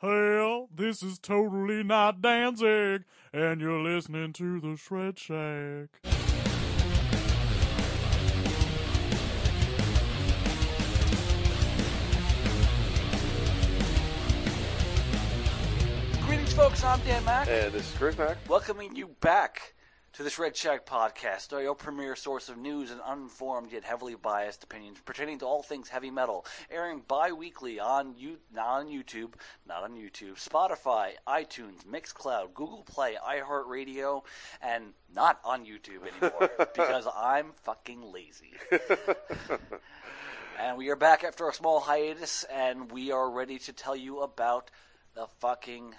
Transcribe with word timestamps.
Hell, 0.00 0.70
this 0.74 1.02
is 1.02 1.18
totally 1.18 1.82
not 1.82 2.22
Danzig, 2.22 3.04
and 3.34 3.60
you're 3.60 3.82
listening 3.82 4.32
to 4.32 4.58
the 4.58 4.74
Shred 4.76 5.18
Shack. 5.18 5.88
Greetings, 16.22 16.52
folks. 16.52 16.84
I'm 16.84 17.00
Dan 17.00 17.24
Mac, 17.24 17.48
And 17.48 17.72
this 17.72 17.90
is 17.90 17.98
Chris 17.98 18.16
Mac. 18.16 18.36
welcoming 18.48 18.94
you 18.94 19.08
back 19.20 19.74
to 20.12 20.22
this 20.24 20.38
Red 20.38 20.56
Shack 20.56 20.86
podcast, 20.86 21.52
your 21.52 21.74
premier 21.74 22.16
source 22.16 22.48
of 22.48 22.56
news 22.58 22.90
and 22.90 23.00
uninformed 23.00 23.72
yet 23.72 23.84
heavily 23.84 24.16
biased 24.16 24.64
opinions 24.64 24.98
pertaining 25.04 25.38
to 25.38 25.46
all 25.46 25.62
things 25.62 25.88
heavy 25.88 26.10
metal, 26.10 26.44
airing 26.70 27.02
bi-weekly 27.06 27.78
on 27.78 28.14
you, 28.16 28.38
not 28.52 28.80
on 28.80 28.88
YouTube, 28.88 29.34
not 29.66 29.84
on 29.84 29.92
YouTube, 29.92 30.34
Spotify, 30.34 31.10
iTunes, 31.28 31.84
Mixcloud, 31.86 32.54
Google 32.54 32.82
Play, 32.82 33.16
iHeartRadio, 33.24 34.22
and 34.60 34.92
not 35.14 35.38
on 35.44 35.64
YouTube 35.64 36.02
anymore 36.02 36.50
because 36.74 37.06
I'm 37.16 37.52
fucking 37.62 38.02
lazy. 38.02 38.52
And 40.62 40.76
we 40.76 40.90
are 40.90 40.96
back 40.96 41.24
after 41.24 41.48
a 41.48 41.54
small 41.54 41.80
hiatus, 41.80 42.44
and 42.44 42.92
we 42.92 43.12
are 43.12 43.30
ready 43.30 43.58
to 43.60 43.72
tell 43.72 43.96
you 43.96 44.20
about 44.20 44.70
the 45.14 45.26
fucking 45.38 45.94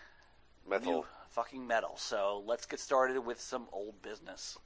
Metal. 0.70 0.92
new 0.92 1.06
fucking 1.32 1.66
metal. 1.66 1.94
So 1.98 2.44
let's 2.46 2.66
get 2.66 2.80
started 2.80 3.20
with 3.20 3.40
some 3.40 3.68
old 3.72 4.02
business. 4.02 4.58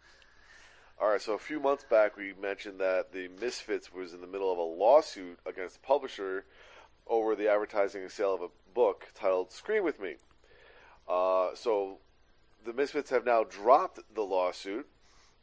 All 0.99 1.09
right, 1.09 1.21
so 1.21 1.33
a 1.33 1.39
few 1.39 1.59
months 1.59 1.83
back, 1.83 2.15
we 2.15 2.33
mentioned 2.41 2.79
that 2.79 3.11
the 3.11 3.27
Misfits 3.41 3.93
was 3.93 4.13
in 4.13 4.21
the 4.21 4.27
middle 4.27 4.51
of 4.51 4.57
a 4.57 4.61
lawsuit 4.61 5.39
against 5.45 5.81
the 5.81 5.87
publisher 5.87 6.45
over 7.05 7.35
the 7.35 7.49
advertising 7.49 8.01
and 8.01 8.11
sale 8.11 8.33
of 8.33 8.41
a 8.41 8.47
book 8.73 9.07
titled 9.13 9.51
"Scream 9.51 9.83
with 9.83 9.99
Me." 9.99 10.15
Uh, 11.07 11.49
so 11.53 11.97
the 12.65 12.73
Misfits 12.73 13.09
have 13.09 13.25
now 13.25 13.43
dropped 13.43 13.99
the 14.13 14.23
lawsuit. 14.23 14.87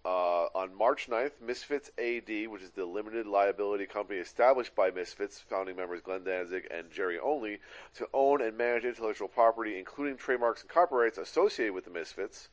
Uh, 0.05 0.47
on 0.53 0.77
March 0.77 1.08
9th, 1.08 1.41
Misfits 1.41 1.91
AD, 1.97 2.48
which 2.48 2.62
is 2.62 2.70
the 2.70 2.84
limited 2.84 3.25
liability 3.25 3.86
company 3.86 4.19
established 4.19 4.75
by 4.75 4.91
Misfits 4.91 5.39
founding 5.39 5.77
members 5.77 6.00
Glenn 6.00 6.25
Danzig 6.25 6.67
and 6.72 6.91
Jerry 6.91 7.20
Only, 7.20 7.61
to 7.94 8.09
own 8.12 8.42
and 8.42 8.59
manage 8.59 8.84
intellectual 8.84 9.28
property, 9.28 9.78
including 9.78 10.17
trademarks 10.17 10.62
and 10.62 10.70
copyrights 10.70 11.19
associated 11.19 11.72
with 11.72 11.84
the 11.84 11.91
Misfits, 11.91 12.48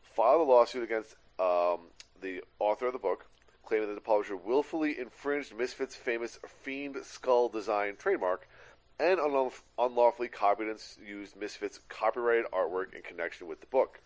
filed 0.00 0.40
a 0.40 0.50
lawsuit 0.50 0.84
against 0.84 1.16
um, 1.38 1.88
the 2.22 2.42
author 2.58 2.86
of 2.86 2.94
the 2.94 2.98
book, 2.98 3.26
claiming 3.62 3.88
that 3.88 3.94
the 3.94 4.00
publisher 4.00 4.36
willfully 4.36 4.98
infringed 4.98 5.54
Misfits' 5.54 5.96
famous 5.96 6.38
Fiend 6.46 6.96
Skull 7.02 7.50
design 7.50 7.96
trademark 7.98 8.48
and 8.98 9.20
unlawfully 9.78 10.28
copied 10.28 10.68
and 10.68 10.80
used 11.06 11.36
Misfits' 11.36 11.80
copyrighted 11.90 12.50
artwork 12.52 12.94
in 12.94 13.02
connection 13.02 13.46
with 13.46 13.60
the 13.60 13.66
book. 13.66 14.00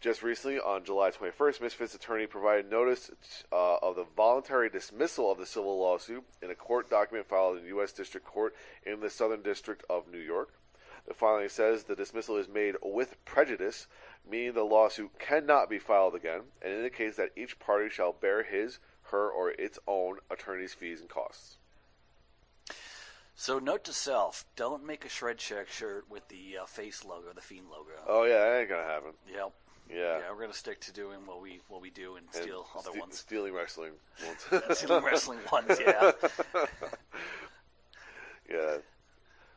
Just 0.00 0.22
recently, 0.22 0.58
on 0.58 0.84
July 0.84 1.10
21st, 1.10 1.62
Misfits' 1.62 1.94
attorney 1.94 2.26
provided 2.26 2.70
notice 2.70 3.10
uh, 3.50 3.76
of 3.76 3.96
the 3.96 4.04
voluntary 4.14 4.68
dismissal 4.68 5.32
of 5.32 5.38
the 5.38 5.46
civil 5.46 5.78
lawsuit 5.78 6.22
in 6.42 6.50
a 6.50 6.54
court 6.54 6.90
document 6.90 7.26
filed 7.26 7.56
in 7.56 7.62
the 7.62 7.68
U.S. 7.70 7.92
District 7.92 8.26
Court 8.26 8.54
in 8.84 9.00
the 9.00 9.08
Southern 9.08 9.42
District 9.42 9.82
of 9.88 10.06
New 10.06 10.18
York. 10.18 10.50
The 11.08 11.14
filing 11.14 11.48
says 11.48 11.84
the 11.84 11.96
dismissal 11.96 12.36
is 12.36 12.48
made 12.48 12.74
with 12.82 13.24
prejudice, 13.24 13.86
meaning 14.28 14.52
the 14.52 14.64
lawsuit 14.64 15.18
cannot 15.18 15.70
be 15.70 15.78
filed 15.78 16.14
again, 16.14 16.42
and 16.60 16.72
indicates 16.72 17.16
that 17.16 17.30
each 17.36 17.58
party 17.58 17.88
shall 17.88 18.12
bear 18.12 18.42
his, 18.42 18.80
her, 19.10 19.30
or 19.30 19.50
its 19.52 19.78
own 19.86 20.18
attorney's 20.30 20.74
fees 20.74 21.00
and 21.00 21.08
costs. 21.08 21.56
So 23.34 23.58
note 23.58 23.84
to 23.84 23.92
self: 23.92 24.44
don't 24.56 24.84
make 24.84 25.04
a 25.04 25.08
Shred 25.08 25.40
Shack 25.40 25.68
shirt 25.68 26.06
with 26.10 26.28
the 26.28 26.58
uh, 26.62 26.66
face 26.66 27.04
logo, 27.04 27.32
the 27.34 27.40
Fiend 27.40 27.68
logo. 27.70 27.92
Oh 28.08 28.24
yeah, 28.24 28.38
that 28.38 28.60
ain't 28.60 28.68
gonna 28.68 28.82
happen. 28.82 29.12
Yep. 29.32 29.52
Yeah. 29.90 30.18
Yeah, 30.18 30.32
we're 30.32 30.40
gonna 30.40 30.52
stick 30.52 30.80
to 30.82 30.92
doing 30.92 31.18
what 31.26 31.40
we 31.40 31.60
what 31.68 31.80
we 31.80 31.90
do 31.90 32.16
and 32.16 32.26
And 32.34 32.42
steal 32.44 32.66
other 32.76 32.90
ste- 32.92 33.00
ones. 33.00 33.18
Stealing 33.18 33.54
wrestling. 33.54 33.92
ones. 34.26 34.64
Stealing 34.78 35.04
wrestling 35.04 35.38
ones, 35.50 35.78
yeah. 35.80 36.12
Yeah. 38.50 38.76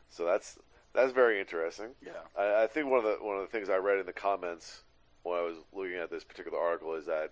So 0.08 0.24
that's 0.24 0.58
that's 0.92 1.12
very 1.12 1.40
interesting. 1.40 1.90
Yeah. 2.04 2.12
I, 2.38 2.64
I 2.64 2.66
think 2.66 2.88
one 2.88 2.98
of 2.98 3.04
the 3.04 3.24
one 3.24 3.36
of 3.36 3.42
the 3.42 3.48
things 3.48 3.68
I 3.68 3.76
read 3.76 3.98
in 3.98 4.06
the 4.06 4.12
comments 4.12 4.82
when 5.22 5.38
I 5.38 5.42
was 5.42 5.56
looking 5.72 5.96
at 5.96 6.10
this 6.10 6.24
particular 6.24 6.58
article 6.58 6.94
is 6.94 7.06
that 7.06 7.30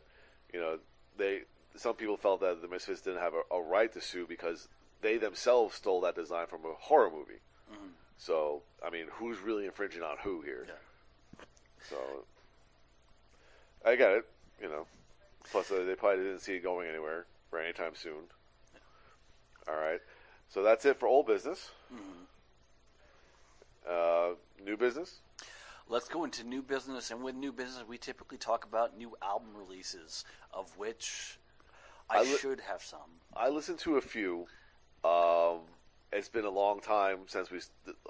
you 0.52 0.60
know 0.60 0.78
they 1.16 1.42
some 1.76 1.94
people 1.94 2.16
felt 2.16 2.40
that 2.40 2.62
the 2.62 2.68
Misfits 2.68 3.00
didn't 3.00 3.20
have 3.20 3.34
a, 3.34 3.54
a 3.54 3.60
right 3.60 3.92
to 3.92 4.00
sue 4.00 4.26
because 4.28 4.68
they 5.00 5.16
themselves 5.16 5.74
stole 5.76 6.00
that 6.02 6.14
design 6.14 6.46
from 6.46 6.60
a 6.64 6.74
horror 6.78 7.10
movie. 7.10 7.40
Mm-hmm. 7.72 7.88
So 8.16 8.62
I 8.84 8.90
mean, 8.90 9.06
who's 9.12 9.40
really 9.40 9.66
infringing 9.66 10.02
on 10.02 10.16
who 10.22 10.42
here? 10.42 10.66
Yeah. 10.68 11.44
So 11.90 11.96
I 13.88 13.96
get 13.96 14.12
it. 14.12 14.24
You 14.60 14.68
know. 14.68 14.86
Plus, 15.50 15.70
uh, 15.70 15.84
they 15.84 15.94
probably 15.94 16.24
didn't 16.24 16.40
see 16.40 16.54
it 16.54 16.62
going 16.62 16.88
anywhere 16.88 17.26
for 17.48 17.58
any 17.58 17.72
time 17.72 17.92
soon. 17.94 18.24
All 19.66 19.76
right. 19.76 20.00
So 20.48 20.62
that's 20.62 20.84
it 20.84 20.98
for 20.98 21.06
old 21.06 21.26
business. 21.26 21.70
Uh, 23.88 24.30
new 24.64 24.76
business. 24.76 25.20
Let's 25.88 26.08
go 26.08 26.24
into 26.24 26.44
new 26.44 26.60
business, 26.60 27.10
and 27.10 27.22
with 27.22 27.34
new 27.34 27.50
business, 27.50 27.82
we 27.88 27.96
typically 27.96 28.36
talk 28.36 28.66
about 28.66 28.98
new 28.98 29.16
album 29.22 29.48
releases, 29.56 30.26
of 30.52 30.76
which 30.76 31.38
I, 32.10 32.18
I 32.18 32.22
li- 32.22 32.36
should 32.36 32.60
have 32.60 32.82
some. 32.82 33.00
I 33.34 33.48
listened 33.48 33.78
to 33.80 33.96
a 33.96 34.02
few. 34.02 34.46
Um, 35.02 35.60
it's 36.12 36.28
been 36.28 36.44
a 36.44 36.50
long 36.50 36.80
time 36.80 37.18
since 37.26 37.50
we, 37.50 37.60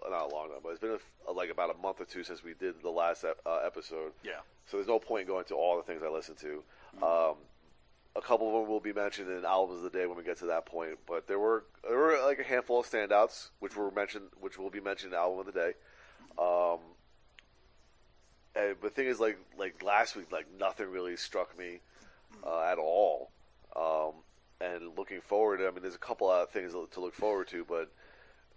not 0.09 0.31
a 0.31 0.35
long 0.35 0.49
time, 0.49 0.59
but 0.63 0.71
it's 0.71 0.81
been 0.81 0.99
a 1.27 1.33
like 1.33 1.51
about 1.51 1.75
a 1.75 1.79
month 1.79 2.01
or 2.01 2.05
two 2.05 2.23
since 2.23 2.43
we 2.45 2.55
did 2.55 2.83
the 2.83 2.91
last 2.91 3.25
ep- 3.25 3.41
uh, 3.45 3.61
episode. 3.65 4.13
Yeah. 4.23 4.41
So 4.67 4.77
there's 4.77 4.89
no 4.89 4.99
point 4.99 5.23
in 5.23 5.27
going 5.29 5.45
to 5.47 5.55
all 5.55 5.77
the 5.77 5.83
things 5.83 6.03
I 6.05 6.09
listened 6.09 6.39
to. 6.39 6.63
Um, 7.03 7.35
a 8.17 8.21
couple 8.21 8.49
of 8.49 8.61
them 8.61 8.71
will 8.71 8.81
be 8.81 8.93
mentioned 8.93 9.31
in 9.31 9.45
albums 9.45 9.79
of 9.79 9.93
the 9.93 9.99
day 9.99 10.07
when 10.07 10.17
we 10.17 10.25
get 10.25 10.39
to 10.39 10.47
that 10.47 10.67
point. 10.67 10.99
But 11.07 11.27
there 11.27 11.39
were 11.39 11.65
there 11.87 11.97
were 11.97 12.19
like 12.25 12.39
a 12.39 12.45
handful 12.45 12.81
of 12.81 12.87
standouts, 12.87 13.49
which 13.61 13.77
were 13.77 13.91
mentioned, 13.91 14.27
which 14.41 14.59
will 14.59 14.71
be 14.71 14.81
mentioned 14.81 15.13
in 15.13 15.19
album 15.19 15.41
of 15.41 15.47
the 15.47 15.53
day. 15.53 15.73
Um, 16.39 16.79
and 18.55 18.77
the 18.83 18.91
thing 18.91 19.07
is, 19.07 19.21
like 19.21 19.39
like 19.57 19.83
last 19.83 20.17
week, 20.17 20.31
like 20.33 20.47
nothing 20.59 20.91
really 20.91 21.17
struck 21.17 21.57
me 21.59 21.81
uh, 22.45 22.63
at 22.63 22.79
all. 22.79 23.31
Um, 23.77 24.13
and 24.61 24.97
looking 24.97 25.21
forward, 25.21 25.61
I 25.61 25.71
mean, 25.71 25.83
there's 25.83 25.95
a 25.95 25.99
couple 25.99 26.31
of 26.31 26.51
things 26.51 26.73
to 26.73 27.01
look 27.01 27.15
forward 27.15 27.49
to, 27.49 27.65
but 27.65 27.91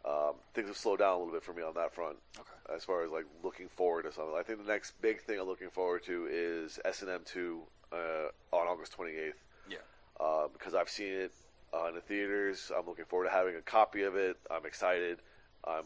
um, 0.03 0.35
things 0.53 0.67
have 0.67 0.77
slowed 0.77 0.99
down 0.99 1.13
a 1.15 1.17
little 1.19 1.33
bit 1.33 1.43
for 1.43 1.53
me 1.53 1.61
on 1.61 1.75
that 1.75 1.93
front. 1.93 2.17
Okay. 2.39 2.75
As 2.75 2.83
far 2.83 3.03
as 3.03 3.11
like 3.11 3.25
looking 3.43 3.69
forward 3.69 4.03
to 4.03 4.11
something, 4.11 4.35
I 4.37 4.43
think 4.43 4.59
the 4.65 4.71
next 4.71 4.99
big 5.01 5.21
thing 5.21 5.39
I'm 5.39 5.47
looking 5.47 5.69
forward 5.69 6.03
to 6.05 6.27
is 6.31 6.79
S 6.85 7.01
and 7.01 7.11
M 7.11 7.21
two 7.25 7.61
uh, 7.91 8.29
on 8.55 8.67
August 8.67 8.97
28th 8.97 9.33
Yeah. 9.69 9.77
uh, 10.19 10.47
because 10.51 10.73
I've 10.73 10.89
seen 10.89 11.13
it 11.13 11.31
uh, 11.73 11.87
in 11.89 11.95
the 11.95 12.01
theaters. 12.01 12.71
I'm 12.75 12.87
looking 12.87 13.05
forward 13.05 13.25
to 13.25 13.31
having 13.31 13.55
a 13.55 13.61
copy 13.61 14.01
of 14.03 14.15
it. 14.15 14.37
I'm 14.49 14.65
excited. 14.65 15.19
I'm 15.65 15.83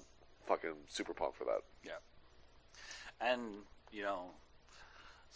fucking 0.47 0.71
super 0.87 1.13
pumped 1.13 1.37
for 1.37 1.43
that. 1.45 1.61
Yeah. 1.83 1.91
And, 3.19 3.41
you 3.91 4.03
know, 4.03 4.31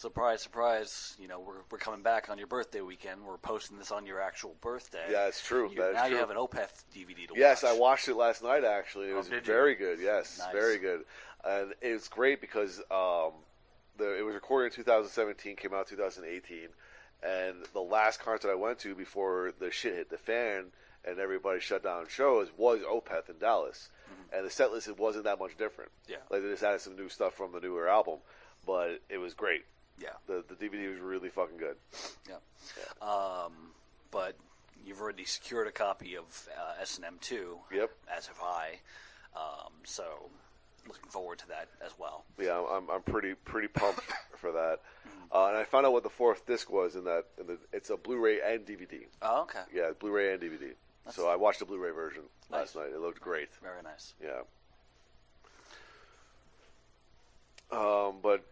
surprise, 0.03 0.41
surprise, 0.41 1.15
you 1.19 1.27
know, 1.27 1.41
we're, 1.41 1.59
we're 1.69 1.77
coming 1.77 2.01
back 2.01 2.29
on 2.29 2.37
your 2.37 2.47
birthday 2.47 2.79
weekend. 2.79 3.21
We're 3.25 3.37
posting 3.37 3.77
this 3.77 3.91
on 3.91 4.05
your 4.05 4.21
actual 4.21 4.55
birthday. 4.61 5.03
Yeah, 5.11 5.27
it's 5.27 5.45
true. 5.45 5.69
You- 5.69 5.91
now 5.93 6.05
you 6.05 6.15
have 6.15 6.29
an 6.29 6.37
Opeth 6.37 6.83
DVD 6.95 7.27
to 7.27 7.33
Yes, 7.35 7.63
watch. 7.63 7.71
I 7.73 7.77
watched 7.77 8.07
it 8.07 8.15
last 8.15 8.41
night. 8.41 8.63
Actually, 8.63 9.09
it 9.09 9.13
Oh, 9.13 9.17
was 9.17 9.27
did 9.27 9.45
you? 9.45 9.53
very 9.53 9.75
good. 9.75 9.99
Yes, 9.99 10.39
Nice. 10.39 10.53
very 10.53 10.77
good, 10.77 11.03
and 11.43 11.73
it 11.81 11.91
was 11.93 12.07
great 12.07 12.39
because 12.39 12.79
um, 12.89 13.33
the 13.97 14.17
it 14.17 14.23
was 14.25 14.35
recorded 14.35 14.67
in 14.71 14.77
2017, 14.83 15.57
came 15.57 15.73
out 15.73 15.87
2018, 15.87 16.69
and 17.21 17.55
the 17.73 17.81
last 17.81 18.21
concert 18.21 18.49
I 18.51 18.55
went 18.55 18.79
to 18.79 18.95
before 18.95 19.51
the 19.59 19.69
shit 19.69 19.95
hit 19.95 20.09
the 20.09 20.17
fan 20.17 20.67
and 21.05 21.17
everybody 21.19 21.59
shut 21.61 21.81
down 21.83 22.05
shows 22.09 22.49
was 22.57 22.79
Opeth 22.81 23.29
in 23.29 23.37
Dallas, 23.37 23.89
and 24.33 24.45
the 24.45 24.49
set 24.49 24.71
list 24.71 24.87
it 24.87 24.97
wasn't 24.99 25.23
that 25.25 25.39
much 25.39 25.57
different. 25.57 25.91
Mm-hmm. 26.03 26.11
Yeah. 26.13 26.17
like 26.29 26.41
they 26.41 26.49
just 26.49 26.63
added 26.63 26.79
some 26.81 26.95
new 26.95 27.09
stuff 27.09 27.33
from 27.33 27.51
the 27.51 27.59
newer 27.59 27.87
album, 27.89 28.19
but 28.65 29.01
it 29.09 29.17
was 29.17 29.33
great. 29.33 29.63
Yeah. 30.01 30.09
The 30.27 30.43
the 30.47 30.55
DVD 30.55 30.89
was 30.89 30.99
really 30.99 31.29
fucking 31.29 31.57
good. 31.57 31.75
Yeah. 32.27 32.35
Um, 33.01 33.73
but 34.11 34.35
you've 34.85 35.01
already 35.01 35.25
secured 35.25 35.67
a 35.67 35.71
copy 35.71 36.15
of 36.15 36.25
uh, 36.57 36.81
S&M 36.81 37.17
2. 37.21 37.57
Yep. 37.73 37.91
As 38.15 38.27
have 38.27 38.39
I. 38.41 38.79
Um, 39.35 39.71
so 39.83 40.03
looking 40.87 41.09
forward 41.09 41.37
to 41.39 41.47
that 41.49 41.69
as 41.85 41.91
well. 41.99 42.25
Yeah, 42.39 42.61
I'm 42.69 42.89
I'm 42.89 43.01
pretty 43.03 43.35
pretty 43.35 43.67
pumped 43.67 44.01
for 44.37 44.51
that. 44.51 44.79
Uh, 45.31 45.47
and 45.47 45.57
I 45.57 45.63
found 45.63 45.85
out 45.85 45.93
what 45.93 46.03
the 46.03 46.09
fourth 46.09 46.45
disc 46.47 46.71
was 46.71 46.95
in 46.95 47.03
that. 47.03 47.25
In 47.39 47.47
the, 47.47 47.57
it's 47.71 47.89
a 47.91 47.97
Blu-ray 47.97 48.39
and 48.41 48.65
DVD. 48.65 49.05
Oh, 49.21 49.43
okay. 49.43 49.59
Yeah, 49.73 49.91
Blu-ray 49.99 50.33
and 50.33 50.41
DVD. 50.41 50.73
So 51.11 51.27
I 51.29 51.35
watched 51.35 51.59
the 51.59 51.65
Blu-ray 51.65 51.91
version 51.91 52.23
last 52.49 52.75
night. 52.75 52.89
It 52.93 52.99
looked 52.99 53.21
great. 53.21 53.49
Very 53.61 53.81
nice. 53.83 54.13
Yeah. 54.23 54.41
Um, 57.71 58.15
but 58.21 58.43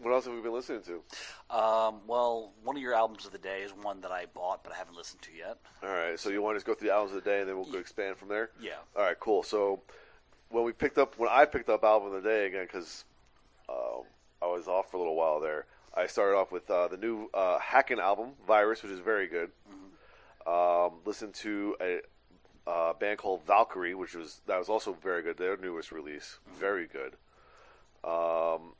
what 0.00 0.12
else 0.12 0.24
have 0.26 0.34
we 0.34 0.40
been 0.40 0.52
listening 0.52 0.82
to? 0.82 1.56
Um, 1.56 2.00
well, 2.06 2.52
one 2.62 2.76
of 2.76 2.82
your 2.82 2.94
albums 2.94 3.26
of 3.26 3.32
the 3.32 3.38
day 3.38 3.62
is 3.62 3.72
one 3.72 4.00
that 4.02 4.10
I 4.10 4.26
bought 4.26 4.64
but 4.64 4.72
I 4.72 4.76
haven't 4.76 4.96
listened 4.96 5.22
to 5.22 5.30
yet. 5.36 5.58
All 5.82 5.88
right, 5.88 6.18
so 6.18 6.30
you 6.30 6.42
want 6.42 6.54
to 6.54 6.58
just 6.58 6.66
go 6.66 6.74
through 6.74 6.88
the 6.88 6.94
albums 6.94 7.16
of 7.16 7.22
the 7.22 7.30
day 7.30 7.40
and 7.40 7.48
then 7.48 7.56
we'll 7.56 7.70
go 7.70 7.78
expand 7.78 8.16
from 8.16 8.28
there? 8.28 8.50
Yeah. 8.60 8.72
All 8.96 9.02
right, 9.02 9.18
cool. 9.18 9.42
So 9.42 9.80
when 10.50 10.64
we 10.64 10.72
picked 10.72 10.98
up 10.98 11.18
when 11.18 11.28
I 11.30 11.44
picked 11.44 11.68
up 11.68 11.84
album 11.84 12.12
of 12.12 12.22
the 12.22 12.28
day 12.28 12.46
again 12.46 12.64
because 12.64 13.04
um, 13.68 14.02
I 14.42 14.46
was 14.46 14.68
off 14.68 14.90
for 14.90 14.96
a 14.96 15.00
little 15.00 15.16
while 15.16 15.40
there. 15.40 15.66
I 15.96 16.06
started 16.06 16.36
off 16.36 16.50
with 16.50 16.68
uh, 16.70 16.88
the 16.88 16.96
new 16.96 17.30
uh, 17.32 17.58
Haken 17.58 17.98
album, 17.98 18.30
Virus, 18.46 18.82
which 18.82 18.90
is 18.90 18.98
very 18.98 19.28
good. 19.28 19.50
Um, 20.46 20.94
listened 21.04 21.34
to 21.34 21.76
a 21.80 22.00
uh, 22.66 22.92
band 22.94 23.18
called 23.18 23.42
Valkyrie, 23.46 23.94
which 23.94 24.14
was 24.14 24.40
that 24.46 24.58
was 24.58 24.68
also 24.68 24.92
very 24.92 25.22
good. 25.22 25.38
Their 25.38 25.56
newest 25.56 25.92
release, 25.92 26.38
very 26.58 26.86
good. 26.86 27.14
Um, 28.02 28.74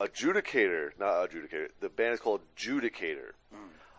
Adjudicator, 0.00 0.90
not 0.98 1.30
Adjudicator. 1.30 1.68
The 1.80 1.88
band 1.88 2.14
is 2.14 2.20
called 2.20 2.40
Judicator. 2.56 3.32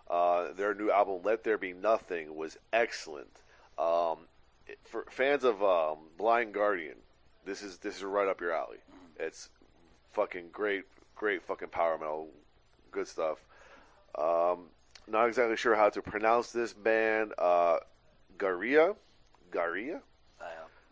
Uh, 0.10 0.54
their 0.54 0.74
new 0.74 0.90
album, 0.90 1.20
Let 1.24 1.44
There 1.44 1.58
Be 1.58 1.74
Nothing, 1.74 2.36
was 2.36 2.58
excellent. 2.72 3.42
Um, 3.78 4.20
for 4.84 5.06
fans 5.10 5.44
of 5.44 5.62
um, 5.64 5.98
Blind 6.18 6.54
Guardian, 6.54 6.96
this 7.46 7.62
is 7.62 7.78
this 7.80 7.98
is 7.98 8.04
right 8.04 8.28
up 8.28 8.40
your 8.42 8.52
alley. 8.54 8.78
It's 9.20 9.50
fucking 10.12 10.50
great, 10.52 10.84
great 11.16 11.44
fucking 11.44 11.70
power 11.70 11.98
metal, 11.98 12.30
good 12.92 13.08
stuff. 13.08 13.40
Um, 14.18 14.66
not 15.08 15.28
exactly 15.28 15.58
sure 15.58 15.76
how 15.76 15.90
to 15.90 16.02
pronounce 16.02 16.52
this 16.52 16.74
band. 16.74 17.34
Uh, 17.38 17.78
Garia, 18.38 18.96
Garia. 19.52 20.02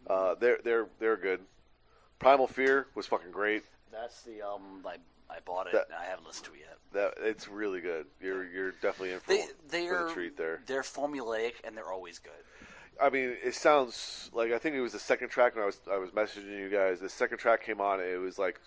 Uh, 0.08 0.36
they're 0.36 0.60
they're 0.63 0.88
they're 1.00 1.18
good. 1.18 1.42
Primal 2.19 2.48
Fear 2.48 2.88
was 2.96 3.06
fucking 3.08 3.31
great. 3.31 3.63
That's 4.00 4.21
the 4.24 4.42
album 4.42 4.86
I, 4.86 4.95
I 5.33 5.39
bought 5.45 5.68
it. 5.68 5.74
That- 5.74 5.86
and 5.88 5.95
I 5.95 6.06
haven't 6.06 6.27
listened 6.27 6.47
to 6.47 6.53
it 6.53 6.59
yet. 6.59 6.77
That 6.94 7.13
it's 7.25 7.47
really 7.47 7.81
good. 7.81 8.06
You're 8.21 8.45
you're 8.45 8.71
definitely 8.71 9.12
in 9.13 9.19
for, 9.19 9.30
They 9.33 9.42
for 9.42 9.53
they're 9.69 10.07
the 10.07 10.13
treat 10.13 10.38
there. 10.38 10.62
they're 10.65 10.81
formulaic 10.81 11.53
and 11.63 11.75
they're 11.75 11.92
always 11.92 12.19
good. 12.19 12.31
I 13.01 13.09
mean, 13.09 13.36
it 13.44 13.53
sounds 13.56 14.30
like 14.33 14.51
I 14.53 14.57
think 14.57 14.75
it 14.75 14.81
was 14.81 14.94
the 14.94 15.00
second 15.00 15.30
track 15.30 15.56
when 15.56 15.63
I 15.63 15.65
was 15.65 15.80
I 15.92 15.97
was 15.97 16.12
messaging 16.12 16.57
you 16.57 16.69
guys. 16.69 17.00
The 17.01 17.09
second 17.09 17.38
track 17.39 17.63
came 17.65 17.81
on. 17.81 18.00
It 18.00 18.18
was 18.19 18.38
like 18.39 18.59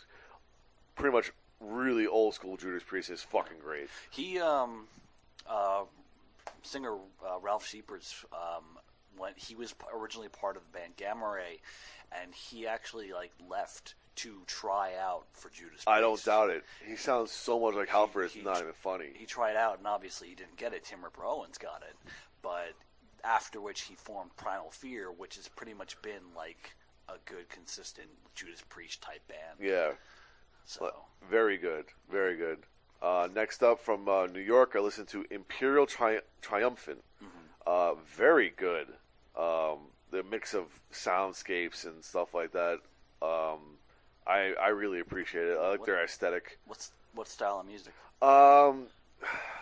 pretty 0.96 1.14
much 1.14 1.32
really 1.60 2.06
old 2.06 2.34
school 2.34 2.56
Judas 2.56 2.82
Priest 2.82 3.08
is 3.10 3.22
fucking 3.22 3.58
great. 3.62 3.88
He 4.10 4.38
um 4.38 4.86
uh 5.48 5.84
singer 6.62 6.96
uh, 7.26 7.38
Ralf 7.40 7.64
Scheepers 7.66 8.24
um 8.32 8.64
when 9.16 9.32
he 9.36 9.54
was 9.54 9.74
originally 9.94 10.28
part 10.28 10.56
of 10.56 10.62
the 10.70 10.78
band 10.78 10.96
Gamma 10.96 11.28
Ray 11.28 11.60
and 12.12 12.34
he 12.34 12.66
actually 12.66 13.12
like 13.12 13.32
left 13.48 13.94
to 14.18 14.42
try 14.46 14.92
out 15.00 15.26
for 15.32 15.48
Judas 15.50 15.84
Priest. 15.84 15.88
I 15.88 16.00
don't 16.00 16.22
doubt 16.24 16.50
it. 16.50 16.64
He 16.86 16.96
sounds 16.96 17.30
so 17.32 17.58
much 17.60 17.74
like 17.74 17.88
Halford. 17.88 18.26
It's 18.26 18.34
he- 18.34 18.42
not 18.42 18.58
even 18.60 18.72
funny. 18.72 19.10
He 19.14 19.26
tried 19.26 19.56
out 19.56 19.78
and 19.78 19.86
obviously 19.86 20.28
he 20.28 20.34
didn't 20.34 20.56
get 20.56 20.72
it. 20.72 20.84
Tim 20.84 21.02
Ripper 21.04 21.24
Owens 21.24 21.58
got 21.58 21.82
it. 21.82 21.96
But 22.42 22.72
after 23.24 23.60
which 23.60 23.82
he 23.82 23.94
formed 23.94 24.36
Primal 24.36 24.70
Fear, 24.70 25.10
which 25.10 25.36
has 25.36 25.48
pretty 25.48 25.74
much 25.74 26.00
been 26.02 26.22
like 26.36 26.72
a 27.08 27.14
good 27.24 27.48
consistent 27.48 28.08
Judas 28.34 28.62
Priest 28.68 29.00
type 29.02 29.26
band. 29.28 29.58
Yeah, 29.60 29.92
So 30.64 30.92
very 31.30 31.56
good, 31.56 31.86
very 32.10 32.36
good. 32.36 32.58
Uh, 33.00 33.28
next 33.34 33.62
up 33.62 33.80
from 33.80 34.08
uh, 34.08 34.26
New 34.26 34.40
York, 34.40 34.72
I 34.74 34.80
listened 34.80 35.08
to 35.08 35.24
Imperial 35.30 35.86
Tri- 35.86 36.20
Triumphant. 36.42 37.02
Uh, 37.66 37.94
very 37.94 38.50
good. 38.56 38.88
Um, 39.36 39.78
the 40.10 40.22
mix 40.28 40.54
of 40.54 40.64
soundscapes 40.92 41.84
and 41.86 42.02
stuff 42.04 42.34
like 42.34 42.52
that. 42.52 42.78
Um, 43.22 43.77
I 44.28 44.54
I 44.60 44.68
really 44.68 45.00
appreciate 45.00 45.46
it. 45.46 45.58
I 45.58 45.70
like 45.70 45.84
their 45.84 46.02
aesthetic. 46.04 46.58
what's 46.66 46.92
what 47.14 47.28
style 47.28 47.60
of 47.60 47.66
music? 47.66 47.94
Um, 48.22 48.86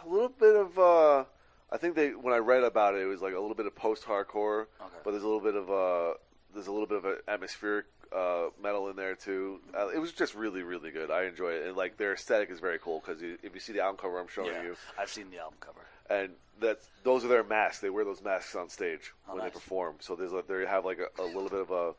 a 0.04 0.08
little 0.08 0.28
bit 0.28 0.56
of. 0.56 0.78
Uh, 0.78 1.24
I 1.70 1.76
think 1.78 1.94
they 1.94 2.10
when 2.10 2.32
I 2.34 2.38
read 2.38 2.62
about 2.64 2.94
it, 2.94 3.02
it 3.02 3.06
was 3.06 3.22
like 3.22 3.34
a 3.34 3.40
little 3.40 3.54
bit 3.56 3.66
of 3.66 3.74
post-hardcore, 3.74 4.62
Okay. 4.80 4.96
but 5.04 5.10
there's 5.12 5.22
a 5.22 5.26
little 5.26 5.40
bit 5.40 5.54
of 5.56 5.70
uh, 5.70 6.14
there's 6.54 6.66
a 6.68 6.72
little 6.72 6.86
bit 6.86 6.98
of 6.98 7.04
an 7.04 7.16
atmospheric 7.28 7.86
uh, 8.16 8.46
metal 8.62 8.88
in 8.88 8.96
there 8.96 9.14
too. 9.14 9.60
Uh, 9.76 9.88
it 9.88 9.98
was 9.98 10.12
just 10.12 10.34
really 10.34 10.62
really 10.62 10.90
good. 10.90 11.10
I 11.10 11.24
enjoy 11.24 11.50
it, 11.52 11.66
and 11.66 11.76
like 11.76 11.96
their 11.96 12.12
aesthetic 12.14 12.50
is 12.50 12.60
very 12.60 12.78
cool 12.78 13.02
because 13.04 13.22
if 13.22 13.52
you 13.54 13.60
see 13.60 13.72
the 13.72 13.80
album 13.80 13.98
cover 14.00 14.18
I'm 14.20 14.28
showing 14.28 14.52
yeah, 14.52 14.62
you, 14.62 14.76
I've 14.98 15.10
seen 15.10 15.30
the 15.30 15.38
album 15.38 15.58
cover. 15.60 15.80
and 16.08 16.30
that's 16.60 16.86
those 17.04 17.24
are 17.24 17.28
their 17.28 17.44
masks. 17.44 17.80
They 17.80 17.90
wear 17.90 18.04
those 18.04 18.22
masks 18.22 18.54
on 18.54 18.68
stage 18.68 19.12
Oh, 19.28 19.34
when 19.34 19.42
nice. 19.42 19.50
they 19.52 19.54
perform. 19.54 19.96
So 20.00 20.14
there's 20.16 20.32
like 20.32 20.46
they 20.46 20.64
have 20.66 20.84
like 20.84 20.98
a, 21.00 21.22
a 21.22 21.24
little 21.24 21.48
bit 21.50 21.60
of 21.60 21.70
a. 21.70 21.94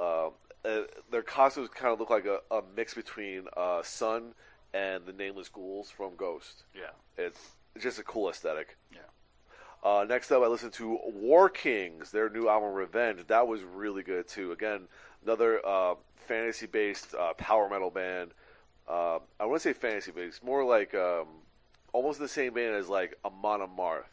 Uh, 0.00 0.30
uh, 0.66 0.82
their 1.10 1.22
costumes 1.22 1.68
kind 1.68 1.92
of 1.92 2.00
look 2.00 2.10
like 2.10 2.26
a, 2.26 2.40
a 2.50 2.62
mix 2.76 2.94
between 2.94 3.44
uh, 3.56 3.82
Sun 3.82 4.32
and 4.74 5.06
the 5.06 5.12
Nameless 5.12 5.48
Ghouls 5.48 5.90
from 5.90 6.16
Ghost. 6.16 6.64
Yeah, 6.74 6.90
It's, 7.16 7.38
it's 7.74 7.84
just 7.84 7.98
a 7.98 8.02
cool 8.02 8.28
aesthetic. 8.28 8.76
yeah. 8.92 8.98
Uh, 9.84 10.04
next 10.04 10.32
up, 10.32 10.42
I 10.42 10.46
listened 10.48 10.72
to 10.74 10.98
War 11.04 11.48
Kings, 11.48 12.10
their 12.10 12.28
new 12.28 12.48
album 12.48 12.72
Revenge. 12.72 13.24
That 13.28 13.46
was 13.46 13.62
really 13.62 14.02
good 14.02 14.26
too. 14.26 14.50
Again, 14.50 14.88
another 15.24 15.64
uh, 15.64 15.94
fantasy-based 16.26 17.14
uh, 17.14 17.34
power 17.34 17.68
metal 17.68 17.90
band. 17.90 18.32
Uh, 18.88 19.18
I 19.38 19.44
want 19.46 19.62
to 19.62 19.68
say 19.68 19.72
fantasy-based, 19.72 20.42
more 20.42 20.64
like 20.64 20.92
um, 20.94 21.26
almost 21.92 22.18
the 22.18 22.26
same 22.28 22.54
band 22.54 22.74
as 22.74 22.88
like 22.88 23.16
Amon 23.24 23.60
Amarth. 23.60 24.04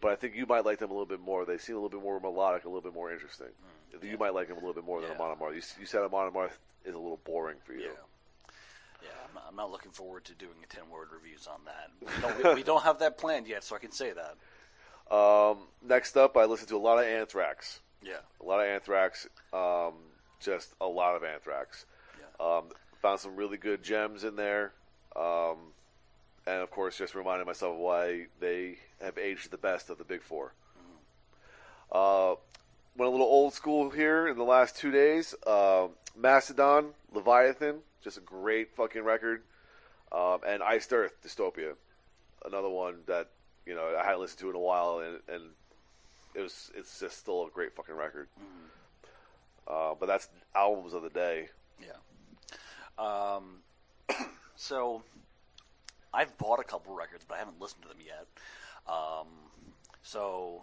But 0.00 0.12
I 0.12 0.16
think 0.16 0.34
you 0.34 0.46
might 0.46 0.64
like 0.64 0.78
them 0.78 0.90
a 0.90 0.94
little 0.94 1.06
bit 1.06 1.20
more. 1.20 1.44
They 1.44 1.58
seem 1.58 1.76
a 1.76 1.78
little 1.78 1.90
bit 1.98 2.02
more 2.02 2.18
melodic, 2.20 2.64
a 2.64 2.68
little 2.68 2.80
bit 2.80 2.94
more 2.94 3.12
interesting. 3.12 3.48
You 4.02 4.16
might 4.16 4.32
like 4.34 4.48
them 4.48 4.56
a 4.56 4.60
little 4.60 4.72
bit 4.74 4.84
more 4.84 5.00
than 5.00 5.10
Mm, 5.10 5.18
Yeah. 5.18 5.24
Amon 5.24 5.36
Amarth. 5.36 5.54
You, 5.54 5.62
you 5.80 5.86
said 5.86 6.00
Amon 6.02 6.30
Amarth 6.32 6.56
is 6.84 6.94
a 6.94 6.98
little 6.98 7.20
boring 7.24 7.58
for 7.64 7.74
you. 7.74 7.80
Yeah. 7.82 7.88
Yeah, 9.02 9.08
I'm 9.28 9.34
not, 9.34 9.44
I'm 9.48 9.56
not 9.56 9.70
looking 9.70 9.92
forward 9.92 10.24
to 10.26 10.34
doing 10.34 10.56
a 10.62 10.66
10 10.66 10.88
word 10.90 11.08
reviews 11.12 11.46
on 11.46 11.60
that. 11.66 11.90
We 12.00 12.22
don't, 12.22 12.44
we, 12.44 12.54
we 12.56 12.62
don't 12.62 12.82
have 12.82 12.98
that 13.00 13.18
planned 13.18 13.46
yet, 13.46 13.64
so 13.64 13.74
I 13.76 13.78
can 13.78 13.92
say 13.92 14.12
that. 14.12 15.14
Um, 15.14 15.58
next 15.82 16.16
up, 16.16 16.36
I 16.36 16.44
listened 16.44 16.68
to 16.68 16.76
a 16.76 16.78
lot 16.78 16.98
of 16.98 17.04
Anthrax. 17.04 17.80
Yeah. 18.02 18.18
A 18.40 18.44
lot 18.44 18.60
of 18.60 18.66
Anthrax. 18.66 19.26
Um, 19.52 19.94
just 20.40 20.74
a 20.80 20.86
lot 20.86 21.16
of 21.16 21.24
Anthrax. 21.24 21.84
Yeah. 22.18 22.46
Um, 22.46 22.64
found 23.02 23.20
some 23.20 23.36
really 23.36 23.56
good 23.58 23.82
gems 23.82 24.24
in 24.24 24.36
there. 24.36 24.72
Um, 25.16 25.72
and 26.46 26.62
of 26.62 26.70
course, 26.70 26.96
just 26.96 27.14
reminding 27.14 27.46
myself 27.46 27.76
why 27.76 28.26
they 28.40 28.78
have 29.00 29.18
aged 29.18 29.50
the 29.50 29.58
best 29.58 29.90
of 29.90 29.98
the 29.98 30.04
big 30.04 30.22
4 30.22 30.52
Uh, 31.92 32.34
went 32.96 33.08
a 33.08 33.10
little 33.10 33.26
old 33.26 33.54
school 33.54 33.90
here 33.90 34.28
in 34.28 34.36
the 34.36 34.44
last 34.44 34.76
two 34.76 34.90
days. 34.90 35.34
Uh, 35.46 35.88
Mastodon, 36.16 36.90
Leviathan, 37.12 37.80
just 38.02 38.16
a 38.16 38.20
great 38.20 38.74
fucking 38.74 39.02
record. 39.02 39.42
Um, 40.12 40.40
and 40.46 40.62
Iced 40.62 40.92
Earth, 40.92 41.12
Dystopia, 41.24 41.74
another 42.44 42.68
one 42.68 42.96
that 43.06 43.28
you 43.64 43.74
know 43.74 43.94
I 43.96 44.04
hadn't 44.04 44.20
listened 44.20 44.40
to 44.40 44.50
in 44.50 44.56
a 44.56 44.60
while, 44.60 44.98
and, 44.98 45.20
and 45.32 45.50
it 46.34 46.40
was 46.40 46.70
it's 46.74 46.98
just 46.98 47.18
still 47.18 47.46
a 47.46 47.50
great 47.50 47.74
fucking 47.74 47.94
record. 47.94 48.28
Uh, 49.68 49.94
but 49.98 50.06
that's 50.06 50.28
albums 50.54 50.94
of 50.94 51.02
the 51.02 51.10
day. 51.10 51.48
Yeah. 51.80 51.96
Um, 52.98 53.58
so 54.56 55.02
I've 56.12 56.36
bought 56.38 56.58
a 56.60 56.64
couple 56.64 56.94
records, 56.94 57.24
but 57.26 57.36
I 57.36 57.38
haven't 57.38 57.60
listened 57.60 57.82
to 57.82 57.88
them 57.88 57.98
yet. 58.04 58.26
Um, 58.92 59.26
so 60.02 60.62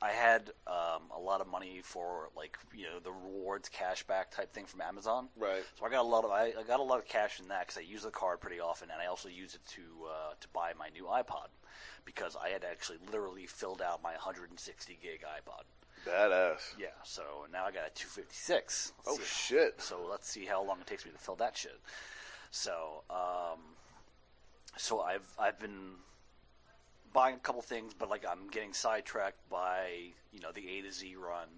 I 0.00 0.10
had 0.10 0.50
um, 0.66 1.02
a 1.14 1.20
lot 1.20 1.40
of 1.40 1.48
money 1.48 1.80
for 1.82 2.30
like 2.36 2.56
you 2.74 2.84
know 2.84 2.98
the 3.02 3.12
rewards 3.12 3.68
cashback 3.68 4.30
type 4.30 4.52
thing 4.52 4.66
from 4.66 4.80
Amazon. 4.80 5.28
Right. 5.36 5.62
So 5.78 5.86
I 5.86 5.90
got 5.90 6.00
a 6.00 6.08
lot 6.08 6.24
of 6.24 6.30
I, 6.30 6.52
I 6.58 6.62
got 6.66 6.80
a 6.80 6.82
lot 6.82 6.98
of 6.98 7.06
cash 7.06 7.40
in 7.40 7.48
that 7.48 7.66
because 7.66 7.78
I 7.78 7.82
use 7.82 8.02
the 8.02 8.10
card 8.10 8.40
pretty 8.40 8.60
often, 8.60 8.88
and 8.90 9.00
I 9.00 9.06
also 9.06 9.28
use 9.28 9.54
it 9.54 9.60
to 9.74 9.82
uh, 10.06 10.34
to 10.40 10.48
buy 10.48 10.72
my 10.78 10.88
new 10.88 11.04
iPod 11.04 11.48
because 12.04 12.36
I 12.36 12.48
had 12.48 12.64
actually 12.64 12.98
literally 13.10 13.46
filled 13.46 13.80
out 13.80 14.02
my 14.02 14.12
160 14.12 14.98
gig 15.00 15.20
iPod. 15.22 15.62
Badass. 16.06 16.74
Yeah. 16.78 16.86
So 17.04 17.22
now 17.52 17.64
I 17.64 17.70
got 17.70 17.86
a 17.86 17.94
256. 17.94 18.92
Let's 19.06 19.18
Oh 19.18 19.22
shit. 19.24 19.80
so 19.80 20.04
let's 20.10 20.28
see 20.28 20.46
how 20.46 20.64
long 20.64 20.80
it 20.80 20.86
takes 20.86 21.04
me 21.04 21.12
to 21.12 21.18
fill 21.18 21.36
that 21.36 21.56
shit. 21.56 21.78
So, 22.50 23.02
um, 23.08 23.60
so 24.76 25.00
I've 25.00 25.28
I've 25.38 25.58
been 25.58 25.96
buying 27.12 27.36
a 27.36 27.38
couple 27.38 27.62
things, 27.62 27.94
but 27.94 28.08
like 28.08 28.24
I'm 28.28 28.48
getting 28.48 28.72
sidetracked 28.72 29.48
by 29.50 30.12
you 30.32 30.40
know 30.40 30.52
the 30.52 30.78
A 30.78 30.82
to 30.82 30.92
Z 30.92 31.14
run, 31.16 31.48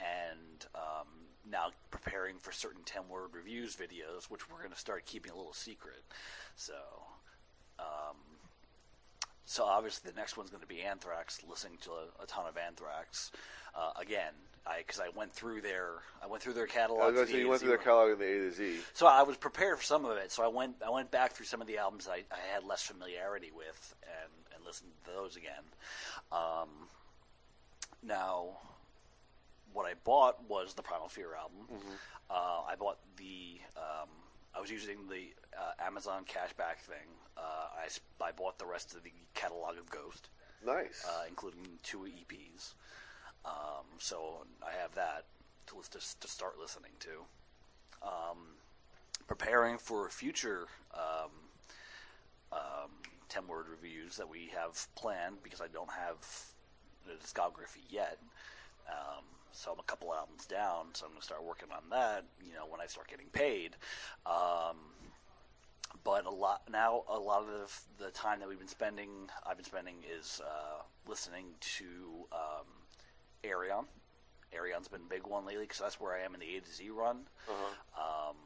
and 0.00 0.66
um, 0.74 1.08
now 1.50 1.70
preparing 1.90 2.38
for 2.38 2.52
certain 2.52 2.82
ten 2.84 3.02
word 3.08 3.30
reviews 3.34 3.76
videos, 3.76 4.30
which 4.30 4.48
we're 4.50 4.58
going 4.58 4.72
to 4.72 4.78
start 4.78 5.04
keeping 5.06 5.32
a 5.32 5.36
little 5.36 5.52
secret. 5.52 6.02
So, 6.56 6.74
um, 7.78 8.16
so 9.44 9.64
obviously 9.64 10.10
the 10.10 10.16
next 10.16 10.36
one's 10.36 10.50
going 10.50 10.62
to 10.62 10.66
be 10.66 10.82
Anthrax. 10.82 11.40
Listening 11.48 11.78
to 11.82 11.90
a, 11.90 12.22
a 12.22 12.26
ton 12.26 12.46
of 12.46 12.56
Anthrax 12.56 13.30
uh, 13.74 13.90
again, 14.00 14.32
I 14.66 14.78
because 14.78 15.00
I 15.00 15.08
went 15.14 15.32
through 15.32 15.60
their 15.60 15.90
I 16.22 16.26
went 16.26 16.42
through 16.42 16.54
their 16.54 16.66
catalog. 16.66 17.02
I 17.02 17.10
was 17.20 17.28
say 17.30 17.38
you 17.40 17.48
went 17.48 17.60
through 17.60 17.70
their 17.70 17.78
catalog 17.78 18.12
in 18.12 18.18
the 18.18 18.24
A 18.24 18.38
to 18.38 18.52
Z. 18.52 18.78
So 18.94 19.06
I 19.06 19.22
was 19.22 19.36
prepared 19.36 19.78
for 19.78 19.84
some 19.84 20.04
of 20.04 20.16
it. 20.16 20.32
So 20.32 20.42
I 20.42 20.48
went 20.48 20.76
I 20.84 20.90
went 20.90 21.10
back 21.10 21.32
through 21.32 21.46
some 21.46 21.60
of 21.60 21.66
the 21.66 21.78
albums 21.78 22.08
I, 22.10 22.24
I 22.32 22.38
had 22.54 22.64
less 22.64 22.82
familiarity 22.82 23.50
with 23.54 23.94
and, 24.02 24.30
and 24.56 24.64
listened 24.64 24.90
to 25.04 25.10
those 25.10 25.36
again. 25.36 25.64
Um, 26.32 26.68
now, 28.02 28.58
what 29.72 29.86
I 29.86 29.94
bought 30.04 30.48
was 30.48 30.74
the 30.74 30.82
Primal 30.82 31.08
Fear 31.08 31.34
album. 31.34 31.78
Uh, 32.30 32.62
I 32.68 32.74
bought 32.78 32.98
the. 33.16 33.58
Um, 33.76 34.08
I 34.56 34.60
was 34.60 34.70
using 34.70 35.08
the 35.08 35.32
uh, 35.58 35.84
Amazon 35.84 36.24
cashback 36.24 36.78
thing. 36.78 37.08
Uh, 37.36 37.40
I, 37.40 38.24
I 38.24 38.30
bought 38.32 38.58
the 38.58 38.66
rest 38.66 38.94
of 38.94 39.02
the 39.02 39.10
catalog 39.34 39.78
of 39.78 39.90
Ghost, 39.90 40.28
Nice. 40.64 41.04
uh, 41.08 41.24
including 41.28 41.66
two 41.82 42.06
EPs. 42.06 42.74
Um, 43.44 43.84
so 43.98 44.46
I 44.62 44.80
have 44.80 44.94
that. 44.94 45.24
to 45.66 45.74
to, 45.90 46.20
to 46.20 46.28
start 46.28 46.54
listening 46.60 46.92
to. 47.00 47.24
Um, 48.02 48.38
preparing 49.26 49.78
for 49.78 50.08
future 50.10 50.66
um, 50.94 51.30
um, 52.52 52.90
ten 53.28 53.46
word 53.46 53.66
reviews 53.70 54.16
that 54.16 54.28
we 54.28 54.50
have 54.54 54.86
planned 54.94 55.42
because 55.42 55.60
I 55.60 55.68
don't 55.68 55.90
have 55.90 56.16
the 57.06 57.14
discography 57.14 57.84
yet. 57.88 58.18
Um, 58.88 59.24
so 59.52 59.72
I'm 59.72 59.78
a 59.78 59.84
couple 59.84 60.12
albums 60.12 60.46
down, 60.46 60.88
so 60.92 61.06
I'm 61.06 61.12
going 61.12 61.20
to 61.20 61.24
start 61.24 61.44
working 61.44 61.68
on 61.72 61.88
that. 61.90 62.24
You 62.44 62.54
know, 62.54 62.66
when 62.68 62.80
I 62.80 62.86
start 62.86 63.08
getting 63.08 63.28
paid. 63.32 63.76
Um, 64.26 64.76
but 66.02 66.26
a 66.26 66.30
lot 66.30 66.62
now, 66.70 67.04
a 67.08 67.18
lot 67.18 67.44
of 67.48 67.80
the 67.98 68.10
time 68.10 68.40
that 68.40 68.48
we've 68.48 68.58
been 68.58 68.68
spending, 68.68 69.30
I've 69.46 69.56
been 69.56 69.64
spending, 69.64 69.96
is 70.20 70.40
uh, 70.44 70.82
listening 71.08 71.46
to 71.78 71.84
um, 72.32 72.66
Ayreon. 73.44 73.84
Ayreon's 74.52 74.88
been 74.88 75.02
a 75.02 75.10
big 75.10 75.26
one 75.26 75.44
lately 75.46 75.64
because 75.64 75.78
that's 75.78 76.00
where 76.00 76.14
I 76.14 76.20
am 76.24 76.34
in 76.34 76.40
the 76.40 76.56
A 76.56 76.60
to 76.60 76.72
Z 76.72 76.88
run. 76.90 77.20
Um, 77.98 78.36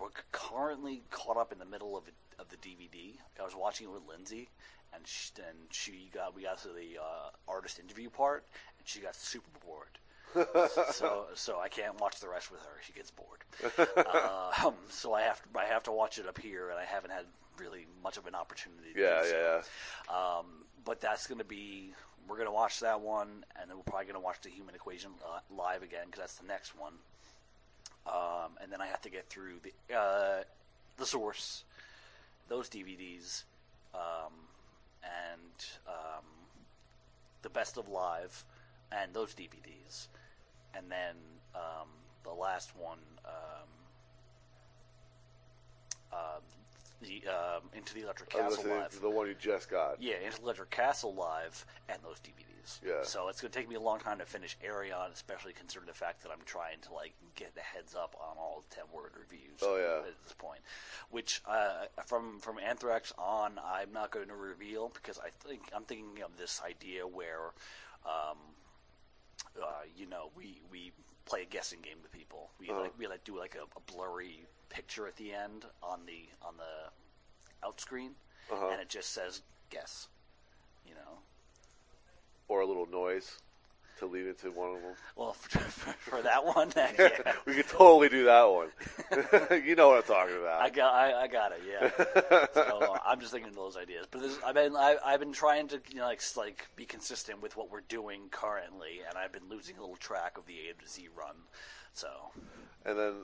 we're 0.00 0.08
currently 0.32 1.02
caught 1.10 1.36
up 1.36 1.52
in 1.52 1.58
the 1.58 1.64
middle 1.64 1.96
of 1.96 2.04
of 2.38 2.48
the 2.50 2.56
DVD. 2.56 3.16
I 3.40 3.44
was 3.44 3.54
watching 3.56 3.86
it 3.86 3.92
with 3.92 4.02
Lindsay, 4.08 4.48
and 4.92 5.06
she, 5.06 5.30
and 5.38 5.56
she 5.70 6.10
got 6.12 6.34
we 6.34 6.42
got 6.42 6.58
to 6.62 6.68
the 6.68 6.98
uh, 7.00 7.30
artist 7.48 7.78
interview 7.78 8.10
part, 8.10 8.44
and 8.78 8.86
she 8.86 9.00
got 9.00 9.14
super 9.14 9.48
bored. 9.64 9.88
so 10.92 11.26
so 11.34 11.60
I 11.60 11.68
can't 11.68 11.98
watch 12.00 12.20
the 12.20 12.28
rest 12.28 12.50
with 12.50 12.60
her. 12.60 12.76
She 12.84 12.92
gets 12.92 13.10
bored. 13.10 13.44
uh, 13.96 14.50
um, 14.66 14.74
so 14.90 15.14
I 15.14 15.22
have 15.22 15.40
to 15.42 15.58
I 15.58 15.64
have 15.64 15.84
to 15.84 15.92
watch 15.92 16.18
it 16.18 16.26
up 16.26 16.38
here, 16.38 16.68
and 16.70 16.78
I 16.78 16.84
haven't 16.84 17.12
had 17.12 17.24
really 17.58 17.86
much 18.02 18.18
of 18.18 18.26
an 18.26 18.34
opportunity. 18.34 18.92
To 18.94 19.00
Yeah, 19.00 19.22
do 19.22 19.28
so. 19.30 19.36
yeah, 19.36 19.62
yeah. 20.10 20.38
Um, 20.38 20.46
but 20.84 21.00
that's 21.00 21.26
going 21.26 21.38
to 21.38 21.44
be 21.44 21.92
we're 22.28 22.36
going 22.36 22.48
to 22.48 22.52
watch 22.52 22.80
that 22.80 23.00
one, 23.00 23.44
and 23.60 23.70
then 23.70 23.76
we're 23.76 23.82
probably 23.84 24.06
going 24.06 24.14
to 24.20 24.24
watch 24.24 24.40
the 24.42 24.50
Human 24.50 24.74
Equation 24.74 25.10
li- 25.20 25.56
live 25.56 25.82
again 25.82 26.06
because 26.06 26.20
that's 26.20 26.36
the 26.36 26.46
next 26.46 26.78
one. 26.78 26.94
Um, 28.06 28.52
and 28.62 28.70
then 28.70 28.80
I 28.80 28.86
have 28.86 29.00
to 29.02 29.10
get 29.10 29.28
through 29.28 29.54
the 29.62 29.96
uh, 29.96 30.42
the 30.96 31.06
source, 31.06 31.64
those 32.48 32.68
DVDs, 32.68 33.44
um, 33.94 34.32
and 35.02 35.66
um, 35.88 36.24
the 37.42 37.50
best 37.50 37.76
of 37.76 37.88
live, 37.88 38.44
and 38.92 39.12
those 39.12 39.34
DVDs, 39.34 40.06
and 40.74 40.90
then 40.90 41.16
um, 41.54 41.88
the 42.24 42.32
last 42.32 42.76
one. 42.76 42.98
Um, 43.24 43.68
the 47.00 47.22
um, 47.28 47.62
into 47.74 47.94
the 47.94 48.02
Electric 48.02 48.30
Castle 48.30 48.64
live. 48.68 49.00
the 49.00 49.10
one 49.10 49.26
you 49.26 49.34
just 49.38 49.70
got. 49.70 50.00
Yeah, 50.00 50.14
into 50.24 50.38
the 50.38 50.44
Electric 50.44 50.70
Castle 50.70 51.14
live 51.14 51.64
and 51.88 51.98
those 52.02 52.18
DVDs. 52.20 52.80
Yeah. 52.84 53.02
So 53.04 53.28
it's 53.28 53.40
going 53.40 53.52
to 53.52 53.56
take 53.58 53.68
me 53.68 53.76
a 53.76 53.80
long 53.80 54.00
time 54.00 54.18
to 54.18 54.24
finish 54.24 54.56
Ayreon, 54.66 55.12
especially 55.12 55.52
considering 55.52 55.86
the 55.86 55.94
fact 55.94 56.22
that 56.24 56.32
I'm 56.32 56.44
trying 56.46 56.78
to 56.82 56.92
like 56.94 57.12
get 57.36 57.54
the 57.54 57.60
heads 57.60 57.94
up 57.94 58.16
on 58.20 58.36
all 58.38 58.64
the 58.68 58.74
ten 58.74 58.84
word 58.92 59.12
reviews. 59.18 59.60
Oh, 59.62 59.76
yeah. 59.76 60.08
At 60.08 60.22
this 60.24 60.32
point, 60.36 60.60
which 61.10 61.42
uh, 61.46 61.84
from 62.06 62.40
from 62.40 62.58
Anthrax 62.58 63.12
on, 63.18 63.60
I'm 63.64 63.92
not 63.92 64.10
going 64.10 64.28
to 64.28 64.34
reveal 64.34 64.90
because 64.94 65.18
I 65.18 65.28
think 65.46 65.62
I'm 65.74 65.84
thinking 65.84 66.22
of 66.24 66.36
this 66.36 66.60
idea 66.66 67.06
where, 67.06 67.52
um, 68.04 68.38
uh, 69.62 69.66
you 69.96 70.06
know, 70.08 70.30
we 70.36 70.60
we 70.70 70.92
play 71.24 71.42
a 71.42 71.46
guessing 71.46 71.80
game 71.82 71.98
with 72.02 72.10
people. 72.12 72.50
We 72.58 72.68
Uh-huh. 72.70 72.80
like 72.82 72.98
we 72.98 73.06
like 73.06 73.22
do 73.24 73.38
like 73.38 73.54
a, 73.54 73.62
a 73.76 73.92
blurry 73.92 74.46
picture 74.68 75.06
at 75.06 75.16
the 75.16 75.32
end 75.32 75.64
on 75.82 76.00
the 76.06 76.28
on 76.46 76.54
the 76.56 77.66
out 77.66 77.80
screen, 77.80 78.12
Uh-huh. 78.52 78.68
and 78.72 78.80
it 78.80 78.88
just 78.88 79.12
says 79.12 79.42
guess. 79.70 80.08
You 80.86 80.94
know, 80.94 81.18
Or 82.48 82.60
a 82.60 82.66
little 82.66 82.86
noise 82.86 83.38
to 83.98 84.04
lead 84.06 84.26
into 84.26 84.50
one 84.50 84.76
of 84.76 84.82
them. 84.82 84.92
well 85.16 85.32
for, 85.38 85.58
for 85.58 86.22
that 86.22 86.44
one, 86.44 86.70
yeah, 86.76 87.32
we 87.46 87.54
could 87.54 87.66
totally 87.66 88.08
do 88.10 88.24
that 88.26 88.44
one. 88.44 88.68
you 89.64 89.74
know 89.74 89.88
what 89.88 89.96
I'm 89.98 90.02
talking 90.04 90.36
about. 90.36 90.60
I 90.60 90.68
got 90.70 90.94
I, 90.94 91.22
I 91.22 91.26
got 91.28 91.52
it. 91.52 91.62
Yeah. 91.66 92.46
so 92.54 92.78
uh, 92.92 92.98
I'm 93.06 93.18
just 93.20 93.32
thinking 93.32 93.48
of 93.50 93.56
those 93.56 93.76
ideas. 93.76 94.06
But 94.10 94.20
this, 94.20 94.38
I've 94.46 94.54
been 94.54 94.76
I, 94.76 94.96
I've 95.04 95.20
been 95.20 95.32
trying 95.32 95.66
to 95.68 95.80
you 95.90 95.96
know 95.96 96.04
like 96.04 96.20
like 96.36 96.68
be 96.76 96.84
consistent 96.84 97.40
with 97.42 97.56
what 97.56 97.70
we're 97.70 97.80
doing 97.88 98.28
currently, 98.30 99.00
and 99.08 99.16
I've 99.18 99.32
been 99.32 99.48
losing 99.48 99.76
a 99.78 99.80
little 99.80 99.96
track 99.96 100.36
of 100.38 100.46
the 100.46 100.54
A 100.68 100.74
to 100.82 100.88
Z 100.88 101.08
run. 101.16 101.34
So 101.96 102.08
and 102.84 102.98
then 102.98 103.14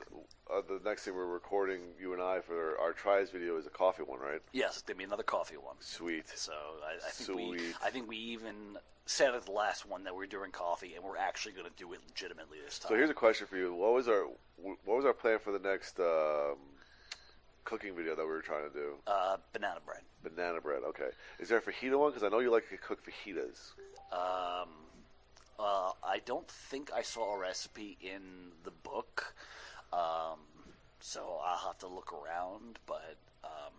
uh, 0.53 0.61
the 0.67 0.81
next 0.85 1.05
thing 1.05 1.15
we're 1.15 1.27
recording, 1.27 1.81
you 2.01 2.15
and 2.15 2.23
I, 2.23 2.41
for 2.41 2.77
our 2.81 2.93
tries 2.93 3.31
video 3.31 3.57
is 3.59 3.67
a 3.67 3.71
coffee 3.71 4.03
one, 4.03 4.19
right? 4.19 4.41
yes, 4.53 4.73
it's 4.73 4.83
gonna 4.83 4.99
be 4.99 5.05
another 5.05 5.23
coffee 5.23 5.57
one. 5.57 5.77
Sweet. 5.79 6.29
So 6.35 6.53
I, 6.85 7.07
I 7.07 7.11
think 7.11 7.37
we 7.39 7.61
I 7.85 7.91
think 7.91 8.09
we 8.09 8.17
even 8.17 8.79
said 9.07 9.35
at 9.35 9.45
the 9.45 9.53
last 9.53 9.87
one 9.87 10.05
that 10.05 10.17
we're 10.17 10.27
doing 10.27 10.51
coffee, 10.51 10.95
and 10.95 11.05
we're 11.05 11.17
actually 11.17 11.53
going 11.53 11.67
to 11.67 11.77
do 11.77 11.93
it 11.93 12.01
legitimately 12.09 12.59
this 12.65 12.79
time. 12.79 12.89
So 12.89 12.97
here's 12.97 13.11
a 13.11 13.15
question 13.15 13.47
for 13.47 13.57
you: 13.57 13.75
What 13.75 13.93
was 13.93 14.09
our 14.09 14.27
what 14.57 14.97
was 14.97 15.05
our 15.05 15.13
plan 15.13 15.39
for 15.39 15.53
the 15.53 15.59
next 15.59 16.01
um, 16.01 16.57
cooking 17.65 17.95
video 17.95 18.17
that 18.17 18.25
we 18.25 18.31
were 18.31 18.43
trying 18.43 18.69
to 18.69 18.75
do? 18.75 18.95
uh, 19.07 19.37
banana 19.53 19.81
bread. 19.85 20.01
Banana 20.25 20.61
bread. 20.61 20.83
Okay. 20.89 21.11
Is 21.39 21.49
there 21.49 21.59
a 21.59 21.63
fajita 21.63 21.99
one? 21.99 22.11
Because 22.11 22.25
I 22.25 22.29
know 22.31 22.41
you 22.41 22.51
like 22.51 22.69
to 22.71 22.77
cook 22.79 23.01
fajitas. 23.05 23.73
Um, 24.13 24.69
uh, 25.63 25.93
I 26.05 26.19
don't 26.25 26.49
think 26.49 26.91
I 26.93 27.03
saw 27.03 27.35
a 27.35 27.39
recipe 27.39 27.97
in 28.01 28.53
the 28.65 28.71
book, 28.71 29.35
um, 29.93 30.39
so 31.01 31.39
I'll 31.45 31.67
have 31.69 31.79
to 31.79 31.87
look 31.87 32.13
around. 32.13 32.79
But 32.87 33.17
um, 33.45 33.73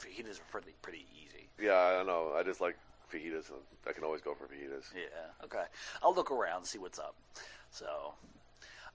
fajitas 0.00 0.38
are 0.40 0.44
pretty 0.50 0.74
pretty 0.82 1.06
easy. 1.14 1.48
Yeah, 1.60 1.74
I 1.76 1.92
don't 1.92 2.06
know. 2.06 2.32
I 2.36 2.42
just 2.42 2.60
like 2.60 2.76
fajitas. 3.12 3.50
I 3.88 3.92
can 3.92 4.04
always 4.04 4.20
go 4.20 4.34
for 4.34 4.44
fajitas. 4.46 4.92
Yeah. 4.94 5.44
Okay. 5.44 5.64
I'll 6.02 6.14
look 6.14 6.30
around, 6.30 6.64
see 6.64 6.78
what's 6.78 6.98
up. 6.98 7.14
So, 7.70 8.14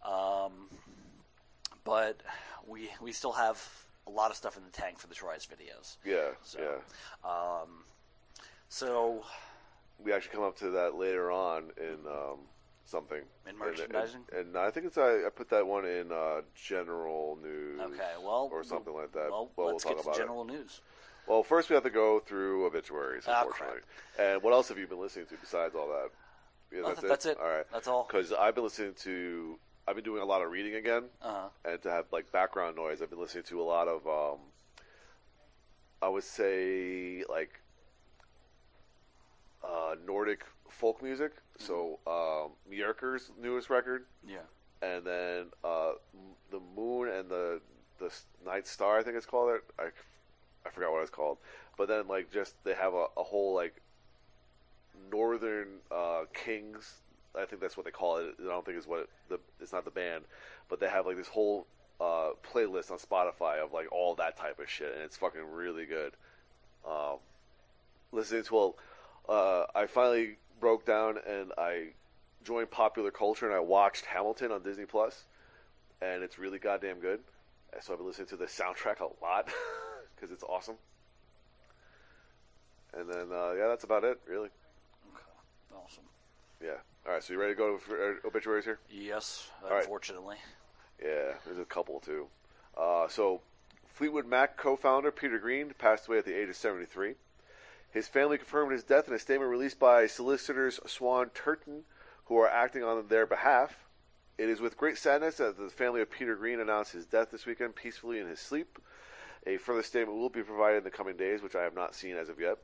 um, 0.05 0.69
but 1.83 2.21
we 2.67 2.89
we 3.01 3.11
still 3.11 3.33
have 3.33 3.61
a 4.07 4.09
lot 4.09 4.31
of 4.31 4.37
stuff 4.37 4.57
in 4.57 4.63
the 4.63 4.71
tank 4.71 4.97
for 4.99 5.07
the 5.07 5.15
Tries 5.15 5.45
videos. 5.45 5.97
Yeah, 6.03 6.29
So, 6.43 6.59
yeah. 6.59 7.29
um, 7.29 7.83
so 8.69 9.23
We 10.03 10.13
actually 10.13 10.35
come 10.35 10.43
up 10.43 10.57
to 10.59 10.69
that 10.71 10.95
later 10.95 11.31
on 11.31 11.71
in 11.77 11.97
um, 12.07 12.39
something. 12.85 13.19
In 13.45 13.49
And- 13.49 13.57
merchandising? 13.59 14.21
And, 14.31 14.47
and 14.47 14.57
I 14.57 14.69
think 14.71 14.85
it's 14.87 14.97
I, 14.97 15.25
I 15.25 15.29
put 15.33 15.49
that 15.49 15.65
one 15.65 15.85
in 15.85 16.11
uh, 16.11 16.41
general 16.55 17.37
news. 17.41 17.79
okay, 17.81 18.11
well, 18.23 18.49
or 18.51 18.63
something 18.63 18.93
like 18.93 19.11
that. 19.13 19.29
Well, 19.29 19.51
Well, 19.55 19.67
we'll 19.67 19.67
let's 19.73 19.83
talk 19.83 19.93
get 19.95 20.03
to 20.03 20.09
about 20.09 20.15
it. 20.17 20.19
general 20.19 20.45
news. 20.45 20.81
Well, 21.27 21.43
first 21.43 21.69
we 21.69 21.75
have 21.75 21.83
to 21.83 21.89
go 21.91 22.19
through 22.19 22.65
obituaries, 22.65 23.25
Ah, 23.27 23.41
unfortunately. 23.43 23.81
and 24.19 24.41
what 24.41 24.53
else 24.53 24.69
have 24.69 24.77
you 24.79 24.87
been 24.87 24.99
listening 24.99 25.27
to 25.27 25.35
besides 25.39 25.75
all 25.75 25.87
that? 25.87 26.09
Yeah, 26.75 26.81
Oh, 26.83 26.87
that's, 26.87 26.99
th- 27.01 27.09
that's 27.09 27.25
it. 27.27 27.37
All 27.39 27.47
right. 27.47 27.65
That's 27.71 27.87
all. 27.87 28.05
Because 28.07 28.33
I've 28.33 28.55
been 28.55 28.63
listening 28.63 28.95
to, 29.01 29.59
I've 29.87 29.95
been 29.95 30.03
doing 30.03 30.21
a 30.23 30.25
lot 30.25 30.41
of 30.41 30.49
reading 30.51 30.75
again, 30.75 31.03
Uh-huh. 31.21 31.49
and 31.63 31.81
to 31.83 31.91
have 31.91 32.05
like 32.11 32.31
background 32.31 32.75
noise, 32.75 33.01
I've 33.03 33.09
been 33.11 33.19
listening 33.19 33.43
to 33.45 33.61
a 33.61 33.63
lot 33.63 33.87
of, 33.87 34.07
um, 34.07 34.39
I 36.01 36.09
would 36.09 36.23
say 36.23 37.23
like 37.29 37.60
uh, 39.63 39.95
Nordic 40.05 40.43
folk 40.69 41.01
music. 41.03 41.33
So 41.57 41.99
um, 42.07 42.51
Myrkur's 42.71 43.31
newest 43.41 43.69
record, 43.69 44.05
Yeah. 44.27 44.39
and 44.81 45.05
then 45.05 45.45
uh, 45.63 45.91
M- 46.13 46.35
the 46.49 46.59
Moon 46.75 47.07
and 47.09 47.29
the 47.29 47.61
the 47.99 48.11
Night 48.45 48.65
Star, 48.67 48.97
I 48.97 49.03
think 49.03 49.15
it's 49.15 49.25
called. 49.27 49.51
It. 49.51 49.63
I 49.77 49.89
I 50.65 50.69
forgot 50.71 50.91
what 50.91 51.01
it's 51.01 51.11
called. 51.11 51.37
But 51.77 51.87
then 51.87 52.07
like 52.07 52.31
just 52.31 52.55
they 52.63 52.73
have 52.73 52.93
a, 52.93 53.05
a 53.17 53.23
whole 53.23 53.53
like 53.53 53.75
Northern 55.11 55.67
uh, 55.91 56.23
Kings. 56.33 56.95
I 57.39 57.45
think 57.45 57.61
that's 57.61 57.77
what 57.77 57.85
they 57.85 57.91
call 57.91 58.17
it. 58.17 58.35
I 58.39 58.43
don't 58.47 58.65
think 58.65 58.77
it's 58.77 58.87
what 58.87 59.01
it, 59.01 59.09
the 59.29 59.39
it's 59.59 59.71
not 59.71 59.85
the 59.85 59.91
band, 59.91 60.23
but 60.69 60.79
they 60.79 60.89
have 60.89 61.05
like 61.05 61.15
this 61.17 61.27
whole 61.29 61.65
uh, 61.99 62.29
playlist 62.51 62.91
on 62.91 62.97
Spotify 62.97 63.63
of 63.63 63.71
like 63.73 63.91
all 63.91 64.15
that 64.15 64.37
type 64.37 64.59
of 64.59 64.69
shit, 64.69 64.93
and 64.93 65.01
it's 65.03 65.17
fucking 65.17 65.41
really 65.51 65.85
good. 65.85 66.13
Um, 66.87 67.17
listening 68.11 68.43
to 68.43 68.57
a, 68.59 68.71
uh, 69.27 69.65
I 69.75 69.85
finally 69.85 70.37
broke 70.59 70.85
down 70.85 71.17
and 71.27 71.51
I 71.57 71.89
joined 72.43 72.71
popular 72.71 73.11
culture 73.11 73.45
and 73.45 73.55
I 73.55 73.59
watched 73.59 74.05
Hamilton 74.05 74.51
on 74.51 74.63
Disney 74.63 74.85
Plus, 74.85 75.25
and 76.01 76.23
it's 76.23 76.39
really 76.39 76.59
goddamn 76.59 76.99
good. 76.99 77.19
So 77.79 77.93
I've 77.93 77.99
been 77.99 78.07
listening 78.07 78.27
to 78.27 78.37
the 78.37 78.45
soundtrack 78.45 78.99
a 78.99 79.23
lot 79.23 79.47
because 80.15 80.31
it's 80.31 80.43
awesome. 80.43 80.75
And 82.93 83.09
then 83.09 83.27
uh, 83.31 83.53
yeah, 83.53 83.67
that's 83.67 83.83
about 83.83 84.03
it, 84.03 84.19
really. 84.27 84.49
Okay. 85.13 85.23
Awesome. 85.73 86.03
Yeah. 86.61 86.71
All 87.05 87.13
right. 87.13 87.23
So 87.23 87.33
you 87.33 87.39
ready 87.39 87.53
to 87.53 87.57
go 87.57 87.77
for 87.77 87.95
uh, 87.95 88.27
obituaries 88.27 88.65
here? 88.65 88.79
Yes, 88.89 89.49
right. 89.63 89.81
unfortunately. 89.81 90.37
Yeah, 91.01 91.33
there's 91.45 91.59
a 91.59 91.65
couple 91.65 91.99
too. 91.99 92.27
Uh, 92.77 93.07
so, 93.07 93.41
Fleetwood 93.87 94.27
Mac 94.27 94.55
co-founder 94.55 95.11
Peter 95.11 95.39
Green 95.39 95.73
passed 95.77 96.07
away 96.07 96.19
at 96.19 96.25
the 96.25 96.39
age 96.39 96.49
of 96.49 96.55
73. 96.55 97.15
His 97.91 98.07
family 98.07 98.37
confirmed 98.37 98.71
his 98.71 98.83
death 98.83 99.07
in 99.07 99.13
a 99.13 99.19
statement 99.19 99.51
released 99.51 99.77
by 99.77 100.07
solicitors 100.07 100.79
Swan 100.87 101.29
Turton, 101.29 101.83
who 102.25 102.37
are 102.37 102.49
acting 102.49 102.83
on 102.83 103.07
their 103.07 103.25
behalf. 103.25 103.85
It 104.37 104.49
is 104.49 104.61
with 104.61 104.77
great 104.77 104.97
sadness 104.97 105.37
that 105.37 105.57
the 105.57 105.69
family 105.69 106.01
of 106.01 106.09
Peter 106.09 106.35
Green 106.35 106.61
announced 106.61 106.93
his 106.93 107.05
death 107.05 107.31
this 107.31 107.45
weekend 107.45 107.75
peacefully 107.75 108.19
in 108.19 108.27
his 108.27 108.39
sleep. 108.39 108.79
A 109.45 109.57
further 109.57 109.83
statement 109.83 110.17
will 110.17 110.29
be 110.29 110.41
provided 110.41 110.77
in 110.77 110.83
the 110.83 110.89
coming 110.89 111.17
days, 111.17 111.41
which 111.41 111.55
I 111.55 111.63
have 111.63 111.75
not 111.75 111.93
seen 111.93 112.15
as 112.15 112.29
of 112.29 112.39
yet. 112.39 112.57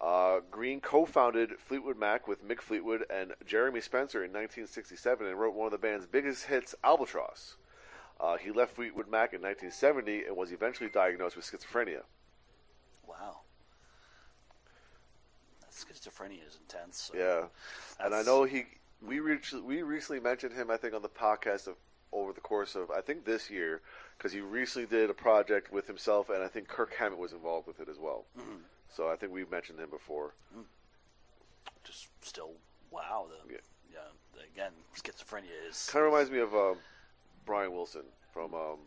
Uh, 0.00 0.40
Green 0.50 0.80
co-founded 0.80 1.58
Fleetwood 1.58 1.98
Mac 1.98 2.28
with 2.28 2.46
Mick 2.46 2.60
Fleetwood 2.60 3.06
and 3.10 3.34
Jeremy 3.46 3.80
Spencer 3.80 4.18
in 4.18 4.30
1967 4.30 5.26
and 5.26 5.38
wrote 5.38 5.54
one 5.54 5.66
of 5.66 5.72
the 5.72 5.78
band's 5.78 6.06
biggest 6.06 6.46
hits, 6.46 6.74
Albatross. 6.84 7.56
Uh, 8.20 8.36
he 8.36 8.50
left 8.50 8.76
Fleetwood 8.76 9.08
Mac 9.08 9.32
in 9.32 9.42
1970 9.42 10.26
and 10.26 10.36
was 10.36 10.52
eventually 10.52 10.90
diagnosed 10.90 11.36
with 11.36 11.44
schizophrenia. 11.44 12.02
Wow. 13.06 13.43
Schizophrenia 15.74 16.46
is 16.46 16.58
intense. 16.60 17.10
so 17.12 17.18
Yeah, 17.18 18.04
and 18.04 18.14
I 18.14 18.22
know 18.22 18.44
he. 18.44 18.64
We 19.02 19.20
reach, 19.20 19.52
we 19.52 19.82
recently 19.82 20.20
mentioned 20.20 20.54
him. 20.54 20.70
I 20.70 20.76
think 20.76 20.94
on 20.94 21.02
the 21.02 21.08
podcast 21.08 21.66
of 21.66 21.74
over 22.12 22.32
the 22.32 22.40
course 22.40 22.74
of 22.76 22.90
I 22.90 23.00
think 23.00 23.24
this 23.24 23.50
year 23.50 23.82
because 24.16 24.32
he 24.32 24.40
recently 24.40 24.86
did 24.86 25.10
a 25.10 25.14
project 25.14 25.72
with 25.72 25.86
himself, 25.86 26.30
and 26.30 26.42
I 26.42 26.48
think 26.48 26.68
Kirk 26.68 26.94
Hammett 26.94 27.18
was 27.18 27.32
involved 27.32 27.66
with 27.66 27.80
it 27.80 27.88
as 27.88 27.98
well. 27.98 28.24
Mhm. 28.38 28.60
So 28.88 29.08
I 29.10 29.16
think 29.16 29.32
we've 29.32 29.50
mentioned 29.50 29.80
him 29.80 29.90
before. 29.90 30.34
Just 31.82 32.08
still, 32.22 32.52
wow. 32.90 33.26
The, 33.28 33.52
Yeah. 33.54 33.58
yeah. 33.92 34.42
Again, 34.54 34.72
schizophrenia 34.96 35.50
is. 35.68 35.88
Kind 35.90 36.06
of 36.06 36.12
reminds 36.12 36.30
me 36.30 36.38
of 36.38 36.54
um, 36.54 36.78
Brian 37.44 37.72
Wilson 37.72 38.04
from 38.32 38.54
um, 38.54 38.78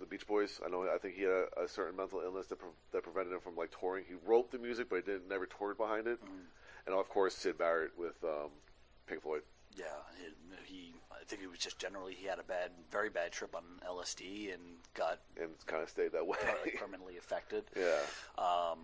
the 0.00 0.06
Beach 0.06 0.26
Boys. 0.26 0.60
I 0.64 0.68
know. 0.68 0.88
I 0.92 0.98
think 0.98 1.14
he 1.14 1.22
had 1.22 1.32
a, 1.32 1.62
a 1.64 1.68
certain 1.68 1.96
mental 1.96 2.20
illness 2.20 2.46
that, 2.48 2.58
pre- 2.58 2.68
that 2.92 3.02
prevented 3.02 3.32
him 3.32 3.40
from 3.40 3.56
like 3.56 3.70
touring. 3.78 4.04
He 4.08 4.14
wrote 4.26 4.50
the 4.50 4.58
music, 4.58 4.88
but 4.88 4.96
he 4.96 5.02
didn't 5.02 5.28
never 5.28 5.46
toured 5.46 5.76
behind 5.76 6.06
it. 6.06 6.18
And 6.86 6.94
of 6.94 7.08
course, 7.08 7.34
Syd 7.34 7.56
Barrett 7.58 7.92
with 7.98 8.22
um, 8.24 8.50
Pink 9.06 9.22
Floyd. 9.22 9.42
Yeah, 9.76 9.84
he, 10.18 10.74
he. 10.74 10.94
I 11.10 11.24
think 11.26 11.42
it 11.42 11.48
was 11.48 11.58
just 11.58 11.78
generally 11.78 12.14
he 12.14 12.26
had 12.26 12.38
a 12.38 12.42
bad, 12.42 12.70
very 12.90 13.08
bad 13.08 13.32
trip 13.32 13.56
on 13.56 13.62
LSD 13.88 14.52
and 14.52 14.62
got 14.94 15.20
and 15.40 15.50
kind 15.66 15.82
of 15.82 15.88
stayed 15.88 16.12
that 16.12 16.26
way. 16.26 16.36
permanently 16.78 17.16
affected. 17.16 17.64
yeah, 17.76 17.98
Um, 18.36 18.78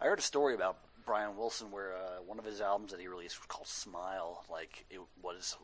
I 0.00 0.04
heard 0.06 0.18
a 0.18 0.22
story 0.22 0.54
about 0.54 0.76
Brian 1.04 1.36
Wilson 1.36 1.70
where 1.70 1.92
uh, 1.94 2.20
one 2.26 2.38
of 2.40 2.44
his 2.44 2.60
albums 2.60 2.90
that 2.90 3.00
he 3.00 3.06
released 3.06 3.38
was 3.38 3.46
called 3.46 3.68
Smile. 3.68 4.44
Like 4.50 4.84
it 4.90 5.00
was, 5.22 5.56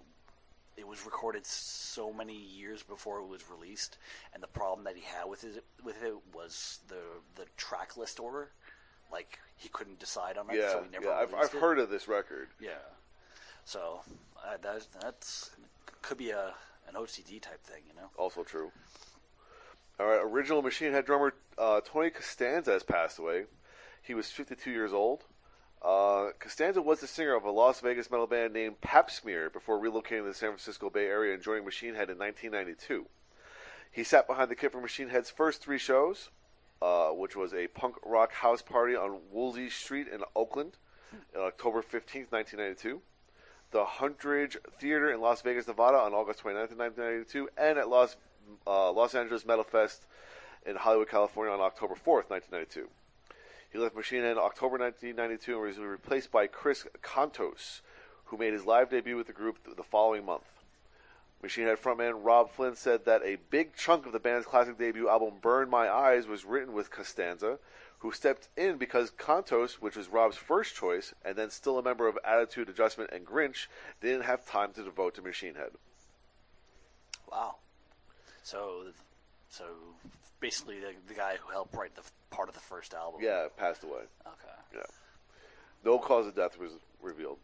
it 0.76 0.86
was 0.86 1.04
recorded 1.04 1.46
so 1.46 2.12
many 2.12 2.36
years 2.36 2.82
before 2.82 3.20
it 3.20 3.26
was 3.26 3.42
released, 3.50 3.98
and 4.34 4.42
the 4.42 4.48
problem 4.48 4.84
that 4.84 4.96
he 4.96 5.02
had 5.02 5.28
with 5.28 5.44
it 5.44 5.64
with 5.84 6.02
it 6.02 6.14
was 6.34 6.80
the 6.88 7.02
the 7.36 7.46
track 7.56 7.96
list 7.96 8.20
order. 8.20 8.50
Like 9.10 9.38
he 9.56 9.68
couldn't 9.68 9.98
decide 9.98 10.38
on 10.38 10.48
it, 10.50 10.56
yeah, 10.56 10.70
so 10.70 10.82
he 10.82 10.90
never 10.90 11.06
yeah. 11.06 11.12
I've, 11.12 11.34
I've 11.34 11.52
heard 11.52 11.78
of 11.78 11.90
this 11.90 12.08
record. 12.08 12.48
Yeah, 12.60 12.70
so 13.64 14.00
uh, 14.44 14.56
that 14.62 14.86
that's 15.00 15.50
could 16.00 16.18
be 16.18 16.30
a 16.30 16.54
an 16.88 16.94
OCD 16.94 17.40
type 17.40 17.62
thing, 17.64 17.82
you 17.86 17.94
know. 17.94 18.08
Also 18.16 18.42
true. 18.42 18.70
All 20.00 20.06
right, 20.06 20.20
original 20.22 20.62
Machine 20.62 20.92
Head 20.92 21.06
drummer 21.06 21.34
uh, 21.58 21.80
Tony 21.84 22.10
Costanza 22.10 22.72
has 22.72 22.82
passed 22.82 23.18
away. 23.18 23.44
He 24.02 24.14
was 24.14 24.30
52 24.30 24.70
years 24.70 24.92
old. 24.92 25.24
Uh, 25.84 26.30
Costanza 26.38 26.80
was 26.80 27.00
the 27.00 27.06
singer 27.06 27.34
of 27.34 27.44
a 27.44 27.50
Las 27.50 27.80
Vegas 27.80 28.10
metal 28.10 28.26
band 28.26 28.52
named 28.52 28.80
Pap 28.80 29.10
Smear 29.10 29.50
before 29.50 29.80
relocating 29.80 30.22
to 30.22 30.28
the 30.28 30.34
San 30.34 30.50
Francisco 30.50 30.90
Bay 30.90 31.06
Area 31.06 31.34
and 31.34 31.42
joining 31.42 31.64
Machine 31.64 31.94
Head 31.94 32.08
in 32.08 32.18
1992. 32.18 33.06
He 33.90 34.04
sat 34.04 34.26
behind 34.26 34.50
the 34.50 34.54
kit 34.54 34.72
for 34.72 34.80
Machine 34.80 35.08
Head's 35.08 35.30
first 35.30 35.60
three 35.60 35.78
shows, 35.78 36.30
uh, 36.80 37.08
which 37.08 37.34
was 37.34 37.52
a 37.52 37.66
punk 37.66 37.96
rock 38.04 38.32
house 38.32 38.62
party 38.62 38.94
on 38.94 39.18
Woolsey 39.32 39.68
Street 39.68 40.06
in 40.06 40.20
Oakland 40.36 40.76
on 41.36 41.42
October 41.42 41.82
15, 41.82 42.26
1992 42.30 43.02
the 43.72 43.84
Huntridge 43.84 44.56
Theater 44.78 45.10
in 45.10 45.20
Las 45.20 45.42
Vegas, 45.42 45.66
Nevada 45.66 45.96
on 45.96 46.12
August 46.12 46.40
29, 46.40 46.76
1992, 46.76 47.48
and 47.56 47.78
at 47.78 47.88
Los, 47.88 48.16
uh, 48.66 48.92
Los 48.92 49.14
Angeles 49.14 49.44
Metal 49.44 49.64
Fest 49.64 50.06
in 50.64 50.76
Hollywood, 50.76 51.08
California 51.08 51.52
on 51.52 51.60
October 51.60 51.94
4, 51.94 52.24
1992. 52.28 52.88
He 53.72 53.78
left 53.78 53.96
Machine 53.96 54.20
Head 54.20 54.32
in 54.32 54.38
October 54.38 54.76
1992 54.76 55.54
and 55.54 55.66
was 55.66 55.78
replaced 55.78 56.30
by 56.30 56.46
Chris 56.46 56.86
Contos, 57.00 57.80
who 58.26 58.36
made 58.36 58.52
his 58.52 58.66
live 58.66 58.90
debut 58.90 59.16
with 59.16 59.26
the 59.26 59.32
group 59.32 59.58
the 59.76 59.82
following 59.82 60.26
month. 60.26 60.44
Machine 61.42 61.64
Head 61.64 61.78
frontman 61.78 62.20
Robb 62.22 62.52
Flynn 62.52 62.76
said 62.76 63.06
that 63.06 63.22
a 63.24 63.38
big 63.50 63.74
chunk 63.74 64.04
of 64.04 64.12
the 64.12 64.20
band's 64.20 64.46
classic 64.46 64.78
debut 64.78 65.08
album 65.08 65.34
Burn 65.40 65.70
My 65.70 65.88
Eyes 65.88 66.26
was 66.26 66.44
written 66.44 66.74
with 66.74 66.90
Costanza, 66.90 67.58
who 68.00 68.12
stepped 68.12 68.48
in 68.56 68.76
because 68.76 69.10
Contos, 69.10 69.74
which 69.74 69.96
was 69.96 70.08
Rob's 70.08 70.36
first 70.36 70.76
choice, 70.76 71.14
and 71.24 71.36
then 71.36 71.48
still 71.48 71.78
a 71.78 71.82
member 71.82 72.06
of 72.06 72.18
Attitude 72.24 72.68
Adjustment 72.68 73.10
and 73.10 73.26
Grinch, 73.26 73.68
didn't 74.02 74.22
have 74.22 74.46
time 74.46 74.72
to 74.74 74.84
devote 74.84 75.14
to 75.14 75.22
Machine 75.22 75.54
Head. 75.54 75.70
Wow. 77.30 77.56
So, 78.42 78.84
so 79.52 79.64
basically, 80.40 80.80
the, 80.80 80.92
the 81.06 81.14
guy 81.14 81.36
who 81.40 81.52
helped 81.52 81.76
write 81.76 81.94
the 81.94 82.00
f- 82.00 82.12
part 82.30 82.48
of 82.48 82.54
the 82.54 82.60
first 82.60 82.94
album. 82.94 83.20
Yeah, 83.22 83.46
passed 83.56 83.84
away. 83.84 84.02
Okay. 84.26 84.54
Yeah. 84.74 84.80
No 85.84 85.98
cause 85.98 86.26
of 86.26 86.34
death 86.34 86.58
was 86.58 86.72
revealed. 87.02 87.38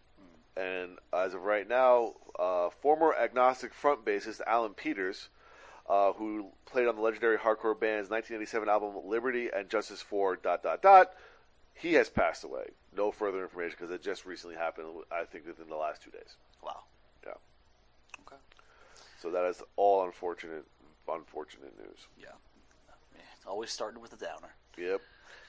And 0.57 0.99
as 1.13 1.35
of 1.35 1.43
right 1.43 1.69
now, 1.69 2.15
uh, 2.39 2.71
former 2.71 3.15
agnostic 3.15 3.73
front 3.73 4.05
bassist 4.05 4.41
Alan 4.47 4.75
Peters, 4.75 5.29
uh, 5.89 6.13
who 6.15 6.47
played 6.67 6.89
on 6.89 6.97
the 6.97 7.03
legendary 7.03 7.37
hardcore 7.37 7.79
band's 7.79 8.11
1987 8.11 8.69
album 8.69 8.95
Liberty 9.05 9.51
and 9.55 9.69
Justice 9.69 10.03
for 10.03 10.35
dot 10.35 10.63
dot 10.63 10.83
dot, 10.83 11.13
he 11.75 11.95
has 11.95 12.09
passed 12.09 12.43
away. 12.43 12.71
No 12.97 13.13
further 13.13 13.43
information 13.43 13.77
because 13.79 13.93
it 13.93 14.03
just 14.03 14.27
recently 14.27 14.57
happened. 14.57 14.87
I 15.13 15.25
think 15.25 15.47
within 15.47 15.69
the 15.69 15.77
last 15.77 16.03
two 16.03 16.11
days. 16.11 16.37
Wow. 16.65 16.81
Yeah. 17.25 17.35
Okay. 18.27 18.41
So 19.23 19.31
that 19.31 19.45
is 19.45 19.63
all 19.77 20.05
unfortunate, 20.05 20.65
unfortunate 21.09 21.77
news. 21.79 22.07
Yeah. 22.21 22.29
Always 23.47 23.71
starting 23.71 24.03
with 24.03 24.13
a 24.13 24.17
downer. 24.17 24.55
Yep. 24.77 25.01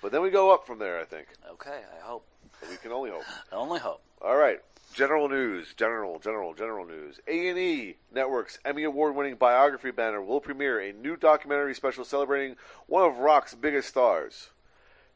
But 0.02 0.12
then 0.14 0.22
we 0.22 0.30
go 0.30 0.54
up 0.54 0.66
from 0.66 0.80
there. 0.80 1.00
I 1.00 1.04
think 1.04 1.28
Okay. 1.52 1.82
I 1.98 2.02
hope. 2.02 2.26
we 2.70 2.78
can 2.78 2.92
only 2.94 3.10
hope. 3.12 3.24
Only 3.52 3.80
hope. 3.80 4.02
All 4.22 4.38
right. 4.38 4.62
General 4.94 5.28
news, 5.30 5.74
general, 5.76 6.18
general, 6.20 6.54
general 6.54 6.86
news. 6.86 7.20
A&E 7.28 7.98
Network's 8.14 8.58
Emmy 8.66 8.84
Award-winning 8.84 9.36
biography 9.36 9.92
banner 9.92 10.22
will 10.22 10.40
premiere 10.40 10.80
a 10.80 10.94
new 10.94 11.16
documentary 11.16 11.76
special 11.76 12.04
celebrating 12.06 12.56
one 12.88 13.04
of 13.04 13.18
rock's 13.20 13.54
biggest 13.54 13.90
stars. 13.90 14.50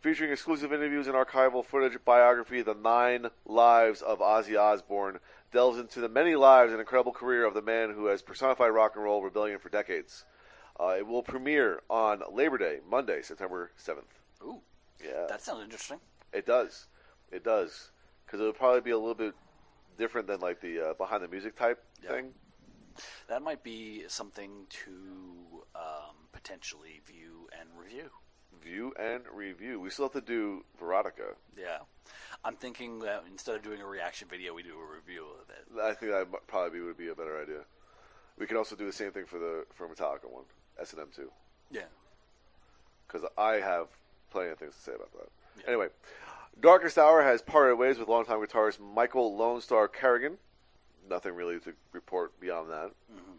Featuring 0.02 0.32
exclusive 0.32 0.74
interviews 0.74 1.08
and 1.08 1.16
archival 1.16 1.66
footage, 1.66 1.98
biography 2.06 2.62
The 2.62 2.76
Nine 2.76 3.28
Lives 3.46 4.02
of 4.02 4.20
Ozzy 4.20 4.60
Osbourne 4.60 5.20
delves 5.54 5.80
into 5.80 6.02
the 6.02 6.10
many 6.10 6.36
lives 6.36 6.72
and 6.72 6.80
incredible 6.82 7.14
career 7.14 7.46
of 7.46 7.54
the 7.54 7.62
man 7.62 7.92
who 7.92 8.08
has 8.08 8.22
personified 8.22 8.72
rock 8.72 8.92
and 8.96 9.04
roll 9.06 9.24
rebellion 9.24 9.60
for 9.60 9.70
decades. 9.70 10.26
Uh, 10.80 10.96
it 10.98 11.06
will 11.08 11.24
premiere 11.24 11.82
on 11.90 12.22
Labor 12.32 12.58
Day, 12.58 12.80
Monday, 12.90 13.22
September 13.22 13.72
7th. 13.78 14.04
Ooh, 14.44 14.62
Yeah. 15.04 15.26
that 15.30 15.42
sounds 15.42 15.64
interesting. 15.64 16.00
It 16.32 16.46
does. 16.46 16.88
It 17.32 17.44
does. 17.44 17.92
Because 18.26 18.40
it'll 18.40 18.54
probably 18.54 18.82
be 18.82 18.92
a 18.92 18.98
little 18.98 19.14
bit 19.14 19.36
different 19.98 20.28
than 20.28 20.40
like 20.40 20.62
the 20.62 20.90
uh, 20.90 20.94
behind 20.96 21.24
the 21.24 21.28
music 21.28 21.56
type 21.56 21.84
Yeah. 22.02 22.10
thing. 22.12 22.34
That 23.28 23.42
might 23.42 23.64
be 23.64 24.08
something 24.08 24.66
to 24.70 25.66
um, 25.76 26.16
potentially 26.32 27.02
view 27.06 27.48
and 27.60 27.70
review. 27.78 28.10
View 28.62 28.94
and 29.00 29.24
review. 29.34 29.80
We 29.80 29.90
still 29.90 30.06
have 30.06 30.14
to 30.14 30.22
do 30.22 30.64
Veronica. 30.80 31.36
Yeah. 31.58 31.80
I'm 32.44 32.56
thinking 32.56 33.00
that 33.00 33.24
instead 33.30 33.56
of 33.56 33.62
doing 33.64 33.82
a 33.82 33.86
reaction 33.86 34.28
video, 34.28 34.54
we 34.54 34.64
do 34.64 34.76
a 34.80 34.96
review 34.96 35.26
of 35.42 35.50
it. 35.50 35.80
I 35.82 35.94
think 35.94 36.12
that 36.12 36.28
probably 36.48 36.80
would 36.82 36.98
be 36.98 37.10
a 37.10 37.16
better 37.16 37.42
idea. 37.42 37.62
We 38.38 38.48
can 38.48 38.58
also 38.58 38.76
do 38.76 38.86
the 38.86 38.92
same 38.94 39.12
thing 39.12 39.26
for 39.26 39.38
the 39.40 39.66
for 39.74 39.88
Metallica 39.88 40.30
one, 40.30 40.46
S 40.80 40.92
and 40.94 41.02
M 41.02 41.10
two, 41.16 41.32
Yeah. 41.72 41.84
because 43.08 43.28
I 43.38 43.54
have 43.56 43.88
plenty 44.32 44.50
of 44.50 44.58
things 44.60 44.76
to 44.76 44.82
say 44.82 44.94
about 44.94 45.12
that. 45.14 45.30
Yeah. 45.60 45.68
Anyway, 45.68 45.88
Darkest 46.60 46.98
Hour 46.98 47.24
has 47.24 47.42
parted 47.42 47.76
ways 47.76 47.98
with 47.98 48.08
longtime 48.08 48.40
guitarist 48.40 48.80
Michael 48.80 49.36
Lone 49.36 49.62
Star 49.62 49.88
Carrigan. 49.88 50.38
Nothing 51.10 51.36
really 51.36 51.60
to 51.60 51.74
report 51.92 52.40
beyond 52.40 52.70
that. 52.70 52.92
Mm-hmm. 53.12 53.32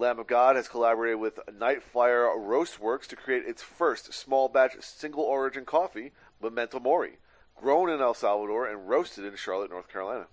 Lamb 0.00 0.18
of 0.20 0.26
God 0.28 0.54
has 0.56 0.68
collaborated 0.68 1.18
with 1.18 1.40
Nightflyer 1.50 2.36
Roastworks 2.36 3.06
to 3.08 3.16
create 3.16 3.44
its 3.46 3.62
first 3.62 4.12
small 4.12 4.48
batch 4.48 4.76
single 4.80 5.24
origin 5.24 5.64
coffee, 5.64 6.12
Memento 6.40 6.78
Mori, 6.78 7.18
grown 7.56 7.90
in 7.90 8.00
El 8.00 8.14
Salvador 8.14 8.68
and 8.68 8.88
roasted 8.88 9.24
in 9.24 9.34
Charlotte, 9.34 9.70
North 9.70 9.88
Carolina. 9.88 10.26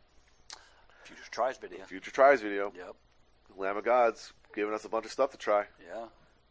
Future 1.04 1.24
tries 1.32 1.58
video. 1.58 1.84
Future 1.86 2.12
tries 2.12 2.42
video. 2.42 2.72
Yep. 2.76 2.96
Lamb 3.58 3.78
of 3.78 3.86
God's 3.86 4.34
giving 4.54 4.74
us 4.74 4.86
a 4.86 4.90
bunch 4.90 5.06
of 5.06 5.12
stuff 5.12 5.32
to 5.32 5.38
try. 5.38 5.66
Yeah. 5.88 6.06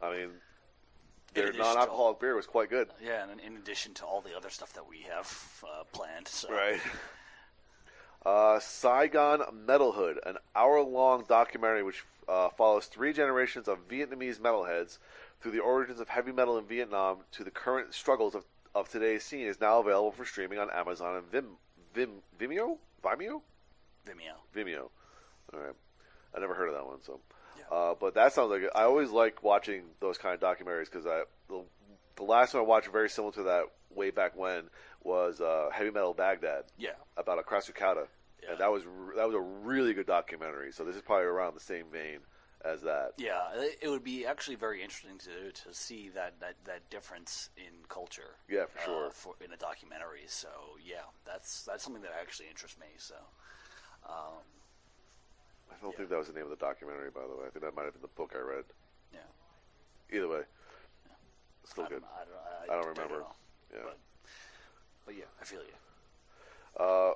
I 0.05 0.17
mean, 0.17 0.31
their 1.35 1.45
addition 1.45 1.65
to- 1.65 1.75
non-alcoholic 1.75 2.21
beer 2.21 2.37
was 2.37 2.47
quite 2.47 2.71
good. 2.71 2.89
Yeah, 3.03 3.29
and 3.29 3.41
in 3.41 3.57
addition 3.57 3.95
to 3.95 4.05
all 4.05 4.21
the 4.21 4.37
other 4.37 4.51
stuff 4.51 4.73
that 4.75 4.89
we 4.89 5.01
have 5.11 5.65
uh, 5.65 5.85
planned. 5.93 6.29
So. 6.29 6.51
Right. 6.53 6.81
Uh, 8.25 8.59
Saigon 8.59 9.41
Metalhood, 9.67 10.17
an 10.25 10.39
hour-long 10.57 11.27
documentary 11.29 11.83
which 11.83 12.07
uh, 12.27 12.49
follows 12.49 12.87
three 12.87 13.13
generations 13.13 13.69
of 13.69 13.87
Vietnamese 13.87 14.39
metalheads 14.39 14.97
through 15.43 15.53
the 15.53 15.59
origins 15.59 16.01
of 16.01 16.09
heavy 16.09 16.33
metal 16.33 16.57
in 16.57 16.65
Vietnam 16.65 17.19
to 17.33 17.45
the 17.45 17.51
current 17.51 17.93
struggles 17.93 18.35
of, 18.35 18.47
of 18.75 18.89
today's 18.89 19.25
scene, 19.25 19.47
is 19.47 19.61
now 19.61 19.79
available 19.79 20.11
for 20.11 20.25
streaming 20.25 20.59
on 20.59 20.71
Amazon 20.71 21.17
and 21.17 21.31
Vim, 21.31 21.49
Vim, 21.95 22.11
Vimeo, 22.41 22.79
Vimeo, 23.03 23.43
Vimeo. 24.07 24.37
Vimeo. 24.57 24.89
All 25.53 25.61
right, 25.61 25.75
I 26.35 26.41
never 26.41 26.55
heard 26.55 26.69
of 26.69 26.75
that 26.75 26.87
one. 26.87 27.03
So. 27.03 27.21
Uh, 27.71 27.95
but 27.99 28.15
that 28.15 28.33
sounds 28.33 28.51
like 28.51 28.63
I 28.75 28.83
always 28.83 29.11
like 29.11 29.43
watching 29.43 29.83
those 30.01 30.19
kind 30.19 30.35
of 30.35 30.41
documentaries 30.41 30.85
because 30.91 31.07
I 31.07 31.23
the, 31.49 31.63
the 32.17 32.23
last 32.23 32.55
one 32.55 32.63
I 32.63 32.67
watched 32.67 32.89
very 32.91 33.09
similar 33.09 33.33
to 33.35 33.43
that 33.45 33.65
way 33.95 34.11
back 34.11 34.37
when 34.37 34.65
was 35.03 35.41
uh, 35.41 35.69
Heavy 35.73 35.91
Metal 35.91 36.15
Baghdad 36.15 36.65
Yeah. 36.79 36.91
about 37.17 37.45
Acrassicauda, 37.45 38.07
Yeah. 38.43 38.51
and 38.53 38.59
that 38.61 38.71
was 38.73 38.85
that 39.17 39.27
was 39.27 39.35
a 39.35 39.41
really 39.41 39.95
good 39.95 40.07
documentary. 40.07 40.73
So 40.73 40.85
this 40.85 40.97
is 40.97 41.03
probably 41.03 41.27
around 41.27 41.55
the 41.55 41.61
same 41.61 41.87
vein 41.93 42.21
as 42.65 42.81
that. 42.83 43.13
Yeah, 43.19 43.43
it- 43.55 43.89
would 43.91 44.03
be 44.05 44.25
actually 44.25 44.57
very 44.57 44.83
interesting 44.83 45.19
to 45.19 45.53
to 45.53 45.75
see 45.75 46.09
that 46.11 46.41
that, 46.41 46.55
that 46.65 46.89
difference 46.91 47.51
in 47.57 47.85
culture. 47.89 48.37
Yeah, 48.49 48.65
for 48.67 48.79
uh, 48.79 48.85
sure. 48.85 49.11
for, 49.11 49.35
in 49.45 49.53
a 49.53 49.57
documentary. 49.57 50.25
So 50.27 50.49
yeah, 50.85 51.05
that's 51.27 51.65
that's 51.65 51.85
something 51.85 52.03
that 52.03 52.13
actually 52.21 52.49
interests 52.49 52.79
me. 52.79 52.87
So 52.97 53.17
um, 54.09 54.43
I 55.71 55.75
don't 55.83 55.91
Yeah. 55.93 55.97
think 55.99 56.09
that 56.11 56.19
was 56.19 56.29
the 56.29 56.35
name 56.35 56.45
of 56.45 56.51
the 56.51 56.57
documentary, 56.57 57.11
by 57.11 57.23
the 57.23 57.35
way. 57.37 57.47
I 57.47 57.51
think 57.51 57.65
that 57.65 57.75
might 57.75 57.85
have 57.85 57.93
been 57.95 58.03
the 58.03 58.09
book 58.09 58.33
I 58.35 58.39
read. 58.41 58.65
yeah, 59.13 59.21
Either 60.13 60.29
way, 60.29 60.43
still 61.65 61.85
I 61.85 61.89
good. 61.89 62.03
don't, 62.03 62.11
I 62.15 62.25
don't, 62.67 62.71
I 62.71 62.83
don't 62.83 62.89
remember. 62.97 63.19
know. 63.21 63.35
Yeah. 63.73 63.81
But, 63.85 63.99
but 65.07 65.15
yeah, 65.17 65.25
I 65.41 65.45
feel 65.45 65.61
you. 65.61 66.83
Uh, 66.83 67.15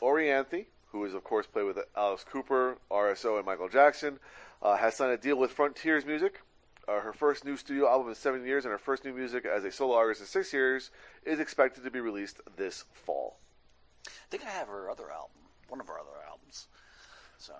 Orianthi, 0.00 0.66
who 0.92 1.04
is 1.04 1.14
of 1.14 1.24
course 1.24 1.46
played 1.46 1.64
with 1.64 1.78
Alice 1.96 2.24
Cooper, 2.24 2.78
RSO, 2.90 3.36
and 3.36 3.46
Michael 3.46 3.68
Jackson, 3.68 4.18
uh, 4.62 4.76
has 4.76 4.96
signed 4.96 5.12
a 5.12 5.16
deal 5.16 5.36
with 5.36 5.52
Frontiers 5.52 6.04
Music. 6.04 6.40
Uh, 6.88 7.00
her 7.00 7.12
first 7.12 7.44
new 7.44 7.56
studio 7.56 7.88
album 7.88 8.08
in 8.08 8.14
seven 8.14 8.44
years, 8.44 8.64
and 8.64 8.72
her 8.72 8.78
first 8.78 9.04
new 9.04 9.12
music 9.12 9.44
as 9.44 9.62
a 9.64 9.70
solo 9.70 9.94
artist 9.94 10.20
in 10.22 10.26
six 10.26 10.52
years, 10.52 10.90
is 11.24 11.38
expected 11.38 11.84
to 11.84 11.90
be 11.90 12.00
released 12.00 12.40
this 12.56 12.84
fall. 12.92 13.36
I 14.06 14.10
think 14.30 14.44
I 14.44 14.50
have 14.50 14.66
her 14.68 14.90
other 14.90 15.10
album, 15.10 15.36
one 15.68 15.80
of 15.80 15.86
her 15.86 15.98
other 15.98 16.08
albums. 16.28 16.66
So 17.40 17.54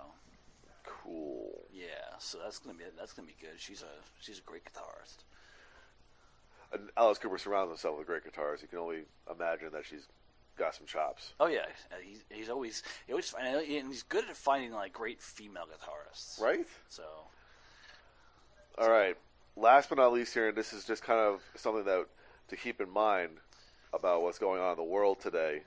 Cool. 0.83 1.65
yeah, 1.73 2.17
so 2.19 2.37
that's 2.43 2.59
gonna 2.59 2.77
be 2.77 2.83
that's 2.97 3.13
gonna 3.13 3.27
be 3.27 3.35
good. 3.41 3.57
She's 3.57 3.81
a 3.81 3.91
she's 4.21 4.37
a 4.37 4.41
great 4.41 4.63
guitarist. 4.63 5.23
And 6.71 6.89
Alice 6.95 7.17
Cooper 7.17 7.37
surrounds 7.37 7.69
himself 7.69 7.97
with 7.97 8.07
great 8.07 8.23
guitars. 8.23 8.61
You 8.61 8.67
can 8.67 8.77
only 8.77 9.01
imagine 9.29 9.71
that 9.73 9.85
she's 9.85 10.07
got 10.57 10.75
some 10.75 10.85
chops. 10.85 11.33
Oh 11.39 11.47
yeah, 11.47 11.65
uh, 11.91 11.95
he's 12.03 12.23
he's 12.29 12.49
always 12.49 12.83
he 13.07 13.13
always 13.13 13.33
and 13.39 13.87
he's 13.87 14.03
good 14.03 14.25
at 14.29 14.37
finding 14.37 14.71
like 14.71 14.93
great 14.93 15.21
female 15.21 15.65
guitarists. 15.65 16.39
Right? 16.39 16.67
So 16.89 17.03
All 18.77 18.89
right. 18.89 19.17
Last 19.55 19.89
but 19.89 19.97
not 19.97 20.13
least 20.13 20.33
here, 20.33 20.49
and 20.49 20.57
this 20.57 20.73
is 20.73 20.85
just 20.85 21.03
kind 21.03 21.19
of 21.19 21.41
something 21.55 21.83
that 21.85 22.05
to 22.49 22.55
keep 22.55 22.79
in 22.79 22.89
mind 22.89 23.31
about 23.93 24.21
what's 24.21 24.39
going 24.39 24.61
on 24.61 24.71
in 24.71 24.77
the 24.77 24.83
world 24.83 25.19
today 25.19 25.63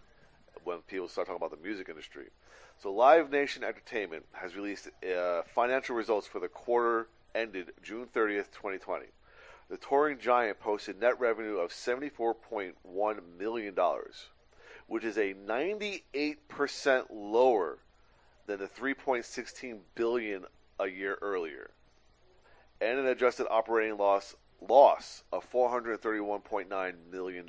when 0.62 0.78
people 0.86 1.08
start 1.08 1.26
talking 1.26 1.44
about 1.44 1.50
the 1.50 1.62
music 1.62 1.88
industry. 1.88 2.28
So, 2.78 2.92
Live 2.92 3.30
Nation 3.30 3.64
Entertainment 3.64 4.24
has 4.32 4.56
released 4.56 4.88
uh, 5.02 5.42
financial 5.54 5.96
results 5.96 6.26
for 6.26 6.40
the 6.40 6.48
quarter 6.48 7.08
ended 7.34 7.72
June 7.82 8.06
30th, 8.14 8.50
2020. 8.52 9.06
The 9.70 9.76
touring 9.78 10.18
giant 10.18 10.60
posted 10.60 11.00
net 11.00 11.18
revenue 11.18 11.56
of 11.56 11.70
$74.1 11.70 12.74
million, 13.38 13.74
which 14.86 15.04
is 15.04 15.16
a 15.16 15.34
98% 15.34 17.06
lower 17.10 17.78
than 18.46 18.58
the 18.58 18.66
3.16 18.66 19.78
billion 19.94 20.44
a 20.78 20.88
year 20.88 21.18
earlier 21.22 21.70
and 22.80 22.98
an 22.98 23.06
adjusted 23.06 23.46
operating 23.50 23.96
loss 23.96 24.34
loss 24.60 25.22
of 25.32 25.50
$431.9 25.50 26.94
million. 27.10 27.46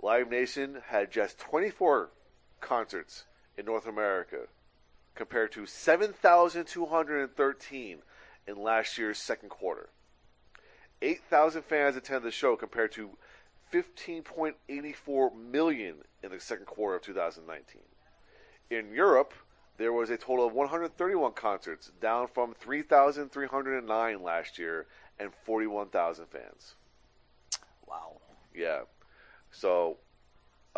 Live 0.00 0.30
Nation 0.30 0.82
had 0.86 1.10
just 1.10 1.38
24 1.38 2.10
concerts 2.60 3.24
in 3.58 3.66
North 3.66 3.86
America 3.86 4.46
compared 5.14 5.52
to 5.52 5.66
7,213 5.66 7.98
in 8.46 8.62
last 8.62 8.96
year's 8.96 9.18
second 9.18 9.48
quarter. 9.48 9.88
8,000 11.02 11.62
fans 11.62 11.96
attended 11.96 12.22
the 12.22 12.30
show 12.30 12.54
compared 12.56 12.92
to 12.92 13.10
15.84 13.72 15.36
million 15.36 15.96
in 16.22 16.30
the 16.30 16.38
second 16.40 16.66
quarter 16.66 16.96
of 16.96 17.02
2019. 17.02 17.82
In 18.70 18.94
Europe, 18.94 19.34
there 19.76 19.92
was 19.92 20.10
a 20.10 20.16
total 20.16 20.46
of 20.46 20.54
131 20.54 21.32
concerts, 21.32 21.90
down 22.00 22.28
from 22.28 22.54
3,309 22.54 24.22
last 24.22 24.58
year, 24.58 24.86
and 25.18 25.32
41,000 25.44 26.26
fans. 26.26 26.76
wow, 27.86 28.20
Yeah. 28.54 28.82
So 29.50 29.96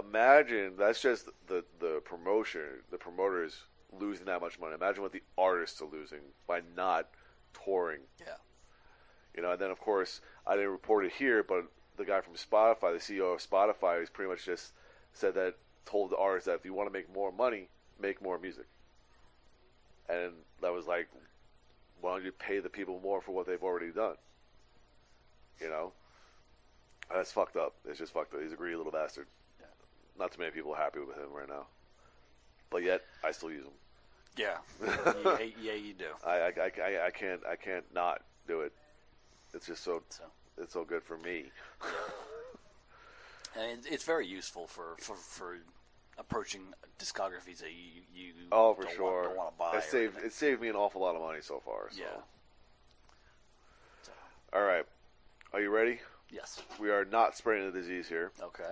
imagine 0.01 0.75
that's 0.79 1.01
just 1.01 1.29
the 1.47 1.65
the 1.79 2.01
promotion, 2.05 2.83
the 2.91 2.99
promoters 2.99 3.65
losing 3.93 4.27
that 4.27 4.41
much 4.41 4.59
money. 4.59 4.75
Imagine 4.75 5.03
what 5.03 5.13
the 5.13 5.23
artists 5.37 5.81
are 5.81 5.89
losing 5.91 6.21
by 6.47 6.61
not 6.77 7.09
touring. 7.65 8.01
yeah, 8.21 8.35
You 9.35 9.43
know, 9.43 9.53
and 9.53 9.61
then 9.61 9.71
of 9.71 9.81
course 9.81 10.21
I 10.47 10.57
didn't 10.57 10.71
report 10.71 11.05
it 11.05 11.13
here, 11.13 11.43
but 11.43 11.65
the 11.97 12.05
guy 12.05 12.21
from 12.21 12.35
Spotify, 12.35 12.93
the 12.93 13.15
CEO 13.15 13.35
of 13.35 13.41
Spotify, 13.41 14.01
has 14.01 14.11
pretty 14.11 14.31
much 14.31 14.45
just 14.45 14.73
said 15.13 15.35
that 15.35 15.57
told 15.85 16.11
the 16.11 16.17
artists 16.17 16.47
that 16.47 16.55
if 16.55 16.65
you 16.65 16.73
want 16.73 16.89
to 16.89 16.93
make 16.93 17.13
more 17.13 17.33
money, 17.33 17.69
make 18.01 18.23
more 18.23 18.39
music. 18.39 18.67
And 20.09 20.33
that 20.63 20.73
was 20.73 20.87
like, 20.87 21.09
why 22.01 22.13
don't 22.13 22.25
you 22.25 22.33
pay 22.33 22.61
the 22.61 22.69
people 22.69 23.01
more 23.03 23.21
for 23.21 23.33
what 23.33 23.47
they've 23.47 23.63
already 23.63 23.91
done? 23.91 24.17
You 25.61 25.69
know, 25.69 25.93
that's 27.13 27.33
fucked 27.33 27.57
up. 27.57 27.75
It's 27.87 27.99
just 27.99 28.13
fucked 28.13 28.35
up. 28.35 28.41
He's 28.41 28.53
a 28.53 28.57
greedy 28.57 28.77
little 28.77 28.93
bastard. 28.93 29.27
Not 30.21 30.33
too 30.33 30.39
many 30.39 30.51
people 30.51 30.73
are 30.75 30.77
happy 30.77 31.01
with 31.01 31.17
him 31.17 31.33
right 31.35 31.49
now, 31.49 31.67
but 32.71 32.83
yet 32.83 33.01
I 33.25 33.33
still 33.33 33.51
use 33.51 33.65
him. 33.65 33.73
yeah, 34.37 34.59
yeah, 35.25 35.39
yeah, 35.61 35.73
you 35.73 35.95
do. 35.95 36.05
I, 36.27 36.31
I, 36.33 36.53
I, 36.61 37.07
I 37.07 37.11
can't 37.11 37.41
I 37.51 37.57
can't 37.57 37.85
not 37.95 38.21
do 38.47 38.61
it. 38.61 38.73
It's 39.55 39.67
just 39.67 39.83
so 39.83 40.03
So 40.11 40.25
it's 40.59 40.75
so 40.75 40.85
good 40.85 41.03
for 41.03 41.17
me. 41.17 41.45
and 43.59 43.81
it's 43.91 44.05
very 44.05 44.27
useful 44.27 44.67
for 44.67 44.95
for 44.99 45.17
for 45.17 45.57
approaching 46.19 46.75
discographies 46.99 47.59
that 47.61 47.73
you 47.73 48.03
you 48.15 48.33
Oh, 48.53 48.75
for 48.75 48.83
don't 48.83 48.95
sure. 48.97 49.23
want, 49.29 49.37
want 49.37 49.53
to 49.55 49.59
buy. 49.59 49.79
It 49.79 49.85
saved 49.85 50.13
anything. 50.17 50.25
it 50.27 50.33
saved 50.35 50.61
me 50.61 50.69
an 50.69 50.77
awful 50.77 51.01
lot 51.01 51.17
of 51.17 51.23
money 51.23 51.41
so 51.41 51.61
far. 51.65 51.89
So. 51.91 51.99
Yeah. 51.99 52.21
So, 54.03 54.13
All 54.53 54.63
right. 54.65 54.85
Are 55.55 55.61
you 55.63 55.71
ready? 55.71 55.99
yes. 56.31 56.61
We 56.79 56.91
are 56.91 57.07
not 57.07 57.37
spreading 57.39 57.65
the 57.73 57.73
disease 57.77 58.07
here. 58.07 58.31
Okay. 58.43 58.71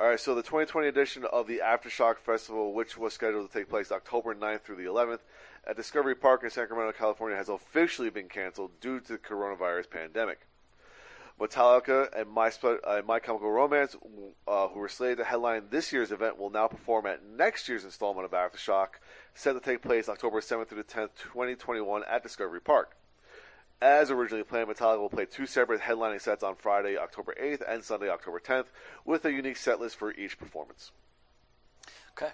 All 0.00 0.08
right. 0.08 0.18
So 0.18 0.34
the 0.34 0.42
2020 0.42 0.88
edition 0.88 1.26
of 1.30 1.46
the 1.46 1.60
Aftershock 1.62 2.16
Festival, 2.16 2.72
which 2.72 2.96
was 2.96 3.12
scheduled 3.12 3.50
to 3.50 3.58
take 3.58 3.68
place 3.68 3.92
October 3.92 4.34
9th 4.34 4.62
through 4.62 4.76
the 4.76 4.84
11th 4.84 5.18
at 5.66 5.76
Discovery 5.76 6.14
Park 6.14 6.42
in 6.42 6.48
Sacramento, 6.48 6.92
California, 6.96 7.36
has 7.36 7.50
officially 7.50 8.08
been 8.08 8.26
canceled 8.26 8.70
due 8.80 8.98
to 8.98 9.12
the 9.12 9.18
coronavirus 9.18 9.90
pandemic. 9.90 10.46
Metallica 11.38 12.08
and 12.18 12.30
My, 12.30 12.50
uh, 12.64 13.02
My 13.06 13.18
Chemical 13.18 13.50
Romance, 13.50 13.94
uh, 14.48 14.68
who 14.68 14.78
were 14.78 14.88
slated 14.88 15.18
to 15.18 15.24
headline 15.24 15.64
this 15.68 15.92
year's 15.92 16.12
event, 16.12 16.38
will 16.38 16.48
now 16.48 16.66
perform 16.66 17.04
at 17.04 17.22
next 17.22 17.68
year's 17.68 17.84
installment 17.84 18.24
of 18.24 18.30
Aftershock, 18.30 19.00
set 19.34 19.52
to 19.52 19.60
take 19.60 19.82
place 19.82 20.08
October 20.08 20.40
7th 20.40 20.68
through 20.68 20.82
the 20.82 20.84
10th, 20.84 21.10
2021, 21.22 22.04
at 22.10 22.22
Discovery 22.22 22.60
Park. 22.62 22.96
As 23.82 24.10
originally 24.10 24.44
planned, 24.44 24.68
Metallica 24.68 24.98
will 24.98 25.08
play 25.08 25.24
two 25.24 25.46
separate 25.46 25.80
headlining 25.80 26.20
sets 26.20 26.42
on 26.42 26.54
Friday, 26.54 26.98
October 26.98 27.34
8th, 27.40 27.62
and 27.66 27.82
Sunday, 27.82 28.10
October 28.10 28.38
10th, 28.38 28.66
with 29.06 29.24
a 29.24 29.32
unique 29.32 29.56
set 29.56 29.80
list 29.80 29.96
for 29.96 30.12
each 30.12 30.38
performance. 30.38 30.92
Okay. 32.12 32.32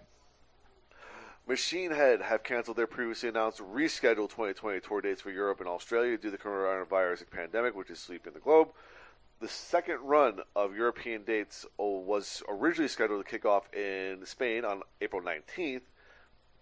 Machine 1.47 1.93
Head 1.93 2.23
have 2.23 2.43
canceled 2.43 2.77
their 2.77 2.89
previously 2.89 3.29
announced 3.29 3.61
rescheduled 3.61 4.31
2020 4.31 4.81
tour 4.81 5.01
dates 5.01 5.21
for 5.21 5.31
Europe 5.31 5.61
and 5.61 5.69
Australia 5.69 6.17
due 6.17 6.31
to 6.31 6.31
the 6.33 6.39
coronavirus 6.39 7.31
pandemic, 7.31 7.77
which 7.77 7.91
is 7.91 8.01
sweeping 8.01 8.33
the 8.33 8.41
globe. 8.41 8.71
The 9.39 9.47
second 9.47 10.01
run 10.01 10.41
of 10.57 10.75
European 10.75 11.23
dates 11.23 11.65
oh, 11.79 12.01
was 12.01 12.43
originally 12.49 12.89
scheduled 12.89 13.25
to 13.25 13.31
kick 13.31 13.45
off 13.45 13.73
in 13.73 14.25
Spain 14.25 14.65
on 14.65 14.83
April 15.01 15.23
19th, 15.23 15.83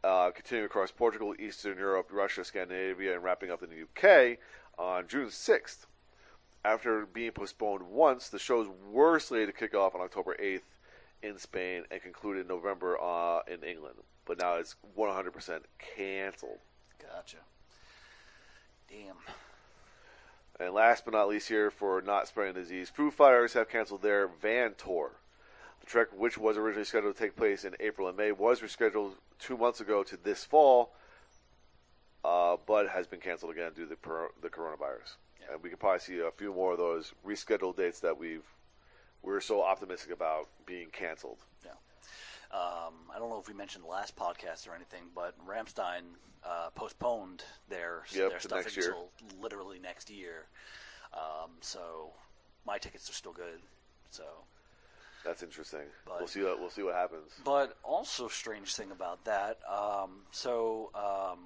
uh, 0.03 0.31
continuing 0.33 0.67
across 0.67 0.91
Portugal, 0.91 1.35
Eastern 1.39 1.79
Europe, 1.79 2.11
Russia, 2.13 2.45
Scandinavia, 2.45 3.15
and 3.15 3.23
wrapping 3.23 3.51
up 3.51 3.63
in 3.63 3.71
the 3.71 3.85
UK 3.85 4.39
on 4.79 5.07
June 5.09 5.29
6th. 5.29 5.87
After 6.65 7.05
being 7.05 7.33
postponed 7.33 7.83
once, 7.83 8.29
the 8.29 8.39
shows 8.39 8.69
were 8.91 9.19
slated 9.19 9.49
to 9.49 9.53
kick 9.53 9.75
off 9.75 9.95
on 9.95 10.01
October 10.01 10.35
8th 10.41 10.63
in 11.23 11.39
Spain 11.39 11.85
and 11.91 12.03
conclude 12.03 12.39
in 12.39 12.47
November 12.47 12.99
uh, 13.01 13.41
in 13.47 13.63
England. 13.63 13.97
But 14.25 14.39
now 14.39 14.55
it's 14.55 14.77
100% 14.97 15.61
canceled. 15.97 16.59
Gotcha. 16.99 17.39
Damn. 18.89 19.17
And 20.61 20.73
last 20.73 21.05
but 21.05 21.15
not 21.15 21.29
least, 21.29 21.49
here 21.49 21.71
for 21.71 22.01
not 22.01 22.29
spreading 22.29 22.55
disease, 22.55 22.89
Foo 22.89 23.11
Fighters 23.11 23.55
have 23.55 23.69
canceled 23.69 24.03
their 24.03 24.29
Van 24.29 24.75
tour. 24.77 25.13
The 25.81 25.87
trek, 25.87 26.09
which 26.17 26.39
was 26.39 26.57
originally 26.57 26.85
scheduled 26.85 27.17
to 27.17 27.23
take 27.23 27.37
place 27.37 27.65
in 27.65 27.75
April 27.81 28.09
and 28.09 28.17
May, 28.17 28.33
was 28.33 28.61
rescheduled 28.61 29.15
two 29.39 29.57
months 29.57 29.81
ago 29.81 30.03
to 30.05 30.17
this 30.17 30.45
fall, 30.45 30.95
uh, 32.25 32.57
but 32.67 32.89
has 32.89 33.07
been 33.07 33.21
canceled 33.21 33.53
again 33.53 33.73
due 33.75 33.83
to 33.83 33.91
the, 33.91 33.97
per- 33.97 34.31
the 34.43 34.49
coronavirus. 34.49 35.17
Yeah. 35.41 35.55
And 35.55 35.63
we 35.63 35.69
can 35.69 35.79
probably 35.79 36.01
see 36.01 36.19
a 36.21 36.31
few 36.31 36.53
more 36.55 36.73
of 36.73 36.79
those 36.79 37.13
rescheduled 37.27 37.77
dates 37.77 38.01
that 38.01 38.19
we've 38.19 38.45
we're 39.23 39.41
so 39.41 39.63
optimistic 39.63 40.13
about 40.13 40.49
being 40.67 40.89
canceled. 40.91 41.39
Yeah. 41.65 41.71
Um, 42.53 42.95
I 43.15 43.19
don't 43.19 43.31
know 43.31 43.39
if 43.41 43.49
we 43.49 43.55
mentioned 43.55 43.85
the 43.85 43.89
last 43.89 44.17
podcast 44.17 44.69
or 44.69 44.75
anything, 44.75 45.05
but 45.15 45.35
Rammstein 45.47 46.03
uh, 46.45 46.69
postponed 46.75 47.43
their 47.69 48.03
Yep, 48.13 48.31
their 48.31 48.41
stuff 48.41 48.59
next 48.65 48.77
year. 48.77 48.89
until 48.89 49.09
literally 49.41 49.79
next 49.79 50.11
year. 50.11 50.45
Um, 51.15 51.51
so 51.61 52.13
my 52.67 52.77
tickets 52.79 53.09
are 53.09 53.15
still 53.15 53.33
good. 53.33 53.61
So 54.11 54.25
That's 55.25 55.43
interesting. 55.43 55.87
But- 56.05 56.19
we'll 56.19 56.29
see. 56.29 56.43
What, 56.43 56.61
we'll 56.61 56.71
see 56.71 56.83
what 56.83 56.95
happens. 56.95 57.33
But 57.45 57.77
also, 57.83 58.29
strange 58.29 58.75
thing 58.75 58.91
about 58.91 59.25
that. 59.25 59.59
Um, 59.67 60.21
so 60.33 60.91
um, 60.95 61.39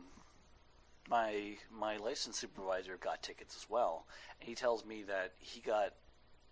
my 1.09 1.57
my 1.71 1.97
license 1.97 2.39
supervisor 2.39 2.97
got 2.97 3.23
tickets 3.23 3.57
as 3.57 3.69
well, 3.69 4.07
and 4.41 4.49
he 4.49 4.55
tells 4.55 4.85
me 4.85 5.03
that 5.05 5.33
he 5.39 5.61
got 5.61 5.95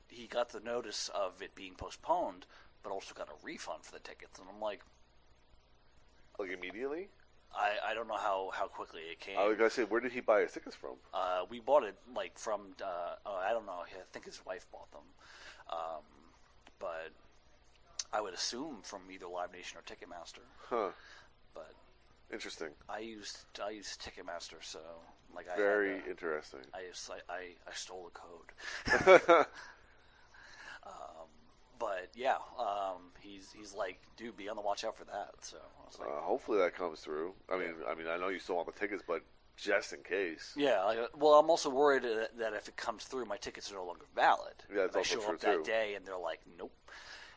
he 0.08 0.26
got 0.26 0.50
the 0.50 0.60
notice 0.60 1.10
of 1.14 1.42
it 1.42 1.54
being 1.54 1.74
postponed, 1.74 2.46
but 2.82 2.92
also 2.92 3.14
got 3.14 3.28
a 3.28 3.44
refund 3.44 3.84
for 3.84 3.92
the 3.92 3.98
tickets. 4.00 4.38
And 4.38 4.48
I'm 4.52 4.60
like, 4.60 4.80
Like 6.38 6.50
immediately. 6.50 7.08
I, 7.54 7.90
I 7.90 7.94
don't 7.94 8.08
know 8.08 8.16
how, 8.16 8.50
how 8.52 8.66
quickly 8.66 9.00
it 9.10 9.20
came. 9.20 9.38
I 9.38 9.46
was 9.46 9.56
gonna 9.56 9.70
say, 9.70 9.84
where 9.84 10.00
did 10.00 10.12
he 10.12 10.20
buy 10.20 10.40
his 10.42 10.52
tickets 10.52 10.76
from? 10.76 10.96
Uh, 11.14 11.44
we 11.48 11.58
bought 11.60 11.84
it 11.84 11.94
like 12.14 12.38
from 12.38 12.74
uh, 12.82 13.14
oh, 13.24 13.36
I 13.36 13.52
don't 13.52 13.66
know. 13.66 13.82
I 13.84 13.88
think 14.12 14.26
his 14.26 14.40
wife 14.46 14.66
bought 14.70 14.90
them, 14.92 15.02
um, 15.70 16.02
but 16.78 17.12
I 18.12 18.20
would 18.20 18.34
assume 18.34 18.78
from 18.82 19.02
either 19.10 19.26
Live 19.26 19.52
Nation 19.52 19.78
or 19.78 19.82
Ticketmaster. 19.82 20.44
Huh. 20.68 20.90
But 21.54 21.74
Interesting. 22.32 22.68
I 22.88 22.98
used 23.00 23.38
I 23.64 23.70
used 23.70 24.00
Ticketmaster, 24.02 24.62
so 24.62 24.80
like 25.34 25.46
I 25.52 25.56
Very 25.56 26.02
interesting. 26.08 26.60
I, 26.74 26.80
just, 26.90 27.10
I, 27.10 27.32
I 27.32 27.40
I 27.68 27.72
stole 27.74 28.10
the 28.12 29.20
code. 29.28 29.46
um, 30.86 31.28
but 31.78 32.08
yeah, 32.14 32.36
um, 32.58 33.12
he's 33.20 33.52
he's 33.56 33.74
like, 33.74 34.00
dude, 34.16 34.36
be 34.36 34.48
on 34.48 34.56
the 34.56 34.62
watch 34.62 34.84
out 34.84 34.96
for 34.96 35.04
that. 35.04 35.30
So 35.40 35.56
I 35.58 35.86
was 35.86 35.98
like, 36.00 36.08
Uh, 36.08 36.20
hopefully 36.22 36.58
that 36.58 36.74
comes 36.74 37.00
through. 37.00 37.34
I 37.52 37.56
mean, 37.58 37.74
I 37.88 37.94
mean, 37.94 38.08
I 38.08 38.16
know 38.16 38.28
you 38.28 38.38
still 38.38 38.56
want 38.56 38.66
the 38.72 38.78
tickets, 38.78 39.02
but 39.06 39.22
just 39.56 39.92
in 39.92 40.02
case. 40.02 40.52
Yeah, 40.56 40.82
I, 40.84 41.06
well, 41.16 41.34
I'm 41.34 41.48
also 41.48 41.70
worried 41.70 42.02
that 42.02 42.36
that 42.38 42.54
if 42.54 42.68
it 42.68 42.76
comes 42.76 43.04
through, 43.04 43.26
my 43.26 43.36
tickets 43.36 43.70
are 43.70 43.74
no 43.76 43.84
longer 43.84 44.04
valid. 44.14 44.54
Yeah, 44.68 44.86
that's 44.86 44.90
If 44.90 44.96
I 44.96 44.98
also 44.98 45.14
show 45.14 45.20
true, 45.26 45.34
up 45.34 45.40
that 45.40 45.56
too. 45.58 45.62
day 45.64 45.94
and 45.94 46.04
they're 46.04 46.18
like, 46.18 46.40
nope, 46.58 46.72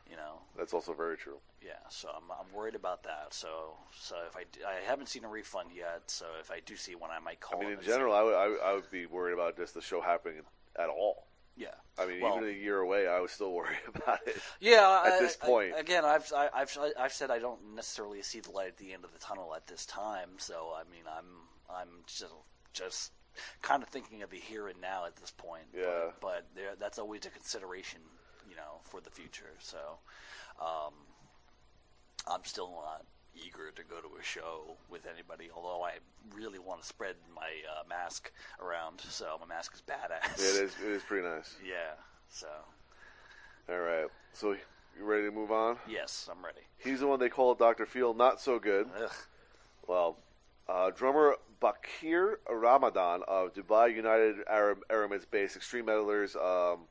you 0.09 0.15
know. 0.15 0.39
That's 0.57 0.73
also 0.73 0.93
very 0.93 1.15
true. 1.17 1.37
Yeah, 1.61 1.73
so 1.89 2.09
I'm 2.09 2.23
I'm 2.31 2.53
worried 2.53 2.75
about 2.75 3.03
that. 3.03 3.27
So 3.33 3.75
so 3.99 4.15
if 4.27 4.35
I 4.37 4.43
I 4.67 4.75
haven't 4.87 5.07
seen 5.09 5.25
a 5.25 5.29
refund 5.29 5.69
yet, 5.75 6.03
so 6.07 6.25
if 6.39 6.51
I 6.51 6.61
do 6.65 6.75
see 6.75 6.95
one, 6.95 7.09
I 7.11 7.19
might 7.19 7.39
call. 7.41 7.59
I 7.61 7.63
mean, 7.65 7.73
in 7.79 7.81
general, 7.83 8.13
I 8.13 8.23
would, 8.23 8.35
I, 8.35 8.47
would- 8.47 8.61
I 8.63 8.73
would 8.73 8.89
be 8.91 9.05
worried 9.05 9.33
about 9.33 9.57
just 9.57 9.73
the 9.73 9.81
show 9.81 9.99
happening 10.01 10.41
at 10.77 10.87
all. 10.89 11.27
yeah. 11.57 11.75
I 11.97 12.05
mean, 12.05 12.21
Well- 12.21 12.37
even 12.37 12.47
a 12.47 12.51
year 12.53 12.79
away, 12.79 13.07
I 13.07 13.19
was 13.19 13.31
still 13.31 13.51
worried 13.59 13.77
about 13.93 14.19
it. 14.25 14.37
Yeah, 14.61 15.03
at 15.05 15.13
I- 15.13 15.19
this 15.19 15.37
I- 15.41 15.45
point. 15.45 15.73
again, 15.77 16.05
I've 16.05 16.31
I, 16.33 16.49
I've 16.53 16.77
I've 16.97 17.13
said 17.13 17.29
I 17.29 17.39
don't 17.39 17.75
necessarily 17.75 18.21
see 18.21 18.39
the 18.39 18.51
light 18.51 18.69
at 18.69 18.77
the 18.77 18.93
end 18.93 19.03
of 19.03 19.11
the 19.11 19.19
tunnel 19.19 19.53
at 19.53 19.67
this 19.67 19.85
time. 19.85 20.29
So 20.37 20.71
I 20.75 20.83
mean, 20.89 21.03
I'm 21.11 21.25
I'm 21.69 21.89
just 22.07 22.23
just 22.73 23.11
kind 23.61 23.83
of 23.83 23.89
thinking 23.89 24.21
of 24.23 24.29
the 24.29 24.37
here 24.37 24.69
and 24.69 24.79
now 24.79 25.05
at 25.05 25.15
this 25.17 25.31
point. 25.31 25.65
Yeah. 25.75 26.11
But, 26.21 26.21
but 26.21 26.45
there, 26.55 26.71
that's 26.79 26.99
always 26.99 27.25
a 27.25 27.29
consideration, 27.29 27.99
you 28.49 28.55
know, 28.55 28.79
for 28.83 29.01
the 29.01 29.09
future. 29.09 29.53
So 29.59 29.77
um, 30.61 30.93
I'm 32.29 32.43
still 32.43 32.69
not 32.71 33.03
eager 33.35 33.71
to 33.75 33.83
go 33.83 33.95
to 34.01 34.07
a 34.19 34.23
show 34.23 34.75
with 34.89 35.05
anybody. 35.11 35.49
Although 35.55 35.83
I 35.83 35.93
really 36.35 36.59
want 36.59 36.81
to 36.81 36.87
spread 36.87 37.15
my 37.35 37.49
uh, 37.69 37.83
mask 37.87 38.31
around, 38.61 39.01
so 39.01 39.37
my 39.39 39.45
mask 39.47 39.73
is 39.73 39.81
badass. 39.81 40.35
it 40.35 40.63
is, 40.63 40.75
it 40.83 40.91
is 40.91 41.03
pretty 41.03 41.27
nice. 41.27 41.55
Yeah. 41.65 41.93
So 42.29 42.47
All 43.69 43.79
right, 43.79 44.05
so 44.33 44.51
you 44.51 45.05
ready 45.05 45.23
to 45.23 45.31
move 45.31 45.51
on? 45.51 45.77
yes, 45.87 46.29
I'm 46.31 46.43
ready. 46.45 46.61
He's 46.77 46.99
the 46.99 47.07
one 47.07 47.19
they 47.19 47.29
call 47.29 47.55
Doctor 47.55 47.85
Feel 47.85 48.13
not 48.13 48.39
so 48.39 48.59
good. 48.59 48.87
Ugh. 49.01 49.11
Well, 49.87 50.17
uh, 50.67 50.91
drummer 50.91 51.35
Bakir 51.59 52.35
Ramadan 52.47 53.21
of 53.27 53.53
Dubai 53.55 53.95
United 53.95 54.35
Arab 54.47 54.79
Emirates-based 54.89 55.55
Extreme 55.55 55.87
Metalers 55.87 56.35
um, 56.35 56.81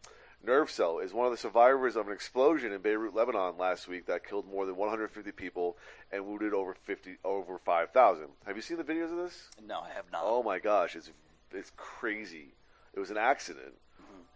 Nervecell 0.46 1.02
is 1.02 1.12
one 1.12 1.26
of 1.26 1.32
the 1.32 1.38
survivors 1.38 1.96
of 1.96 2.06
an 2.06 2.12
explosion 2.12 2.72
in 2.72 2.80
Beirut, 2.80 3.14
Lebanon 3.14 3.58
last 3.58 3.88
week 3.88 4.06
that 4.06 4.26
killed 4.26 4.48
more 4.48 4.66
than 4.66 4.76
150 4.76 5.32
people 5.32 5.76
and 6.12 6.26
wounded 6.26 6.54
over 6.54 6.74
50 6.74 7.16
over 7.24 7.58
5,000. 7.58 8.26
Have 8.46 8.56
you 8.56 8.62
seen 8.62 8.76
the 8.76 8.84
videos 8.84 9.10
of 9.10 9.18
this? 9.18 9.48
No, 9.66 9.80
I 9.80 9.90
have 9.90 10.04
not. 10.12 10.22
Oh 10.24 10.42
my 10.42 10.58
gosh, 10.58 10.94
it's 10.94 11.10
it's 11.52 11.72
crazy. 11.76 12.54
It 12.94 13.00
was 13.00 13.10
an 13.10 13.16
accident. 13.16 13.74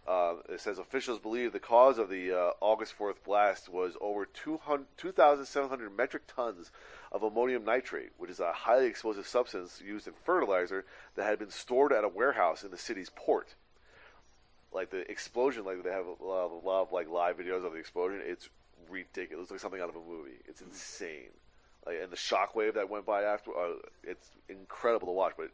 Uh, 0.05 0.35
it 0.49 0.59
says 0.59 0.79
officials 0.79 1.17
believe 1.17 1.53
the 1.53 1.59
cause 1.59 1.97
of 1.97 2.09
the 2.09 2.33
uh, 2.33 2.51
August 2.59 2.93
4th 2.99 3.23
blast 3.23 3.69
was 3.69 3.95
over 4.01 4.25
200 4.25 4.85
2,700 4.97 5.95
metric 5.95 6.23
tons 6.27 6.71
of 7.09 7.23
ammonium 7.23 7.63
nitrate, 7.63 8.11
which 8.17 8.29
is 8.29 8.41
a 8.41 8.51
highly 8.51 8.87
explosive 8.87 9.25
substance 9.25 9.81
used 9.85 10.05
in 10.05 10.13
fertilizer 10.25 10.83
that 11.15 11.23
had 11.23 11.39
been 11.39 11.49
stored 11.49 11.93
at 11.93 12.03
a 12.03 12.09
warehouse 12.09 12.63
in 12.63 12.71
the 12.71 12.77
city's 12.77 13.09
port. 13.15 13.55
Like 14.73 14.89
the 14.89 15.09
explosion, 15.09 15.65
like 15.65 15.83
they 15.83 15.91
have 15.91 16.05
a 16.05 16.23
lot, 16.23 16.51
a 16.51 16.67
lot 16.67 16.81
of 16.83 16.91
like 16.91 17.09
live 17.09 17.37
videos 17.37 17.65
of 17.65 17.73
the 17.73 17.79
explosion. 17.79 18.21
It's 18.23 18.49
ridiculous. 18.89 19.31
It 19.31 19.39
looks 19.39 19.51
like 19.51 19.59
something 19.59 19.81
out 19.81 19.89
of 19.89 19.95
a 19.95 19.99
movie. 19.99 20.39
It's 20.47 20.61
insane. 20.61 21.29
Like 21.85 21.97
and 22.01 22.11
the 22.11 22.17
shockwave 22.17 22.73
that 22.75 22.89
went 22.89 23.05
by 23.05 23.23
after, 23.23 23.51
uh, 23.51 23.75
it's 24.03 24.29
incredible 24.49 25.07
to 25.07 25.11
watch. 25.13 25.33
But 25.37 25.51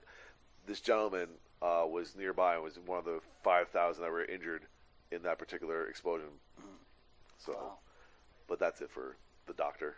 this 0.68 0.80
gentleman 0.80 1.28
uh, 1.62 1.84
was 1.88 2.16
nearby 2.16 2.56
and 2.56 2.64
was 2.64 2.80
one 2.86 3.00
of 3.00 3.06
the 3.06 3.20
5,000 3.44 4.02
that 4.04 4.12
were 4.12 4.24
injured 4.24 4.62
in 5.12 5.24
that 5.24 5.38
particular 5.40 5.88
explosion. 5.88 6.28
So, 7.40 7.54
Wow. 7.54 7.78
but 8.48 8.60
that's 8.60 8.80
it 8.82 8.92
for 8.92 9.16
the 9.48 9.54
doctor. 9.54 9.96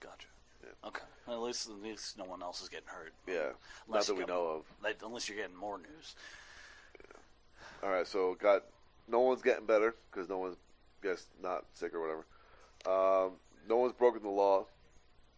Gotcha. 0.00 0.28
Yeah. 0.62 0.88
Okay. 0.88 1.02
Well, 1.26 1.36
at 1.36 1.42
least 1.42 1.68
at 1.68 1.82
least 1.82 2.18
no 2.18 2.24
one 2.24 2.42
else 2.42 2.62
is 2.62 2.68
getting 2.68 2.86
hurt. 2.88 3.12
Yeah, 3.26 3.34
not 3.34 3.54
Unless 3.88 4.06
that 4.06 4.12
you 4.14 4.18
we 4.20 4.24
know 4.24 4.46
of. 4.82 4.94
Unless 5.02 5.28
you're 5.28 5.38
getting 5.38 5.56
more 5.56 5.78
news. 5.78 6.14
All 7.84 7.90
right, 7.90 8.06
so 8.06 8.34
got 8.40 8.62
no 9.08 9.20
one's 9.20 9.42
getting 9.42 9.66
better 9.66 9.94
because 10.10 10.28
no 10.28 10.38
one's 10.38 10.56
guess 11.02 11.26
not 11.42 11.64
sick 11.74 11.92
or 11.94 12.00
whatever. 12.00 12.24
Um, 12.86 13.32
no 13.68 13.76
one's 13.76 13.92
broken 13.92 14.22
the 14.22 14.28
law. 14.30 14.66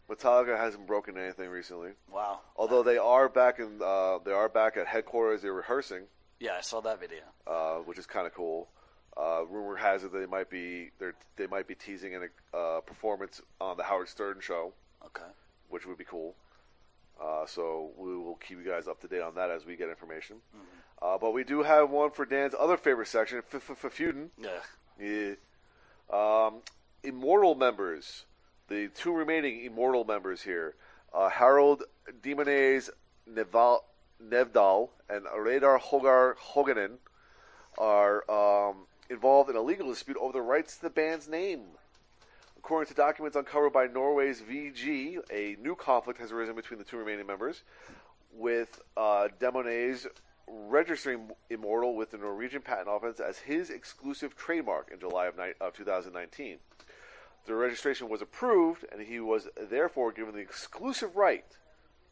Metallica 0.09 0.57
hasn't 0.57 0.87
broken 0.87 1.19
anything 1.19 1.51
recently, 1.51 1.91
Wow. 2.13 2.39
although 2.57 2.85
they 2.85 2.97
are 2.99 3.29
back 3.29 3.59
in 3.59 3.81
uh, 3.85 4.19
they 4.25 4.31
are 4.31 4.49
back 4.49 4.77
at 4.77 4.87
headquarters. 4.87 5.43
They're 5.43 5.53
rehearsing, 5.53 6.05
Yeah, 6.39 6.53
I 6.57 6.61
saw 6.61 6.81
that 6.83 7.01
video. 7.01 7.23
uh, 7.47 7.79
which 7.79 7.99
is 7.99 8.07
kind 8.07 8.27
of 8.29 8.33
cool. 8.35 8.69
Uh, 9.17 9.45
rumor 9.47 9.75
has 9.77 10.05
it 10.05 10.13
they 10.13 10.27
might 10.27 10.49
be 10.49 10.91
they 11.01 11.11
they 11.35 11.49
might 11.49 11.67
be 11.67 11.75
teasing 11.75 12.13
in 12.13 12.23
a 12.23 12.57
uh, 12.57 12.81
performance 12.83 13.41
on 13.61 13.77
the 13.77 13.83
Howard 13.83 14.09
Stern 14.09 14.39
show, 14.41 14.73
Okay. 15.05 15.27
which 15.71 15.85
would 15.87 15.99
be 15.99 16.05
cool. 16.05 16.37
Uh, 17.21 17.45
so 17.47 17.91
we 17.97 18.15
will 18.17 18.37
keep 18.37 18.59
you 18.63 18.71
guys 18.71 18.87
up 18.87 19.01
to 19.01 19.09
date 19.09 19.23
on 19.23 19.35
that 19.35 19.51
as 19.51 19.65
we 19.67 19.75
get 19.75 19.89
information. 19.89 20.37
Uh, 21.01 21.19
but 21.19 21.33
we 21.33 21.45
do 21.45 21.63
have 21.63 21.91
one 21.91 22.11
for 22.11 22.25
Dan's 22.25 22.55
other 22.59 22.77
favorite 22.77 23.09
section, 23.09 23.43
feuding. 23.43 24.31
Yeah. 24.41 24.61
Yeah. 24.99 25.35
Um, 26.11 26.63
immortal 27.03 27.55
members, 27.55 28.25
the 28.69 28.89
two 28.89 29.13
remaining 29.13 29.65
immortal 29.65 30.05
members 30.05 30.43
here, 30.43 30.75
uh, 31.13 31.29
Harald 31.29 31.85
Demonaz 32.23 32.91
Neval, 33.31 33.81
Nævdal 34.23 34.89
and 35.09 35.25
Radar 35.37 35.79
Hogar 35.79 36.35
Horghagen, 36.37 36.97
are 37.79 38.29
um, 38.31 38.87
involved 39.11 39.51
in 39.51 39.57
a 39.57 39.63
legal 39.63 39.89
dispute 39.89 40.17
over 40.19 40.33
the 40.33 40.43
rights 40.43 40.77
to 40.77 40.83
the 40.83 40.91
band's 40.91 41.29
name. 41.29 41.63
According 42.59 42.89
to 42.89 42.95
documents 42.95 43.37
uncovered 43.37 43.73
by 43.73 43.87
Norway's 43.87 44.41
VG, 44.41 45.19
a 45.31 45.57
new 45.63 45.77
conflict 45.77 46.19
has 46.21 46.33
arisen 46.33 46.57
between 46.57 46.79
the 46.79 46.85
two 46.85 46.97
remaining 46.97 47.27
members, 47.27 47.63
with 48.33 48.81
uh, 48.97 49.29
Demonaz 49.39 50.07
registering 50.47 51.31
Immortal 51.51 51.95
with 51.95 52.11
the 52.11 52.19
Norwegian 52.19 52.63
Patent 52.63 52.89
Office 52.89 53.21
as 53.21 53.39
his 53.39 53.71
exclusive 53.71 54.37
trademark 54.37 54.91
in 54.93 55.01
July 55.01 55.27
of, 55.27 55.37
ni- 55.37 55.53
of 55.61 55.75
2019. 55.75 56.59
The 57.47 57.55
registration 57.55 58.09
was 58.09 58.23
approved, 58.23 58.85
and 58.91 59.03
he 59.03 59.21
was 59.21 59.49
therefore 59.57 60.13
given 60.13 60.35
the 60.35 60.41
exclusive 60.41 61.17
right 61.17 61.45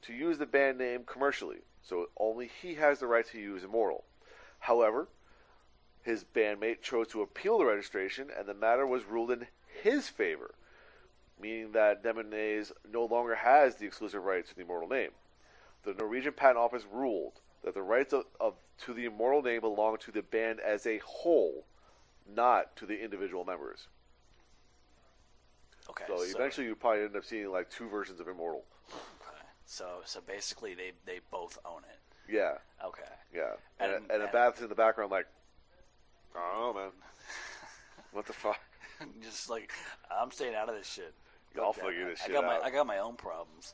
to 0.03 0.13
use 0.13 0.39
the 0.39 0.47
band 0.47 0.79
name 0.79 1.03
commercially. 1.05 1.59
So 1.83 2.09
only 2.17 2.49
he 2.63 2.75
has 2.75 3.01
the 3.01 3.07
right 3.07 3.27
to 3.27 3.39
use 3.39 3.65
Immortal. 3.65 4.05
However, 4.61 5.09
his 6.03 6.25
bandmate 6.25 6.83
chose 6.83 7.09
to 7.09 7.23
appeal 7.23 7.59
the 7.59 7.65
registration, 7.65 8.29
and 8.37 8.47
the 8.47 8.55
matter 8.55 8.87
was 8.87 9.05
ruled 9.05 9.31
in 9.31 9.47
his 9.83 10.09
favor, 10.09 10.55
meaning 11.41 11.73
that 11.73 12.03
Demonaz 12.03 12.73
no 12.91 13.05
longer 13.05 13.35
has 13.37 13.77
the 13.77 13.87
exclusive 13.87 14.25
rights 14.25 14.51
to 14.51 14.55
the 14.55 14.63
Immortal 14.63 14.89
name. 14.89 15.11
The 15.83 15.95
Norwegian 15.95 16.33
Patent 16.33 16.59
Office 16.59 16.85
ruled 16.91 17.41
that 17.65 17.75
the 17.75 17.83
rights 17.83 18.13
of, 18.13 18.25
of 18.41 18.55
to 18.85 18.95
the 18.95 19.07
Immortal 19.07 19.43
name 19.43 19.63
belong 19.63 19.97
to 19.99 20.13
the 20.13 20.23
band 20.23 20.61
as 20.61 20.87
a 20.87 20.99
whole, 20.99 21.65
not 22.35 22.77
to 22.77 22.87
the 22.87 23.03
individual 23.03 23.45
members. 23.45 23.89
Okay. 25.91 26.05
So 26.09 26.23
eventually, 26.23 26.67
you 26.67 26.75
probably 26.75 27.03
end 27.03 27.17
up 27.17 27.25
seeing 27.25 27.51
like 27.51 27.71
two 27.71 27.89
versions 27.89 28.21
of 28.21 28.29
Immortal. 28.29 28.65
Okay. 28.91 29.47
So 29.67 30.01
so 30.05 30.21
basically, 30.27 30.75
they 30.75 30.93
they 31.07 31.21
both 31.31 31.59
own 31.65 31.83
it. 31.91 31.99
Yeah, 32.33 32.55
Okay. 32.83 33.03
yeah, 33.35 33.51
and, 33.79 33.93
And- 33.93 34.11
and, 34.11 34.23
a 34.23 34.25
and- 34.25 34.33
bath's 34.33 34.63
in 34.63 34.69
the 34.71 34.75
background, 34.75 35.11
like, 35.11 35.27
oh 36.37 36.73
man. 36.75 36.91
What 38.13 38.27
the 38.27 38.33
fuck? 38.33 38.61
Just 39.23 39.51
like 39.51 39.73
I'm 40.11 40.31
staying 40.31 40.55
out 40.55 40.69
of 40.69 40.77
this 40.77 40.89
shit. 40.91 41.13
I'll 41.61 41.73
figure 41.73 42.09
this 42.09 42.21
I 42.23 42.27
shit 42.27 42.35
got 42.35 42.45
out. 42.45 42.63
my 42.63 42.67
I 42.69 42.71
got 42.71 42.87
my 42.87 42.99
own 42.99 43.17
problems. 43.17 43.73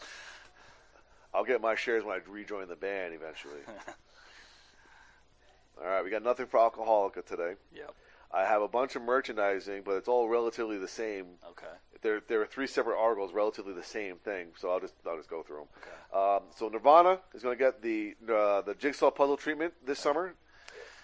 I'll 1.32 1.44
get 1.44 1.60
my 1.60 1.74
shares 1.74 2.04
when 2.04 2.16
I 2.16 2.20
rejoin 2.28 2.68
the 2.68 2.76
band 2.76 3.14
eventually. 3.14 3.60
All 5.80 5.86
right, 5.86 6.04
we 6.04 6.10
got 6.10 6.22
nothing 6.22 6.46
for 6.46 6.58
Alcoholica 6.58 7.24
today. 7.24 7.54
Yep. 7.74 7.94
I 8.32 8.44
have 8.44 8.62
a 8.62 8.68
bunch 8.68 8.94
of 8.94 9.02
merchandising, 9.02 9.82
but 9.84 9.96
it's 9.96 10.06
all 10.06 10.28
relatively 10.28 10.78
the 10.78 10.86
same. 10.86 11.26
Okay. 11.48 11.66
There, 12.02 12.20
there 12.28 12.40
are 12.40 12.46
three 12.46 12.68
separate 12.68 12.96
articles, 12.96 13.32
relatively 13.32 13.72
the 13.72 13.82
same 13.82 14.16
thing. 14.16 14.48
So 14.56 14.70
I'll 14.70 14.78
just, 14.78 14.94
I'll 15.04 15.16
just 15.16 15.28
go 15.28 15.42
through 15.42 15.56
them. 15.56 15.66
Okay. 15.78 16.36
Um, 16.36 16.42
so 16.54 16.68
Nirvana 16.68 17.18
is 17.34 17.42
going 17.42 17.58
to 17.58 17.64
get 17.64 17.82
the 17.82 18.14
uh, 18.32 18.60
the 18.60 18.76
jigsaw 18.78 19.10
puzzle 19.10 19.36
treatment 19.36 19.74
this 19.84 19.98
summer. 19.98 20.34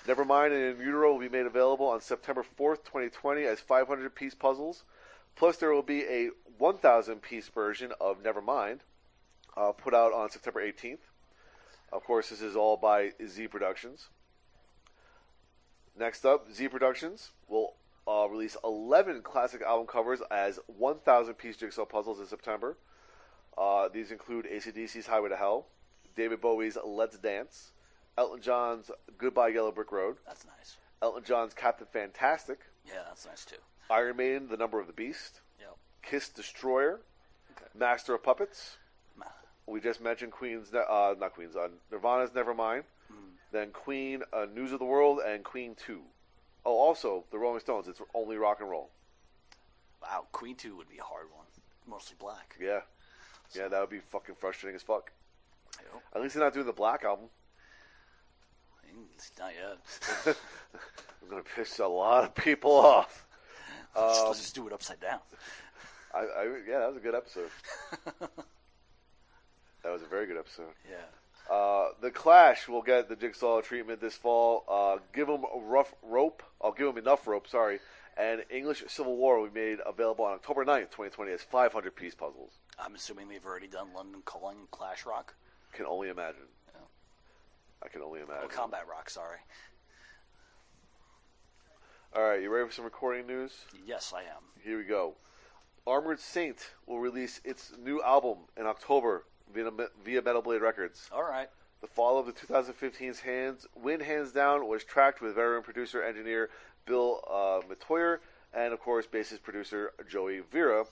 Nevermind 0.06 0.52
and 0.52 0.78
In 0.78 0.86
Utero 0.86 1.12
will 1.12 1.20
be 1.20 1.28
made 1.28 1.46
available 1.46 1.86
on 1.86 2.00
September 2.00 2.44
4th, 2.56 2.84
2020, 2.84 3.42
as 3.42 3.58
500 3.58 4.14
piece 4.14 4.34
puzzles. 4.34 4.84
Plus, 5.34 5.56
there 5.56 5.72
will 5.72 5.82
be 5.82 6.04
a 6.04 6.30
1,000 6.58 7.20
piece 7.20 7.48
version 7.48 7.92
of 8.00 8.22
Nevermind 8.22 8.80
uh, 9.56 9.72
put 9.72 9.94
out 9.94 10.12
on 10.12 10.30
September 10.30 10.60
18th. 10.60 10.98
Of 11.92 12.04
course, 12.04 12.30
this 12.30 12.42
is 12.42 12.56
all 12.56 12.76
by 12.76 13.12
Z 13.26 13.48
Productions. 13.48 14.08
Next 15.98 16.24
up, 16.26 16.52
Z 16.52 16.68
Productions 16.68 17.30
will 17.48 17.74
uh, 18.06 18.28
release 18.28 18.56
11 18.64 19.22
classic 19.22 19.62
album 19.62 19.86
covers 19.86 20.20
as 20.30 20.58
1,000 20.66 21.34
piece 21.34 21.56
jigsaw 21.56 21.84
puzzles 21.84 22.20
in 22.20 22.26
September. 22.26 22.76
Uh, 23.56 23.88
these 23.88 24.10
include 24.10 24.46
ACDC's 24.46 25.06
Highway 25.06 25.30
to 25.30 25.36
Hell, 25.36 25.66
David 26.14 26.40
Bowie's 26.42 26.76
Let's 26.84 27.16
Dance, 27.18 27.72
Elton 28.18 28.42
John's 28.42 28.90
Goodbye 29.16 29.48
Yellow 29.48 29.72
Brick 29.72 29.90
Road, 29.92 30.16
That's 30.26 30.44
nice. 30.44 30.76
Elton 31.00 31.24
John's 31.24 31.54
Captain 31.54 31.86
Fantastic, 31.90 32.58
Yeah, 32.86 33.00
that's 33.08 33.24
nice 33.26 33.44
too. 33.46 33.56
Iron 33.90 34.16
Maiden, 34.16 34.48
The 34.48 34.56
Number 34.58 34.78
of 34.80 34.86
the 34.86 34.92
Beast, 34.92 35.40
Yep. 35.60 35.76
Kiss 36.02 36.28
Destroyer, 36.28 37.00
Okay. 37.56 37.66
Master 37.74 38.14
of 38.14 38.22
Puppets. 38.22 38.76
We 39.66 39.80
just 39.80 40.00
mentioned 40.00 40.32
Queen's, 40.32 40.72
Ne- 40.72 40.84
uh, 40.88 41.14
not 41.18 41.34
Queen's, 41.34 41.56
uh, 41.56 41.68
Nirvana's 41.90 42.30
Nevermind. 42.30 42.84
Then 43.52 43.70
Queen, 43.70 44.22
uh, 44.32 44.46
News 44.52 44.72
of 44.72 44.80
the 44.80 44.84
World, 44.84 45.20
and 45.24 45.44
Queen 45.44 45.76
2. 45.86 46.00
Oh, 46.64 46.74
also, 46.78 47.24
the 47.30 47.38
Rolling 47.38 47.60
Stones, 47.60 47.86
it's 47.86 48.02
only 48.12 48.36
rock 48.36 48.60
and 48.60 48.68
roll. 48.68 48.90
Wow, 50.02 50.26
Queen 50.32 50.56
Two 50.56 50.76
would 50.76 50.88
be 50.88 50.98
a 50.98 51.02
hard 51.02 51.26
one. 51.34 51.46
Mostly 51.88 52.16
black. 52.18 52.56
Yeah. 52.60 52.80
Yeah, 53.54 53.68
that 53.68 53.80
would 53.80 53.88
be 53.90 54.00
fucking 54.00 54.34
frustrating 54.34 54.74
as 54.74 54.82
fuck. 54.82 55.12
At 56.14 56.20
least 56.20 56.34
they're 56.34 56.42
not 56.44 56.54
doing 56.54 56.66
the 56.66 56.72
Black 56.72 57.04
album. 57.04 57.26
Mm, 58.92 59.38
Not 59.38 59.52
yet. 59.54 59.78
I'm 61.22 61.28
going 61.30 61.42
to 61.42 61.48
piss 61.54 61.78
a 61.78 61.86
lot 61.86 62.24
of 62.24 62.34
people 62.34 62.72
off. 62.72 63.26
let's, 63.96 64.18
Um, 64.18 64.26
let's 64.26 64.40
just 64.40 64.54
do 64.54 64.66
it 64.66 64.72
upside 64.72 65.00
down. 65.00 65.20
I, 66.14 66.18
I, 66.20 66.44
yeah, 66.68 66.78
that 66.80 66.88
was 66.88 66.96
a 66.96 67.00
good 67.00 67.14
episode. 67.14 67.50
that 69.86 69.92
was 69.92 70.02
a 70.02 70.06
very 70.06 70.26
good 70.26 70.36
episode. 70.36 70.74
Yeah. 70.90 71.54
Uh, 71.54 71.90
the 72.00 72.10
Clash 72.10 72.66
will 72.66 72.82
get 72.82 73.08
the 73.08 73.14
Jigsaw 73.14 73.60
treatment 73.60 74.00
this 74.00 74.16
fall. 74.16 74.64
Uh, 74.68 74.98
give 75.14 75.28
them 75.28 75.44
a 75.54 75.60
rough 75.60 75.94
rope. 76.02 76.42
I'll 76.60 76.72
give 76.72 76.88
them 76.88 76.98
enough 76.98 77.28
rope. 77.28 77.46
Sorry. 77.46 77.78
And 78.16 78.42
English 78.50 78.82
Civil 78.88 79.16
War 79.16 79.40
will 79.40 79.48
be 79.48 79.60
made 79.60 79.78
available 79.86 80.24
on 80.24 80.32
October 80.32 80.64
9th, 80.64 80.90
2020, 80.90 81.30
as 81.30 81.42
500 81.42 81.94
piece 81.94 82.16
puzzles. 82.16 82.50
I'm 82.80 82.96
assuming 82.96 83.28
they've 83.28 83.44
already 83.44 83.68
done 83.68 83.88
London 83.94 84.22
Calling 84.24 84.56
and 84.58 84.70
Clash 84.72 85.06
Rock. 85.06 85.34
Can 85.72 85.86
only 85.86 86.08
imagine. 86.08 86.48
Yeah. 86.74 86.80
I 87.84 87.88
can 87.88 88.02
only 88.02 88.20
imagine. 88.20 88.38
Oh, 88.38 88.46
imagine. 88.46 88.56
Combat 88.56 88.88
Rock, 88.90 89.08
sorry. 89.08 89.38
All 92.16 92.24
right, 92.24 92.42
you 92.42 92.50
ready 92.50 92.66
for 92.66 92.74
some 92.74 92.84
recording 92.84 93.26
news? 93.26 93.52
Yes, 93.86 94.12
I 94.16 94.22
am. 94.22 94.42
Here 94.64 94.78
we 94.78 94.84
go. 94.84 95.14
Armored 95.86 96.18
Saint 96.18 96.70
will 96.86 96.98
release 96.98 97.40
its 97.44 97.72
new 97.78 98.02
album 98.02 98.38
in 98.56 98.66
October 98.66 99.26
via, 99.52 99.70
via 100.04 100.22
Metal 100.22 100.42
Blade 100.42 100.62
Records. 100.62 101.08
All 101.12 101.22
right. 101.22 101.48
The 101.80 101.86
fall 101.86 102.18
of 102.18 102.26
the 102.26 102.32
2015's 102.32 103.20
Hands 103.20 103.66
Win 103.74 104.00
Hands 104.00 104.30
Down 104.32 104.66
was 104.66 104.82
tracked 104.82 105.20
with 105.20 105.34
veteran 105.34 105.62
producer 105.62 106.02
engineer 106.02 106.50
Bill 106.86 107.20
uh, 107.28 107.60
Metoyer 107.68 108.18
and 108.56 108.72
of 108.72 108.80
course 108.80 109.06
bassist 109.06 109.42
producer 109.42 109.92
Joey 110.08 110.40
Vera, 110.40 110.86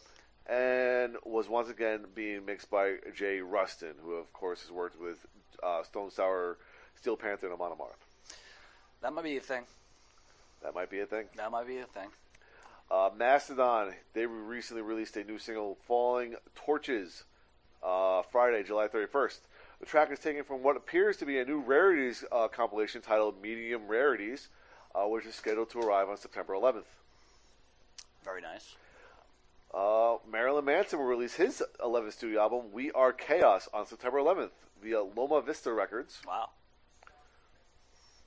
and 0.47 1.17
was 1.25 1.49
once 1.49 1.69
again 1.69 2.05
being 2.15 2.45
mixed 2.45 2.71
by 2.71 2.97
Jay 3.15 3.41
Ruston, 3.41 3.95
who 4.03 4.13
of 4.13 4.33
course 4.33 4.63
has 4.63 4.71
worked 4.71 5.01
with 5.01 5.27
uh, 5.63 5.83
Stone 5.83 6.11
Sour, 6.11 6.59
Steel 6.95 7.17
Panther, 7.17 7.47
and 7.47 7.55
Amon 7.55 7.73
Amarth. 7.73 8.35
That 9.01 9.13
might 9.13 9.25
be 9.25 9.37
a 9.37 9.41
thing. 9.41 9.65
That 10.63 10.75
might 10.75 10.91
be 10.91 11.01
a 11.01 11.07
thing. 11.07 11.27
That 11.37 11.51
might 11.51 11.67
be 11.67 11.79
a 11.79 11.87
thing. 11.87 12.09
Uh, 12.91 13.11
Mastodon, 13.17 13.95
they 14.13 14.27
recently 14.27 14.83
released 14.83 15.17
a 15.17 15.25
new 15.25 15.39
single, 15.39 15.79
Falling 15.87 16.37
Torches, 16.55 17.25
uh, 17.85 18.23
Friday, 18.31 18.63
July 18.63 18.89
31st. 18.89 19.39
The 19.81 19.87
track 19.87 20.11
is 20.11 20.19
taken 20.19 20.45
from 20.45 20.63
what 20.63 20.77
appears 20.77 21.17
to 21.19 21.27
be 21.27 21.39
a 21.39 21.45
new 21.45 21.61
rarities 21.61 22.25
uh, 22.33 22.49
compilation 22.49 23.03
titled 23.03 23.43
Medium 23.43 23.87
Rarities, 23.87 24.49
uh, 24.95 25.05
which 25.07 25.27
is 25.27 25.35
scheduled 25.35 25.71
to 25.71 25.81
arrive 25.81 26.09
on 26.09 26.17
September 26.17 26.55
11th. 26.55 26.85
Very 28.25 28.41
nice. 28.41 28.77
Uh, 29.75 30.17
Marilyn 30.31 30.65
Manson 30.65 31.01
will 31.01 31.07
release 31.07 31.35
his 31.35 31.63
11th 31.81 32.13
studio 32.13 32.41
album, 32.41 32.73
We 32.73 32.93
Are 32.93 33.13
Chaos, 33.13 33.69
on 33.75 33.87
September 33.87 34.19
11th 34.19 34.51
via 34.83 35.03
Loma 35.03 35.43
Vista 35.43 35.73
Records. 35.73 36.21
Wow. 36.27 36.51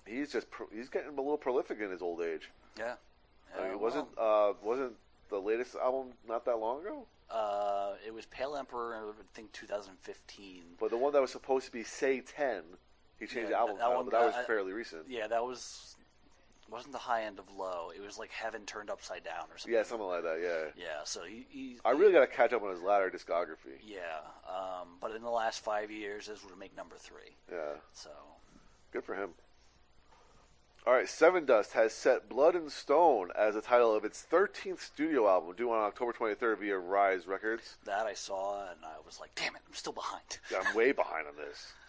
He's 0.05 0.31
just 0.31 0.51
pro- 0.51 0.67
he's 0.73 0.89
getting 0.89 1.09
a 1.09 1.21
little 1.21 1.37
prolific 1.37 1.79
in 1.79 1.89
his 1.89 2.01
old 2.01 2.21
age. 2.21 2.49
Yeah. 2.77 2.95
I 3.57 3.69
mean, 3.69 3.79
wasn't 3.79 4.07
well, 4.17 4.49
uh, 4.51 4.65
wasn't 4.65 4.93
the 5.29 5.39
latest 5.39 5.75
album 5.75 6.13
not 6.27 6.45
that 6.45 6.59
long 6.59 6.81
ago? 6.81 7.05
Uh, 7.29 7.93
it 8.05 8.13
was 8.13 8.25
Pale 8.27 8.55
Emperor, 8.55 8.95
I 8.95 9.11
think 9.33 9.51
2015. 9.53 10.63
But 10.79 10.89
the 10.89 10.97
one 10.97 11.13
that 11.13 11.21
was 11.21 11.31
supposed 11.31 11.65
to 11.65 11.71
be 11.71 11.83
Say 11.83 12.21
Ten, 12.21 12.63
he 13.19 13.25
changed 13.25 13.49
Yeah, 13.49 13.49
the 13.49 13.57
album 13.57 13.77
that 13.77 13.81
title, 13.83 13.95
one- 13.97 14.05
but 14.05 14.11
that 14.19 14.25
was 14.25 14.35
I- 14.35 14.43
fairly 14.43 14.73
recent. 14.73 15.09
Yeah, 15.09 15.27
that 15.27 15.43
was 15.43 15.93
wasn't 16.69 16.91
the 16.91 16.99
high 16.99 17.23
end 17.23 17.39
of 17.39 17.49
low. 17.49 17.91
It 17.95 18.01
was 18.01 18.17
like 18.17 18.29
Heaven 18.29 18.65
turned 18.65 18.89
upside 18.89 19.23
down 19.23 19.45
or 19.49 19.57
something. 19.57 19.73
Yeah, 19.73 19.83
something 19.83 20.05
like 20.07 20.23
that. 20.23 20.39
Yeah, 20.41 20.71
Yeah. 20.83 21.03
So 21.05 21.23
he. 21.23 21.45
he 21.49 21.77
I 21.85 21.91
really 21.91 22.11
got 22.11 22.19
to 22.19 22.27
catch 22.27 22.51
up 22.51 22.61
on 22.61 22.71
his 22.71 22.81
latter 22.81 23.09
discography. 23.09 23.79
Yeah. 23.81 24.19
Um, 24.45 24.97
but 24.99 25.11
in 25.11 25.21
the 25.21 25.29
last 25.29 25.63
five 25.63 25.89
years, 25.91 26.27
this 26.27 26.43
would 26.43 26.57
make 26.59 26.75
number 26.75 26.97
three. 26.97 27.37
Yeah, 27.49 27.75
So. 27.93 28.09
good 28.91 29.05
for 29.05 29.15
him. 29.15 29.33
All 30.87 30.93
right, 30.93 31.05
Sevendust 31.05 31.73
has 31.73 31.91
set 31.91 32.29
Blood 32.29 32.55
and 32.55 32.71
Stone 32.71 33.31
as 33.37 33.55
the 33.55 33.61
title 33.61 33.93
of 33.93 34.05
its 34.05 34.25
13th 34.31 34.79
studio 34.79 35.27
album, 35.27 35.53
due 35.53 35.69
on 35.69 35.83
October 35.83 36.13
23rd 36.13 36.59
via 36.59 36.77
Rise 36.77 37.27
Records. 37.27 37.75
That 37.83 38.05
I 38.05 38.13
saw, 38.13 38.61
and 38.71 38.79
I 38.85 38.95
was 39.05 39.19
like, 39.19 39.35
"Damn 39.35 39.57
it, 39.57 39.63
I'm 39.67 39.73
still 39.73 39.91
behind." 39.91 40.39
Yeah, 40.49 40.63
I'm 40.65 40.73
way 40.73 40.93
behind 40.93 41.27
on 41.27 41.35
this. 41.35 41.73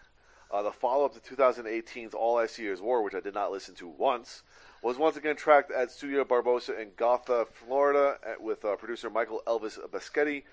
Uh, 0.50 0.62
the 0.62 0.72
follow-up 0.72 1.12
to 1.12 1.34
2018's 1.34 2.14
All 2.14 2.38
I 2.38 2.46
See 2.46 2.66
Is 2.66 2.80
War, 2.80 3.02
which 3.02 3.14
I 3.14 3.20
did 3.20 3.34
not 3.34 3.52
listen 3.52 3.74
to 3.74 3.86
once, 3.86 4.42
was 4.82 4.96
once 4.96 5.14
again 5.18 5.36
tracked 5.36 5.70
at 5.70 5.90
Studio 5.90 6.24
Barbarosa 6.24 6.80
in 6.80 6.92
Gotha, 6.96 7.44
Florida, 7.52 8.16
at- 8.26 8.40
with 8.40 8.64
uh, 8.64 8.74
producer 8.76 9.10
Michael 9.10 9.42
Elvis 9.46 9.78
Baskette, 9.90 10.44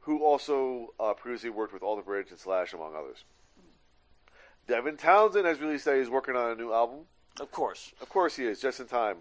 who 0.00 0.24
also 0.24 0.92
uh, 0.98 1.14
previously 1.14 1.50
worked 1.50 1.72
with 1.72 1.84
Alter 1.84 2.02
Bridge 2.02 2.30
and 2.30 2.38
Slash, 2.40 2.72
among 2.72 2.96
others. 2.96 3.22
Devin 4.66 4.96
Townsend 4.96 5.46
has 5.46 5.60
released 5.60 5.84
that 5.84 5.98
he's 5.98 6.10
working 6.10 6.34
on 6.34 6.50
a 6.50 6.56
new 6.56 6.72
album. 6.72 7.06
Of 7.40 7.50
course. 7.50 7.92
Of 8.00 8.08
course 8.08 8.36
he 8.36 8.44
is, 8.44 8.60
just 8.60 8.80
in 8.80 8.86
time. 8.86 9.18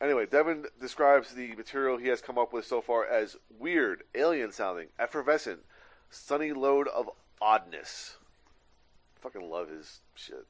Anyway, 0.00 0.24
Devin 0.24 0.64
describes 0.80 1.34
the 1.34 1.54
material 1.56 1.98
he 1.98 2.08
has 2.08 2.22
come 2.22 2.38
up 2.38 2.52
with 2.52 2.66
so 2.66 2.80
far 2.80 3.06
as 3.06 3.36
weird, 3.58 4.04
alien 4.14 4.50
sounding, 4.50 4.88
effervescent, 4.98 5.60
sunny 6.08 6.52
load 6.52 6.88
of 6.88 7.10
oddness. 7.40 8.16
Fucking 9.20 9.50
love 9.50 9.68
his 9.68 10.00
shit. 10.14 10.46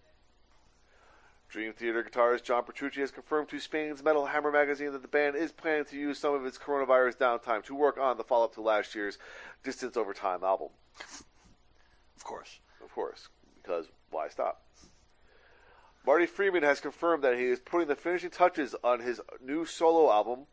Dream 1.48 1.72
Theater 1.72 2.04
guitarist 2.04 2.44
John 2.44 2.62
Petrucci 2.62 3.00
has 3.00 3.10
confirmed 3.10 3.48
to 3.48 3.58
Spain's 3.58 4.04
Metal 4.04 4.26
Hammer 4.26 4.52
magazine 4.52 4.92
that 4.92 5.02
the 5.02 5.08
band 5.08 5.34
is 5.34 5.50
planning 5.50 5.84
to 5.86 5.96
use 5.96 6.16
some 6.16 6.32
of 6.32 6.46
its 6.46 6.56
coronavirus 6.56 7.16
downtime 7.16 7.64
to 7.64 7.74
work 7.74 7.98
on 7.98 8.16
the 8.16 8.22
follow 8.22 8.44
up 8.44 8.54
to 8.54 8.60
last 8.60 8.94
year's 8.94 9.18
Distance 9.64 9.96
Over 9.96 10.14
Time 10.14 10.44
album. 10.44 10.68
Of 12.16 12.22
course. 12.22 12.60
Of 12.84 12.92
course, 12.92 13.28
because 13.60 13.86
why 14.10 14.28
stop? 14.28 14.62
Marty 16.06 16.26
Friedman 16.26 16.62
has 16.62 16.80
confirmed 16.80 17.22
that 17.24 17.38
he 17.38 17.46
is 17.46 17.60
putting 17.60 17.88
the 17.88 17.94
finishing 17.94 18.30
touches 18.30 18.74
on 18.82 19.00
his 19.00 19.20
new 19.44 19.64
solo 19.64 20.10
album. 20.10 20.46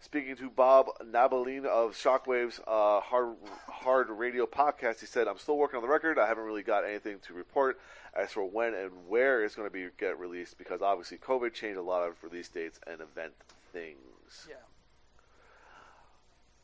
Speaking 0.00 0.34
to 0.36 0.50
Bob 0.50 0.86
Nalbandian 1.00 1.64
of 1.64 1.92
Shockwave's 1.92 2.60
uh, 2.66 3.00
hard, 3.00 3.36
hard 3.68 4.10
Radio 4.10 4.46
podcast, 4.46 4.98
he 4.98 5.06
said, 5.06 5.28
"I'm 5.28 5.38
still 5.38 5.56
working 5.56 5.76
on 5.76 5.82
the 5.82 5.88
record. 5.88 6.18
I 6.18 6.26
haven't 6.26 6.44
really 6.44 6.64
got 6.64 6.84
anything 6.84 7.18
to 7.28 7.34
report 7.34 7.78
as 8.12 8.32
for 8.32 8.44
when 8.44 8.74
and 8.74 8.90
where 9.06 9.44
it's 9.44 9.54
going 9.54 9.68
to 9.68 9.72
be 9.72 9.86
get 9.96 10.18
released 10.18 10.58
because 10.58 10.82
obviously 10.82 11.18
COVID 11.18 11.54
changed 11.54 11.78
a 11.78 11.82
lot 11.82 12.06
of 12.06 12.22
release 12.24 12.48
dates 12.48 12.80
and 12.84 13.00
event 13.00 13.32
things." 13.72 14.48
Yeah. 14.48 14.56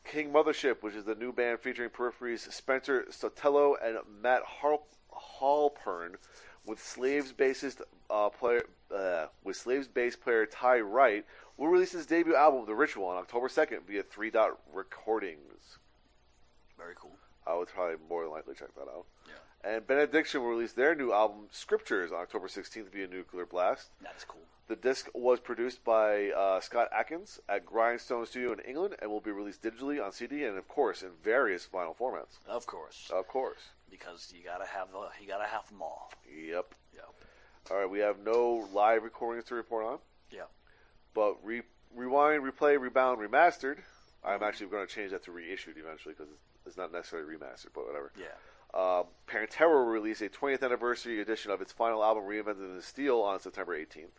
King 0.04 0.32
Mothership, 0.32 0.82
which 0.82 0.94
is 0.94 1.04
the 1.04 1.14
new 1.14 1.32
band 1.32 1.60
featuring 1.60 1.90
Periphery's 1.90 2.42
Spencer 2.52 3.06
Sotelo 3.10 3.74
and 3.80 3.98
Matt 4.20 4.42
Hal- 4.62 4.86
Halpern, 5.40 6.14
with 6.68 6.84
Slaves 6.84 7.32
bassist 7.32 7.80
uh, 8.10 8.28
player 8.28 8.62
uh, 8.94 9.26
with 9.42 9.56
Slaves 9.56 9.88
bass 9.88 10.16
player 10.16 10.46
Tai 10.46 10.80
Wright, 10.80 11.24
will 11.56 11.68
release 11.68 11.92
his 11.92 12.06
debut 12.06 12.34
album, 12.36 12.64
The 12.66 12.74
Ritual, 12.74 13.06
on 13.06 13.16
October 13.16 13.48
second 13.48 13.80
via 13.86 14.02
Three 14.02 14.30
Dot 14.30 14.58
Recordings. 14.72 15.78
Very 16.76 16.94
cool. 16.96 17.16
I 17.46 17.56
would 17.56 17.68
probably 17.68 17.96
more 18.08 18.22
than 18.22 18.32
likely 18.32 18.54
check 18.54 18.74
that 18.76 18.82
out. 18.82 19.06
Yeah. 19.26 19.70
And 19.74 19.86
Benediction 19.86 20.42
will 20.42 20.50
release 20.50 20.72
their 20.72 20.94
new 20.94 21.12
album, 21.12 21.48
Scriptures, 21.50 22.12
on 22.12 22.18
October 22.18 22.46
16th 22.46 22.92
via 22.92 23.08
Nuclear 23.08 23.46
Blast. 23.46 23.88
That's 24.00 24.24
cool. 24.24 24.42
The 24.68 24.76
disc 24.76 25.08
was 25.14 25.40
produced 25.40 25.82
by 25.82 26.30
uh, 26.30 26.60
Scott 26.60 26.88
Atkins 26.92 27.40
at 27.48 27.64
Grindstone 27.64 28.26
Studio 28.26 28.52
in 28.52 28.60
England 28.60 28.96
and 29.00 29.10
will 29.10 29.20
be 29.20 29.30
released 29.30 29.62
digitally 29.62 30.04
on 30.04 30.12
CD 30.12 30.44
and, 30.44 30.58
of 30.58 30.68
course, 30.68 31.02
in 31.02 31.08
various 31.24 31.66
vinyl 31.66 31.96
formats. 31.96 32.38
Of 32.46 32.66
course, 32.66 33.10
Of 33.12 33.26
course. 33.26 33.70
Because 33.90 34.32
you 34.36 34.44
gotta 34.44 34.66
have 34.66 34.90
the 34.92 34.98
you 35.20 35.26
gotta 35.28 35.46
have 35.46 35.68
them 35.68 35.82
all. 35.82 36.10
Yep. 36.26 36.74
Yep. 36.94 37.14
All 37.70 37.76
right, 37.78 37.90
we 37.90 37.98
have 38.00 38.18
no 38.24 38.68
live 38.72 39.02
recordings 39.02 39.44
to 39.46 39.54
report 39.54 39.84
on, 39.84 39.98
Yep. 40.30 40.50
but 41.14 41.36
re- 41.44 41.62
Rewind, 41.94 42.42
Replay, 42.42 42.80
Rebound, 42.80 43.18
Remastered. 43.20 43.78
I'm 44.24 44.42
actually 44.42 44.66
going 44.66 44.86
to 44.86 44.92
change 44.92 45.10
that 45.12 45.24
to 45.24 45.32
reissued 45.32 45.76
eventually 45.78 46.14
because 46.16 46.32
it's 46.66 46.76
not 46.76 46.92
necessarily 46.92 47.34
remastered, 47.36 47.68
but 47.74 47.86
whatever. 47.86 48.12
Yeah. 48.18 48.26
Um, 48.74 49.06
Pantera 49.26 49.68
will 49.70 49.86
release 49.86 50.20
a 50.20 50.28
20th 50.28 50.62
anniversary 50.62 51.20
edition 51.20 51.50
of 51.50 51.62
its 51.62 51.72
final 51.72 52.02
album, 52.04 52.24
Reinventing 52.24 52.76
the 52.76 52.82
Steel, 52.82 53.20
on 53.20 53.40
September 53.40 53.78
18th. 53.78 54.10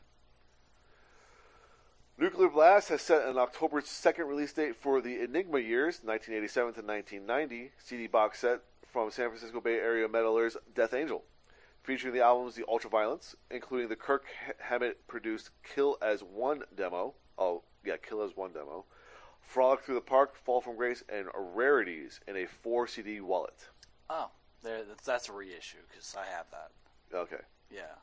Nuclear 2.17 2.49
Blast 2.49 2.89
has 2.89 3.01
set 3.01 3.25
an 3.27 3.37
October 3.37 3.81
2nd 3.81 4.27
release 4.27 4.51
date 4.53 4.75
for 4.75 4.99
the 4.99 5.21
Enigma 5.21 5.59
years, 5.59 5.99
1987 6.03 6.73
to 6.73 6.81
1990, 6.81 7.71
CD 7.77 8.07
box 8.07 8.39
set 8.39 8.61
from 8.91 9.11
San 9.11 9.29
Francisco 9.29 9.61
Bay 9.61 9.75
Area 9.75 10.07
metalers 10.07 10.55
Death 10.73 10.93
Angel, 10.93 11.23
featuring 11.83 12.13
the 12.13 12.23
albums 12.23 12.55
The 12.55 12.63
Ultraviolence, 12.63 13.35
including 13.51 13.89
the 13.89 13.95
Kirk 13.95 14.25
Hammett 14.59 15.07
produced 15.07 15.51
Kill 15.63 15.97
as 16.01 16.21
One 16.21 16.63
demo. 16.75 17.13
Oh, 17.37 17.63
yeah, 17.85 17.97
Kill 17.97 18.21
as 18.21 18.35
One 18.35 18.51
demo. 18.51 18.85
Frolic 19.41 19.81
Through 19.81 19.95
the 19.95 20.01
Park, 20.01 20.35
Fall 20.35 20.61
from 20.61 20.75
Grace, 20.75 21.03
and 21.09 21.27
Rarities 21.35 22.19
in 22.27 22.35
a 22.35 22.45
4 22.45 22.87
CD 22.87 23.19
wallet. 23.21 23.69
Oh, 24.09 24.29
there. 24.63 24.83
That's, 24.83 25.05
that's 25.05 25.29
a 25.29 25.33
reissue 25.33 25.77
because 25.89 26.15
I 26.17 26.25
have 26.35 26.45
that. 26.51 26.71
Okay. 27.17 27.43
Yeah. 27.71 27.95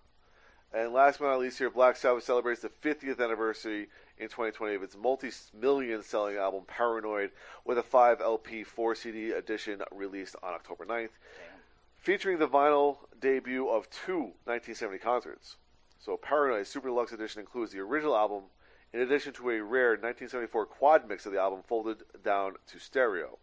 And 0.72 0.92
last 0.92 1.20
but 1.20 1.26
not 1.26 1.38
least, 1.38 1.58
here, 1.58 1.70
Black 1.70 1.96
Sabbath 1.96 2.24
celebrates 2.24 2.62
the 2.62 2.68
50th 2.68 3.22
anniversary 3.22 3.88
in 4.18 4.28
2020 4.28 4.74
of 4.74 4.82
its 4.82 4.96
multi-million 4.96 6.02
selling 6.02 6.36
album 6.36 6.62
Paranoid 6.66 7.30
with 7.64 7.78
a 7.78 7.82
5 7.82 8.20
LP 8.20 8.64
4 8.64 8.94
CD 8.94 9.30
edition 9.30 9.82
released 9.92 10.36
on 10.42 10.54
October 10.54 10.84
9th, 10.84 11.10
featuring 11.98 12.38
the 12.38 12.48
vinyl 12.48 12.98
debut 13.20 13.68
of 13.68 13.90
two 13.90 14.32
1970 14.44 14.98
concerts. 14.98 15.56
So 15.98 16.16
Paranoid 16.16 16.66
Super 16.66 16.88
Deluxe 16.88 17.12
Edition 17.12 17.40
includes 17.40 17.72
the 17.72 17.80
original 17.80 18.16
album 18.16 18.44
in 18.92 19.00
addition 19.00 19.32
to 19.34 19.50
a 19.50 19.60
rare 19.62 19.90
1974 19.90 20.66
quad 20.66 21.08
mix 21.08 21.26
of 21.26 21.32
the 21.32 21.40
album 21.40 21.60
folded 21.66 21.98
down 22.24 22.54
to 22.68 22.78
stereo, 22.78 23.38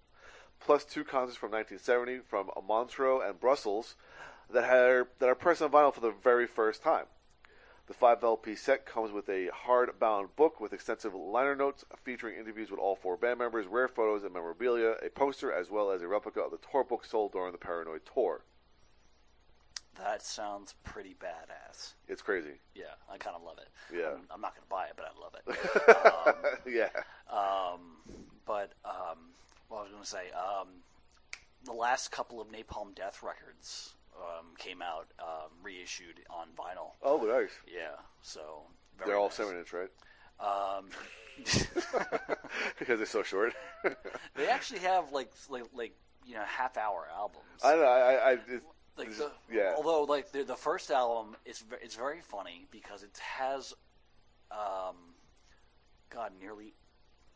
plus 0.59 0.83
two 0.85 1.03
concerts 1.03 1.37
from 1.37 1.51
1970 1.51 2.21
from 2.27 2.49
Montreux 2.65 3.21
and 3.21 3.39
Brussels 3.39 3.95
that 4.51 4.63
are, 4.63 5.09
that 5.19 5.29
are 5.29 5.35
pressed 5.35 5.61
on 5.61 5.71
vinyl 5.71 5.93
for 5.93 6.01
the 6.01 6.13
very 6.23 6.47
first 6.47 6.81
time. 6.81 7.05
The 7.87 7.93
5 7.93 8.23
LP 8.23 8.55
set 8.55 8.85
comes 8.85 9.11
with 9.11 9.27
a 9.27 9.49
hardbound 9.67 10.29
book 10.37 10.61
with 10.61 10.71
extensive 10.71 11.13
liner 11.13 11.55
notes 11.55 11.83
featuring 12.03 12.37
interviews 12.37 12.71
with 12.71 12.79
all 12.79 12.95
four 12.95 13.17
band 13.17 13.39
members, 13.39 13.67
rare 13.67 13.89
photos 13.89 14.23
and 14.23 14.33
memorabilia, 14.33 14.95
a 15.05 15.09
poster, 15.09 15.51
as 15.51 15.69
well 15.69 15.91
as 15.91 16.01
a 16.01 16.07
replica 16.07 16.39
of 16.41 16.51
the 16.51 16.59
tour 16.71 16.85
book 16.85 17.03
sold 17.03 17.33
during 17.33 17.51
the 17.51 17.57
Paranoid 17.57 18.01
tour. 18.11 18.41
That 19.97 20.23
sounds 20.23 20.75
pretty 20.83 21.15
badass. 21.19 21.93
It's 22.07 22.21
crazy. 22.21 22.53
Yeah, 22.73 22.85
I 23.11 23.17
kind 23.17 23.35
of 23.35 23.43
love 23.43 23.57
it. 23.59 23.67
Yeah. 23.95 24.13
I'm, 24.13 24.21
I'm 24.31 24.41
not 24.41 24.55
gonna 24.55 24.65
buy 24.69 24.85
it, 24.85 24.93
but 24.95 25.05
I 25.05 25.19
love 25.21 26.55
it. 26.65 26.73
yeah. 26.73 26.89
Um, 27.29 27.97
but 28.45 28.71
um, 28.85 29.17
what 29.67 29.79
I 29.79 29.83
was 29.83 29.91
going 29.91 30.03
to 30.03 30.09
say, 30.09 30.31
um, 30.31 30.67
the 31.65 31.73
last 31.73 32.11
couple 32.11 32.41
of 32.41 32.47
Napalm 32.49 32.95
Death 32.95 33.21
records 33.23 33.93
um, 34.17 34.55
came 34.57 34.81
out 34.81 35.07
um, 35.19 35.51
reissued 35.63 36.19
on 36.29 36.47
vinyl. 36.57 36.91
Oh, 37.01 37.17
nice. 37.17 37.51
Yeah, 37.67 37.95
so 38.21 38.63
very 38.97 39.09
They're 39.09 39.17
all 39.17 39.27
nice. 39.27 39.35
7 39.35 39.57
inch, 39.57 39.73
right? 39.73 39.89
Um, 40.39 40.89
because 42.79 42.97
they're 42.99 43.05
so 43.05 43.23
short. 43.23 43.53
they 44.35 44.47
actually 44.47 44.79
have 44.81 45.11
like 45.11 45.31
like 45.49 45.63
like 45.73 45.95
you 46.25 46.35
know 46.35 46.43
half 46.45 46.77
hour 46.77 47.07
albums. 47.15 47.43
I 47.63 47.75
know. 47.75 47.83
I, 47.83 48.31
I, 48.31 48.37
like 48.97 49.09
this- 49.09 49.17
the, 49.17 49.31
yeah. 49.51 49.73
Although 49.75 50.03
like 50.03 50.31
the, 50.31 50.43
the 50.43 50.55
first 50.55 50.91
album 50.91 51.35
is 51.45 51.63
it's 51.81 51.95
very 51.95 52.21
funny 52.21 52.67
because 52.71 53.03
it 53.03 53.17
has, 53.37 53.73
um, 54.51 54.95
God, 56.09 56.31
nearly 56.39 56.73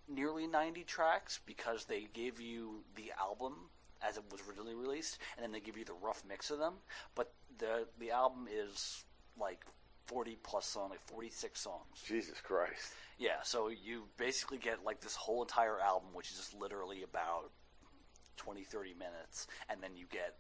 nearly 0.08 0.48
ninety 0.48 0.84
tracks 0.84 1.40
because 1.46 1.86
they 1.86 2.08
give 2.14 2.40
you 2.40 2.84
the 2.96 3.12
album 3.20 3.70
as 4.02 4.18
it 4.18 4.24
was 4.32 4.42
originally 4.48 4.76
released, 4.76 5.18
and 5.36 5.44
then 5.44 5.52
they 5.52 5.60
give 5.60 5.78
you 5.78 5.86
the 5.86 5.94
rough 6.02 6.24
mix 6.28 6.52
of 6.52 6.60
them. 6.60 6.74
But 7.16 7.34
the 7.58 7.88
the 8.00 8.12
album 8.12 8.48
is 8.52 9.04
like 9.40 9.66
forty 10.06 10.38
plus 10.42 10.66
songs, 10.66 10.92
like 10.92 11.06
forty 11.08 11.30
six 11.30 11.62
songs. 11.62 12.04
Jesus 12.06 12.42
Christ. 12.42 12.94
Yeah, 13.18 13.42
so 13.44 13.70
you 13.70 14.04
basically 14.18 14.60
get 14.60 14.84
like 14.84 15.02
this 15.02 15.16
whole 15.16 15.42
entire 15.42 15.80
album, 15.80 16.10
which 16.14 16.32
is 16.32 16.38
just 16.38 16.54
literally 16.54 17.04
about 17.04 17.52
20, 18.38 18.64
30 18.64 18.94
minutes, 18.94 19.48
and 19.70 19.82
then 19.82 19.96
you 19.96 20.06
get 20.12 20.36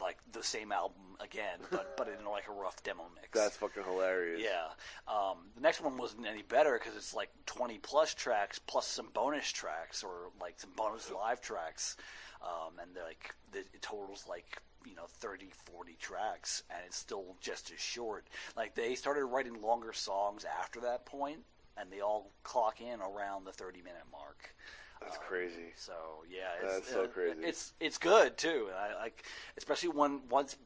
like 0.00 0.18
the 0.32 0.42
same 0.42 0.72
album 0.72 1.02
again, 1.20 1.58
but 1.70 1.94
but 1.96 2.08
in 2.08 2.24
like 2.26 2.48
a 2.48 2.52
rough 2.52 2.82
demo 2.82 3.04
mix. 3.14 3.28
That's 3.32 3.56
fucking 3.56 3.84
hilarious. 3.84 4.42
yeah. 4.42 4.68
Um, 5.12 5.38
the 5.54 5.60
next 5.60 5.80
one 5.82 5.96
wasn't 5.96 6.26
any 6.26 6.42
better 6.42 6.78
because 6.78 6.96
it's 6.96 7.14
like 7.14 7.30
20 7.46 7.78
plus 7.78 8.14
tracks 8.14 8.58
plus 8.58 8.86
some 8.86 9.08
bonus 9.12 9.50
tracks 9.50 10.02
or 10.02 10.30
like 10.40 10.58
some 10.58 10.70
bonus 10.76 11.10
live 11.10 11.40
tracks, 11.40 11.96
um, 12.42 12.74
and 12.80 12.94
they're 12.94 13.04
like 13.04 13.34
the, 13.52 13.60
it 13.60 13.82
totals 13.82 14.24
like 14.28 14.60
you 14.86 14.94
know 14.94 15.06
30 15.08 15.50
40 15.64 15.96
tracks 16.00 16.62
and 16.70 16.78
it's 16.86 16.96
still 16.96 17.34
just 17.40 17.72
as 17.72 17.80
short 17.80 18.24
like 18.56 18.76
they 18.76 18.94
started 18.94 19.24
writing 19.24 19.60
longer 19.60 19.92
songs 19.92 20.44
after 20.60 20.80
that 20.80 21.04
point 21.06 21.38
and 21.76 21.90
they 21.90 22.00
all 22.00 22.30
clock 22.44 22.80
in 22.80 23.00
around 23.00 23.44
the 23.44 23.52
30 23.52 23.78
minute 23.82 24.04
mark 24.12 24.54
That's 25.00 25.18
crazy. 25.18 25.72
so 25.76 25.92
yeah, 26.30 26.48
it's, 26.62 26.74
That's 26.74 26.92
so 26.92 27.04
uh, 27.04 27.08
crazy. 27.08 27.38
It's 27.42 27.72
it's 27.80 27.98
good 27.98 28.36
too. 28.36 28.68
I 28.76 29.00
like, 29.00 29.24
especially 29.56 29.90
when 29.90 30.20
once 30.28 30.56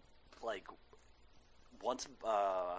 like 0.43 0.67
once 1.83 2.07
uh, 2.25 2.79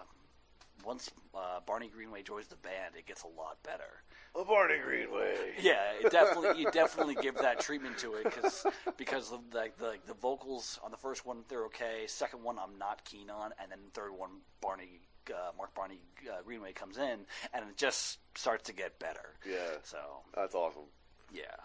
once 0.85 1.11
uh, 1.35 1.59
Barney 1.65 1.89
Greenway 1.93 2.23
joins 2.23 2.47
the 2.47 2.55
band, 2.57 2.95
it 2.97 3.05
gets 3.05 3.23
a 3.23 3.27
lot 3.27 3.57
better. 3.63 4.03
The 4.35 4.43
Barney 4.43 4.79
Greenway. 4.83 5.35
Yeah, 5.61 5.91
it 6.01 6.11
definitely 6.11 6.61
you 6.61 6.71
definitely 6.71 7.15
give 7.21 7.35
that 7.35 7.59
treatment 7.59 7.97
to 7.99 8.15
it 8.15 8.23
because 8.23 8.65
because 8.97 9.29
the, 9.29 9.39
like 9.53 9.77
the 9.77 9.95
the 10.07 10.13
vocals 10.13 10.79
on 10.83 10.91
the 10.91 10.97
first 10.97 11.25
one 11.25 11.43
they're 11.49 11.65
okay. 11.65 12.03
Second 12.07 12.43
one 12.43 12.57
I'm 12.57 12.77
not 12.79 13.03
keen 13.03 13.29
on, 13.29 13.51
and 13.61 13.71
then 13.71 13.79
third 13.93 14.11
one 14.11 14.41
Barney. 14.61 15.01
Uh, 15.29 15.51
Mark 15.55 15.73
Barney 15.75 15.99
uh, 16.27 16.41
Greenway 16.43 16.73
comes 16.73 16.97
in, 16.97 17.19
and 17.53 17.69
it 17.69 17.77
just 17.77 18.17
starts 18.35 18.63
to 18.65 18.73
get 18.73 18.97
better. 18.97 19.35
Yeah. 19.47 19.77
So 19.83 19.99
That's 20.35 20.55
awesome. 20.55 20.89
Yeah, 21.31 21.55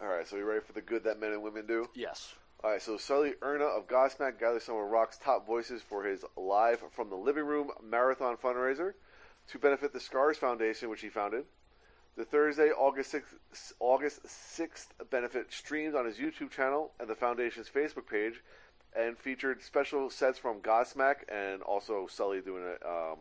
All 0.00 0.08
right, 0.08 0.26
so 0.26 0.36
you 0.36 0.44
ready 0.44 0.60
for 0.64 0.72
the 0.72 0.80
good 0.80 1.04
that 1.04 1.20
men 1.20 1.32
and 1.32 1.42
women 1.42 1.66
do? 1.66 1.88
yes, 1.94 2.34
All 2.62 2.70
right, 2.70 2.80
so 2.82 2.96
Sully 2.96 3.34
Erna 3.42 3.64
of 3.64 3.88
Godsmack 3.88 4.38
gathers 4.38 4.64
some 4.64 4.76
of 4.76 4.88
Rock's 4.88 5.18
top 5.18 5.46
voices 5.46 5.82
for 5.82 6.04
his 6.04 6.24
Live 6.36 6.82
from 6.92 7.10
the 7.10 7.16
Living 7.16 7.44
Room 7.44 7.70
marathon 7.82 8.36
fundraiser 8.36 8.94
to 9.50 9.58
benefit 9.58 9.92
the 9.92 10.00
Scars 10.00 10.36
Foundation, 10.36 10.88
which 10.90 11.00
he 11.00 11.08
founded. 11.08 11.44
The 12.16 12.24
Thursday, 12.24 12.70
August 12.70 13.12
6th, 13.12 13.72
August 13.78 14.24
6th 14.24 14.88
benefit 15.10 15.52
streamed 15.52 15.94
on 15.94 16.04
his 16.04 16.16
YouTube 16.16 16.50
channel 16.50 16.92
and 16.98 17.08
the 17.08 17.14
foundation's 17.14 17.68
Facebook 17.68 18.08
page 18.08 18.42
and 18.96 19.16
featured 19.16 19.62
special 19.62 20.10
sets 20.10 20.38
from 20.38 20.60
Godsmack 20.60 21.16
and 21.28 21.62
also 21.62 22.06
Sully 22.08 22.40
doing 22.40 22.64
a 22.64 22.88
um, 22.88 23.18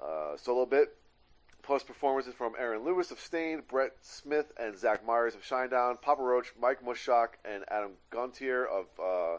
uh, 0.00 0.36
solo 0.36 0.66
bit, 0.66 0.96
plus 1.70 1.84
performances 1.84 2.34
from 2.34 2.52
Aaron 2.58 2.84
Lewis 2.84 3.12
of 3.12 3.20
Staind, 3.20 3.62
Brett 3.68 3.92
Smith 4.00 4.46
and 4.58 4.76
Zach 4.76 5.06
Myers 5.06 5.36
of 5.36 5.42
Shinedown, 5.44 6.02
Papa 6.02 6.20
Roach, 6.20 6.52
Mike 6.60 6.84
Mushok, 6.84 7.28
and 7.44 7.62
Adam 7.68 7.92
Gontier 8.10 8.66
of 8.66 8.86
uh, 9.00 9.38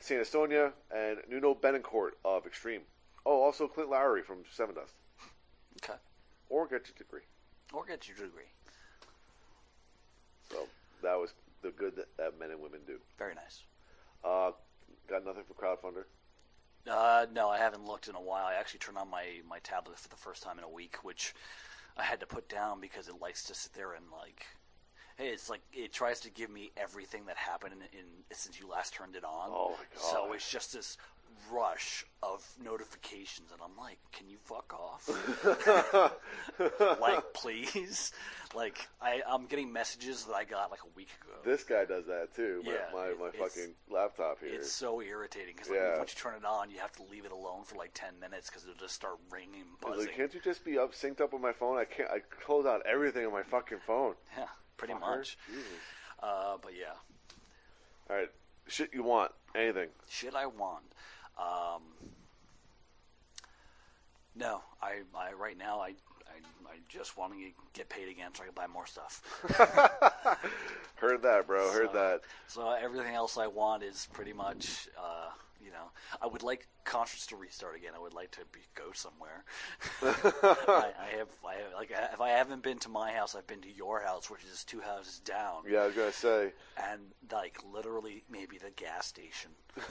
Saint 0.00 0.20
Asonia, 0.20 0.72
and 0.90 1.18
Nuno 1.30 1.54
Bettencourt 1.54 2.14
of 2.24 2.46
Extreme. 2.46 2.80
Oh, 3.24 3.40
also 3.40 3.68
Clint 3.68 3.90
Lowery 3.90 4.22
from 4.24 4.38
Sevendust. 4.52 4.90
okay, 5.80 5.96
Or 6.48 6.66
Get 6.66 6.88
Your 6.88 6.96
Degree. 6.98 7.20
or 7.72 7.84
get 7.86 8.08
your 8.08 8.16
degree. 8.16 8.50
So 10.50 10.66
that 11.04 11.14
was 11.14 11.32
the 11.62 11.70
good 11.70 11.94
that, 11.94 12.08
that 12.16 12.40
men 12.40 12.50
and 12.50 12.60
women 12.60 12.80
do. 12.88 12.98
Very 13.20 13.36
nice. 13.36 13.62
Uh, 14.24 14.50
got 15.08 15.24
nothing 15.24 15.44
for 15.46 15.54
crowdfunder. 15.54 16.06
Uh, 16.90 17.26
no, 17.32 17.48
I 17.48 17.58
haven't 17.58 17.86
looked 17.86 18.08
in 18.08 18.14
a 18.14 18.20
while. 18.20 18.46
I 18.46 18.54
actually 18.54 18.80
turned 18.80 18.98
on 18.98 19.10
my, 19.10 19.26
my 19.48 19.58
tablet 19.60 19.98
for 19.98 20.08
the 20.08 20.16
first 20.16 20.42
time 20.42 20.58
in 20.58 20.64
a 20.64 20.68
week, 20.68 20.96
which 21.02 21.34
I 21.96 22.02
had 22.02 22.20
to 22.20 22.26
put 22.26 22.48
down 22.48 22.80
because 22.80 23.08
it 23.08 23.20
likes 23.20 23.44
to 23.44 23.54
sit 23.54 23.74
there 23.74 23.92
and 23.92 24.04
like, 24.10 24.46
hey, 25.16 25.28
it's 25.28 25.50
like 25.50 25.60
it 25.72 25.92
tries 25.92 26.20
to 26.20 26.30
give 26.30 26.50
me 26.50 26.70
everything 26.76 27.26
that 27.26 27.36
happened 27.36 27.74
in, 27.74 27.98
in 27.98 28.04
since 28.30 28.58
you 28.60 28.68
last 28.68 28.94
turned 28.94 29.16
it 29.16 29.24
on. 29.24 29.50
Oh, 29.50 29.70
my 29.70 29.84
God. 29.94 30.10
So 30.10 30.32
it's 30.32 30.50
just 30.50 30.72
this 30.72 30.96
rush 31.52 32.04
of 32.22 32.44
notifications, 32.62 33.50
and 33.52 33.60
I'm 33.64 33.76
like, 33.76 33.98
"Can 34.12 34.28
you 34.28 34.36
fuck 34.44 34.72
off? 34.74 35.08
like, 37.00 37.32
please." 37.34 38.12
Like, 38.54 38.88
I 39.02 39.20
I'm 39.28 39.46
getting 39.46 39.72
messages 39.72 40.24
that 40.24 40.34
I 40.34 40.44
got 40.44 40.70
like 40.70 40.80
a 40.82 40.88
week 40.96 41.10
ago. 41.22 41.34
This 41.44 41.64
guy 41.64 41.84
does 41.84 42.06
that 42.06 42.28
too. 42.34 42.62
My 42.64 42.72
Yeah, 42.72 42.78
my, 42.92 43.12
my 43.26 43.30
fucking 43.30 43.74
laptop 43.90 44.40
here. 44.40 44.54
It's 44.54 44.72
so 44.72 45.02
irritating 45.02 45.54
because 45.54 45.70
Yeah. 45.70 45.98
once 45.98 46.14
you 46.14 46.20
turn 46.20 46.34
it 46.34 46.44
on, 46.46 46.70
you 46.70 46.78
have 46.78 46.92
to 46.92 47.02
leave 47.10 47.24
it 47.26 47.32
alone 47.32 47.64
for 47.64 47.76
like 47.76 47.90
ten 47.94 48.18
minutes 48.18 48.48
because 48.48 48.64
it'll 48.64 48.74
just 48.76 48.94
start 48.94 49.16
ringing, 49.30 49.64
buzzing. 49.82 50.06
like, 50.06 50.16
can't 50.16 50.32
you 50.32 50.40
just 50.40 50.64
be 50.64 50.78
up 50.78 50.92
synced 50.94 51.20
up 51.20 51.32
with 51.34 51.42
my 51.42 51.52
phone? 51.52 51.76
I 51.78 51.84
can't. 51.84 52.10
I 52.10 52.20
close 52.44 52.64
out 52.66 52.82
everything 52.90 53.26
on 53.26 53.32
my 53.32 53.42
fucking 53.42 53.78
phone. 53.86 54.14
yeah, 54.36 54.46
pretty 54.76 54.94
Fucker. 54.94 55.00
much. 55.00 55.38
Uh, 56.22 56.56
but 56.62 56.72
yeah, 56.74 56.94
All 58.10 58.16
right, 58.16 58.30
shit 58.66 58.90
you 58.94 59.02
want 59.02 59.30
anything? 59.54 59.88
shit 60.08 60.34
I 60.34 60.46
want. 60.46 60.84
Um, 61.38 61.82
no, 64.36 64.60
I, 64.82 65.00
I 65.16 65.32
right 65.32 65.56
now 65.58 65.80
I, 65.80 65.88
I 65.88 66.38
I 66.70 66.76
just 66.88 67.16
want 67.16 67.32
to 67.32 67.38
get 67.72 67.88
paid 67.88 68.08
again 68.08 68.30
so 68.34 68.42
I 68.42 68.46
can 68.46 68.54
buy 68.54 68.66
more 68.66 68.86
stuff. 68.86 69.22
Heard 70.96 71.22
that, 71.22 71.46
bro. 71.46 71.70
Heard 71.72 71.90
So- 71.92 71.98
that. 71.98 72.20
So 72.46 72.70
everything 72.70 73.14
else 73.14 73.36
I 73.38 73.46
want 73.46 73.82
is 73.82 74.08
pretty 74.12 74.32
much, 74.32 74.88
uh, 74.98 75.30
you 75.68 75.74
know, 75.74 75.90
I 76.22 76.26
would 76.26 76.42
like 76.42 76.66
Conscience 76.84 77.26
to 77.26 77.36
restart 77.36 77.76
again. 77.76 77.90
I 77.94 77.98
would 77.98 78.14
like 78.14 78.30
to 78.30 78.40
be, 78.50 78.60
go 78.74 78.92
somewhere. 78.94 79.44
I, 80.02 80.92
I 80.98 81.16
have, 81.18 81.28
I 81.46 81.54
have, 81.56 81.72
like, 81.74 81.90
if 82.14 82.20
I 82.22 82.30
haven't 82.30 82.62
been 82.62 82.78
to 82.78 82.88
my 82.88 83.12
house, 83.12 83.34
I've 83.34 83.46
been 83.46 83.60
to 83.60 83.70
your 83.70 84.00
house, 84.00 84.30
which 84.30 84.42
is 84.50 84.64
two 84.64 84.80
houses 84.80 85.18
down, 85.18 85.64
Yeah, 85.68 85.80
I 85.80 85.86
was 85.88 85.94
gonna 85.94 86.12
say. 86.12 86.52
and 86.90 87.00
like 87.30 87.58
literally 87.70 88.24
maybe 88.30 88.56
the 88.56 88.70
gas 88.70 89.06
station. 89.06 89.50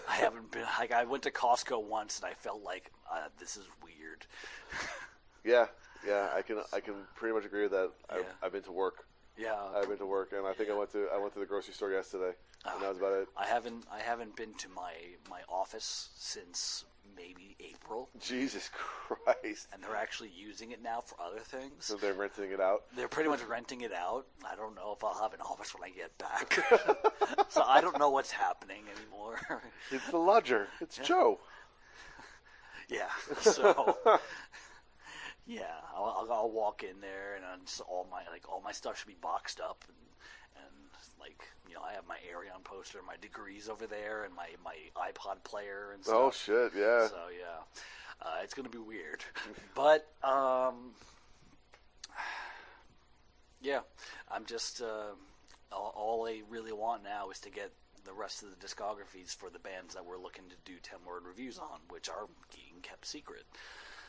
I 0.10 0.16
haven't 0.16 0.50
been. 0.52 0.64
Like, 0.80 0.92
I 0.92 1.04
went 1.04 1.22
to 1.24 1.32
Costco 1.32 1.84
once, 1.84 2.20
and 2.20 2.26
I 2.26 2.34
felt 2.34 2.64
like 2.64 2.90
uh, 3.14 3.28
this 3.40 3.56
is 3.58 3.66
weird. 3.84 4.26
Yeah, 5.44 5.68
yeah. 6.06 6.28
I 6.36 6.42
can 6.42 6.58
I 6.74 6.82
can 6.82 6.96
pretty 7.16 7.34
much 7.34 7.46
agree 7.46 7.62
with 7.64 7.72
that. 7.72 7.92
I've, 8.10 8.18
Yeah. 8.20 8.26
I've 8.44 8.52
been 8.52 8.64
to 8.64 8.72
work. 8.74 9.06
Yeah, 9.38 9.56
I've 9.76 9.88
been 9.88 9.98
to 10.00 10.06
work, 10.06 10.32
and 10.34 10.48
I 10.48 10.54
think 10.54 10.70
I 10.70 10.74
went 10.74 10.92
to 10.94 11.08
I 11.14 11.18
went 11.18 11.34
to 11.34 11.40
the 11.40 11.46
grocery 11.46 11.74
store 11.74 11.92
yesterday, 11.92 12.36
and 12.66 12.82
that 12.82 12.90
was 12.90 12.98
about 12.98 13.14
it. 13.14 13.28
I 13.38 13.46
haven't, 13.46 13.86
I 13.92 14.00
haven't 14.00 14.36
been 14.36 14.54
to 14.56 14.70
my 14.70 14.94
my 15.30 15.42
office 15.48 16.10
since 16.16 16.86
maybe 17.16 17.56
April, 17.60 18.10
Jesus 18.20 18.70
Christ! 18.74 19.68
and 19.74 19.82
they're 19.84 19.96
actually 19.96 20.32
using 20.36 20.72
it 20.72 20.82
now 20.82 21.02
for 21.02 21.16
other 21.22 21.40
things. 21.40 21.86
So 21.86 21.96
they're 21.96 22.14
renting 22.14 22.52
it 22.52 22.60
out. 22.60 22.84
They're 22.96 23.08
pretty 23.08 23.30
much 23.30 23.44
renting 23.44 23.82
it 23.82 23.94
out. 23.94 24.26
I 24.50 24.56
don't 24.56 24.76
know 24.76 24.94
if 24.96 25.04
I'll 25.04 25.20
have 25.22 25.34
an 25.34 25.42
office 25.42 25.74
when 25.74 25.84
I 25.84 25.94
get 25.94 26.18
back. 26.18 27.46
so 27.50 27.64
I 27.64 27.82
don't 27.82 27.98
know 28.00 28.10
what's 28.10 28.32
happening 28.32 28.84
anymore. 29.00 29.40
It's 29.92 30.10
the 30.10 30.18
lodger. 30.18 30.68
It's 30.82 30.98
Joe. 30.98 31.40
yeah. 32.90 33.10
So 33.42 33.98
yeah, 35.48 35.64
I'll, 35.96 36.18
I'll, 36.20 36.34
I'll 36.34 36.52
walk 36.52 36.84
in 36.84 37.00
there 37.00 37.36
and 37.38 37.46
I'm 37.46 37.62
just 37.66 37.80
all 37.82 38.06
my 38.12 38.22
like 38.32 38.48
all 38.50 38.62
my 38.64 38.74
stuff 38.74 39.00
should 39.00 39.08
be 39.08 39.16
boxed 39.22 39.62
up 39.62 39.84
and 39.88 39.96
and 40.58 40.76
like 41.20 41.42
you 41.68 41.74
know 41.74 41.82
I 41.82 41.94
have 41.94 42.06
my 42.08 42.18
Ayreon 42.18 42.64
poster, 42.64 43.00
my 43.06 43.16
degrees 43.22 43.70
over 43.70 43.88
there, 43.88 44.26
and 44.26 44.36
my 44.36 44.50
my 44.64 44.76
iPod 44.98 45.44
player 45.46 45.92
and 45.94 46.04
stuff. 46.04 46.16
Oh 46.16 46.32
shit! 46.32 46.74
Yeah. 46.76 47.08
So 47.08 47.18
yeah, 47.32 47.64
uh, 48.22 48.36
it's 48.44 48.54
gonna 48.54 48.70
be 48.70 48.78
weird, 48.78 49.24
but 49.76 50.08
um, 50.22 50.92
yeah, 53.62 53.80
I'm 54.30 54.46
just 54.46 54.82
uh, 54.82 55.16
all, 55.72 55.94
all 55.96 56.28
I 56.28 56.42
really 56.50 56.74
want 56.74 57.04
now 57.04 57.30
is 57.30 57.40
to 57.40 57.50
get 57.50 57.72
the 58.04 58.14
rest 58.14 58.44
of 58.44 58.50
the 58.50 58.66
discographies 58.66 59.36
for 59.36 59.50
the 59.50 59.60
bands 59.60 59.94
that 59.94 60.06
we're 60.06 60.20
looking 60.20 60.46
to 60.50 60.56
do 60.66 60.78
ten 60.84 61.00
word 61.08 61.24
reviews 61.26 61.58
on, 61.58 61.80
which 61.90 62.10
are 62.10 62.28
being 62.54 62.82
kept 62.82 63.06
secret. 63.06 63.46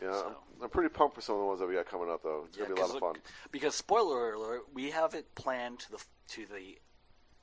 Yeah, 0.03 0.13
So- 0.13 0.27
I'm, 0.59 0.63
I'm 0.65 0.71
pretty 0.71 0.89
pumped 0.89 1.15
for 1.15 1.21
some 1.21 1.37
of 1.37 1.41
the 1.41 1.47
ones 1.47 1.61
that 1.61 1.69
we 1.69 1.75
got 1.75 1.87
coming 1.87 2.11
up, 2.11 2.23
though. 2.23 2.45
It's 2.49 2.57
gonna 2.57 2.75
be 2.75 2.81
a 2.81 2.85
lot 2.85 2.95
of 2.95 3.01
fun. 3.01 3.15
Because 3.51 3.75
spoiler 3.75 4.35
alert, 4.35 4.63
we 4.75 4.91
have 4.91 5.15
it 5.15 5.35
planned 5.35 5.81
to 5.81 5.91
the 5.93 6.05
to 6.29 6.47
the 6.47 6.79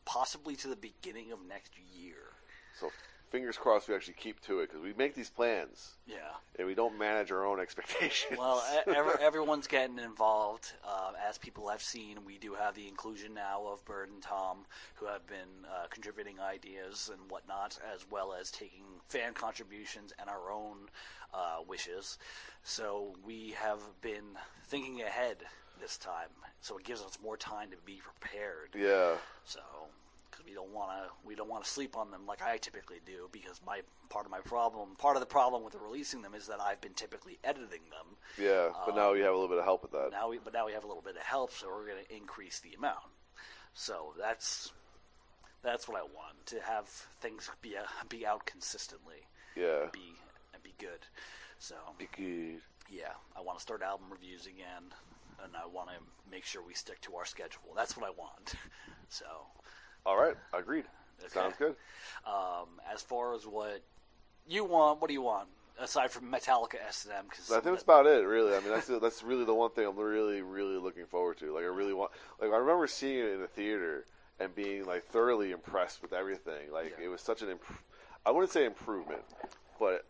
possibly 0.06 0.56
to 0.58 0.68
the 0.68 0.76
beginning 0.76 1.32
of 1.32 1.40
next 1.48 1.72
year. 1.94 2.34
So 2.80 2.92
fingers 3.36 3.58
crossed 3.58 3.90
we 3.90 3.96
actually 3.96 4.14
keep 4.14 4.40
to 4.40 4.60
it 4.62 4.70
because 4.70 4.82
we 4.82 4.94
make 4.94 5.14
these 5.14 5.30
plans 5.30 5.96
Yeah. 6.08 6.16
and 6.58 6.66
we 6.66 6.74
don't 6.74 6.98
manage 6.98 7.32
our 7.34 7.46
own 7.46 7.60
expectations. 7.66 8.40
Well, 8.40 8.64
ev- 8.88 9.18
everyone's 9.22 9.68
getting 9.68 10.00
involved. 10.00 10.72
Uh, 10.88 11.12
as 11.28 11.38
people 11.38 11.68
have 11.68 11.82
seen, 11.82 12.20
we 12.26 12.38
do 12.38 12.54
have 12.54 12.76
the 12.76 12.88
inclusion 12.88 13.34
now 13.34 13.66
of 13.68 13.84
Bird 13.84 14.10
and 14.10 14.22
Tom, 14.22 14.60
who 14.96 15.06
have 15.08 15.28
been 15.28 15.66
uh, 15.70 15.88
contributing 15.90 16.40
ideas 16.40 17.12
and 17.12 17.30
whatnot, 17.30 17.78
as 17.94 18.06
well 18.10 18.34
as 18.40 18.52
taking 18.52 18.86
fan 19.10 19.34
contributions 19.34 20.14
and 20.18 20.30
our 20.30 20.50
own 20.50 20.78
uh, 21.34 21.58
wishes. 21.68 22.18
So 22.64 23.16
we 23.26 23.54
have 23.62 23.82
been 24.02 24.38
thinking 24.68 25.02
ahead 25.02 25.38
this 25.82 25.98
time, 25.98 26.30
so 26.62 26.78
it 26.78 26.86
gives 26.86 27.02
us 27.02 27.18
more 27.22 27.36
time 27.36 27.70
to 27.72 27.78
be 27.86 28.00
prepared. 28.02 28.70
yeah, 28.74 29.16
So, 29.44 29.60
we 30.46 30.54
don't 30.54 30.72
want 30.74 30.92
to, 30.92 31.10
we 31.28 31.36
don't 31.36 31.50
want 31.50 31.64
to 31.64 31.70
sleep 31.70 31.98
on 31.98 32.12
them 32.12 32.22
like 32.28 32.42
I 32.42 32.58
typically 32.58 32.98
do. 33.06 33.30
Because 33.32 33.60
my 33.66 33.82
part 34.10 34.26
of 34.26 34.32
my 34.32 34.40
problem, 34.42 34.96
part 34.98 35.16
of 35.16 35.20
the 35.22 35.26
problem 35.26 35.64
with 35.64 35.76
releasing 35.76 36.22
them 36.22 36.34
is 36.36 36.48
that 36.48 36.60
I've 36.62 36.82
been 36.82 36.94
typically 36.94 37.40
editing 37.44 37.82
them. 37.90 38.16
yeah. 38.38 38.70
But 38.86 38.96
now 38.96 39.14
we 39.14 39.20
have 39.22 39.32
a 39.32 39.34
little 39.34 39.48
bit 39.50 39.58
of 39.58 39.64
help 39.66 39.82
with 39.82 39.92
that. 39.92 40.10
Now 40.12 40.30
we, 40.30 40.40
but 40.44 40.54
now 40.54 40.66
we 40.68 40.74
have 40.74 40.84
a 40.84 40.88
little 40.88 41.02
bit 41.04 41.16
of 41.16 41.24
help, 41.24 41.52
so 41.52 41.68
we're 41.68 41.88
going 41.88 42.04
to 42.08 42.16
increase 42.16 42.60
the 42.60 42.74
amount. 42.74 43.00
So 43.74 44.14
that's 44.20 44.72
that's 45.64 45.88
what 45.88 45.98
I 45.98 46.04
want 46.04 46.46
to 46.48 46.60
have 46.62 46.88
things 47.22 47.50
be 47.62 47.76
uh, 47.76 47.82
be 48.08 48.26
out 48.26 48.46
consistently, 48.46 49.26
Yeah. 49.56 49.88
be 49.92 50.14
and 50.54 50.62
be 50.64 50.74
good. 50.80 51.00
So 51.58 51.76
Be 51.98 52.08
good. 52.16 52.62
yeah, 52.90 53.14
I 53.36 53.42
want 53.42 53.58
to 53.58 53.62
start 53.64 53.82
album 53.82 54.08
reviews 54.12 54.46
again, 54.46 54.94
and 55.44 55.54
I 55.56 55.66
want 55.66 55.90
to 55.90 55.96
make 56.32 56.46
sure 56.46 56.62
we 56.62 56.74
stick 56.74 57.02
to 57.02 57.16
our 57.16 57.26
schedule. 57.26 57.74
That's 57.76 57.98
what 57.98 58.06
I 58.06 58.12
want. 58.12 58.54
So. 59.08 59.26
All 60.06 60.18
right, 60.18 60.36
agreed. 60.54 60.86
Okay. 61.20 61.30
Sounds 61.34 61.56
good. 61.58 61.76
Um, 62.28 62.68
as 62.92 63.02
far 63.02 63.34
as 63.34 63.46
what 63.48 63.82
you 64.48 64.64
want, 64.64 65.02
what 65.02 65.08
do 65.08 65.14
you 65.14 65.22
want 65.22 65.48
aside 65.80 66.12
from 66.12 66.32
Metallica 66.32 66.76
S 66.88 67.06
and 67.06 67.14
M? 67.14 67.26
Because 67.30 67.50
I 67.52 67.56
think 67.56 67.76
that's 67.76 67.84
about 67.84 68.06
it, 68.06 68.26
really. 68.26 68.56
I 68.56 68.60
mean, 68.60 68.70
that's 68.70 68.88
that's 69.02 69.24
really 69.24 69.46
the 69.46 69.54
one 69.54 69.72
thing 69.72 69.86
I'm 69.88 69.98
really, 69.98 70.42
really 70.42 70.78
looking 70.78 71.06
forward 71.06 71.38
to. 71.40 71.54
Like, 71.54 71.64
I 71.64 71.68
really 71.68 71.94
want. 71.94 72.12
Like, 72.40 72.52
I 72.52 72.58
remember 72.58 72.88
seeing 72.88 73.18
it 73.20 73.34
in 73.34 73.42
the 73.42 73.48
theater 73.48 74.06
and 74.40 74.54
being 74.54 74.86
like 74.86 75.06
thoroughly 75.06 75.52
impressed 75.52 76.02
with 76.02 76.14
everything. 76.14 76.72
Like, 76.72 76.96
Yeah. 77.00 77.06
it 77.06 77.08
was 77.08 77.22
such 77.22 77.42
an. 77.42 77.50
Imp- 77.50 77.64
I 78.26 78.32
wouldn't 78.32 78.52
say 78.52 78.66
improvement, 78.66 79.22
but 79.80 80.06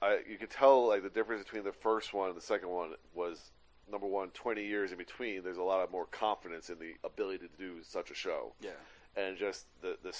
I 0.00 0.20
you 0.28 0.38
could 0.38 0.50
tell 0.50 0.88
like 0.88 1.02
the 1.02 1.10
difference 1.10 1.42
between 1.44 1.64
the 1.64 1.72
first 1.72 2.14
one 2.14 2.28
and 2.28 2.36
the 2.36 2.40
second 2.42 2.68
one 2.70 2.92
was 3.14 3.50
number 3.90 4.06
one, 4.06 4.30
20 4.30 4.64
years 4.64 4.90
in 4.92 4.98
between. 4.98 5.42
There's 5.42 5.56
a 5.58 5.62
lot 5.62 5.82
of 5.82 5.90
more 5.92 6.06
confidence 6.06 6.70
in 6.70 6.78
the 6.78 6.94
ability 7.04 7.38
to 7.38 7.48
do 7.58 7.82
such 7.82 8.10
a 8.10 8.14
show. 8.14 8.52
yeah, 8.60 8.70
and 9.16 9.36
just 9.36 9.66
the 9.80 9.96
the 10.02 10.12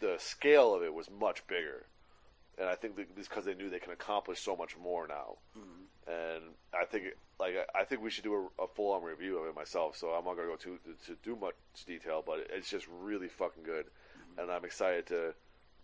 the 0.00 0.16
scale 0.18 0.74
of 0.74 0.82
it 0.82 0.92
was 0.92 1.10
much 1.10 1.46
bigger. 1.46 1.86
And 2.58 2.68
I 2.68 2.74
think 2.74 2.96
because 3.14 3.44
they 3.44 3.54
knew 3.54 3.68
they 3.68 3.78
can 3.78 3.92
accomplish 3.92 4.40
so 4.40 4.56
much 4.56 4.76
more 4.78 5.06
now. 5.06 5.36
And 6.06 6.42
I 6.72 6.84
think 6.86 7.04
like 7.38 7.54
I 7.74 7.84
think 7.84 8.02
we 8.02 8.10
should 8.10 8.24
do 8.24 8.48
a, 8.58 8.64
a 8.64 8.66
full 8.66 8.92
on 8.92 9.02
review 9.02 9.38
of 9.38 9.46
it 9.46 9.54
myself. 9.54 9.96
So 9.96 10.08
I'm 10.08 10.24
not 10.24 10.36
going 10.36 10.48
to 10.48 10.52
go 10.52 10.56
too 10.56 10.78
to 11.06 11.16
do 11.22 11.36
much 11.36 11.54
detail, 11.86 12.22
but 12.24 12.46
it's 12.50 12.70
just 12.70 12.86
really 12.88 13.28
fucking 13.28 13.62
good, 13.64 13.86
and 14.38 14.50
I'm 14.50 14.64
excited 14.64 15.06
to 15.06 15.34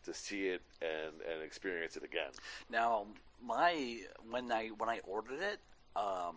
to 0.04 0.14
see 0.14 0.46
it 0.48 0.62
and 0.80 1.20
and 1.30 1.42
experience 1.42 1.96
it 1.96 2.04
again. 2.04 2.30
Now, 2.70 3.06
my 3.44 3.98
when 4.30 4.50
I 4.50 4.68
when 4.68 4.88
I 4.88 5.00
ordered 5.06 5.40
it, 5.40 5.60
um, 5.96 6.36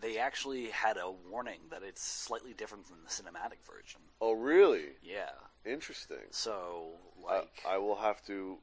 they 0.00 0.18
actually 0.18 0.66
had 0.66 0.96
a 0.96 1.10
warning 1.30 1.60
that 1.70 1.82
it's 1.82 2.02
slightly 2.02 2.52
different 2.52 2.86
from 2.86 2.98
the 3.04 3.10
cinematic 3.10 3.64
version. 3.66 4.00
Oh, 4.20 4.32
really? 4.32 4.90
Yeah, 5.02 5.30
Interesting. 5.64 6.18
so 6.30 6.90
I- 7.28 7.36
like 7.38 7.62
I, 7.68 7.78
will 7.78 7.96
have 7.96 8.24
to 8.26 8.58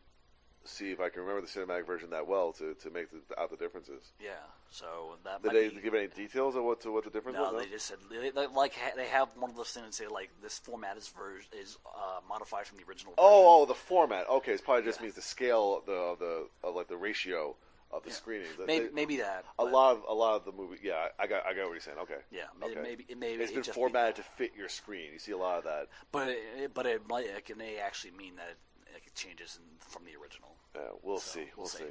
see 0.63 0.91
if 0.91 0.99
I 1.01 1.09
can 1.09 1.21
remember 1.23 1.41
the 1.41 1.47
cinematic 1.47 1.85
version 1.85 2.11
that 2.11 2.27
well 2.27 2.53
to, 2.53 2.73
to 2.75 2.89
make 2.89 3.07
the, 3.11 3.39
out 3.39 3.49
the 3.51 3.57
differences. 3.57 4.13
yeah, 4.21 4.31
so 4.69 5.17
that 5.25 5.43
Did 5.43 5.51
they 5.51 5.69
be, 5.69 5.81
give 5.81 5.93
any 5.93 6.07
details 6.07 6.55
of 6.55 6.63
what 6.63 6.79
to 6.81 6.91
what 6.91 7.03
the 7.03 7.09
difference 7.09 7.37
No, 7.37 7.51
was? 7.51 7.63
they 7.65 7.69
just 7.69 7.87
said 7.87 7.97
they, 8.09 8.29
they, 8.29 8.47
like 8.47 8.73
ha- 8.75 8.93
they 8.95 9.07
have 9.07 9.27
one 9.37 9.49
of 9.49 9.57
those 9.57 9.71
things 9.71 9.85
that 9.87 9.93
say 9.93 10.07
like 10.07 10.29
this 10.41 10.59
format 10.59 10.95
is 10.97 11.09
ver- 11.09 11.41
is 11.59 11.77
uh, 11.85 12.19
modified 12.29 12.65
from 12.67 12.77
the 12.77 12.83
original. 12.85 13.11
version. 13.13 13.17
Oh, 13.27 13.63
oh, 13.63 13.65
the 13.65 13.73
format. 13.73 14.29
Okay, 14.29 14.53
it 14.53 14.63
probably 14.63 14.83
just 14.85 14.99
Yeah. 14.99 15.03
means 15.03 15.15
the 15.15 15.21
scale, 15.21 15.77
of 15.79 15.85
the 15.85 16.47
the 16.63 16.69
like 16.69 16.87
the 16.87 16.95
ratio 16.97 17.55
of 17.93 18.03
the 18.03 18.09
Yeah. 18.09 18.15
screenings. 18.15 18.55
That 18.57 18.67
maybe, 18.67 18.87
they- 18.87 18.91
maybe 18.93 19.17
that 19.17 19.45
a 19.59 19.63
lot 19.65 19.95
of 19.95 20.03
a 20.07 20.13
lot 20.13 20.35
of 20.35 20.45
the 20.45 20.51
movie. 20.51 20.79
Yeah, 20.81 21.09
I 21.19 21.27
got 21.27 21.45
I 21.45 21.53
got 21.53 21.65
what 21.65 21.71
you're 21.73 21.79
saying. 21.79 21.99
Okay. 21.99 22.21
Yeah, 22.31 22.47
maybe 22.59 22.71
Okay. 22.73 22.81
maybe 22.81 23.05
it 23.07 23.17
maybe 23.17 23.43
It's 23.43 23.51
it 23.51 23.63
been 23.65 23.73
formatted 23.73 24.15
to 24.17 24.23
fit 24.23 24.55
your 24.55 24.69
screen. 24.69 25.13
You 25.13 25.19
see 25.19 25.31
a 25.31 25.37
lot 25.37 25.57
of 25.59 25.63
that. 25.65 25.87
but 26.11 26.27
it, 26.29 26.73
but 26.73 26.85
it 26.85 27.07
might 27.07 27.25
it 27.27 27.57
may 27.57 27.77
actually 27.77 28.11
mean 28.11 28.35
that 28.37 28.49
it, 28.49 28.57
it 29.05 29.15
changes 29.15 29.57
in, 29.61 29.77
from 29.79 30.05
the 30.05 30.15
original. 30.15 30.55
Yeah, 30.75 30.81
we'll 31.03 31.19
So, 31.19 31.39
see. 31.39 31.51
We'll, 31.55 31.67
see. 31.67 31.83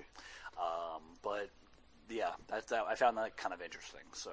Um, 0.60 1.02
but 1.22 1.50
yeah, 2.08 2.32
that's 2.48 2.66
that. 2.66 2.84
I 2.86 2.94
found 2.96 3.16
that 3.18 3.36
kind 3.36 3.54
of 3.54 3.62
interesting. 3.62 4.02
So, 4.12 4.32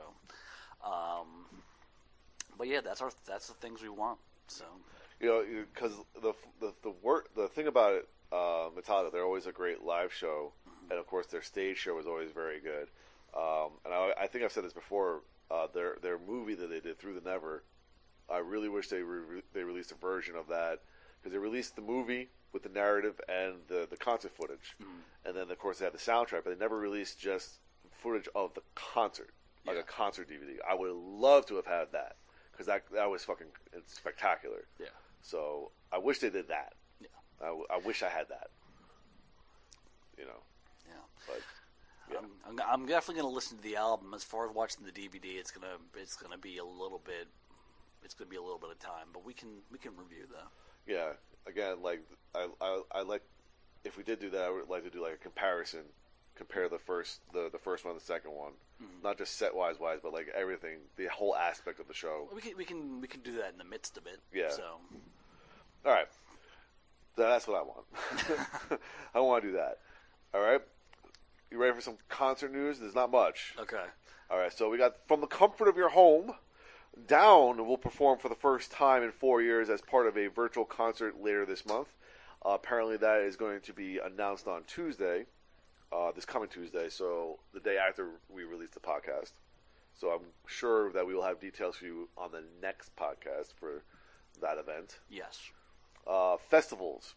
um, 0.83 1.45
but 2.57 2.67
yeah, 2.67 2.81
that's 2.81 3.01
our 3.01 3.11
that's 3.25 3.47
the 3.47 3.53
things 3.55 3.81
we 3.81 3.89
want. 3.89 4.19
So 4.47 4.65
You 5.19 5.29
know, 5.29 5.65
because 5.73 5.93
the 6.21 6.33
the 6.59 6.73
the 6.81 6.89
work 6.89 7.33
the 7.35 7.47
thing 7.47 7.67
about 7.67 7.93
it 7.93 8.09
uh, 8.31 8.69
Metallica. 8.75 9.11
They're 9.11 9.23
always 9.23 9.45
a 9.45 9.51
great 9.51 9.81
live 9.83 10.13
show, 10.13 10.53
and 10.89 10.99
of 10.99 11.07
course 11.07 11.27
their 11.27 11.41
stage 11.41 11.77
show 11.77 11.95
was 11.95 12.07
always 12.07 12.31
very 12.31 12.59
good. 12.59 12.87
Um, 13.35 13.71
and 13.85 13.93
I, 13.93 14.11
I 14.21 14.27
think 14.27 14.43
I've 14.43 14.51
said 14.51 14.63
this 14.63 14.73
before. 14.73 15.21
Uh, 15.51 15.65
their 15.73 15.95
their 16.03 16.19
movie 16.27 16.53
that 16.53 16.69
they 16.69 16.79
did 16.79 16.99
through 16.99 17.15
the 17.19 17.27
Never, 17.27 17.63
I 18.31 18.37
really 18.37 18.69
wish 18.69 18.87
they 18.87 19.01
re- 19.01 19.41
they 19.53 19.63
released 19.63 19.91
a 19.91 19.95
version 19.95 20.35
of 20.35 20.47
that 20.47 20.81
because 21.19 21.31
they 21.33 21.39
released 21.39 21.75
the 21.75 21.81
movie 21.81 22.29
with 22.53 22.61
the 22.63 22.69
narrative 22.69 23.19
and 23.27 23.55
the 23.67 23.87
the 23.89 23.97
concert 23.97 24.31
footage, 24.35 24.75
and 25.25 25.35
then 25.35 25.49
of 25.49 25.57
course 25.57 25.79
they 25.79 25.85
had 25.85 25.93
the 25.93 25.97
soundtrack, 25.97 26.43
but 26.43 26.51
they 26.51 26.55
never 26.55 26.77
released 26.77 27.19
just 27.19 27.57
footage 27.91 28.29
of 28.35 28.53
the 28.53 28.61
concert, 28.75 29.31
like 29.65 29.75
Yeah. 29.75 29.81
a 29.81 29.85
concert 29.85 30.29
DVD. 30.29 30.57
I 30.69 30.75
would 30.75 30.91
love 30.91 31.47
to 31.47 31.55
have 31.55 31.65
had 31.65 31.87
that 31.93 32.17
because 32.51 32.67
that 32.67 32.83
that 32.93 33.09
was 33.09 33.23
fucking 33.25 33.47
it's 33.73 33.95
spectacular. 33.95 34.65
Yeah. 34.79 34.87
So 35.23 35.71
I 35.91 35.97
wish 35.97 36.19
they 36.19 36.29
did 36.29 36.47
that. 36.49 36.73
Yeah. 37.01 37.07
I, 37.41 37.45
w- 37.47 37.65
I 37.71 37.77
wish 37.77 38.03
I 38.03 38.09
had 38.09 38.29
that. 38.29 38.51
You 40.17 40.25
know. 40.25 40.43
But 41.29 41.41
yeah. 42.11 42.27
I'm, 42.47 42.59
I'm, 42.67 42.85
definitely 42.85 43.21
going 43.21 43.31
to 43.31 43.35
listen 43.35 43.57
to 43.57 43.63
the 43.63 43.75
album. 43.75 44.13
As 44.13 44.23
far 44.23 44.49
as 44.49 44.55
watching 44.55 44.85
the 44.85 44.91
DVD, 44.91 45.37
it's 45.37 45.51
gonna 45.51 45.77
it's 45.95 46.15
gonna 46.15 46.37
be 46.37 46.57
a 46.57 46.65
little 46.65 47.01
bit 47.03 47.27
it's 48.03 48.13
gonna 48.13 48.29
be 48.29 48.37
a 48.37 48.41
little 48.41 48.59
bit 48.59 48.71
of 48.71 48.79
time, 48.79 49.07
but 49.13 49.25
we 49.25 49.33
can 49.33 49.49
we 49.71 49.77
can 49.77 49.91
review 49.95 50.25
though. 50.29 50.91
yeah. 50.91 51.13
Again, 51.47 51.81
like 51.81 52.01
I, 52.35 52.47
I 52.61 52.81
I 52.91 53.01
like 53.01 53.23
if 53.83 53.97
we 53.97 54.03
did 54.03 54.19
do 54.19 54.29
that, 54.31 54.41
I 54.41 54.49
would 54.49 54.69
like 54.69 54.83
to 54.83 54.89
do 54.89 55.01
like 55.01 55.13
a 55.13 55.17
comparison, 55.17 55.81
compare 56.35 56.69
the 56.69 56.77
first 56.77 57.21
the 57.33 57.49
the 57.51 57.57
first 57.57 57.85
one 57.85 57.93
and 57.93 57.99
the 57.99 58.05
second 58.05 58.31
one, 58.31 58.51
mm-hmm. 58.81 59.03
not 59.03 59.17
just 59.17 59.37
set 59.37 59.55
wise 59.55 59.79
wise, 59.79 59.99
but 60.03 60.13
like 60.13 60.27
everything, 60.35 60.79
the 60.97 61.07
whole 61.07 61.35
aspect 61.35 61.79
of 61.79 61.87
the 61.87 61.93
show. 61.93 62.29
We 62.33 62.41
can 62.41 62.57
we 62.57 62.65
can 62.65 63.01
we 63.01 63.07
can 63.07 63.21
do 63.21 63.37
that 63.37 63.51
in 63.53 63.57
the 63.57 63.63
midst 63.63 63.97
of 63.97 64.05
it. 64.05 64.19
Yeah. 64.33 64.49
So 64.49 64.63
All 65.85 65.91
right. 65.91 66.07
That's 67.15 67.47
what 67.47 67.57
I 67.57 67.63
want. 67.63 67.85
I 69.13 69.19
want 69.19 69.43
to 69.43 69.49
do 69.49 69.57
that. 69.57 69.79
All 70.33 70.41
right. 70.41 70.61
You 71.51 71.57
ready 71.57 71.73
for 71.73 71.81
some 71.81 71.97
concert 72.09 72.51
news? 72.51 72.79
There's 72.79 72.95
not 72.95 73.11
much. 73.11 73.55
okay. 73.59 73.85
All 74.29 74.37
right. 74.37 74.55
So 74.55 74.69
we 74.69 74.77
got 74.77 74.95
from 75.07 75.21
the 75.21 75.27
comfort 75.27 75.67
of 75.67 75.77
your 75.77 75.89
home. 75.89 76.33
Down 77.07 77.65
will 77.65 77.77
perform 77.77 78.19
for 78.19 78.29
the 78.29 78.35
first 78.35 78.71
time 78.71 79.03
in 79.03 79.11
four 79.11 79.41
years 79.41 79.69
as 79.69 79.81
part 79.81 80.07
of 80.07 80.17
a 80.17 80.27
virtual 80.27 80.65
concert 80.65 81.21
later 81.21 81.45
this 81.45 81.65
month. 81.65 81.87
Uh, 82.45 82.49
apparently, 82.51 82.97
that 82.97 83.21
is 83.21 83.35
going 83.35 83.61
to 83.61 83.73
be 83.73 83.99
announced 83.99 84.47
on 84.47 84.63
Tuesday, 84.65 85.25
uh, 85.91 86.11
this 86.11 86.25
coming 86.25 86.49
Tuesday. 86.49 86.89
So 86.89 87.39
the 87.53 87.59
day 87.59 87.77
after 87.77 88.09
we 88.29 88.43
release 88.43 88.71
the 88.71 88.79
podcast. 88.79 89.31
So 89.93 90.09
I'm 90.09 90.27
sure 90.47 90.91
that 90.93 91.05
we 91.05 91.13
will 91.13 91.23
have 91.23 91.39
details 91.39 91.75
for 91.77 91.85
you 91.85 92.09
on 92.17 92.31
the 92.31 92.43
next 92.61 92.95
podcast 92.95 93.53
for 93.59 93.83
that 94.41 94.57
event. 94.57 94.99
Yes. 95.09 95.51
Uh, 96.07 96.37
festivals. 96.37 97.15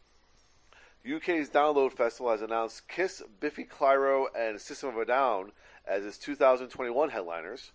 UK's 1.04 1.50
Download 1.50 1.92
Festival 1.92 2.30
has 2.30 2.42
announced 2.42 2.86
Kiss, 2.86 3.22
Biffy 3.40 3.64
Clyro, 3.64 4.26
and 4.36 4.60
System 4.60 4.90
of 4.90 4.98
a 4.98 5.04
Down 5.04 5.50
as 5.84 6.04
its 6.04 6.16
2021 6.18 7.10
headliners, 7.10 7.72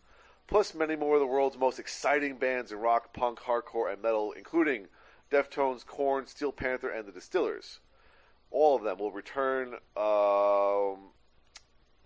plus 0.48 0.74
many 0.74 0.96
more 0.96 1.16
of 1.16 1.20
the 1.20 1.28
world's 1.28 1.58
most 1.58 1.78
exciting 1.78 2.38
bands 2.38 2.72
in 2.72 2.80
rock, 2.80 3.14
punk, 3.14 3.40
hardcore, 3.40 3.92
and 3.92 4.02
metal, 4.02 4.32
including 4.32 4.88
Deftones, 5.30 5.86
Korn, 5.86 6.26
Steel 6.26 6.54
Panther, 6.54 6.90
and 6.90 7.06
the 7.06 7.12
Distillers. 7.12 7.80
All 8.50 8.78
of 8.78 8.84
them 8.84 8.98
will 8.98 9.12
return. 9.12 9.74
Um, 9.98 11.12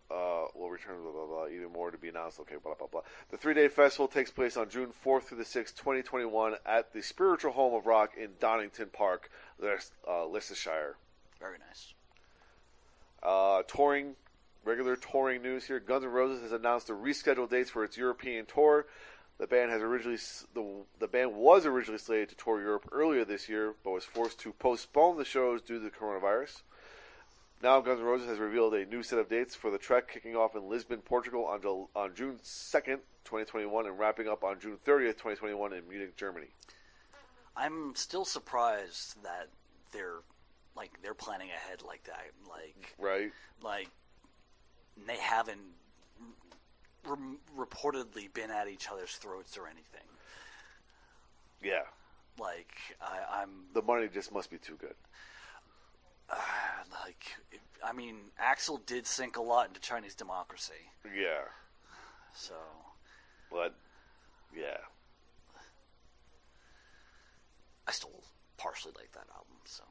uh, 0.09 0.47
will 0.55 0.72
return. 0.72 1.03
Blah, 1.03 1.11
blah, 1.11 1.28
blah, 1.28 1.47
even 1.47 1.72
more 1.72 1.91
to 1.91 1.99
be 1.99 2.09
announced. 2.09 2.39
Okay, 2.39 2.55
blah 2.61 2.74
blah 2.74 2.88
blah. 2.88 3.01
The 3.30 3.38
three-day 3.38 3.67
festival 3.67 4.07
takes 4.07 4.32
place 4.32 4.57
on 4.57 4.69
June 4.69 4.91
4th 5.05 5.26
through 5.26 5.38
the 5.38 5.43
6th, 5.43 5.76
2021, 5.76 6.55
at 6.65 6.93
the 6.93 7.03
spiritual 7.03 7.51
home 7.51 7.76
of 7.76 7.86
rock 7.86 8.13
in 8.17 8.32
Donington 8.39 8.89
Park, 8.91 9.30
uh, 9.63 10.26
Leicestershire. 10.26 10.95
Very 11.41 11.57
nice. 11.57 11.93
Uh, 13.23 13.63
touring, 13.67 14.15
regular 14.63 14.95
touring 14.95 15.41
news 15.41 15.65
here. 15.65 15.79
Guns 15.79 16.03
N' 16.03 16.11
Roses 16.11 16.43
has 16.43 16.51
announced 16.51 16.87
the 16.87 16.93
rescheduled 16.93 17.49
dates 17.49 17.71
for 17.71 17.83
its 17.83 17.97
European 17.97 18.45
tour. 18.45 18.85
The 19.39 19.47
band 19.47 19.71
has 19.71 19.81
originally 19.81 20.19
the 20.53 20.83
the 20.99 21.07
band 21.07 21.35
was 21.35 21.65
originally 21.65 21.97
slated 21.97 22.29
to 22.29 22.35
tour 22.35 22.61
Europe 22.61 22.87
earlier 22.91 23.25
this 23.25 23.49
year, 23.49 23.73
but 23.83 23.91
was 23.91 24.05
forced 24.05 24.39
to 24.41 24.53
postpone 24.53 25.17
the 25.17 25.25
shows 25.25 25.61
due 25.61 25.79
to 25.79 25.83
the 25.83 25.89
coronavirus. 25.89 26.61
Now, 27.63 27.79
Guns 27.81 27.99
N' 27.99 28.05
Roses 28.05 28.27
has 28.27 28.39
revealed 28.39 28.73
a 28.75 28.85
new 28.85 29.01
set 29.01 29.19
of 29.19 29.29
dates 29.29 29.55
for 29.55 29.69
the 29.71 29.77
trek, 29.77 30.11
kicking 30.11 30.35
off 30.35 30.55
in 30.55 30.67
Lisbon, 30.67 30.99
Portugal, 30.99 31.45
on, 31.45 31.61
Jul- 31.61 31.89
on 31.95 32.15
June 32.15 32.39
second, 32.41 33.01
2021, 33.25 33.85
and 33.85 33.99
wrapping 33.99 34.27
up 34.27 34.43
on 34.43 34.59
June 34.59 34.77
thirtieth, 34.83 35.17
2021, 35.17 35.73
in 35.73 35.87
Munich, 35.87 36.15
Germany. 36.15 36.47
I'm 37.55 37.93
still 37.95 38.25
surprised 38.25 39.21
that 39.23 39.49
they're 39.91 40.21
like 40.82 40.99
they're 41.03 41.13
planning 41.13 41.49
ahead 41.49 41.84
like 41.86 42.03
that. 42.05 42.25
Like 42.49 42.95
Right? 42.97 43.32
like 43.63 43.89
they 45.07 45.17
haven't 45.17 45.59
re- 47.07 47.38
reportedly 47.55 48.34
been 48.34 48.49
at 48.49 48.67
each 48.67 48.89
other's 48.91 49.11
throats 49.15 49.57
or 49.59 49.67
anything. 49.67 50.07
Yeah. 51.63 51.84
Like 52.39 52.71
I, 52.99 53.41
I'm 53.41 53.49
The 53.73 53.84
money 53.84 54.07
just 54.11 54.32
must 54.34 54.49
be 54.49 54.57
too 54.57 54.75
good. 54.79 54.95
Uh, 56.29 56.36
like 57.05 57.23
I 57.84 57.93
mean 57.93 58.15
Axl 58.41 58.84
did 58.88 59.05
sink 59.05 59.38
a 59.38 59.41
lot 59.41 59.67
into 59.67 59.79
Chinese 59.82 60.15
democracy, 60.15 60.73
Yeah. 61.05 61.43
so 62.34 62.55
But 63.51 63.75
yeah. 64.55 64.77
I 67.88 67.91
still 67.91 68.23
partially 68.57 68.93
like 68.95 69.11
that 69.11 69.27
album. 69.36 69.57
So 69.65 69.84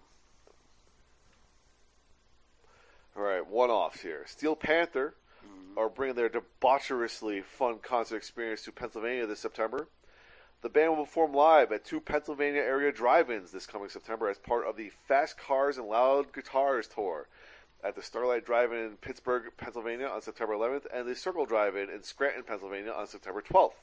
All 3.16 3.22
right, 3.22 3.46
one 3.46 3.70
offs 3.70 4.00
here. 4.00 4.24
Steel 4.26 4.54
Panther 4.54 5.14
mm-hmm. 5.44 5.78
are 5.78 5.88
bringing 5.88 6.16
their 6.16 6.28
debaucherously 6.28 7.42
fun 7.42 7.78
concert 7.82 8.16
experience 8.16 8.62
to 8.62 8.72
Pennsylvania 8.72 9.26
this 9.26 9.40
September. 9.40 9.88
The 10.62 10.68
band 10.68 10.96
will 10.96 11.06
perform 11.06 11.32
live 11.32 11.72
at 11.72 11.84
two 11.84 12.00
Pennsylvania 12.00 12.60
area 12.60 12.92
drive 12.92 13.30
ins 13.30 13.50
this 13.50 13.66
coming 13.66 13.88
September 13.88 14.28
as 14.28 14.38
part 14.38 14.66
of 14.66 14.76
the 14.76 14.90
Fast 15.08 15.38
Cars 15.38 15.78
and 15.78 15.88
Loud 15.88 16.32
Guitars 16.32 16.86
tour 16.86 17.28
at 17.82 17.96
the 17.96 18.02
Starlight 18.02 18.44
Drive 18.44 18.72
In 18.72 18.78
in 18.78 18.96
Pittsburgh, 18.96 19.44
Pennsylvania 19.56 20.06
on 20.06 20.20
September 20.20 20.54
11th 20.54 20.86
and 20.92 21.08
the 21.08 21.14
Circle 21.14 21.46
Drive 21.46 21.76
In 21.76 21.88
in 21.88 22.02
Scranton, 22.02 22.42
Pennsylvania 22.42 22.92
on 22.92 23.06
September 23.06 23.42
12th. 23.42 23.76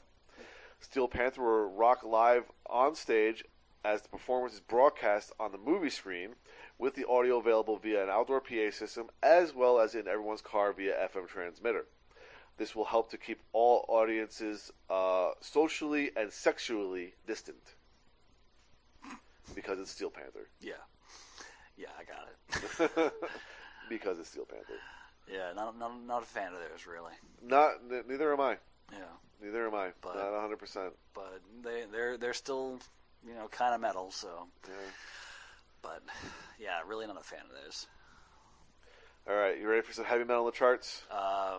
Steel 0.80 1.08
Panther 1.08 1.42
will 1.42 1.70
rock 1.70 2.04
live 2.04 2.44
on 2.66 2.94
stage 2.94 3.44
as 3.84 4.02
the 4.02 4.08
performance 4.08 4.54
is 4.54 4.60
broadcast 4.60 5.32
on 5.40 5.50
the 5.50 5.58
movie 5.58 5.90
screen 5.90 6.36
with 6.78 6.94
the 6.94 7.06
audio 7.08 7.38
available 7.38 7.76
via 7.76 8.02
an 8.04 8.08
outdoor 8.08 8.40
PA 8.40 8.70
system 8.70 9.06
as 9.22 9.54
well 9.54 9.80
as 9.80 9.94
in 9.94 10.06
everyone's 10.08 10.40
car 10.42 10.72
via 10.72 10.94
FM 11.12 11.26
transmitter. 11.26 11.86
This 12.56 12.74
will 12.74 12.86
help 12.86 13.10
to 13.10 13.18
keep 13.18 13.40
all 13.52 13.84
audiences 13.88 14.72
uh, 14.90 15.30
socially 15.40 16.10
and 16.16 16.32
sexually 16.32 17.14
distant 17.26 17.74
because 19.54 19.78
it's 19.80 19.90
Steel 19.90 20.10
Panther. 20.10 20.48
yeah, 20.60 20.72
yeah, 21.76 21.88
I 21.98 22.04
got 22.04 22.28
it. 23.06 23.12
because 23.88 24.18
it's 24.18 24.28
Steel 24.30 24.44
Panther. 24.44 24.74
yeah, 25.32 25.52
not, 25.54 25.78
not 25.78 25.92
not 26.04 26.22
a 26.22 26.26
fan 26.26 26.52
of 26.52 26.58
theirs 26.58 26.86
really. 26.86 27.12
Not 27.42 27.74
n- 27.90 28.04
neither 28.08 28.32
am 28.32 28.40
I. 28.40 28.56
Yeah, 28.92 28.98
Neither 29.42 29.66
am 29.68 29.74
I. 29.74 29.90
But- 30.00 30.16
Not 30.16 30.32
100. 30.32 30.58
percent 30.58 30.92
but 31.14 31.40
they 31.62 31.84
they're 31.92 32.16
they're 32.16 32.34
still 32.34 32.78
you 33.26 33.34
know 33.34 33.48
kind 33.48 33.74
of 33.74 33.80
metal. 33.80 34.10
So, 34.10 34.48
Yeah. 34.66 34.74
But 35.82 36.02
yeah, 36.58 36.78
really 36.86 37.06
not 37.06 37.20
a 37.20 37.24
fan 37.24 37.40
of 37.48 37.54
theirs. 37.54 37.86
All 39.28 39.36
right, 39.36 39.58
you 39.60 39.68
ready 39.68 39.82
for 39.82 39.92
some 39.92 40.06
heavy 40.06 40.24
metal 40.24 40.44
on 40.44 40.46
the 40.46 40.52
charts? 40.56 41.02
Uh, 41.10 41.58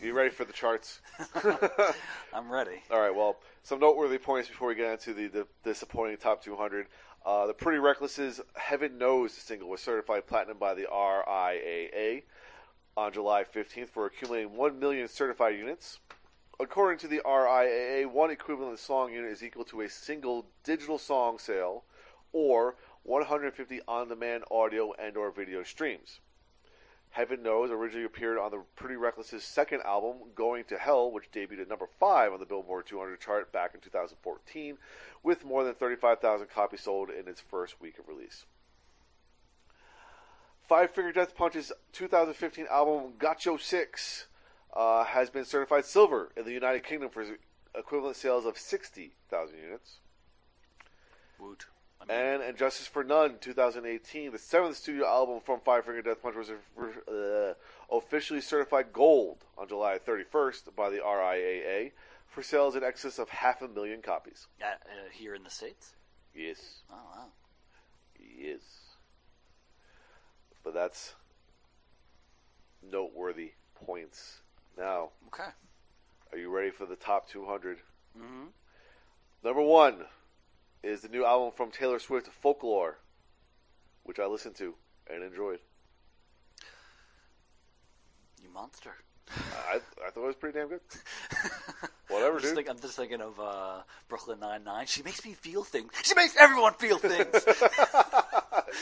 You 0.00 0.12
ready 0.12 0.30
for 0.30 0.44
the 0.44 0.52
charts? 0.52 1.00
I'm 2.32 2.48
ready. 2.50 2.80
All 2.92 3.00
right. 3.00 3.14
Well, 3.14 3.38
some 3.64 3.80
noteworthy 3.80 4.18
points 4.18 4.48
before 4.48 4.68
we 4.68 4.76
get 4.76 4.92
into 4.92 5.12
the, 5.12 5.26
the 5.26 5.46
disappointing 5.64 6.18
top 6.18 6.44
200. 6.44 6.86
Uh, 7.26 7.46
the 7.48 7.54
Pretty 7.54 7.78
Reckless's 7.78 8.40
"Heaven 8.54 8.98
Knows" 8.98 9.32
single 9.32 9.68
was 9.68 9.80
certified 9.80 10.26
platinum 10.28 10.58
by 10.58 10.74
the 10.74 10.86
RIAA 10.92 12.22
on 12.96 13.12
July 13.12 13.42
15th 13.44 13.88
for 13.88 14.06
accumulating 14.06 14.56
1 14.56 14.78
million 14.78 15.08
certified 15.08 15.56
units. 15.56 15.98
According 16.60 16.98
to 17.00 17.08
the 17.08 17.20
RIAA, 17.24 18.06
one 18.06 18.30
equivalent 18.30 18.78
song 18.78 19.12
unit 19.12 19.32
is 19.32 19.42
equal 19.42 19.64
to 19.64 19.80
a 19.80 19.88
single 19.88 20.46
digital 20.62 20.98
song 20.98 21.38
sale 21.38 21.82
or 22.32 22.76
150 23.04 23.80
on-demand 23.88 24.44
audio 24.50 24.92
and/or 24.94 25.30
video 25.30 25.62
streams. 25.62 26.20
Heaven 27.10 27.42
Knows 27.42 27.70
originally 27.70 28.06
appeared 28.06 28.38
on 28.38 28.50
the 28.50 28.62
Pretty 28.74 28.96
Reckless's 28.96 29.44
second 29.44 29.82
album, 29.82 30.30
Going 30.34 30.64
to 30.64 30.78
Hell, 30.78 31.10
which 31.10 31.30
debuted 31.30 31.60
at 31.60 31.68
number 31.68 31.86
5 32.00 32.32
on 32.32 32.40
the 32.40 32.46
Billboard 32.46 32.86
200 32.86 33.20
chart 33.20 33.52
back 33.52 33.74
in 33.74 33.80
2014, 33.80 34.78
with 35.22 35.44
more 35.44 35.62
than 35.62 35.74
35,000 35.74 36.48
copies 36.48 36.80
sold 36.80 37.10
in 37.10 37.28
its 37.28 37.40
first 37.40 37.80
week 37.82 37.98
of 37.98 38.08
release. 38.08 38.46
Five 40.66 40.90
Finger 40.92 41.12
Death 41.12 41.36
Punch's 41.36 41.70
2015 41.92 42.66
album, 42.70 43.12
Got 43.18 43.44
Your 43.44 43.58
Six, 43.58 44.26
uh, 44.72 45.04
has 45.04 45.28
been 45.28 45.44
certified 45.44 45.84
silver 45.84 46.32
in 46.34 46.46
the 46.46 46.52
United 46.52 46.82
Kingdom 46.82 47.10
for 47.10 47.26
equivalent 47.74 48.16
sales 48.16 48.46
of 48.46 48.56
60,000 48.56 49.58
units. 49.58 49.96
Woot. 51.38 51.66
And 52.08 52.42
And 52.42 52.56
Justice 52.56 52.86
for 52.86 53.04
None, 53.04 53.36
2018, 53.40 54.32
the 54.32 54.38
seventh 54.38 54.76
studio 54.76 55.06
album 55.06 55.40
from 55.44 55.60
Five 55.60 55.84
Finger 55.84 56.02
Death 56.02 56.22
Punch, 56.22 56.34
was 56.36 56.50
uh, 56.50 57.54
officially 57.94 58.40
certified 58.40 58.92
gold 58.92 59.44
on 59.56 59.68
July 59.68 59.98
31st 59.98 60.74
by 60.76 60.90
the 60.90 60.98
RIAA 60.98 61.92
for 62.26 62.42
sales 62.42 62.74
in 62.76 62.82
excess 62.82 63.18
of 63.18 63.28
half 63.28 63.62
a 63.62 63.68
million 63.68 64.02
copies. 64.02 64.46
uh, 64.60 64.66
uh, 64.66 64.74
here 65.12 65.34
in 65.34 65.42
the 65.44 65.50
states. 65.50 65.92
Yes, 66.34 66.80
Oh 66.90 66.94
wow. 67.14 67.26
yes. 68.18 68.60
But 70.64 70.72
that's 70.74 71.14
noteworthy 72.82 73.52
points. 73.74 74.38
Now, 74.78 75.10
Okay. 75.28 75.50
are 76.32 76.38
you 76.38 76.48
ready 76.50 76.70
for 76.70 76.86
the 76.86 76.96
top 76.96 77.28
200? 77.28 77.78
Mm-hmm. 78.18 78.46
Number 79.44 79.62
one 79.62 80.06
is 80.82 81.00
the 81.02 81.08
new 81.08 81.24
album 81.24 81.52
from 81.54 81.70
Taylor 81.70 81.98
Swift, 81.98 82.28
Folklore, 82.28 82.98
which 84.04 84.18
I 84.18 84.26
listened 84.26 84.56
to 84.56 84.74
and 85.12 85.22
enjoyed. 85.22 85.60
You 88.42 88.50
monster. 88.52 88.94
I, 89.70 89.76
I 90.06 90.10
thought 90.10 90.24
it 90.24 90.26
was 90.26 90.34
pretty 90.36 90.58
damn 90.58 90.68
good. 90.68 90.80
Whatever, 92.08 92.36
I'm 92.36 92.40
just, 92.40 92.54
dude. 92.54 92.56
think, 92.56 92.70
I'm 92.70 92.80
just 92.80 92.96
thinking 92.96 93.20
of 93.20 93.38
uh, 93.40 93.82
Brooklyn 94.08 94.40
Nine 94.40 94.64
Nine. 94.64 94.86
She 94.86 95.02
makes 95.02 95.24
me 95.24 95.32
feel 95.32 95.62
things. 95.64 95.92
She 96.02 96.14
makes 96.14 96.36
everyone 96.36 96.74
feel 96.74 96.98
things. 96.98 97.26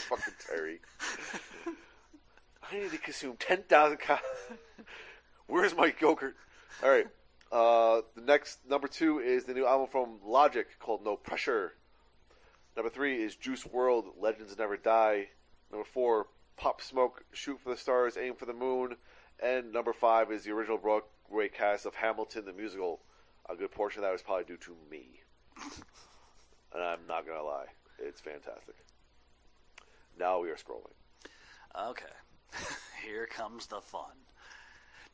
Fucking 0.09 0.35
Terry. 0.49 0.81
I 2.73 2.79
need 2.79 2.91
to 2.91 2.99
consume 2.99 3.37
10,000 3.37 3.99
calories. 3.99 4.25
Where's 5.47 5.77
my 5.77 5.93
yogurt? 6.01 6.37
All 6.83 6.91
right. 6.91 7.07
Uh, 7.53 8.03
the 8.15 8.23
next, 8.23 8.59
number 8.69 8.87
two, 8.87 9.19
is 9.19 9.45
the 9.45 9.55
new 9.55 9.67
album 9.67 9.89
from 9.91 10.19
Logic 10.25 10.67
called 10.79 11.05
No 11.05 11.17
Pressure. 11.17 11.73
Number 12.77 12.91
three 12.91 13.23
is 13.23 13.37
Juice 13.37 13.65
WRLD, 13.65 14.21
Legends 14.21 14.57
Never 14.59 14.77
Die. 14.77 15.29
Number 15.71 15.85
four, 15.85 16.27
Pop 16.57 16.81
Smoke, 16.81 17.25
Shoot 17.33 17.61
for 17.61 17.71
the 17.71 17.77
Stars, 17.77 18.17
Aim 18.17 18.35
for 18.35 18.47
the 18.47 18.53
Moon. 18.53 18.97
And 19.43 19.73
number 19.73 19.93
five 19.93 20.31
is 20.31 20.45
the 20.45 20.53
original 20.53 20.79
Broadway 20.79 21.49
cast 21.49 21.87
of 21.87 21.95
Hamilton 21.95 22.45
the 22.45 22.53
musical. 22.53 23.01
A 23.49 23.57
good 23.57 23.71
portion 23.73 24.01
of 24.01 24.03
that 24.05 24.13
was 24.13 24.23
probably 24.23 24.45
due 24.45 24.57
to 24.59 24.77
me. 24.91 25.21
and 26.75 26.83
I'm 26.83 27.07
not 27.09 27.27
going 27.27 27.39
to 27.39 27.45
lie, 27.45 27.67
it's 27.99 28.21
fantastic. 28.21 28.77
Now 30.19 30.41
we 30.41 30.51
are 30.51 30.57
scrolling. 30.57 30.95
okay. 31.89 32.05
Here 33.05 33.27
comes 33.27 33.67
the 33.67 33.81
fun. 33.81 34.17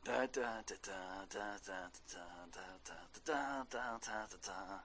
Da, 0.03 0.25
da, 0.31 0.61
da, 0.65 0.75
da, 0.83 1.25
da, 1.29 1.57
da, 1.65 1.79
da, 2.03 2.23
da, 2.53 2.93
da, 3.25 3.25
da, 3.25 3.63
da, 3.69 3.97
da, 3.99 4.27
da, 4.27 4.37
da. 4.45 4.79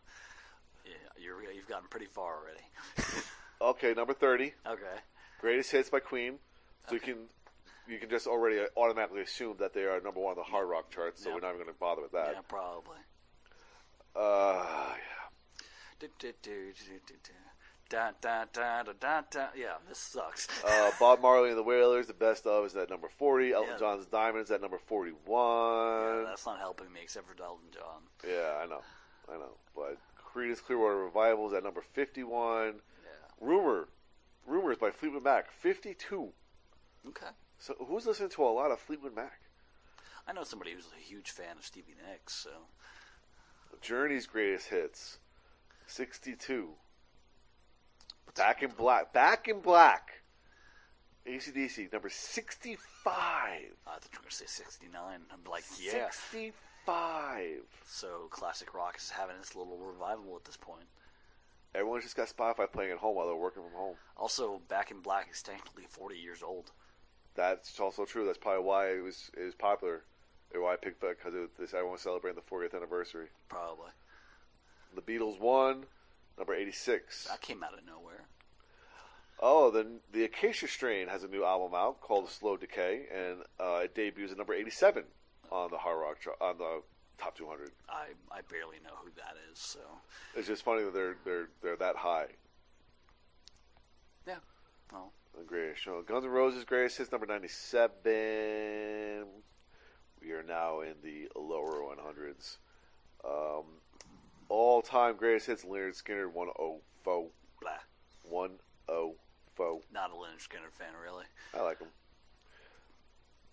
Yeah, 0.84 0.92
you're, 1.16 1.42
you've 1.52 1.68
gotten 1.68 1.88
pretty 1.88 2.06
far 2.06 2.36
already. 2.36 2.60
Okay, 3.60 3.94
number 3.94 4.12
30, 4.12 4.52
Okay. 4.66 4.82
Greatest 5.40 5.70
Hits 5.70 5.88
by 5.88 6.00
Queen. 6.00 6.38
So 6.88 6.94
you 6.94 7.00
can 7.00 7.16
you 7.86 7.98
can 7.98 8.10
just 8.10 8.26
already 8.26 8.58
automatically 8.76 9.20
assume 9.22 9.56
that 9.60 9.72
they 9.72 9.82
are 9.82 10.00
number 10.00 10.18
one 10.18 10.32
on 10.32 10.36
the 10.36 10.42
hard 10.42 10.68
rock 10.68 10.90
charts, 10.90 11.22
so 11.22 11.28
Yeah. 11.28 11.36
we're 11.36 11.40
not 11.42 11.54
even 11.54 11.62
going 11.62 11.72
to 11.72 11.78
bother 11.78 12.02
with 12.02 12.10
that. 12.10 12.32
Yeah, 12.34 12.40
probably. 12.48 12.96
Uh, 14.16 14.64
yeah. 14.96 15.66
Do, 16.00 16.08
do, 16.18 16.32
do, 16.42 16.72
do, 16.72 16.92
do, 17.06 17.14
do. 17.22 17.32
Da, 17.88 18.10
da, 18.20 18.44
da, 18.52 18.82
da, 18.82 18.92
da, 18.98 19.20
da. 19.30 19.46
Yeah, 19.56 19.74
this 19.88 19.98
sucks. 19.98 20.48
Uh, 20.66 20.90
Bob 20.98 21.20
Marley 21.20 21.50
and 21.50 21.58
the 21.58 21.62
Wailers, 21.62 22.06
the 22.08 22.14
best 22.14 22.46
of, 22.46 22.64
is 22.66 22.74
at 22.74 22.90
number 22.90 23.08
40. 23.18 23.52
Elton 23.52 23.70
Yeah. 23.74 23.78
John's 23.78 24.06
Diamonds 24.06 24.50
at 24.50 24.60
number 24.60 24.78
41. 24.86 25.14
yeah, 26.18 26.24
that's 26.26 26.46
not 26.46 26.58
helping 26.58 26.92
me 26.92 27.00
except 27.02 27.26
for 27.28 27.40
Elton 27.42 27.66
John. 27.72 28.02
Yeah, 28.28 28.60
I 28.62 28.66
know. 28.66 28.80
I 29.32 29.36
know. 29.38 29.52
Creedence 30.34 30.62
Clearwater 30.62 30.96
Revival 30.96 31.48
is 31.48 31.52
at 31.52 31.64
number 31.64 31.82
51. 31.82 32.66
Yeah. 32.66 32.72
Rumor. 33.40 33.88
Rumors 34.46 34.78
by 34.78 34.90
Fleetwood 34.90 35.24
Mac, 35.24 35.50
52. 35.52 36.32
Okay. 37.08 37.26
So 37.58 37.74
who's 37.78 38.06
listening 38.06 38.30
to 38.30 38.42
a 38.42 38.46
lot 38.46 38.70
of 38.70 38.80
Fleetwood 38.80 39.14
Mac? 39.14 39.40
I 40.26 40.32
know 40.32 40.44
somebody 40.44 40.72
who's 40.72 40.88
a 40.96 41.02
huge 41.02 41.30
fan 41.30 41.56
of 41.58 41.64
Stevie 41.64 41.94
Nicks, 42.08 42.34
so 42.34 42.50
Journey's 43.80 44.26
greatest 44.26 44.68
hits, 44.68 45.18
62. 45.86 46.70
Back 48.36 48.62
in 48.62 48.70
Black. 48.70 49.12
Back 49.12 49.48
in 49.48 49.60
Black. 49.60 50.22
ACDC, 51.26 51.92
number 51.92 52.08
65. 52.08 52.78
I 53.04 53.14
thought 53.14 54.08
you 54.12 54.18
were 54.18 54.22
going 54.22 54.30
to 54.30 54.36
say 54.36 54.46
69. 54.46 54.92
I'm 55.04 55.50
like, 55.50 55.64
yeah. 55.80 56.10
65. 56.10 56.52
So 57.84 58.26
classic 58.30 58.74
rock 58.74 58.96
is 58.98 59.10
having 59.10 59.36
its 59.36 59.54
little 59.54 59.78
revival 59.78 60.34
at 60.36 60.44
this 60.44 60.56
point. 60.56 60.86
Everyone's 61.74 62.04
just 62.04 62.16
got 62.16 62.28
Spotify 62.28 62.70
playing 62.70 62.92
at 62.92 62.98
home 62.98 63.16
while 63.16 63.26
they're 63.26 63.36
working 63.36 63.62
from 63.62 63.72
home. 63.72 63.94
Also, 64.16 64.60
Back 64.68 64.90
in 64.90 65.00
Black 65.00 65.28
is 65.30 65.42
technically 65.42 65.84
40 65.88 66.16
years 66.16 66.42
old. 66.42 66.70
That's 67.34 67.78
also 67.80 68.04
true. 68.04 68.26
That's 68.26 68.38
probably 68.38 68.64
why 68.64 68.88
it 68.90 69.02
was 69.02 69.30
it 69.36 69.44
was 69.44 69.54
popular. 69.54 70.02
Or 70.54 70.62
why 70.62 70.74
I 70.74 70.76
picked 70.76 71.00
that 71.00 71.16
because 71.16 71.72
everyone 71.72 71.92
was 71.92 72.02
celebrating 72.02 72.40
the 72.44 72.54
40th 72.54 72.74
anniversary. 72.74 73.28
Probably. 73.48 73.90
The 74.94 75.00
Beatles 75.00 75.40
won, 75.40 75.84
number 76.36 76.54
86. 76.54 77.28
That 77.28 77.40
came 77.40 77.62
out 77.62 77.72
of 77.72 77.86
nowhere. 77.86 78.26
Oh, 79.40 79.70
the 79.70 79.86
the 80.12 80.24
Acacia 80.24 80.68
Strain 80.68 81.08
has 81.08 81.24
a 81.24 81.28
new 81.28 81.44
album 81.44 81.72
out 81.74 82.00
called 82.00 82.28
Slow 82.28 82.56
Decay, 82.58 83.06
and 83.14 83.42
uh, 83.58 83.80
it 83.84 83.94
debuts 83.94 84.32
at 84.32 84.38
number 84.38 84.52
87 84.52 85.04
on 85.52 85.70
the 85.70 85.78
hard 85.78 86.00
rock 86.00 86.20
chart, 86.20 86.36
on 86.40 86.58
the 86.58 86.82
top 87.18 87.36
200. 87.36 87.70
I, 87.88 88.06
I 88.30 88.40
barely 88.50 88.78
know 88.82 88.94
who 89.02 89.10
that 89.16 89.34
is, 89.52 89.58
so. 89.58 89.80
It's 90.34 90.48
just 90.48 90.64
funny 90.64 90.82
that 90.82 90.94
they're 90.94 91.16
they're 91.24 91.48
they're 91.62 91.76
that 91.76 91.96
high. 91.96 92.26
Yeah. 94.26 94.36
Well, 94.90 95.12
The 95.38 95.44
greatest 95.44 95.82
show. 95.82 96.02
Guns 96.02 96.24
N' 96.24 96.30
Roses 96.30 96.64
greatest 96.64 96.98
hits 96.98 97.12
number 97.12 97.26
97. 97.26 99.26
We 100.20 100.32
are 100.32 100.42
now 100.42 100.80
in 100.80 100.94
the 101.02 101.28
lower 101.38 101.80
100s. 101.82 102.56
Um, 103.24 103.64
all 104.48 104.82
time 104.82 105.16
greatest 105.16 105.46
hits 105.46 105.64
Lynyrd 105.64 106.00
Skynyrd 106.02 106.32
104. 106.32 107.28
blah. 107.60 107.70
104. 108.28 109.80
Not 109.92 110.10
a 110.10 110.14
Lynyrd 110.14 110.40
Skynyrd 110.40 110.72
fan, 110.72 110.94
really. 111.02 111.24
I 111.54 111.62
like 111.62 111.78
them. 111.78 111.88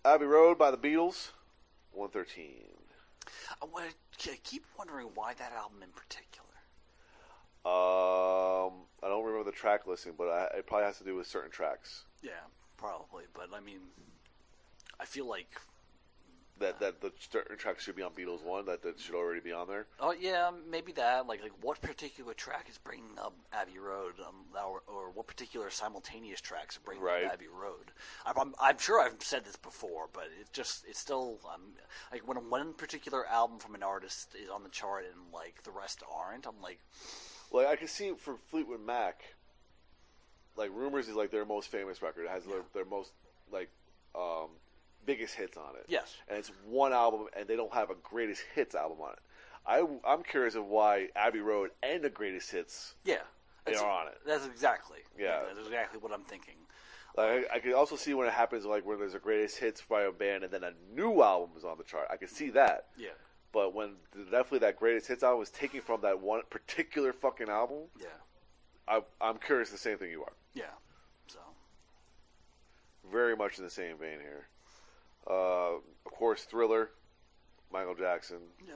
Abbey 0.04 0.26
Road 0.26 0.58
by 0.58 0.70
the 0.70 0.78
Beatles 0.78 1.30
113. 2.00 2.64
I, 3.62 3.66
I 4.32 4.36
keep 4.42 4.64
wondering 4.78 5.08
why 5.14 5.34
that 5.34 5.52
album 5.52 5.82
in 5.82 5.90
particular. 5.90 6.46
Um, 7.62 8.86
I 9.02 9.08
don't 9.08 9.22
remember 9.22 9.50
the 9.50 9.56
track 9.56 9.86
listing, 9.86 10.14
but 10.16 10.28
I, 10.28 10.58
it 10.58 10.66
probably 10.66 10.86
has 10.86 10.96
to 10.98 11.04
do 11.04 11.14
with 11.14 11.26
certain 11.26 11.50
tracks 11.50 12.04
Yeah, 12.22 12.30
probably. 12.78 13.24
But, 13.34 13.50
I 13.54 13.60
mean, 13.60 13.80
I 14.98 15.04
feel 15.04 15.28
like 15.28 15.60
that 16.60 16.78
that 16.80 17.00
the 17.00 17.10
tracks 17.56 17.82
should 17.84 17.96
be 17.96 18.02
on 18.02 18.12
Beatles 18.12 18.42
one 18.44 18.66
that 18.66 18.82
that 18.82 19.00
should 19.00 19.14
already 19.14 19.40
be 19.40 19.52
on 19.52 19.66
there. 19.66 19.86
Oh 19.98 20.12
yeah, 20.18 20.50
maybe 20.70 20.92
that. 20.92 21.26
Like, 21.26 21.42
like 21.42 21.52
what 21.60 21.80
particular 21.82 22.32
track 22.34 22.68
is 22.70 22.78
bringing 22.78 23.18
up 23.18 23.34
Abbey 23.52 23.78
Road, 23.78 24.14
um, 24.26 24.34
or, 24.54 24.82
or 24.86 25.10
what 25.10 25.26
particular 25.26 25.70
simultaneous 25.70 26.40
tracks 26.40 26.76
are 26.76 26.80
bringing 26.80 27.02
Right. 27.04 27.24
up 27.24 27.32
Abbey 27.32 27.48
Road? 27.48 27.90
I'm, 28.24 28.38
I'm, 28.38 28.54
I'm 28.60 28.78
sure 28.78 29.00
I've 29.00 29.20
said 29.22 29.44
this 29.44 29.56
before, 29.56 30.08
but 30.12 30.24
it 30.40 30.52
just 30.52 30.84
it's 30.88 30.98
still 30.98 31.38
um, 31.52 31.62
like 32.12 32.26
when 32.28 32.36
one 32.50 32.74
particular 32.74 33.26
album 33.26 33.58
from 33.58 33.74
an 33.74 33.82
artist 33.82 34.34
is 34.40 34.48
on 34.50 34.62
the 34.62 34.68
chart 34.70 35.04
and 35.12 35.32
like 35.32 35.62
the 35.64 35.70
rest 35.72 36.02
aren't. 36.14 36.46
I'm 36.46 36.60
like, 36.62 36.78
Like 37.50 37.66
I 37.66 37.76
can 37.76 37.88
see 37.88 38.12
for 38.16 38.36
Fleetwood 38.50 38.84
Mac, 38.84 39.22
like 40.56 40.70
Rumors 40.74 41.08
is 41.08 41.16
like 41.16 41.30
their 41.30 41.44
most 41.44 41.68
famous 41.68 42.02
record. 42.02 42.24
It 42.24 42.30
has 42.30 42.44
their, 42.44 42.62
their 42.74 42.84
most 42.84 43.12
like 43.50 43.70
um, 44.14 44.48
biggest 45.10 45.34
hits 45.34 45.56
on 45.56 45.74
it. 45.76 45.84
Yes. 45.88 46.14
and 46.28 46.38
it's 46.38 46.52
one 46.66 46.92
album, 46.92 47.26
and 47.36 47.48
they 47.48 47.56
don't 47.56 47.72
have 47.74 47.90
a 47.90 47.96
greatest 48.02 48.42
hits 48.54 48.74
album 48.74 48.98
on 49.00 49.12
it. 49.12 49.18
I 49.66 49.86
I'm 50.10 50.22
curious 50.22 50.54
of 50.54 50.66
why 50.66 51.08
Abbey 51.16 51.40
Road 51.40 51.70
and 51.82 52.02
the 52.02 52.10
greatest 52.10 52.50
hits. 52.50 52.94
yeah, 53.04 53.22
They 53.66 53.74
are 53.74 53.90
on 53.90 54.06
it. 54.08 54.18
That's 54.26 54.46
exactly. 54.46 54.98
Yeah. 55.18 55.40
that's 55.46 55.66
exactly 55.66 55.98
what 56.00 56.12
I'm 56.12 56.24
thinking. 56.24 56.54
Like 57.16 57.46
I, 57.52 57.56
I 57.56 57.58
could 57.58 57.74
also 57.74 57.96
see 57.96 58.14
when 58.14 58.26
it 58.28 58.32
happens, 58.32 58.64
like 58.64 58.86
when 58.86 58.98
there's 59.00 59.14
a 59.14 59.18
greatest 59.18 59.58
hits 59.58 59.82
by 59.82 60.02
a 60.02 60.12
band, 60.12 60.44
and 60.44 60.52
then 60.52 60.64
a 60.64 60.72
new 60.94 61.22
album 61.22 61.50
is 61.58 61.64
on 61.64 61.76
the 61.76 61.84
chart. 61.84 62.06
I 62.10 62.16
can 62.16 62.28
see 62.28 62.50
that. 62.50 62.86
Yeah, 62.96 63.08
But 63.52 63.74
when 63.74 63.96
definitely 64.30 64.60
that 64.60 64.76
greatest 64.78 65.08
hits 65.08 65.22
album 65.22 65.40
was 65.40 65.50
taken 65.50 65.80
from 65.82 66.00
that 66.02 66.20
one 66.20 66.40
particular 66.50 67.12
fucking 67.12 67.48
album, 67.48 67.82
yeah, 68.00 68.06
I, 68.88 69.02
I'm 69.20 69.38
curious 69.38 69.70
the 69.70 69.78
same 69.78 69.98
thing 69.98 70.10
you 70.10 70.22
are. 70.22 70.32
yeah. 70.54 70.72
So 71.26 71.40
Very 73.12 73.36
much 73.36 73.58
in 73.58 73.64
the 73.64 73.70
same 73.70 73.96
vein 73.98 74.20
here. 74.20 74.46
Uh, 75.28 75.76
of 75.76 76.12
course, 76.12 76.44
Thriller, 76.44 76.90
Michael 77.72 77.94
Jackson. 77.94 78.38
yeah, 78.66 78.74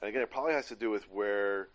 And 0.00 0.08
again, 0.08 0.22
it 0.22 0.30
probably 0.30 0.52
has 0.52 0.66
to 0.68 0.76
do 0.76 0.90
with 0.90 1.04
where 1.10 1.68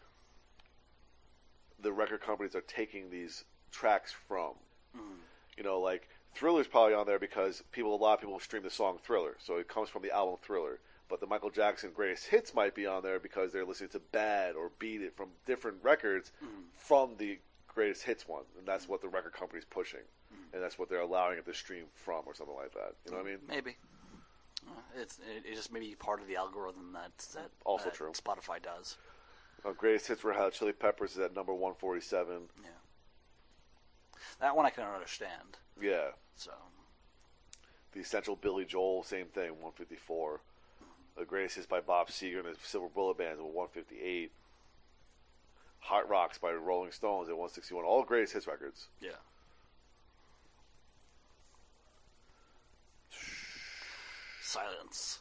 the 1.80 1.92
record 1.92 2.22
companies 2.22 2.56
are 2.56 2.62
taking 2.62 3.10
these 3.10 3.44
tracks 3.72 4.14
from. 4.28 4.54
Mm-hmm. 4.98 5.14
You 5.58 5.64
know, 5.64 5.80
like 5.80 6.08
Thriller's 6.36 6.68
probably 6.68 6.94
on 6.94 7.06
there 7.06 7.20
because 7.20 7.64
people, 7.72 7.96
a 7.96 7.98
lot 7.98 8.16
of 8.16 8.20
people 8.20 8.40
stream 8.40 8.64
the 8.64 8.70
song 8.70 8.98
Thriller, 9.04 9.38
so 9.40 9.58
it 9.58 9.68
comes 9.68 9.90
from 9.90 10.02
the 10.02 10.12
album 10.12 10.38
Thriller. 10.42 10.80
but 11.08 11.20
the 11.20 11.28
Michael 11.28 11.52
Jackson 11.52 11.92
greatest 11.94 12.26
hits 12.28 12.54
might 12.54 12.74
be 12.74 12.86
on 12.88 13.04
there 13.04 13.20
because 13.20 13.54
they're 13.54 13.66
listening 13.66 13.92
to 13.92 14.00
Bad 14.00 14.56
or 14.56 14.72
Beat 14.80 15.02
It 15.02 15.16
from 15.16 15.30
different 15.46 15.78
records 15.84 16.32
mm-hmm. 16.44 16.62
from 16.76 17.16
the 17.18 17.38
greatest 17.68 18.04
hits 18.04 18.28
one, 18.28 18.44
and 18.58 18.68
that's 18.68 18.84
mm-hmm. 18.84 18.94
what 18.94 19.02
the 19.02 19.08
record 19.08 19.34
company's 19.34 19.66
pushing, 19.66 20.00
and 20.56 20.64
that's 20.64 20.80
what 20.80 20.90
they're 20.90 21.02
allowing 21.02 21.38
it 21.38 21.46
to 21.46 21.54
stream 21.54 21.84
from 21.94 22.24
or 22.26 22.34
something 22.34 22.56
like 22.56 22.74
that. 22.74 22.94
You 23.06 23.12
know 23.12 23.18
what 23.18 23.28
I 23.28 23.30
mean? 23.30 23.40
Maybe. 23.48 23.76
Uh, 24.68 24.72
It's 25.00 25.20
it, 25.20 25.54
just 25.54 25.72
maybe 25.72 25.94
part 26.00 26.22
of 26.22 26.28
the 26.28 26.38
algorithm 26.38 26.94
that 26.94 27.16
that 27.36 27.52
Also 27.66 27.86
that 27.86 27.94
true. 27.94 28.12
Spotify 28.14 28.62
does. 28.64 28.98
Uh, 29.64 29.74
greatest 29.74 30.08
hits 30.08 30.24
Red 30.24 30.38
Hot 30.38 30.54
Chili 30.54 30.72
Peppers 30.74 31.12
is 31.12 31.20
at 31.20 31.36
number 31.36 31.54
one 31.54 31.74
forty 31.76 32.02
seven. 32.02 32.44
Yeah. 32.64 32.70
That 34.40 34.56
one 34.56 34.66
I 34.66 34.70
can 34.70 34.86
understand. 34.86 35.58
Yeah, 35.80 36.12
So 36.36 36.52
the 37.92 38.00
essential 38.00 38.36
Billy 38.36 38.66
Joel, 38.66 39.04
same 39.04 39.28
thing, 39.28 39.52
one 39.62 39.74
fifty 39.74 39.96
four. 39.98 40.42
The 41.18 41.26
greatest 41.26 41.56
hits 41.56 41.68
by 41.68 41.80
Bob 41.82 42.10
Seger 42.10 42.40
and 42.46 42.56
the 42.56 42.60
Silver 42.62 42.90
Bullet 42.90 43.18
Bands 43.18 43.40
at 43.40 43.46
one 43.46 43.68
fifty 43.70 44.00
eight. 44.02 44.32
Hot 45.80 46.10
Rocks 46.10 46.38
by 46.38 46.52
Rolling 46.52 46.92
Stones 46.92 47.30
at 47.30 47.38
one 47.38 47.50
sixty 47.50 47.74
one. 47.76 47.86
All 47.86 48.04
greatest 48.04 48.34
hits 48.34 48.48
records. 48.48 48.88
yeah. 49.02 49.12
Silence. 54.56 55.20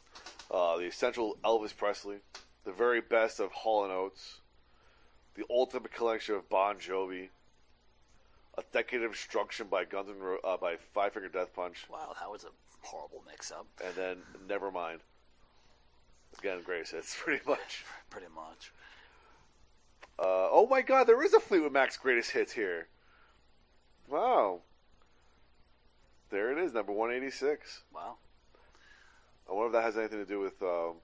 uh, 0.51 0.77
the 0.77 0.85
essential 0.85 1.37
Elvis 1.43 1.75
Presley, 1.75 2.17
the 2.63 2.71
very 2.71 3.01
best 3.01 3.39
of 3.39 3.51
Hall 3.51 3.83
and 3.83 3.91
Oates, 3.91 4.39
the 5.35 5.43
ultimate 5.49 5.91
collection 5.93 6.35
of 6.35 6.47
Bon 6.49 6.77
Jovi, 6.77 7.29
a 8.57 8.63
decade 8.71 9.03
of 9.03 9.11
destruction 9.11 9.67
by 9.69 9.83
Guns 9.83 10.09
N' 10.09 10.19
Ro- 10.19 10.37
uh, 10.43 10.55
by 10.57 10.77
Five 10.93 11.13
Finger 11.13 11.27
Death 11.29 11.53
Punch, 11.53 11.85
Wow, 11.91 12.15
that 12.19 12.31
was 12.31 12.45
a 12.45 12.49
horrible 12.81 13.21
mix-up. 13.27 13.65
and 13.83 13.93
then 13.95 14.17
Nevermind. 14.47 14.99
Again, 16.39 16.59
greatest 16.63 16.91
hits, 16.93 17.15
pretty 17.23 17.41
much. 17.47 17.83
Pretty 18.09 18.27
much. 18.33 18.71
Uh, 20.17 20.47
oh 20.51 20.65
my 20.69 20.81
God, 20.81 21.05
there 21.05 21.21
is 21.23 21.33
a 21.33 21.39
Fleetwood 21.41 21.73
Mac's 21.73 21.97
greatest 21.97 22.31
hits 22.31 22.53
here. 22.53 22.87
Wow. 24.07 24.61
There 26.29 26.51
it 26.51 26.57
is, 26.57 26.73
number 26.73 26.91
one 26.93 27.11
eighty 27.11 27.29
six. 27.29 27.81
Wow. 27.93 28.15
I 29.49 29.53
wonder 29.53 29.67
if 29.67 29.73
that 29.73 29.83
has 29.83 29.97
anything 29.97 30.19
to 30.19 30.25
do 30.25 30.39
with 30.39 30.61
um, 30.63 30.95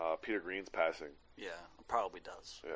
uh, 0.00 0.16
Peter 0.22 0.40
Green's 0.40 0.68
passing. 0.68 1.08
Yeah, 1.36 1.48
it 1.78 1.88
probably 1.88 2.20
does. 2.20 2.60
Yeah. 2.64 2.72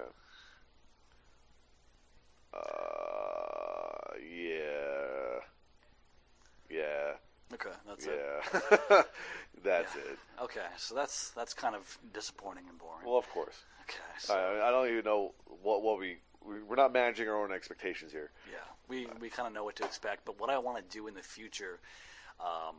Uh, 2.55 4.15
yeah. 4.21 5.41
Yeah. 6.71 7.13
Okay, 7.53 7.71
that's 7.87 8.07
it. 8.07 8.21
Yeah. 8.91 9.03
That's 9.63 9.95
Yeah. 9.95 10.03
it. 10.13 10.19
Okay, 10.43 10.67
so 10.77 10.95
that's 10.95 11.31
that's 11.31 11.55
kind 11.55 11.75
of 11.75 11.99
disappointing 12.13 12.65
and 12.69 12.77
boring. 12.79 13.07
Well, 13.07 13.17
of 13.17 13.29
course. 13.31 13.63
okay, 13.83 13.99
so 14.19 14.35
I, 14.35 14.69
I 14.69 14.71
don't 14.71 14.89
even 14.91 15.05
know 15.05 15.33
what 15.63 15.83
what 15.83 15.99
we 15.99 16.19
we- 16.45 16.63
we're 16.63 16.77
not 16.77 16.93
managing 16.93 17.29
our 17.29 17.43
own 17.43 17.53
expectations 17.53 18.13
here. 18.13 18.31
yeah, 18.51 18.59
we 18.89 19.07
we 19.21 19.31
kind 19.31 19.47
of 19.47 19.55
know 19.55 19.65
what 19.65 19.77
to 19.77 19.85
expect. 19.85 20.25
But 20.27 20.39
what 20.41 20.51
I 20.51 20.59
want 20.59 20.77
to 20.79 20.83
do 20.99 21.07
in 21.07 21.15
the 21.15 21.23
future, 21.23 21.81
um, 22.41 22.77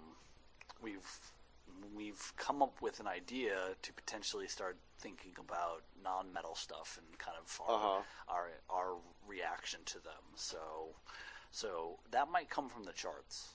we've 0.82 1.08
we've 1.96 2.34
come 2.38 2.62
up 2.62 2.82
with 2.82 3.00
an 3.00 3.08
idea 3.08 3.56
to 3.82 3.94
potentially 3.94 4.48
start 4.48 4.78
thinking 5.00 5.34
about 5.40 5.84
non-metal 6.04 6.56
stuff 6.56 6.98
and 6.98 7.18
kind 7.20 7.38
of 7.38 7.62
our 7.68 7.76
Uh-huh. 7.76 8.02
our, 8.28 8.50
our 8.70 8.96
reaction 9.28 9.80
to 9.86 9.96
them. 9.96 10.24
So 10.36 10.96
so 11.52 12.00
that 12.12 12.30
might 12.32 12.50
come 12.50 12.70
from 12.70 12.84
the 12.84 12.94
charts. 12.94 13.50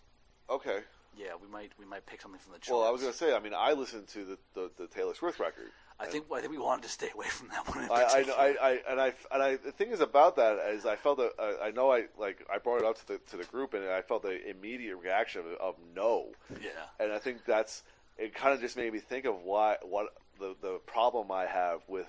Okay. 0.48 0.80
Yeah, 1.16 1.30
we 1.40 1.48
might 1.48 1.72
we 1.78 1.84
might 1.84 2.06
pick 2.06 2.22
something 2.22 2.40
from 2.40 2.52
the 2.52 2.58
charts. 2.58 2.70
Well, 2.70 2.84
I 2.86 2.90
was 2.90 3.00
going 3.00 3.12
to 3.12 3.18
say. 3.18 3.34
I 3.34 3.40
mean, 3.40 3.52
I 3.56 3.72
listened 3.72 4.06
to 4.08 4.24
the, 4.24 4.38
the, 4.54 4.70
the 4.78 4.86
Taylor 4.86 5.14
Swift 5.14 5.40
record. 5.40 5.70
I 5.98 6.06
think 6.06 6.24
I 6.32 6.40
think 6.40 6.52
we 6.52 6.58
wanted 6.58 6.84
to 6.84 6.88
stay 6.88 7.10
away 7.14 7.26
from 7.28 7.48
that 7.48 7.68
one. 7.68 7.84
In 7.84 7.90
I, 7.90 7.94
I. 7.94 8.24
I, 8.38 8.68
I, 8.70 8.80
and 8.88 9.00
I, 9.00 9.12
and 9.32 9.42
I, 9.42 9.56
the 9.56 9.72
thing 9.72 9.90
is 9.90 10.00
about 10.00 10.36
that 10.36 10.56
is 10.70 10.86
I 10.86 10.96
felt 10.96 11.18
that 11.18 11.32
I, 11.38 11.66
I 11.66 11.70
know 11.72 11.92
I 11.92 12.04
like 12.16 12.46
I 12.50 12.56
brought 12.58 12.80
it 12.80 12.86
up 12.86 12.96
to 13.00 13.06
the 13.08 13.18
to 13.30 13.36
the 13.36 13.44
group 13.44 13.74
and 13.74 13.84
I 13.84 14.00
felt 14.02 14.22
the 14.22 14.48
immediate 14.48 14.96
reaction 14.96 15.42
of, 15.42 15.46
of 15.60 15.74
no, 15.94 16.28
yeah. 16.50 16.70
and 16.98 17.12
I 17.12 17.18
think 17.18 17.44
that's 17.44 17.82
it. 18.20 18.34
Kind 18.34 18.54
of 18.54 18.60
just 18.60 18.76
made 18.76 18.92
me 18.92 18.98
think 18.98 19.24
of 19.24 19.42
why 19.42 19.76
what 19.82 20.14
the 20.38 20.54
the 20.60 20.80
problem 20.86 21.30
I 21.30 21.46
have 21.46 21.80
with 21.88 22.08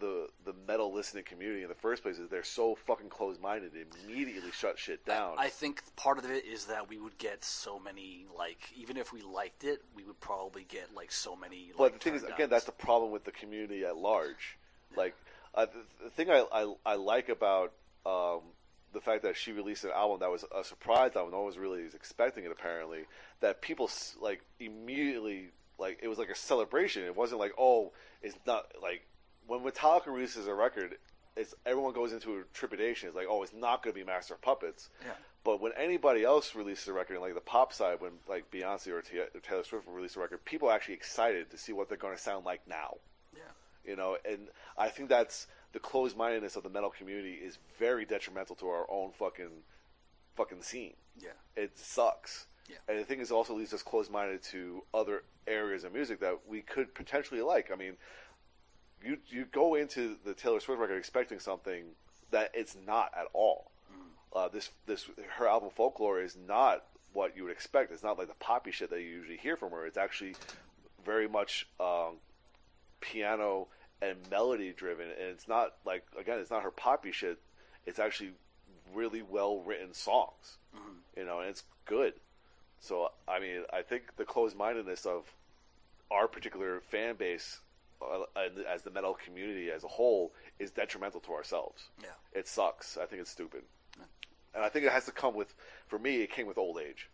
the 0.00 0.28
the 0.44 0.54
metal 0.66 0.92
listening 0.92 1.24
community 1.24 1.62
in 1.62 1.68
the 1.68 1.74
first 1.74 2.02
place 2.02 2.18
is 2.18 2.28
they're 2.28 2.42
so 2.42 2.74
fucking 2.86 3.08
closed 3.08 3.40
minded. 3.40 3.72
They 3.72 3.84
immediately 4.04 4.50
shut 4.50 4.78
shit 4.78 5.04
down. 5.04 5.36
I 5.38 5.48
think 5.48 5.82
part 5.96 6.18
of 6.18 6.24
it 6.30 6.44
is 6.44 6.66
that 6.66 6.88
we 6.88 6.98
would 6.98 7.16
get 7.18 7.44
so 7.44 7.78
many 7.78 8.26
like 8.36 8.58
even 8.76 8.96
if 8.96 9.12
we 9.12 9.22
liked 9.22 9.64
it, 9.64 9.82
we 9.94 10.04
would 10.04 10.20
probably 10.20 10.64
get 10.64 10.94
like 10.94 11.12
so 11.12 11.36
many. 11.36 11.72
But 11.76 11.94
the 11.94 11.98
thing 11.98 12.14
is, 12.14 12.24
again, 12.24 12.50
that's 12.50 12.64
the 12.64 12.72
problem 12.72 13.12
with 13.12 13.24
the 13.24 13.32
community 13.32 13.84
at 13.84 13.96
large. 13.96 14.58
Like, 14.96 15.14
uh, 15.54 15.66
the, 15.66 16.04
the 16.04 16.10
thing 16.10 16.30
I, 16.30 16.44
I, 16.52 16.74
I 16.86 16.94
like 16.94 17.28
about 17.28 17.72
um, 18.06 18.40
the 18.94 19.00
fact 19.00 19.22
that 19.22 19.36
she 19.36 19.52
released 19.52 19.84
an 19.84 19.90
album 19.94 20.20
that 20.20 20.30
was 20.30 20.44
a 20.56 20.64
surprise 20.64 21.16
album, 21.16 21.32
no 21.32 21.38
one 21.38 21.46
was 21.46 21.58
really 21.58 21.84
expecting 21.94 22.44
it. 22.44 22.50
Apparently, 22.52 23.00
that 23.40 23.60
people 23.60 23.90
like 24.20 24.40
immediately 24.58 25.50
like 25.78 25.98
it 26.02 26.08
was 26.08 26.18
like 26.18 26.30
a 26.30 26.34
celebration. 26.36 27.04
It 27.04 27.16
wasn't 27.16 27.40
like 27.40 27.52
oh, 27.58 27.92
it's 28.22 28.36
not 28.46 28.66
like 28.82 29.06
when 29.46 29.60
Metallica 29.60 30.06
releases 30.06 30.46
a 30.46 30.54
record, 30.54 30.96
it's 31.36 31.54
everyone 31.66 31.92
goes 31.92 32.12
into 32.12 32.38
a 32.38 32.42
trepidation. 32.54 33.08
It's 33.08 33.16
like 33.16 33.26
oh, 33.28 33.42
it's 33.42 33.52
not 33.52 33.82
going 33.82 33.92
to 33.94 34.00
be 34.00 34.04
Master 34.06 34.34
of 34.34 34.40
Puppets. 34.42 34.88
Yeah. 35.04 35.12
But 35.44 35.60
when 35.60 35.72
anybody 35.76 36.24
else 36.24 36.54
releases 36.54 36.88
a 36.88 36.94
record, 36.94 37.20
like 37.20 37.34
the 37.34 37.40
pop 37.40 37.72
side, 37.72 38.00
when 38.00 38.12
like 38.26 38.50
Beyonce 38.50 38.88
or 38.88 39.02
Taylor 39.02 39.64
Swift 39.64 39.86
release 39.86 40.16
a 40.16 40.20
record, 40.20 40.42
people 40.46 40.68
are 40.68 40.74
actually 40.74 40.94
excited 40.94 41.50
to 41.50 41.58
see 41.58 41.72
what 41.74 41.88
they're 41.90 41.98
going 41.98 42.16
to 42.16 42.22
sound 42.22 42.46
like 42.46 42.62
now. 42.66 42.96
yeah. 43.34 43.42
You 43.84 43.96
know, 43.96 44.16
and 44.24 44.48
I 44.78 44.88
think 44.88 45.10
that's 45.10 45.46
the 45.74 45.80
closed 45.80 46.16
mindedness 46.16 46.54
of 46.56 46.62
the 46.62 46.70
metal 46.70 46.88
community 46.88 47.32
is 47.34 47.58
very 47.78 48.04
detrimental 48.06 48.54
to 48.56 48.68
our 48.68 48.86
own 48.88 49.10
fucking 49.10 49.50
fucking 50.36 50.62
scene. 50.62 50.94
Yeah. 51.20 51.30
It 51.56 51.76
sucks. 51.76 52.46
Yeah. 52.70 52.76
And 52.88 52.98
the 52.98 53.04
thing 53.04 53.20
is, 53.20 53.30
also 53.30 53.54
leaves 53.54 53.74
us 53.74 53.82
closed 53.82 54.10
minded 54.10 54.42
to 54.44 54.84
other 54.94 55.24
areas 55.46 55.84
of 55.84 55.92
music 55.92 56.20
that 56.20 56.38
we 56.48 56.62
could 56.62 56.94
potentially 56.94 57.42
like. 57.42 57.70
I 57.72 57.76
mean, 57.76 57.96
you 59.04 59.18
you 59.28 59.44
go 59.44 59.74
into 59.74 60.16
the 60.24 60.32
Taylor 60.32 60.60
Swift 60.60 60.80
record 60.80 60.96
expecting 60.96 61.40
something 61.40 61.84
that 62.30 62.50
it's 62.54 62.76
not 62.86 63.10
at 63.14 63.26
all. 63.34 63.72
Uh, 64.34 64.48
this 64.48 64.70
this 64.86 65.08
her 65.36 65.46
album 65.46 65.70
Folklore 65.74 66.20
is 66.20 66.36
not 66.48 66.84
what 67.12 67.36
you 67.36 67.42
would 67.44 67.52
expect. 67.52 67.92
It's 67.92 68.02
not 68.02 68.18
like 68.18 68.28
the 68.28 68.34
poppy 68.34 68.70
shit 68.70 68.90
that 68.90 69.00
you 69.00 69.06
usually 69.06 69.36
hear 69.36 69.56
from 69.56 69.70
her. 69.72 69.86
It's 69.86 69.98
actually 69.98 70.34
very 71.04 71.28
much 71.28 71.68
um, 71.78 72.16
piano 73.00 73.68
and 74.02 74.16
melody 74.30 74.72
driven, 74.72 75.06
and 75.06 75.28
it's 75.30 75.48
not 75.48 75.74
like 75.84 76.04
again, 76.18 76.38
it's 76.38 76.50
not 76.50 76.62
her 76.62 76.70
poppy 76.70 77.12
shit. 77.12 77.38
It's 77.86 77.98
actually 77.98 78.32
really 78.94 79.22
well 79.22 79.60
written 79.60 79.92
songs, 79.94 80.58
you 81.16 81.24
know, 81.24 81.40
and 81.40 81.48
it's 81.48 81.64
good. 81.86 82.14
So 82.80 83.10
I 83.26 83.40
mean, 83.40 83.62
I 83.72 83.82
think 83.82 84.16
the 84.16 84.24
closed 84.24 84.56
mindedness 84.56 85.06
of 85.06 85.24
our 86.10 86.28
particular 86.28 86.80
fan 86.90 87.16
base, 87.16 87.60
uh, 88.02 88.24
as 88.68 88.82
the 88.82 88.90
metal 88.90 89.16
community 89.24 89.70
as 89.70 89.84
a 89.84 89.88
whole, 89.88 90.32
is 90.58 90.70
detrimental 90.70 91.20
to 91.20 91.32
ourselves. 91.32 91.84
Yeah. 92.02 92.08
It 92.32 92.46
sucks. 92.46 92.96
I 92.96 93.06
think 93.06 93.22
it's 93.22 93.30
stupid, 93.30 93.62
and 94.54 94.62
I 94.62 94.68
think 94.68 94.84
it 94.84 94.92
has 94.92 95.06
to 95.06 95.12
come 95.12 95.34
with. 95.34 95.54
For 95.86 95.98
me, 95.98 96.22
it 96.22 96.30
came 96.30 96.46
with 96.46 96.58
old 96.58 96.78
age, 96.78 97.08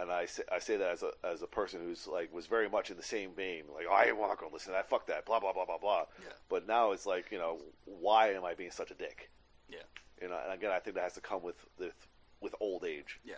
and 0.00 0.10
I 0.10 0.26
say, 0.26 0.42
I 0.50 0.58
say 0.58 0.76
that 0.76 0.90
as 0.90 1.02
a 1.02 1.10
as 1.24 1.42
a 1.42 1.46
person 1.46 1.80
who's 1.80 2.06
like 2.06 2.32
was 2.32 2.46
very 2.46 2.68
much 2.68 2.90
in 2.90 2.96
the 2.96 3.02
same 3.02 3.32
vein. 3.32 3.64
Like 3.74 3.86
"Oh, 3.90 3.94
I 3.94 4.12
want 4.12 4.32
to 4.32 4.42
go 4.42 4.50
listen 4.52 4.72
to 4.72 4.76
that. 4.78 4.88
Fuck 4.88 5.06
that. 5.08 5.24
Blah 5.26 5.40
blah 5.40 5.52
blah 5.52 5.64
blah 5.66 5.78
blah. 5.78 6.04
Yeah. 6.22 6.32
But 6.48 6.66
now 6.66 6.92
it's 6.92 7.06
like 7.06 7.30
you 7.32 7.38
know, 7.38 7.58
why 7.84 8.32
am 8.32 8.44
I 8.44 8.54
being 8.54 8.70
such 8.70 8.90
a 8.90 8.94
dick? 8.94 9.30
Yeah. 9.68 9.78
You 10.22 10.28
know, 10.28 10.38
and 10.44 10.52
again, 10.52 10.70
I 10.70 10.78
think 10.80 10.96
that 10.96 11.02
has 11.04 11.14
to 11.14 11.20
come 11.20 11.42
with 11.42 11.56
with 11.78 11.94
with 12.40 12.54
old 12.60 12.84
age 12.84 13.18
Yeah. 13.24 13.34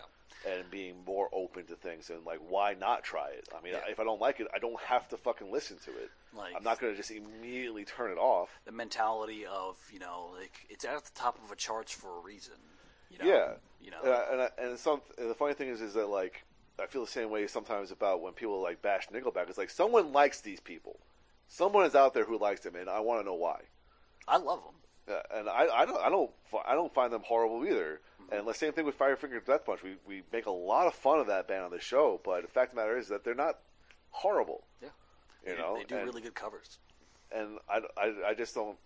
and 0.46 0.70
being 0.70 0.96
more 1.06 1.30
open 1.32 1.64
to 1.68 1.74
things 1.74 2.10
and 2.10 2.24
like 2.26 2.38
why 2.46 2.74
not 2.74 3.02
try 3.02 3.30
it? 3.30 3.48
I 3.56 3.62
mean, 3.62 3.72
Yeah. 3.72 3.80
if 3.90 3.98
I 3.98 4.04
don't 4.04 4.20
like 4.20 4.40
it, 4.40 4.46
I 4.54 4.58
don't 4.58 4.78
have 4.80 5.08
to 5.08 5.16
fucking 5.16 5.50
listen 5.50 5.78
to 5.86 5.90
it. 5.90 6.10
Like- 6.36 6.54
I'm 6.54 6.62
not 6.62 6.78
going 6.78 6.92
to 6.92 6.96
just 6.98 7.10
immediately 7.10 7.86
turn 7.86 8.10
it 8.10 8.18
off. 8.18 8.50
The 8.66 8.72
mentality 8.72 9.46
of 9.46 9.76
you 9.92 9.98
know 10.00 10.30
like 10.38 10.66
it's 10.68 10.84
at 10.84 11.02
the 11.04 11.10
top 11.14 11.38
of 11.42 11.50
a 11.50 11.56
charts 11.56 11.92
for 11.92 12.18
a 12.18 12.20
reason. 12.20 12.56
You 13.10 13.18
know? 13.18 13.24
Yeah, 13.24 13.52
You 13.80 13.90
know. 13.90 14.00
and 14.04 14.12
I, 14.12 14.22
and, 14.32 14.42
I, 14.42 14.48
and 14.70 14.78
some 14.78 15.00
and 15.18 15.28
the 15.30 15.34
funny 15.34 15.54
thing 15.54 15.68
is, 15.68 15.80
is 15.80 15.94
that 15.94 16.06
like 16.08 16.44
I 16.80 16.86
feel 16.86 17.04
the 17.04 17.10
same 17.10 17.30
way 17.30 17.46
sometimes 17.46 17.90
about 17.90 18.22
when 18.22 18.32
people 18.32 18.62
like 18.62 18.82
bash 18.82 19.08
Nickelback. 19.08 19.48
It's 19.48 19.58
like 19.58 19.70
someone 19.70 20.12
likes 20.12 20.40
these 20.40 20.60
people, 20.60 20.98
someone 21.48 21.84
is 21.84 21.94
out 21.94 22.14
there 22.14 22.24
who 22.24 22.38
likes 22.38 22.60
them, 22.60 22.76
and 22.76 22.88
I 22.88 23.00
want 23.00 23.20
to 23.20 23.26
know 23.26 23.34
why. 23.34 23.60
I 24.26 24.36
love 24.38 24.60
them. 24.64 25.14
Uh, 25.16 25.38
and 25.38 25.48
I, 25.48 25.66
I 25.66 25.86
don't, 25.86 26.00
I 26.00 26.08
don't, 26.08 26.30
I 26.66 26.74
don't 26.74 26.92
find 26.94 27.12
them 27.12 27.22
horrible 27.24 27.64
either. 27.66 28.00
Mm-hmm. 28.22 28.34
And 28.34 28.46
the 28.46 28.54
same 28.54 28.72
thing 28.72 28.84
with 28.86 28.94
Five 28.94 29.18
Finger 29.18 29.40
Death 29.40 29.64
Punch. 29.66 29.82
We 29.82 29.96
we 30.06 30.22
make 30.32 30.46
a 30.46 30.50
lot 30.50 30.86
of 30.86 30.94
fun 30.94 31.18
of 31.18 31.26
that 31.26 31.48
band 31.48 31.64
on 31.64 31.70
the 31.70 31.80
show, 31.80 32.20
but 32.24 32.42
the 32.42 32.48
fact 32.48 32.72
of 32.72 32.76
the 32.76 32.82
matter 32.82 32.96
is 32.96 33.08
that 33.08 33.24
they're 33.24 33.34
not 33.34 33.58
horrible. 34.10 34.64
Yeah. 34.80 34.88
You 35.44 35.52
They- 35.56 35.58
know, 35.60 35.76
they 35.78 35.84
do 35.84 35.96
and, 35.96 36.06
really 36.06 36.22
good 36.22 36.34
covers. 36.34 36.78
and 37.32 37.58
I, 37.68 37.80
I, 37.96 38.14
I 38.28 38.34
just 38.34 38.54
don't 38.54 38.76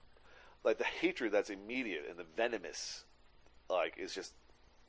like 0.62 0.78
the 0.78 0.84
hatred 0.84 1.32
that's 1.32 1.51
immediate 1.51 2.07
and 2.09 2.18
the 2.18 2.24
venomous, 2.36 3.05
like 3.68 3.97
is 3.99 4.14
just, 4.14 4.32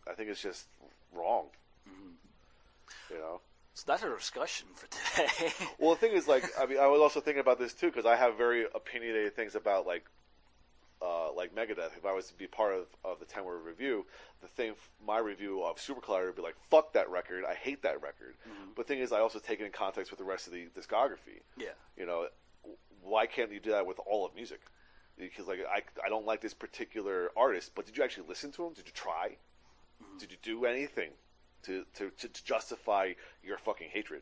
I 0.09 0.13
think 0.13 0.29
it's 0.29 0.41
just 0.41 0.67
wrong. 1.13 1.47
Mm-hmm. 2.87 3.13
You 3.15 3.19
know, 3.19 3.41
So 3.73 3.83
that's 3.87 4.03
our 4.03 4.15
discussion 4.15 4.67
for 4.75 4.87
today. 4.87 5.53
Well, 5.79 5.91
the 5.95 5.99
thing 5.99 6.13
is, 6.13 6.27
like, 6.27 6.45
I 6.59 6.65
mean, 6.65 6.79
I 6.79 6.87
was 6.87 7.01
also 7.01 7.19
thinking 7.19 7.41
about 7.41 7.59
this 7.59 7.73
too 7.73 7.87
because 7.87 8.05
I 8.05 8.15
have 8.15 8.37
very 8.37 8.65
opinionated 8.73 9.35
things 9.35 9.55
about 9.55 9.85
like, 9.85 10.05
uh, 11.01 11.31
like 11.33 11.53
Megadeth. 11.53 11.97
If 11.97 12.05
I 12.05 12.13
was 12.13 12.27
to 12.27 12.33
be 12.35 12.47
part 12.47 12.73
of, 12.73 12.85
of 13.03 13.19
the 13.19 13.25
ten 13.25 13.43
word 13.43 13.63
review, 13.65 14.05
the 14.41 14.47
thing, 14.47 14.73
my 15.05 15.19
review 15.19 15.61
of 15.63 15.79
Super 15.79 15.99
Collider 16.01 16.27
would 16.27 16.35
be 16.37 16.41
like, 16.41 16.55
"Fuck 16.69 16.93
that 16.93 17.09
record! 17.09 17.43
I 17.47 17.53
hate 17.53 17.81
that 17.83 18.01
record." 18.01 18.35
But 18.75 18.87
the 18.87 18.93
thing 18.93 19.03
is, 19.03 19.11
I 19.11 19.19
also 19.19 19.39
take 19.39 19.59
it 19.59 19.65
in 19.65 19.71
context 19.71 20.09
with 20.11 20.19
the 20.19 20.25
rest 20.25 20.47
of 20.47 20.53
the 20.53 20.67
discography. 20.77 21.41
yeah. 21.57 21.75
You 21.97 22.05
know, 22.05 22.27
why 23.03 23.25
can't 23.27 23.51
you 23.51 23.59
do 23.59 23.71
that 23.71 23.85
with 23.85 23.99
all 24.07 24.25
of 24.25 24.33
music? 24.35 24.61
Because 25.17 25.47
like, 25.47 25.59
I 25.69 25.81
I 26.03 26.09
don't 26.09 26.25
like 26.25 26.39
this 26.41 26.53
particular 26.53 27.29
artist, 27.35 27.71
but 27.75 27.85
did 27.85 27.97
you 27.97 28.03
actually 28.03 28.27
listen 28.29 28.51
to 28.53 28.65
him? 28.65 28.73
Did 28.73 28.87
you 28.87 28.93
try? 28.93 29.35
Did 30.17 30.31
you 30.31 30.37
do 30.41 30.65
anything 30.65 31.11
to, 31.65 31.85
to, 31.95 32.09
to, 32.09 32.43
justify 32.43 33.13
your 33.43 33.57
fucking 33.57 33.89
hatred? 33.91 34.21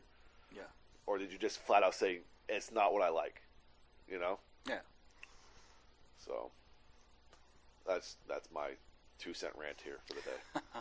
Yeah. 0.54 0.62
or 1.06 1.18
did 1.18 1.32
you 1.32 1.38
just 1.38 1.58
flat 1.58 1.82
out 1.82 1.94
say 1.94 2.20
it's 2.48 2.72
not 2.72 2.92
what 2.92 3.02
I 3.02 3.08
like? 3.10 3.42
You 4.08 4.18
know, 4.18 4.38
Yeah. 4.68 4.80
so 6.24 6.50
that's 7.86 8.16
that's 8.28 8.48
my 8.54 8.70
two 9.18 9.34
cent 9.34 9.52
rant 9.58 9.78
here 9.82 9.98
for 10.06 10.14
the 10.14 10.20
day. 10.20 10.70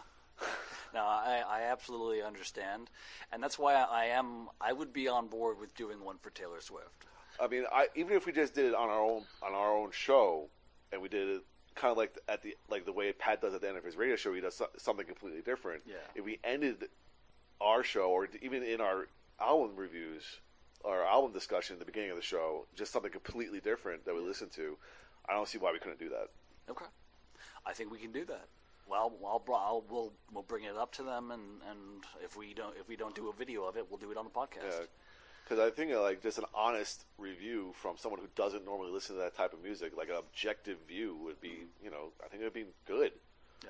No, 0.93 1.01
I, 1.01 1.41
I 1.47 1.61
absolutely 1.71 2.21
understand, 2.21 2.91
and 3.31 3.41
that's 3.41 3.57
why 3.57 3.73
I 3.73 4.05
am. 4.05 4.49
I 4.61 4.73
would 4.73 4.93
be 4.93 5.07
on 5.07 5.27
board 5.27 5.59
with 5.59 5.73
doing 5.75 6.03
one 6.03 6.17
for 6.21 6.29
Taylor 6.29 6.61
Swift. 6.61 7.05
I 7.39 7.47
mean, 7.47 7.63
I 7.71 7.87
even 7.95 8.15
if 8.15 8.27
we 8.27 8.31
just 8.31 8.53
did 8.53 8.65
it 8.65 8.75
on 8.75 8.89
our 8.89 9.01
own 9.01 9.23
on 9.41 9.53
our 9.53 9.75
own 9.75 9.89
show, 9.91 10.49
and 10.91 11.01
we 11.01 11.09
did 11.09 11.27
it 11.29 11.41
kind 11.75 11.91
of 11.91 11.97
like 11.97 12.17
at 12.27 12.41
the 12.41 12.55
like 12.69 12.85
the 12.85 12.91
way 12.91 13.11
Pat 13.13 13.41
does 13.41 13.53
at 13.53 13.61
the 13.61 13.67
end 13.67 13.77
of 13.77 13.83
his 13.83 13.95
radio 13.95 14.15
show, 14.15 14.33
he 14.33 14.41
does 14.41 14.55
so- 14.55 14.69
something 14.77 15.05
completely 15.05 15.41
different. 15.41 15.83
Yeah. 15.85 15.95
If 16.15 16.25
we 16.25 16.39
ended 16.43 16.89
our 17.61 17.83
show, 17.83 18.09
or 18.09 18.27
even 18.41 18.63
in 18.63 18.81
our 18.81 19.07
album 19.39 19.75
reviews, 19.75 20.23
our 20.85 21.03
album 21.03 21.31
discussion 21.31 21.75
at 21.75 21.79
the 21.79 21.85
beginning 21.85 22.11
of 22.11 22.15
the 22.17 22.21
show, 22.23 22.65
just 22.75 22.91
something 22.91 23.11
completely 23.11 23.59
different 23.59 24.05
that 24.05 24.13
we 24.13 24.21
listen 24.21 24.49
to, 24.49 24.77
I 25.27 25.33
don't 25.33 25.47
see 25.47 25.57
why 25.57 25.71
we 25.71 25.79
couldn't 25.79 25.99
do 25.99 26.09
that. 26.09 26.27
Okay, 26.69 26.85
I 27.65 27.73
think 27.73 27.91
we 27.91 27.99
can 27.99 28.11
do 28.11 28.25
that. 28.25 28.47
Well, 28.87 29.13
I'll, 29.23 29.43
I'll 29.53 29.83
we'll 29.89 30.13
we'll 30.33 30.43
bring 30.43 30.65
it 30.65 30.75
up 30.75 30.91
to 30.93 31.03
them, 31.03 31.31
and, 31.31 31.61
and 31.69 32.03
if 32.23 32.35
we 32.35 32.53
don't 32.53 32.75
if 32.77 32.87
we 32.87 32.95
don't 32.95 33.15
do 33.15 33.29
a 33.29 33.33
video 33.33 33.63
of 33.63 33.77
it, 33.77 33.85
we'll 33.89 33.99
do 33.99 34.11
it 34.11 34.17
on 34.17 34.25
the 34.25 34.31
podcast. 34.31 34.87
Because 35.53 35.71
I 35.71 35.75
think 35.75 35.93
like 35.93 36.23
just 36.23 36.39
an 36.39 36.45
honest 36.55 37.05
review 37.19 37.73
from 37.75 37.95
someone 37.97 38.19
who 38.19 38.27
doesn't 38.35 38.65
normally 38.65 38.91
listen 38.91 39.15
to 39.17 39.21
that 39.21 39.37
type 39.37 39.53
of 39.53 39.61
music, 39.61 39.91
like 39.95 40.09
an 40.09 40.15
objective 40.15 40.77
view, 40.87 41.15
would 41.23 41.39
be 41.39 41.67
you 41.83 41.91
know 41.91 42.11
I 42.25 42.27
think 42.27 42.41
it 42.41 42.45
would 42.45 42.53
be 42.53 42.65
good. 42.87 43.11
Yeah. 43.63 43.69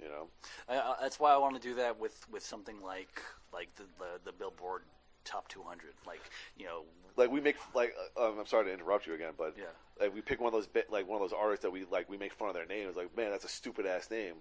You 0.00 0.08
know, 0.10 0.28
I, 0.68 0.78
I, 0.78 0.94
that's 1.02 1.18
why 1.18 1.32
I 1.32 1.36
want 1.38 1.56
to 1.56 1.60
do 1.60 1.74
that 1.76 1.98
with, 1.98 2.24
with 2.30 2.44
something 2.44 2.80
like 2.80 3.20
like 3.52 3.74
the, 3.74 3.82
the 3.98 4.20
the 4.26 4.32
Billboard 4.32 4.82
Top 5.24 5.48
200. 5.48 5.94
Like 6.06 6.20
you 6.56 6.66
know, 6.66 6.82
like 7.16 7.32
we 7.32 7.40
make 7.40 7.56
like 7.74 7.94
uh, 8.16 8.28
um, 8.28 8.38
I'm 8.38 8.46
sorry 8.46 8.66
to 8.66 8.72
interrupt 8.72 9.08
you 9.08 9.14
again, 9.14 9.32
but 9.36 9.56
Yeah. 9.58 9.64
like 10.00 10.14
we 10.14 10.20
pick 10.20 10.40
one 10.40 10.54
of 10.54 10.60
those 10.64 10.68
like 10.88 11.08
one 11.08 11.20
of 11.20 11.28
those 11.28 11.36
artists 11.36 11.62
that 11.64 11.72
we 11.72 11.84
like 11.90 12.08
we 12.08 12.16
make 12.16 12.32
fun 12.32 12.48
of 12.48 12.54
their 12.54 12.66
name 12.66 12.86
it's 12.86 12.96
like 12.96 13.16
man 13.16 13.32
that's 13.32 13.44
a 13.44 13.48
stupid 13.48 13.86
ass 13.86 14.08
name, 14.08 14.34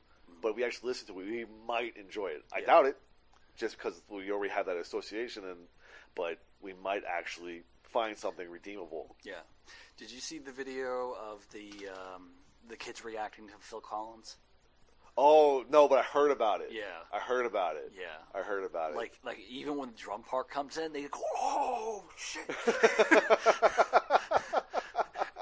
but 0.43 0.55
we 0.55 0.63
actually 0.63 0.89
listen 0.89 1.07
to 1.07 1.19
it, 1.19 1.25
we 1.25 1.45
might 1.67 1.97
enjoy 1.97 2.27
it. 2.27 2.43
I 2.53 2.59
Yeah. 2.59 2.67
doubt 2.67 2.85
it, 2.85 2.97
just 3.55 3.77
because 3.79 4.03
we 4.09 4.31
already 4.31 4.53
have 4.53 4.67
that 4.67 4.77
association, 4.77 5.43
and 5.45 5.57
but 6.15 6.37
we 6.63 6.73
might 6.73 7.03
actually 7.07 7.63
find 7.83 8.17
something 8.17 8.49
redeemable. 8.49 9.15
yeah. 9.23 9.41
Did 9.95 10.11
you 10.11 10.19
see 10.19 10.39
the 10.39 10.51
video 10.51 11.15
of 11.21 11.45
the 11.51 11.87
um, 11.89 12.29
the 12.67 12.75
kids 12.75 13.05
reacting 13.05 13.47
to 13.47 13.53
Phil 13.59 13.79
Collins? 13.79 14.37
Oh 15.15 15.63
no, 15.69 15.87
but 15.87 15.99
I 15.99 16.01
heard 16.01 16.31
about 16.31 16.61
it. 16.61 16.69
Yeah. 16.71 16.81
I 17.13 17.19
heard 17.19 17.45
about 17.45 17.75
it. 17.75 17.91
Yeah. 17.95 18.07
I 18.33 18.41
heard 18.43 18.63
about 18.63 18.91
it. 18.91 18.97
Like 18.97 19.19
like 19.23 19.37
even 19.47 19.77
when 19.77 19.89
the 19.91 19.95
drum 19.95 20.23
part 20.23 20.49
comes 20.49 20.77
in, 20.77 20.91
they 20.91 21.03
go, 21.03 21.19
"Oh 21.37 22.03
shit!" 22.17 22.49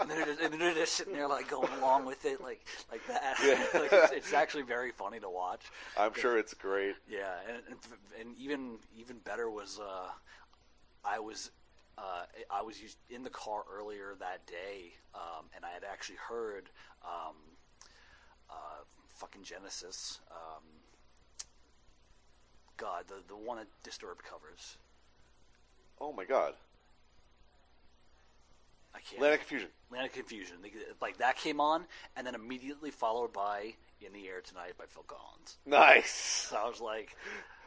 and 0.02 0.10
they're 0.10 0.26
just, 0.26 0.42
and 0.42 0.54
they're 0.60 0.74
just 0.74 0.94
sitting 0.94 1.14
there 1.14 1.30
like 1.30 1.50
going 1.50 1.72
along 1.80 2.06
with 2.06 2.26
it, 2.26 2.42
like 2.42 2.66
like 2.92 3.06
that. 3.08 3.38
Yeah. 3.44 3.66
like, 3.80 3.94
it's, 3.94 4.12
it's 4.12 4.34
actually 4.34 4.64
very 4.64 4.92
funny 4.92 5.20
to 5.22 5.30
watch. 5.30 5.62
I'm 5.98 6.14
sure 6.14 6.38
it's 6.38 6.54
great. 6.54 6.96
Yeah, 7.10 7.32
and 7.48 7.58
and, 7.70 7.78
and 8.20 8.38
even 8.38 8.78
even 8.98 9.20
better 9.20 9.50
was 9.50 9.80
uh, 9.80 10.10
I 11.06 11.20
was 11.20 11.52
uh, 11.98 12.24
I 12.50 12.62
was 12.62 12.82
used 12.82 12.98
in 13.10 13.24
the 13.24 13.30
car 13.30 13.64
earlier 13.72 14.16
that 14.20 14.46
day, 14.48 14.94
um, 15.14 15.46
and 15.56 15.66
I 15.66 15.70
had 15.70 15.84
actually 15.90 16.18
heard 16.18 16.70
um, 17.04 17.36
uh, 18.50 18.84
fucking 19.18 19.44
Genesis. 19.44 20.20
Um, 20.32 20.64
God, 22.78 23.06
the 23.08 23.16
the 23.28 23.36
one 23.36 23.58
that 23.58 23.68
Disturbed 23.84 24.24
covers. 24.24 24.78
Oh 26.00 26.12
my 26.14 26.26
god, 26.26 26.54
I 28.96 29.00
can't. 29.00 29.22
Land 29.22 29.34
of 29.36 29.40
Confusion. 29.42 29.70
Land 29.92 30.06
of 30.08 30.14
Confusion. 30.14 30.58
Like 31.02 31.18
that 31.18 31.38
came 31.38 31.60
on, 31.62 31.84
and 32.16 32.26
then 32.26 32.36
immediately 32.36 32.90
followed 32.92 33.32
by 33.34 33.74
"In 34.02 34.14
the 34.14 34.28
Air 34.28 34.42
Tonight" 34.42 34.74
by 34.78 34.86
Phil 34.88 35.04
Collins. 35.08 35.58
Nice. 35.66 36.48
So 36.50 36.58
I 36.58 36.68
was 36.68 36.82
like, 36.82 37.16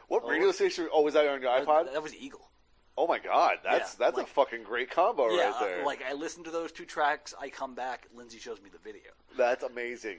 What 0.09 0.23
Oh. 0.25 0.29
radio 0.29 0.51
station? 0.53 0.89
Oh, 0.93 1.03
was 1.03 1.15
that 1.15 1.27
on 1.27 1.41
your 1.41 1.51
iPod? 1.51 1.85
that, 1.85 1.93
that 1.95 2.03
was 2.03 2.15
Eagle. 2.15 2.49
Oh 2.97 3.07
my 3.07 3.19
god, 3.19 3.59
that's 3.65 3.95
Yeah, 3.99 4.07
that's 4.07 4.17
like- 4.19 4.27
a 4.27 4.31
fucking 4.31 4.63
great 4.63 4.91
combo 4.91 5.31
yeah, 5.35 5.51
right 5.51 5.61
there. 5.61 5.85
like 5.85 6.03
I 6.09 6.13
listened 6.13 6.45
to 6.47 6.51
those 6.51 6.71
two 6.73 6.85
tracks. 6.85 7.35
I 7.41 7.49
come 7.49 7.75
back. 7.75 8.07
Lindsay 8.15 8.39
shows 8.39 8.61
me 8.63 8.71
the 8.71 8.79
video. 8.79 9.11
that's 9.37 9.65
amazing. 9.65 10.19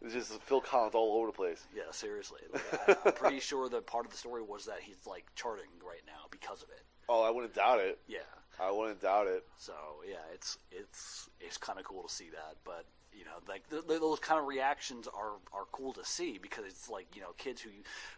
It's 0.00 0.14
just 0.14 0.40
Phil 0.42 0.60
Collins 0.60 0.94
all 0.94 1.16
over 1.18 1.26
the 1.26 1.32
place. 1.32 1.64
Yeah, 1.74 1.82
seriously. 1.90 2.40
Like, 2.52 2.88
I, 2.88 2.96
I'm 3.08 3.12
pretty 3.14 3.40
sure 3.40 3.68
that 3.68 3.86
part 3.86 4.04
of 4.06 4.12
the 4.12 4.16
story 4.18 4.42
was 4.42 4.64
that 4.66 4.78
he's 4.80 5.06
like 5.06 5.26
charting 5.34 5.70
right 5.84 6.02
now 6.06 6.26
because 6.30 6.62
of 6.62 6.68
it. 6.70 6.82
Oh, 7.08 7.22
I 7.22 7.30
wouldn't 7.30 7.54
doubt 7.54 7.80
it. 7.80 7.98
Yeah. 8.06 8.18
I 8.60 8.70
wouldn't 8.70 9.00
doubt 9.00 9.26
it. 9.28 9.44
So 9.56 9.72
yeah, 10.08 10.16
it's 10.34 10.58
it's 10.72 11.28
it's 11.40 11.56
kind 11.56 11.78
of 11.78 11.84
cool 11.84 12.02
to 12.04 12.12
see 12.12 12.30
that. 12.30 12.56
But 12.64 12.84
you 13.12 13.24
know, 13.24 13.38
like 13.48 13.68
th- 13.70 13.86
th- 13.88 14.00
those 14.00 14.18
kind 14.20 14.40
of 14.40 14.46
reactions 14.46 15.06
are 15.08 15.34
are 15.52 15.64
cool 15.72 15.92
to 15.94 16.04
see 16.04 16.38
because 16.38 16.64
it's 16.66 16.88
like 16.88 17.06
you 17.16 17.20
know 17.20 17.32
kids 17.38 17.60
who 17.60 17.70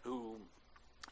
who 0.02 0.36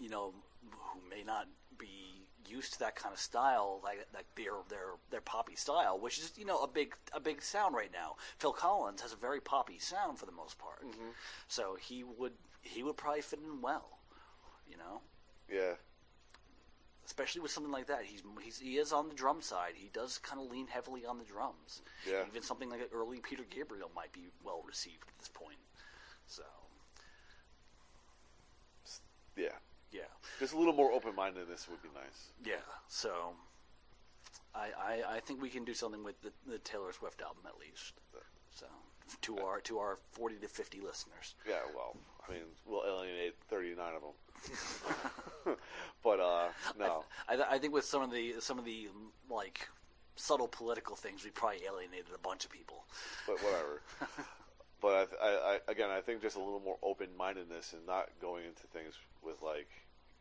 you 0.00 0.08
know 0.10 0.32
who 0.70 1.00
may 1.10 1.22
not 1.22 1.46
be 1.78 2.17
used 2.50 2.72
to 2.74 2.78
that 2.80 2.96
kind 2.96 3.12
of 3.12 3.20
style, 3.20 3.80
like 3.84 4.06
like 4.14 4.26
their 4.36 4.52
their 4.68 4.92
their 5.10 5.20
poppy 5.20 5.54
style, 5.56 5.98
which 5.98 6.18
is 6.18 6.32
you 6.36 6.44
know 6.44 6.62
a 6.62 6.68
big 6.68 6.94
a 7.12 7.20
big 7.20 7.42
sound 7.42 7.74
right 7.74 7.92
now. 7.92 8.16
Phil 8.38 8.52
Collins 8.52 9.00
has 9.02 9.12
a 9.12 9.16
very 9.16 9.40
poppy 9.40 9.78
sound 9.78 10.18
for 10.18 10.26
the 10.26 10.32
most 10.32 10.58
part, 10.58 10.82
mm-hmm. 10.84 11.10
so 11.48 11.76
he 11.80 12.04
would 12.04 12.32
he 12.62 12.82
would 12.82 12.96
probably 12.96 13.22
fit 13.22 13.38
in 13.40 13.60
well, 13.60 13.98
you 14.68 14.76
know 14.76 15.00
Yeah. 15.48 15.74
especially 17.06 17.40
with 17.40 17.50
something 17.50 17.72
like 17.72 17.86
that. 17.86 18.02
He's, 18.04 18.22
he's 18.42 18.58
he 18.58 18.76
is 18.78 18.92
on 18.92 19.08
the 19.08 19.14
drum 19.14 19.40
side. 19.40 19.72
He 19.76 19.88
does 19.92 20.18
kind 20.18 20.40
of 20.42 20.50
lean 20.50 20.66
heavily 20.66 21.06
on 21.06 21.18
the 21.18 21.24
drums. 21.24 21.82
Yeah. 22.06 22.24
Even 22.28 22.42
something 22.42 22.68
like 22.68 22.80
early 22.92 23.20
Peter 23.20 23.44
Gabriel 23.48 23.90
might 23.94 24.12
be 24.12 24.28
well 24.44 24.62
received 24.66 25.04
at 25.08 25.18
this 25.18 25.28
point. 25.28 25.58
So 26.26 26.42
Yeah. 29.36 29.56
Yeah, 30.38 30.44
Just 30.44 30.54
a 30.54 30.58
little 30.58 30.72
more 30.74 30.92
open 30.92 31.14
mindedness 31.14 31.68
would 31.68 31.82
be 31.82 31.88
nice. 31.94 32.32
yeah. 32.44 32.62
So 32.88 33.32
I, 34.54 34.68
I 34.78 35.16
I 35.16 35.20
think 35.20 35.42
we 35.42 35.48
can 35.50 35.64
do 35.64 35.74
something 35.74 36.04
with 36.04 36.20
the, 36.22 36.32
the 36.46 36.58
Taylor 36.58 36.92
Swift 36.92 37.22
album 37.22 37.42
at 37.46 37.58
least. 37.58 37.94
So 38.54 38.66
to 39.22 39.38
our 39.38 39.60
to 39.62 39.78
our 39.78 39.98
forty 40.12 40.36
to 40.36 40.48
fifty 40.48 40.80
listeners. 40.80 41.34
Yeah, 41.46 41.60
well, 41.74 41.96
I 42.28 42.32
mean, 42.32 42.42
we'll 42.66 42.84
alienate 42.86 43.34
39 43.48 43.78
of 43.94 44.02
them. 44.02 45.56
but, 46.02 46.20
uh, 46.20 46.48
no. 46.78 47.04
I, 47.28 47.54
I 47.54 47.58
think 47.58 47.72
with 47.72 47.84
some 47.84 48.02
of 48.02 48.10
the 48.10 48.34
some 48.40 48.58
of 48.58 48.64
the 48.64 48.88
like 49.30 49.68
subtle 50.16 50.48
political 50.48 50.96
things, 50.96 51.24
we 51.24 51.30
probably 51.30 51.60
alienated 51.66 52.12
a 52.14 52.18
bunch 52.18 52.44
of 52.44 52.50
people. 52.50 52.84
but 53.26 53.42
whatever. 53.42 53.82
but 54.80 55.16
I, 55.22 55.26
I, 55.26 55.30
I, 55.54 55.58
again, 55.68 55.90
I 55.90 56.00
think 56.00 56.22
just 56.22 56.36
a 56.36 56.40
little 56.40 56.60
more 56.60 56.76
open 56.82 57.08
mindedness 57.16 57.72
and 57.72 57.86
not 57.86 58.08
going 58.20 58.44
into 58.44 58.66
things 58.72 58.94
with 59.24 59.36
like, 59.42 59.68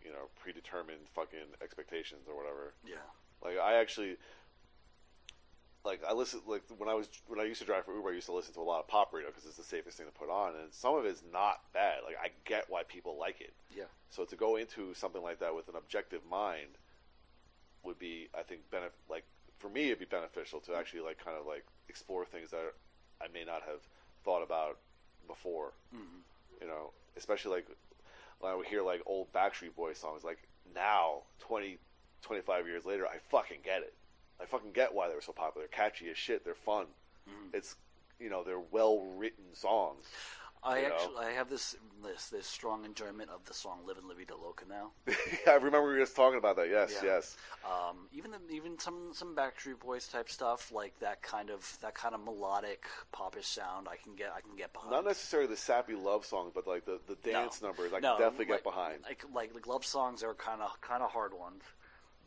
you 0.08 0.14
know, 0.14 0.32
predetermined 0.40 1.12
fucking 1.14 1.60
expectations 1.62 2.28
or 2.30 2.36
whatever. 2.36 2.74
Yeah. 2.88 3.04
Like 3.44 3.60
I 3.60 3.76
actually, 3.76 4.16
like 5.84 6.02
I 6.08 6.14
listen 6.14 6.40
like 6.48 6.64
when 6.78 6.88
I 6.88 6.94
was 6.94 7.10
when 7.28 7.40
I 7.40 7.44
used 7.44 7.60
to 7.60 7.66
drive 7.66 7.84
for 7.84 7.94
Uber, 7.94 8.10
I 8.10 8.14
used 8.14 8.28
to 8.28 8.34
listen 8.34 8.54
to 8.54 8.62
a 8.62 8.64
lot 8.64 8.80
of 8.80 8.88
pop 8.88 9.14
radio 9.14 9.30
because 9.30 9.46
it's 9.46 9.58
the 9.58 9.64
safest 9.64 9.98
thing 9.98 10.08
to 10.08 10.12
put 10.14 10.30
on, 10.30 10.56
and 10.56 10.74
some 10.74 10.96
of 10.96 11.06
it's 11.06 11.24
not 11.34 11.60
bad. 11.74 12.00
Like 12.06 12.16
I 12.24 12.30
get 12.46 12.66
why 12.70 12.84
people 12.88 13.18
like 13.20 13.42
it. 13.42 13.54
Yeah. 13.76 13.92
So 14.10 14.24
to 14.24 14.36
go 14.38 14.56
into 14.56 14.94
something 14.94 15.22
like 15.22 15.40
that 15.40 15.54
with 15.54 15.68
an 15.68 15.76
objective 15.76 16.22
mind 16.30 16.80
would 17.84 18.00
be, 18.00 18.30
I 18.38 18.44
think, 18.44 18.62
benef- 18.72 18.96
like 19.10 19.26
for 19.60 19.70
me, 19.70 19.88
it'd 19.88 20.00
be 20.00 20.06
beneficial 20.06 20.62
to 20.62 20.76
actually 20.76 21.02
like 21.02 21.24
kind 21.24 21.38
of 21.38 21.46
like 21.46 21.66
explore 21.90 22.26
things 22.26 22.52
that 22.52 22.74
I 23.22 23.28
may 23.34 23.44
not 23.44 23.62
have 23.64 23.82
thought 24.24 24.42
about 24.42 24.78
before. 25.28 25.74
Mm-hmm. 25.94 26.24
You 26.62 26.68
know, 26.68 26.92
especially 27.18 27.52
like 27.58 27.68
when 28.40 28.52
I 28.52 28.56
would 28.56 28.68
hear 28.68 28.84
like 28.84 29.02
old 29.06 29.32
Backstreet 29.34 29.76
Boys 29.76 29.98
songs. 29.98 30.24
Like 30.24 30.48
now, 30.74 31.24
20, 31.40 31.78
25 32.22 32.68
years 32.68 32.86
later, 32.86 33.08
I 33.08 33.18
fucking 33.30 33.60
get 33.64 33.82
it. 33.82 33.94
I 34.40 34.46
fucking 34.46 34.72
get 34.72 34.94
why 34.94 35.10
they 35.10 35.16
were 35.16 35.22
so 35.22 35.34
popular. 35.34 35.68
Catchy 35.68 36.10
as 36.10 36.18
shit. 36.18 36.46
They're 36.46 36.54
fun. 36.54 36.86
Mm-hmm. 37.28 37.56
It's 37.58 37.76
you 38.20 38.30
know 38.30 38.44
they're 38.44 38.60
well 38.60 39.02
written 39.18 39.46
songs. 39.54 40.06
I 40.64 40.80
you 40.82 40.90
know? 40.90 40.96
actually 40.96 41.26
I 41.26 41.32
have 41.32 41.50
this 41.50 41.76
this 42.04 42.28
this 42.30 42.48
strong 42.48 42.84
enjoyment 42.86 43.30
of 43.30 43.46
the 43.46 43.54
song 43.54 43.80
"Livin' 43.86 44.08
La 44.08 44.14
Vida 44.16 44.36
Loca" 44.36 44.66
now. 44.68 44.92
I 45.48 45.54
remember 45.56 45.84
we 45.88 45.94
were 45.94 46.00
just 46.00 46.16
talking 46.16 46.38
about 46.38 46.56
that. 46.58 46.70
Yes, 46.70 46.92
Yeah. 47.04 47.10
yes. 47.16 47.38
Um, 47.64 48.08
even 48.12 48.32
the, 48.32 48.40
even 48.52 48.78
some 48.80 49.12
some 49.14 49.36
Backstreet 49.36 49.80
Boys 49.80 50.08
type 50.08 50.30
stuff, 50.30 50.72
like 50.72 50.98
that 51.00 51.22
kind 51.22 51.50
of 51.50 51.78
that 51.82 51.94
kind 51.96 52.14
of 52.16 52.24
melodic 52.24 52.86
popish 53.12 53.48
sound, 53.48 53.88
I 53.90 53.96
can 53.98 54.16
get 54.16 54.32
I 54.36 54.42
can 54.42 54.56
get 54.56 54.74
behind. 54.74 54.92
Not 54.92 55.06
necessarily 55.06 55.48
the 55.50 55.58
sappy 55.58 55.94
love 55.96 56.26
songs, 56.26 56.52
but 56.54 56.68
like 56.68 56.86
the, 56.86 57.00
the 57.08 57.16
dance 57.16 57.62
No. 57.62 57.68
numbers, 57.70 57.92
I 57.94 58.00
No, 58.00 58.16
can 58.18 58.22
definitely 58.22 58.54
like, 58.54 58.64
get 58.64 58.64
behind. 58.64 59.04
Like 59.04 59.24
like 59.34 59.54
like 59.54 59.68
love 59.68 59.86
songs 59.86 60.24
are 60.24 60.34
kind 60.34 60.62
of 60.62 60.80
kind 60.82 61.04
of 61.04 61.12
hard 61.12 61.34
ones, 61.34 61.62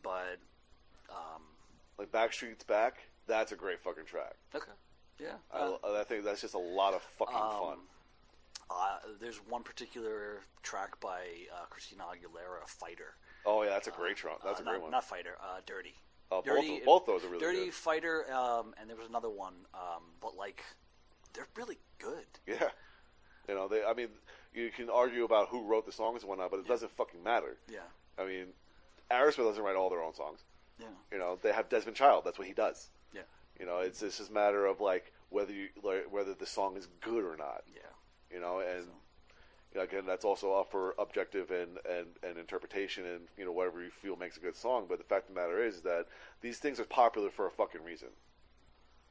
but 0.01 0.37
um, 1.09 1.41
Like 1.97 2.11
Backstreet's 2.11 2.63
Back, 2.63 2.97
that's 3.27 3.51
a 3.51 3.55
great 3.55 3.79
fucking 3.81 4.05
track. 4.05 4.35
okay, 4.55 4.71
yeah. 5.19 5.35
I, 5.53 5.59
uh, 5.59 5.77
I 5.99 6.03
think 6.05 6.23
that's 6.23 6.41
just 6.41 6.53
a 6.53 6.59
lot 6.59 6.93
of 6.93 7.01
fucking 7.19 7.35
Um, 7.35 7.51
fun. 7.59 7.77
Uh, 8.71 8.97
there's 9.19 9.37
one 9.37 9.63
particular 9.63 10.41
track 10.63 10.99
by 10.99 11.21
uh, 11.53 11.65
Christina 11.69 12.03
Aguilera, 12.03 12.67
"Fighter." 12.67 13.15
Oh 13.45 13.63
yeah, 13.63 13.69
that's 13.71 13.87
a 13.87 13.91
great 13.91 14.17
track. 14.17 14.37
That's 14.43 14.59
Uh, 14.59 14.63
a 14.63 14.65
great 14.65 14.73
not, 14.75 14.81
one. 14.83 14.91
Not 14.91 15.03
"Fighter," 15.03 15.35
uh, 15.41 15.61
"Dirty." 15.65 15.93
Oh, 16.31 16.37
both 16.41 16.45
Dirty, 16.45 16.77
of- 16.79 16.85
both 16.85 17.05
those 17.05 17.23
are 17.25 17.27
really 17.27 17.39
Dirty 17.41 17.65
good. 17.65 17.73
Fighter, 17.73 18.31
um, 18.33 18.73
and 18.79 18.89
there 18.89 18.95
was 18.97 19.07
another 19.07 19.29
one, 19.29 19.53
um, 19.73 20.03
but 20.21 20.35
like 20.35 20.63
they're 21.33 21.47
really 21.55 21.77
good. 21.99 22.25
Yeah. 22.47 22.69
You 23.47 23.55
know, 23.55 23.67
they. 23.67 23.83
I 23.83 23.93
mean, 23.93 24.09
you 24.53 24.69
can 24.69 24.89
argue 24.89 25.23
about 25.25 25.49
who 25.49 25.63
wrote 25.63 25.85
the 25.85 25.91
songs 25.91 26.21
and 26.21 26.29
whatnot, 26.29 26.51
but 26.51 26.59
it 26.61 26.67
doesn't 26.67 26.91
fucking 26.91 27.21
matter. 27.23 27.57
Yeah, 27.69 27.79
I 28.17 28.25
mean, 28.25 28.47
Aerosmith 29.11 29.37
doesn't 29.47 29.63
write 29.63 29.75
all 29.75 29.89
their 29.89 30.01
own 30.03 30.13
songs. 30.13 30.39
yeah, 30.79 30.87
You 31.11 31.17
know, 31.17 31.37
they 31.41 31.51
have 31.51 31.67
Desmond 31.67 31.97
Child. 31.97 32.23
That's 32.23 32.37
what 32.37 32.47
he 32.47 32.53
does. 32.53 32.89
yeah, 33.13 33.21
You 33.59 33.65
know, 33.65 33.79
it's 33.79 34.01
it's 34.03 34.17
just 34.19 34.29
a 34.29 34.33
matter 34.33 34.65
of 34.67 34.79
like 34.79 35.11
whether 35.29 35.51
you 35.51 35.69
like, 35.83 36.05
whether 36.11 36.33
the 36.33 36.45
song 36.45 36.77
is 36.77 36.87
good 37.01 37.25
or 37.25 37.35
not. 37.35 37.63
yeah. 37.73 37.81
You 38.33 38.39
know, 38.39 38.59
and 38.59 38.85
you 39.73 39.77
know, 39.77 39.83
again, 39.83 40.05
that's 40.05 40.25
also 40.25 40.53
up 40.53 40.71
for 40.71 40.95
objective 40.99 41.51
and, 41.51 41.77
and, 41.89 42.07
and 42.23 42.37
interpretation 42.37 43.05
and 43.05 43.21
you 43.37 43.45
know 43.45 43.51
whatever 43.51 43.81
you 43.83 43.89
feel 43.89 44.15
makes 44.15 44.37
a 44.37 44.41
good 44.41 44.55
song. 44.55 44.85
But 44.87 44.97
the 44.97 45.03
fact 45.03 45.29
of 45.29 45.35
the 45.35 45.41
matter 45.41 45.63
is 45.63 45.81
that 45.81 46.07
these 46.41 46.57
things 46.57 46.79
are 46.79 46.85
popular 46.85 47.29
for 47.29 47.47
a 47.47 47.51
fucking 47.51 47.83
reason. 47.83 48.09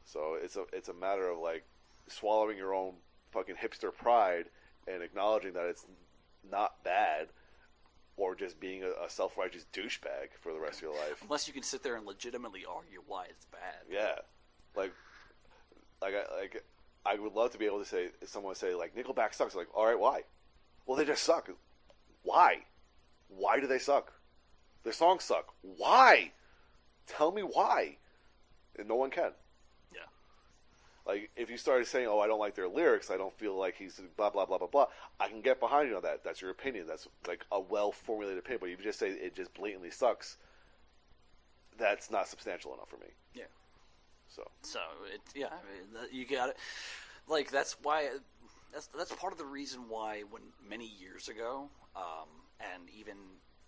So 0.05 0.37
it's 0.41 0.57
a 0.57 0.65
it's 0.73 0.89
a 0.89 0.95
matter 0.95 1.29
of 1.29 1.39
like 1.39 1.65
swallowing 2.09 2.57
your 2.57 2.75
own 2.75 2.95
fucking 3.33 3.57
hipster 3.57 3.95
pride 3.95 4.47
and 4.87 5.03
acknowledging 5.03 5.53
that 5.53 5.67
it's 5.67 5.87
not 6.51 6.83
bad, 6.85 7.29
or 8.17 8.35
just 8.35 8.61
being 8.61 8.83
a, 8.83 9.05
a 9.05 9.09
self 9.09 9.37
righteous 9.37 9.67
douchebag 9.73 10.31
for 10.41 10.53
the 10.53 10.61
rest 10.61 10.79
of 10.79 10.83
your 10.83 10.95
life. 10.95 11.23
Unless 11.23 11.47
you 11.47 11.55
can 11.55 11.63
sit 11.63 11.83
there 11.83 11.97
and 11.97 12.07
legitimately 12.07 12.65
argue 12.65 13.03
why 13.07 13.27
it's 13.29 13.47
bad. 13.47 13.85
Yeah, 13.91 14.17
like, 14.77 14.93
like, 16.03 16.15
I, 16.15 16.41
like, 16.41 16.65
I 17.05 17.17
would 17.17 17.33
love 17.33 17.51
to 17.53 17.59
be 17.59 17.67
able 17.67 17.79
to 17.79 17.85
say, 17.85 18.09
someone 18.27 18.55
say 18.55 18.75
like 18.75 18.95
Nickelback 18.95 19.35
sucks. 19.35 19.55
Like, 19.55 19.69
all 19.75 19.87
right, 19.87 19.99
why? 19.99 20.23
Well, 20.87 20.97
they 20.97 21.05
just 21.05 21.23
suck. 21.23 21.51
Why? 22.23 22.59
Why 23.29 23.61
do 23.61 23.67
they 23.67 23.79
suck? 23.79 24.13
Their 24.85 24.93
songs 24.93 25.25
suck. 25.25 25.55
Why? 25.63 26.33
Tell 27.07 27.33
me 27.33 27.43
why. 27.43 27.97
And 28.79 28.89
no 28.89 28.97
one 28.97 29.11
can. 29.11 29.33
Yeah, 29.95 30.01
Like, 31.07 31.31
if 31.37 31.51
you 31.51 31.57
started 31.57 31.87
saying, 31.87 32.07
"Oh, 32.07 32.19
I 32.21 32.27
don't 32.27 32.39
like 32.39 32.55
their 32.55 32.69
lyrics. 32.69 33.11
I 33.11 33.17
don't 33.17 33.37
feel 33.37 33.57
like 33.59 33.77
he's 33.77 34.01
blah 34.17 34.31
blah 34.31 34.47
blah 34.47 34.59
blah 34.59 34.69
blah," 34.69 34.87
I 35.19 35.29
can 35.29 35.41
get 35.41 35.59
behind 35.61 35.89
you 35.89 35.97
on 35.97 36.03
that. 36.03 36.23
That's 36.25 36.41
your 36.41 36.51
opinion. 36.51 36.87
That's 36.87 37.09
like 37.27 37.45
a 37.51 37.61
well 37.61 37.93
formulated 37.93 38.39
opinion. 38.39 38.61
But 38.61 38.71
if 38.71 38.79
you 38.79 38.85
just 38.85 38.99
say 38.99 39.11
it 39.11 39.35
just 39.35 39.53
blatantly 39.55 39.91
sucks, 39.91 40.37
that's 41.79 42.11
not 42.11 42.29
substantial 42.29 42.75
enough 42.75 42.89
for 42.89 42.99
me. 42.99 43.09
yeah. 43.35 43.45
So. 44.35 44.43
So 44.63 44.81
it, 45.13 45.21
yeah, 45.35 45.47
I 45.47 46.03
mean, 46.03 46.09
you 46.13 46.25
got 46.27 46.51
it. 46.51 46.57
Like 47.29 47.51
that's 47.51 47.77
why 47.83 48.09
that's 48.73 48.89
that's 48.97 49.13
part 49.15 49.33
of 49.33 49.39
the 49.39 49.45
reason 49.45 49.89
why 49.89 50.23
when 50.31 50.43
many 50.69 50.87
years 50.87 51.29
ago, 51.29 51.69
um, 51.97 52.29
and 52.61 52.89
even 52.97 53.17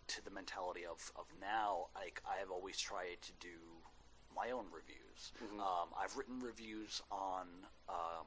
to 0.08 0.24
the 0.24 0.30
mentality 0.30 0.82
of 0.88 1.12
of 1.16 1.26
now, 1.40 1.86
like 1.94 2.22
I 2.26 2.38
have 2.40 2.50
always 2.50 2.78
tried 2.78 3.20
to 3.22 3.32
do 3.40 3.58
my 4.34 4.50
own 4.50 4.64
reviews. 4.72 5.32
Um, 5.60 5.88
I've 6.00 6.16
written 6.16 6.40
reviews 6.40 7.02
on, 7.10 7.46
um, 7.88 8.26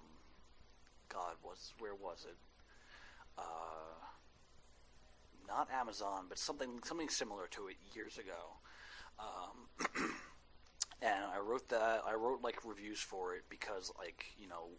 God, 1.09 1.33
was 1.43 1.73
where 1.79 1.95
was 1.95 2.25
it? 2.29 2.37
Uh, 3.37 3.41
not 5.47 5.69
Amazon, 5.71 6.25
but 6.29 6.37
something 6.37 6.79
something 6.83 7.09
similar 7.09 7.47
to 7.51 7.67
it 7.67 7.75
years 7.93 8.17
ago. 8.17 8.57
Um, 9.19 9.89
and 11.01 11.25
I 11.33 11.39
wrote 11.39 11.69
that 11.69 12.01
I 12.07 12.13
wrote 12.13 12.41
like 12.41 12.65
reviews 12.65 12.99
for 12.99 13.35
it 13.35 13.43
because 13.49 13.91
like 13.97 14.25
you 14.37 14.47
know 14.47 14.69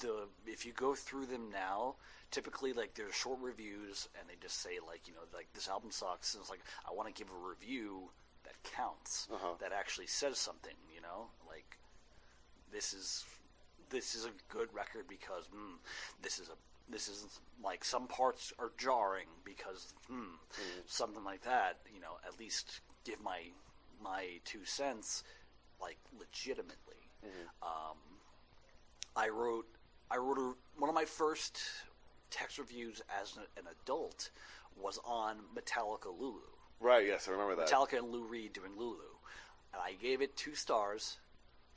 the 0.00 0.28
if 0.46 0.64
you 0.66 0.72
go 0.72 0.94
through 0.94 1.26
them 1.26 1.50
now 1.52 1.94
typically 2.30 2.72
like 2.72 2.94
they're 2.94 3.12
short 3.12 3.38
reviews 3.40 4.08
and 4.18 4.28
they 4.28 4.34
just 4.42 4.60
say 4.60 4.78
like 4.86 5.06
you 5.06 5.14
know 5.14 5.20
like 5.32 5.48
this 5.54 5.68
album 5.68 5.90
sucks. 5.90 6.34
And 6.34 6.40
it's 6.40 6.50
like 6.50 6.62
I 6.88 6.92
want 6.94 7.14
to 7.14 7.14
give 7.22 7.30
a 7.32 7.48
review 7.48 8.10
that 8.44 8.54
counts 8.64 9.28
Uh-huh. 9.32 9.54
that 9.60 9.72
actually 9.72 10.06
says 10.08 10.38
something 10.38 10.74
you 10.94 11.00
know? 11.00 11.28
Like 11.46 11.78
this 12.72 12.92
is 12.92 13.24
this 13.90 14.14
is 14.14 14.24
a 14.24 14.30
good 14.48 14.68
record 14.74 15.06
because 15.08 15.44
mm, 15.54 15.76
this 16.22 16.38
is 16.38 16.48
a 16.48 16.56
this 16.90 17.08
is 17.08 17.40
like 17.62 17.84
some 17.84 18.06
parts 18.08 18.52
are 18.58 18.72
jarring 18.78 19.28
because 19.44 19.94
hmm, 20.08 20.34
something 20.86 21.22
like 21.24 21.42
that 21.44 21.78
you 21.94 22.00
know 22.00 22.16
at 22.26 22.38
least 22.38 22.80
give 23.04 23.22
my 23.22 23.40
my 24.04 24.26
two 24.44 24.64
cents 24.64 25.24
like 25.80 25.98
legitimately 26.18 27.08
um, 27.62 27.96
I 29.16 29.28
wrote 29.30 29.66
I 30.10 30.18
wrote 30.18 30.38
a, 30.38 30.54
one 30.78 30.88
of 30.88 30.94
my 30.94 31.06
first 31.06 31.58
text 32.30 32.58
reviews 32.58 33.02
as 33.20 33.36
an, 33.36 33.42
an 33.56 33.64
adult 33.82 34.30
was 34.76 35.00
on 35.04 35.36
Metallica 35.56 36.06
Lulu 36.16 36.40
Right. 36.80 37.06
Yes, 37.06 37.28
I 37.28 37.32
remember 37.32 37.56
that. 37.56 37.68
Metallica 37.68 37.98
and 37.98 38.10
Lou 38.10 38.24
Reed 38.24 38.52
doing 38.52 38.72
Lulu, 38.76 38.98
and 39.72 39.80
I 39.82 39.94
gave 39.94 40.20
it 40.20 40.36
two 40.36 40.54
stars, 40.54 41.16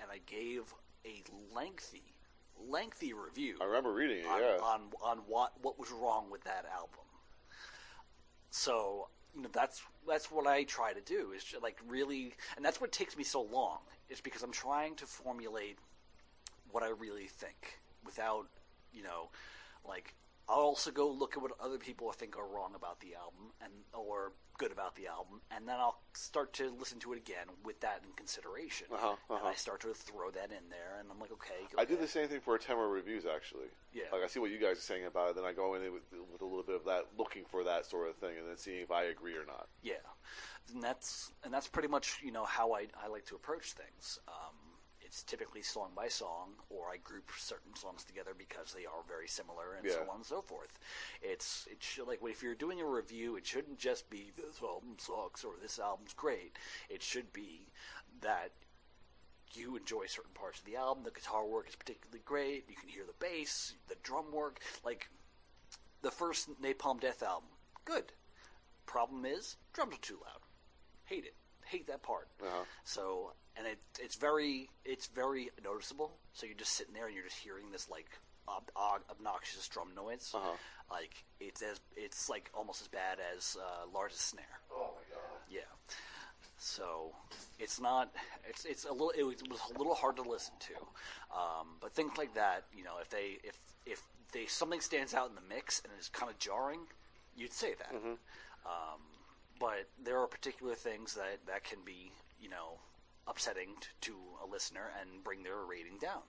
and 0.01 0.09
I 0.11 0.19
gave 0.25 0.73
a 1.05 1.23
lengthy, 1.55 2.13
lengthy 2.67 3.13
review 3.13 3.55
I 3.61 3.65
remember 3.65 3.93
reading 3.93 4.19
it. 4.19 4.25
on, 4.25 4.41
Yeah. 4.41 4.57
on 4.61 4.81
on 5.01 5.17
what 5.27 5.53
what 5.61 5.79
was 5.79 5.91
wrong 5.91 6.29
with 6.29 6.43
that 6.43 6.65
album. 6.75 7.05
So 8.49 9.07
you 9.37 9.43
know 9.43 9.49
that's 9.53 9.83
that's 10.07 10.31
what 10.31 10.47
I 10.47 10.63
try 10.63 10.93
to 10.93 11.01
do 11.01 11.31
is 11.35 11.45
like 11.61 11.77
really, 11.87 12.33
and 12.55 12.65
that's 12.65 12.81
what 12.81 12.91
takes 12.91 13.15
me 13.15 13.23
so 13.23 13.43
long 13.43 13.77
is 14.09 14.19
because 14.19 14.41
I'm 14.41 14.51
trying 14.51 14.95
to 14.95 15.05
formulate 15.05 15.77
what 16.71 16.83
I 16.83 16.89
really 16.89 17.27
think 17.27 17.79
without 18.03 18.47
you 18.91 19.03
know 19.03 19.29
like 19.87 20.15
I'll 20.49 20.61
also 20.61 20.91
go 20.91 21.09
look 21.09 21.35
at 21.35 21.41
what 21.41 21.51
other 21.59 21.77
people 21.77 22.11
think 22.13 22.37
are 22.37 22.47
wrong 22.47 22.73
about 22.75 23.01
the 23.01 23.15
album 23.15 23.51
and 23.61 23.71
or 23.93 24.31
good 24.57 24.71
about 24.71 24.95
the 24.95 25.07
album, 25.07 25.41
and 25.51 25.67
then 25.67 25.75
I'll 25.75 25.99
start 26.13 26.53
to 26.53 26.71
listen 26.79 26.99
to 26.99 27.13
it 27.13 27.17
again 27.17 27.45
with 27.63 27.79
that 27.81 28.01
in 28.03 28.11
consideration. 28.13 28.87
Uh-huh, 28.91 29.15
And 29.29 29.37
uh-huh. 29.37 29.49
I 29.49 29.53
start 29.53 29.81
to 29.81 29.93
throw 29.93 30.31
that 30.31 30.45
in 30.51 30.69
there, 30.69 30.97
and 30.99 31.09
I'm 31.11 31.19
like, 31.19 31.31
okay, 31.33 31.67
I 31.77 31.85
do 31.85 31.95
the 31.95 32.07
same 32.07 32.27
thing 32.27 32.39
for 32.39 32.57
Etemera 32.57 32.91
reviews, 32.91 33.25
actually. 33.25 33.67
Yeah. 33.93 34.05
Like 34.11 34.23
I 34.23 34.27
see 34.27 34.39
what 34.39 34.49
you 34.49 34.57
guys 34.57 34.77
are 34.77 34.81
saying 34.81 35.05
about 35.05 35.29
it, 35.29 35.35
then 35.35 35.45
I 35.45 35.53
go 35.53 35.75
in 35.75 35.81
with, 35.93 36.03
with 36.31 36.41
a 36.41 36.45
little 36.45 36.63
bit 36.63 36.75
of 36.75 36.85
that, 36.85 37.05
looking 37.17 37.43
for 37.45 37.63
that 37.65 37.85
sort 37.85 38.09
of 38.09 38.15
thing, 38.15 38.37
and 38.39 38.47
then 38.47 38.57
seeing 38.57 38.81
if 38.81 38.89
I 38.91 39.03
agree 39.03 39.35
or 39.35 39.45
not. 39.45 39.67
Yeah, 39.83 39.95
and 40.73 40.81
that's 40.81 41.31
and 41.43 41.53
that's 41.53 41.67
pretty 41.67 41.87
much 41.87 42.19
you 42.23 42.31
know 42.31 42.45
how 42.45 42.73
I 42.73 42.87
I 43.03 43.07
like 43.07 43.25
to 43.27 43.35
approach 43.35 43.73
things. 43.73 44.19
Um, 44.27 44.55
it's 45.07 45.23
typically 45.23 45.61
song 45.61 45.91
by 45.95 46.09
song, 46.09 46.49
or 46.69 46.89
I 46.91 46.97
group 46.97 47.31
certain 47.37 47.73
songs 47.75 48.03
together 48.03 48.33
because 48.37 48.73
they 48.73 48.85
are 48.85 49.03
very 49.07 49.27
similar, 49.27 49.75
and 49.79 49.89
so 49.89 50.01
on 50.09 50.17
and 50.17 50.25
so 50.25 50.41
forth. 50.41 50.77
It's 51.21 51.65
it 51.71 51.81
should 51.81 52.07
like 52.07 52.19
if 52.23 52.43
you're 52.43 52.55
doing 52.55 52.81
a 52.81 52.85
review, 52.85 53.37
it 53.37 53.47
shouldn't 53.47 53.79
just 53.79 54.09
be 54.09 54.31
this 54.35 54.61
album 54.61 54.97
sucks 54.97 55.45
or 55.45 55.53
this 55.61 55.79
album's 55.79 56.13
great. 56.13 56.57
It 56.89 57.01
should 57.01 57.31
be 57.31 57.69
that 58.21 58.51
you 59.53 59.77
enjoy 59.77 60.07
certain 60.07 60.33
parts 60.33 60.59
of 60.59 60.65
the 60.65 60.75
album. 60.75 61.05
The 61.05 61.11
guitar 61.11 61.45
work 61.47 61.69
is 61.69 61.75
particularly 61.75 62.21
great. 62.25 62.65
You 62.67 62.75
can 62.75 62.89
hear 62.89 63.05
the 63.07 63.25
bass, 63.25 63.75
the 63.87 63.95
drum 64.03 64.25
work. 64.33 64.59
Like 64.83 65.09
the 66.01 66.11
first 66.11 66.49
Napalm 66.61 66.99
Death 66.99 67.23
album, 67.23 67.49
good. 67.85 68.11
Problem 68.85 69.25
is, 69.25 69.55
drums 69.71 69.95
are 69.95 70.01
too 70.01 70.19
loud. 70.25 70.41
Hate 71.05 71.23
it. 71.23 71.35
Hate 71.65 71.87
that 71.87 72.03
part. 72.03 72.27
Uh-huh. 72.41 72.63
So, 72.83 73.33
and 73.57 73.67
it 73.67 73.79
it's 73.99 74.15
very 74.15 74.69
it's 74.85 75.07
very 75.07 75.49
noticeable. 75.63 76.11
So 76.33 76.45
you're 76.45 76.55
just 76.55 76.73
sitting 76.73 76.93
there 76.93 77.07
and 77.07 77.15
you're 77.15 77.25
just 77.25 77.37
hearing 77.37 77.71
this 77.71 77.89
like 77.89 78.09
ob- 78.47 78.71
ob- 78.75 79.03
obnoxious 79.09 79.67
drum 79.67 79.89
noise. 79.95 80.31
Uh-huh. 80.33 80.57
Like 80.91 81.23
it's 81.39 81.61
as 81.61 81.79
it's 81.95 82.29
like 82.29 82.49
almost 82.53 82.81
as 82.81 82.87
bad 82.87 83.17
as 83.35 83.57
uh, 83.59 83.89
Lars' 83.93 84.13
snare. 84.13 84.45
Oh 84.71 84.93
my 84.95 85.15
god. 85.15 85.39
Yeah. 85.49 85.59
So 86.57 87.13
it's 87.59 87.79
not. 87.79 88.11
It's 88.47 88.65
it's 88.65 88.85
a 88.85 88.91
little. 88.91 89.11
It 89.11 89.23
was, 89.23 89.35
it 89.41 89.49
was 89.49 89.59
a 89.73 89.77
little 89.77 89.93
hard 89.93 90.15
to 90.17 90.23
listen 90.23 90.53
to. 90.59 90.73
Um, 91.35 91.77
but 91.81 91.93
things 91.93 92.17
like 92.17 92.33
that, 92.35 92.65
you 92.75 92.83
know, 92.83 92.95
if 93.01 93.09
they 93.09 93.37
if 93.43 93.57
if 93.85 94.01
they 94.33 94.45
something 94.45 94.81
stands 94.81 95.13
out 95.13 95.29
in 95.29 95.35
the 95.35 95.55
mix 95.55 95.81
and 95.83 95.93
is 95.99 96.09
kind 96.09 96.31
of 96.31 96.39
jarring, 96.39 96.81
you'd 97.35 97.53
say 97.53 97.73
that. 97.77 97.93
Um, 98.65 99.01
but 99.59 99.87
there 100.03 100.19
are 100.19 100.27
particular 100.27 100.73
things 100.75 101.13
that 101.13 101.39
that 101.47 101.63
can 101.63 101.79
be, 101.85 102.11
you 102.41 102.49
know, 102.49 102.79
upsetting 103.27 103.69
t- 103.81 103.87
to 104.01 104.15
a 104.43 104.47
listener 104.51 104.91
and 105.01 105.23
bring 105.23 105.43
their 105.43 105.57
rating 105.67 105.97
down. 105.99 106.21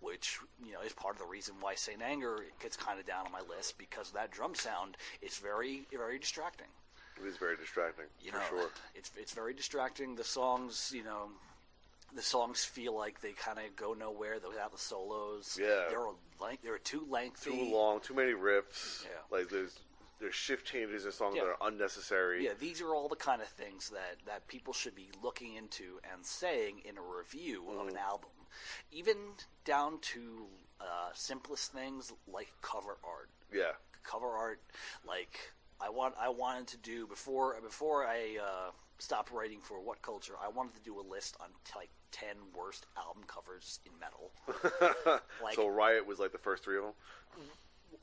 which 0.00 0.38
you 0.64 0.72
know 0.72 0.80
is 0.82 0.92
part 0.92 1.14
of 1.14 1.20
the 1.20 1.26
reason 1.26 1.54
why 1.60 1.74
Saint 1.74 2.02
Anger 2.02 2.44
gets 2.60 2.76
kind 2.76 3.00
of 3.00 3.06
down 3.06 3.24
on 3.26 3.32
my 3.32 3.40
list 3.48 3.78
because 3.78 4.10
that 4.12 4.30
drum 4.30 4.54
sound 4.54 4.96
is 5.22 5.38
very 5.38 5.86
very 5.90 6.18
distracting. 6.18 6.66
It 7.18 7.26
is 7.26 7.38
very 7.38 7.56
distracting, 7.56 8.04
You 8.20 8.30
for 8.32 8.36
know, 8.38 8.44
sure. 8.50 8.70
it's 8.94 9.10
it's 9.16 9.32
very 9.32 9.54
distracting. 9.54 10.14
The 10.16 10.22
songs, 10.24 10.92
you 10.94 11.02
know, 11.02 11.30
the 12.14 12.20
songs 12.22 12.62
feel 12.62 12.94
like 12.94 13.20
they 13.22 13.32
kind 13.32 13.58
of 13.58 13.74
go 13.74 13.94
nowhere 13.94 14.34
without 14.46 14.70
the 14.72 14.78
solos. 14.78 15.58
Yeah. 15.58 15.84
they're 15.88 16.04
like 16.40 16.60
they're 16.62 16.76
too 16.78 17.06
lengthy. 17.08 17.50
Too 17.52 17.74
long, 17.74 18.00
too 18.00 18.14
many 18.14 18.32
riffs. 18.32 19.02
Yeah. 19.04 19.22
Like 19.30 19.48
there's 19.48 19.78
there's 20.20 20.34
shift 20.34 20.66
changes 20.66 21.04
in 21.04 21.12
songs 21.12 21.34
Yeah. 21.36 21.44
that 21.44 21.50
are 21.60 21.68
unnecessary. 21.68 22.44
Yeah, 22.44 22.52
these 22.58 22.80
are 22.80 22.94
all 22.94 23.08
the 23.08 23.16
kind 23.16 23.42
of 23.42 23.48
things 23.48 23.90
that, 23.90 24.16
that 24.26 24.46
people 24.48 24.72
should 24.72 24.94
be 24.94 25.10
looking 25.22 25.54
into 25.56 26.00
and 26.12 26.24
saying 26.24 26.80
in 26.84 26.96
a 26.98 27.02
review 27.02 27.62
of 27.70 27.76
Mm-hmm. 27.78 27.88
an 27.90 27.96
album. 27.98 28.30
Even 28.90 29.16
down 29.64 29.98
to 30.00 30.46
uh, 30.80 31.10
simplest 31.12 31.72
things 31.72 32.12
like 32.26 32.52
cover 32.62 32.96
art. 33.04 33.28
Yeah. 33.52 33.72
Cover 34.04 34.28
art, 34.28 34.60
like 35.06 35.38
I 35.80 35.90
want, 35.90 36.14
I 36.18 36.28
wanted 36.30 36.66
to 36.68 36.76
do 36.78 37.06
before 37.06 37.56
before 37.60 38.06
I 38.06 38.38
uh, 38.42 38.70
stopped 38.98 39.30
writing 39.32 39.60
for 39.60 39.78
WhatCulture. 39.80 40.36
I 40.42 40.48
wanted 40.48 40.74
to 40.76 40.80
do 40.82 40.98
a 40.98 41.02
list 41.06 41.36
on 41.40 41.48
like 41.76 41.90
ten 42.12 42.36
worst 42.56 42.86
album 42.96 43.24
covers 43.26 43.80
in 43.84 43.92
metal. 43.98 44.30
Like- 45.42 45.54
so 45.56 45.66
Riot 45.68 46.06
was 46.06 46.18
like 46.18 46.32
the 46.32 46.38
first 46.38 46.64
three 46.64 46.78
of 46.78 46.84
them. 46.84 46.92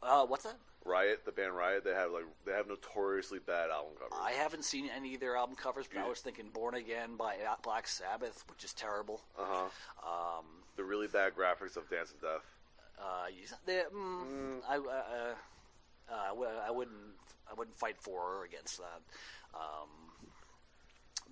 Uh, 0.03 0.25
what's 0.25 0.43
that? 0.43 0.57
Riot, 0.85 1.23
the 1.25 1.31
band 1.31 1.55
Riot, 1.55 1.83
they 1.83 1.93
have 1.93 2.11
like 2.11 2.25
they 2.45 2.51
have 2.51 2.67
notoriously 2.67 3.39
bad 3.39 3.69
album 3.69 3.93
covers. 3.97 4.17
I 4.21 4.31
haven't 4.31 4.65
seen 4.65 4.89
any 4.95 5.15
of 5.15 5.21
their 5.21 5.37
album 5.37 5.55
covers, 5.55 5.85
but 5.93 6.01
I 6.03 6.07
was 6.07 6.19
thinking 6.19 6.49
Born 6.53 6.75
Again 6.75 7.15
by 7.17 7.35
Black 7.63 7.87
Sabbath, 7.87 8.43
which 8.49 8.63
is 8.63 8.73
terrible. 8.73 9.21
Uh 9.39 9.43
huh. 9.47 10.37
Um, 10.39 10.45
The 10.75 10.83
really 10.83 11.07
bad 11.07 11.33
graphics 11.35 11.77
of 11.77 11.89
Dance 11.89 12.11
of 12.11 12.21
Death. 12.21 12.45
Uh, 12.99 13.25
you, 13.29 13.43
they, 13.65 13.81
mm, 13.93 14.59
I, 14.69 14.77
uh, 14.77 14.79
uh, 14.79 16.13
I 16.13 16.27
w- 16.29 16.47
I 16.67 16.69
wouldn't, 16.71 17.15
I 17.49 17.53
wouldn't 17.53 17.77
fight 17.77 17.97
for 17.99 18.19
or 18.39 18.45
against 18.45 18.77
that. 18.77 19.01
Um, 19.55 19.89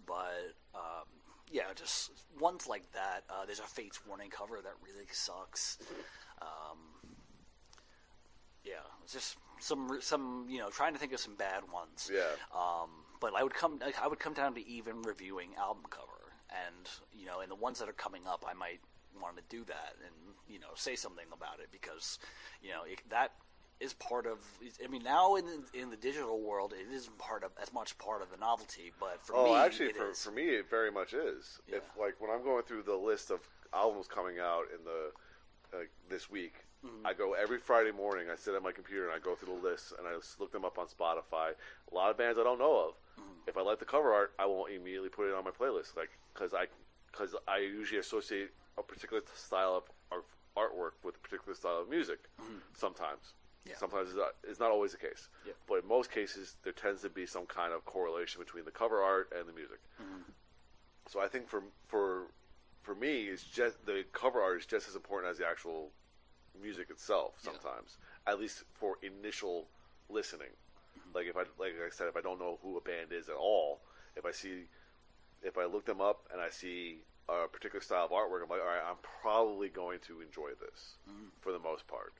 but 0.06 0.54
um, 0.74 1.06
yeah, 1.52 1.64
just 1.76 2.12
ones 2.40 2.68
like 2.68 2.90
that. 2.94 3.24
Uh, 3.30 3.46
there's 3.46 3.60
a 3.60 3.64
Fates 3.64 4.00
Warning 4.08 4.30
cover 4.30 4.60
that 4.64 4.74
really 4.84 5.06
sucks. 5.12 5.78
Um, 6.42 6.78
yeah, 8.64 8.86
it's 9.04 9.14
just 9.14 9.38
some, 9.60 10.00
some, 10.02 10.46
you 10.50 10.60
know, 10.60 10.70
trying 10.70 10.94
to 10.94 11.00
think 11.00 11.14
of 11.14 11.20
some 11.20 11.36
bad 11.36 11.64
ones. 11.72 12.10
Yeah. 12.14 12.22
Um, 12.56 12.90
but 13.20 13.34
I 13.36 13.44
would 13.44 13.54
come, 13.54 13.80
I 14.02 14.08
would 14.08 14.20
come 14.20 14.34
down 14.34 14.56
to 14.56 14.68
even 14.68 15.02
reviewing 15.04 15.50
album 15.58 15.84
cover, 15.90 16.34
and 16.50 16.90
you 17.14 17.26
know, 17.26 17.42
and 17.42 17.52
the 17.52 17.56
ones 17.56 17.80
that 17.80 17.88
are 17.88 17.94
coming 17.94 18.28
up, 18.28 18.44
I 18.48 18.54
might 18.54 18.80
want 19.22 19.38
to 19.38 19.44
do 19.50 19.64
that 19.66 19.96
and 20.06 20.36
you 20.48 20.58
know 20.60 20.70
say 20.76 20.96
something 20.96 21.26
about 21.34 21.60
it 21.60 21.68
because 21.72 22.18
you 22.62 22.70
know 22.70 22.82
it, 22.88 23.02
that 23.10 23.34
is 23.80 23.94
part 23.94 24.26
of. 24.26 24.38
I 24.84 24.88
mean, 24.88 25.04
now 25.04 25.36
in 25.36 25.46
in 25.74 25.90
the 25.90 25.98
digital 25.98 26.40
world, 26.40 26.74
it 26.74 26.94
isn't 26.94 27.18
part 27.18 27.44
of 27.44 27.52
as 27.62 27.74
much 27.74 27.98
part 27.98 28.22
of 28.22 28.30
the 28.30 28.38
novelty, 28.38 28.94
but 29.00 29.20
for 29.26 29.36
oh, 29.36 29.46
me, 29.46 29.56
actually, 29.56 29.94
for 29.94 30.12
is. 30.12 30.24
for 30.24 30.32
me, 30.32 30.50
it 30.50 30.70
very 30.70 30.92
much 30.92 31.14
is. 31.14 31.60
Yeah. 31.68 31.78
If 31.78 31.84
like 32.00 32.16
when 32.20 32.30
I'm 32.32 32.44
going 32.44 32.64
through 32.64 32.84
the 32.84 32.96
list 32.96 33.32
of 33.32 33.40
albums 33.74 34.08
coming 34.08 34.40
out 34.40 34.66
in 34.74 34.86
the 34.86 35.78
uh, 35.78 35.84
this 36.10 36.30
week, 36.30 36.54
Mm-hmm. 36.86 37.06
I 37.06 37.14
go 37.14 37.34
every 37.34 37.60
Friday 37.60 37.92
morning. 37.92 38.28
I 38.32 38.36
sit 38.36 38.56
at 38.56 38.64
my 38.64 38.72
computer 38.72 39.06
and 39.06 39.14
I 39.14 39.20
go 39.20 39.36
through 39.36 39.56
the 39.56 39.62
list 39.62 39.94
and 39.98 40.08
I 40.08 40.16
just 40.18 40.40
look 40.40 40.52
them 40.52 40.66
up 40.66 40.80
on 40.80 40.88
Spotify. 40.88 41.52
A 41.92 41.96
lot 41.96 42.10
of 42.10 42.18
bands 42.18 42.40
I 42.40 42.44
don't 42.44 42.60
know 42.60 42.90
of. 42.90 42.94
Mm-hmm. 43.20 43.48
If 43.48 43.58
I 43.58 43.62
like 43.62 43.80
the 43.80 43.86
cover 43.86 44.14
art, 44.14 44.34
I 44.40 44.46
won't 44.46 44.72
immediately 44.72 45.10
put 45.10 45.28
it 45.28 45.36
on 45.36 45.44
my 45.44 45.52
playlist, 45.52 45.96
like 45.96 46.10
because 46.34 46.54
I 46.54 46.68
because 47.12 47.36
I 47.48 47.60
usually 47.60 48.00
associate 48.00 48.52
a 48.78 48.84
particular 48.84 49.22
style 49.36 49.76
of, 49.76 50.18
of 50.18 50.24
artwork 50.58 50.92
with 51.04 51.16
a 51.16 51.20
particular 51.20 51.54
style 51.54 51.82
of 51.82 51.90
music. 51.90 52.20
Sometimes. 52.74 53.20
Mm-hmm. 53.20 53.70
Yeah. 53.70 53.78
Sometimes 53.78 54.10
it's 54.10 54.18
not, 54.18 54.34
it's 54.44 54.60
not 54.60 54.72
always 54.72 54.92
the 54.92 54.98
case. 54.98 55.30
Yeah. 55.46 55.54
But 55.68 55.84
in 55.84 55.88
most 55.88 56.10
cases, 56.10 56.56
there 56.64 56.74
tends 56.74 57.04
to 57.04 57.10
be 57.10 57.28
some 57.28 57.46
kind 57.46 57.74
of 57.74 57.86
correlation 57.86 58.42
between 58.42 58.66
the 58.66 58.72
cover 58.72 59.04
art 59.04 59.32
and 59.38 59.48
the 59.48 59.54
music. 59.54 59.78
So 61.08 61.20
I 61.20 61.28
think 61.28 61.48
for 61.48 61.64
for 61.88 62.28
for 62.82 62.96
me, 62.96 63.26
it's 63.26 63.44
just 63.44 63.86
the 63.86 64.04
cover 64.14 64.42
art 64.42 64.62
is 64.62 64.66
just 64.66 64.88
as 64.88 64.96
important 64.96 65.32
as 65.32 65.38
the 65.38 65.48
actual 65.48 65.92
music 66.60 66.90
itself. 66.90 67.34
Yeah. 67.44 67.52
Sometimes, 67.52 67.98
at 68.28 68.40
least 68.40 68.64
for 68.74 68.98
initial 69.02 69.68
listening. 70.10 70.54
Mm-hmm. 70.98 71.16
Like 71.16 71.28
if 71.28 71.38
I 71.38 71.44
like 71.62 71.74
I 71.86 71.90
said, 71.90 72.08
if 72.08 72.18
I 72.18 72.22
don't 72.22 72.40
know 72.40 72.60
who 72.62 72.78
a 72.78 72.82
band 72.82 73.12
is 73.12 73.30
at 73.30 73.36
all, 73.36 73.82
if 74.16 74.26
I 74.26 74.32
see, 74.32 74.66
if 75.44 75.58
I 75.58 75.66
look 75.66 75.86
them 75.86 76.02
up 76.02 76.28
and 76.32 76.42
I 76.42 76.50
see 76.50 77.00
a 77.30 77.48
particular 77.48 77.82
style 77.82 78.06
of 78.06 78.12
artwork, 78.12 78.44
I'm 78.44 78.50
like, 78.50 78.62
all 78.62 78.68
right, 78.68 78.84
I'm 78.88 79.00
probably 79.22 79.70
going 79.70 80.00
to 80.08 80.22
enjoy 80.22 80.50
this 80.60 80.96
mm-hmm. 81.10 81.30
for 81.40 81.52
the 81.52 81.60
most 81.60 81.88
part. 81.88 82.14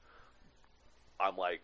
I'm 1.20 1.38
like, 1.38 1.62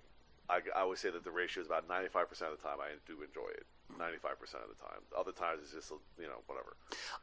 I, 0.49 0.59
I 0.75 0.83
would 0.85 0.97
say 0.97 1.09
that 1.09 1.23
the 1.23 1.31
ratio 1.31 1.61
is 1.61 1.67
about 1.67 1.87
95% 1.89 2.23
of 2.31 2.57
the 2.57 2.63
time 2.63 2.79
I 2.79 2.95
do 3.05 3.21
enjoy 3.21 3.49
it. 3.51 3.65
Mm-hmm. 3.91 4.01
95% 4.01 4.41
of 4.63 4.69
the 4.69 4.79
time. 4.81 5.01
Other 5.17 5.31
times 5.31 5.59
it's 5.63 5.73
just, 5.73 5.91
you 6.19 6.27
know, 6.27 6.43
whatever. 6.47 6.75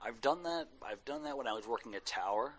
I've 0.02 0.20
done 0.20 0.42
that. 0.44 0.66
I've 0.82 1.04
done 1.04 1.24
that 1.24 1.36
when 1.36 1.46
I 1.46 1.52
was 1.52 1.66
working 1.66 1.94
at 1.94 2.04
Tower. 2.04 2.54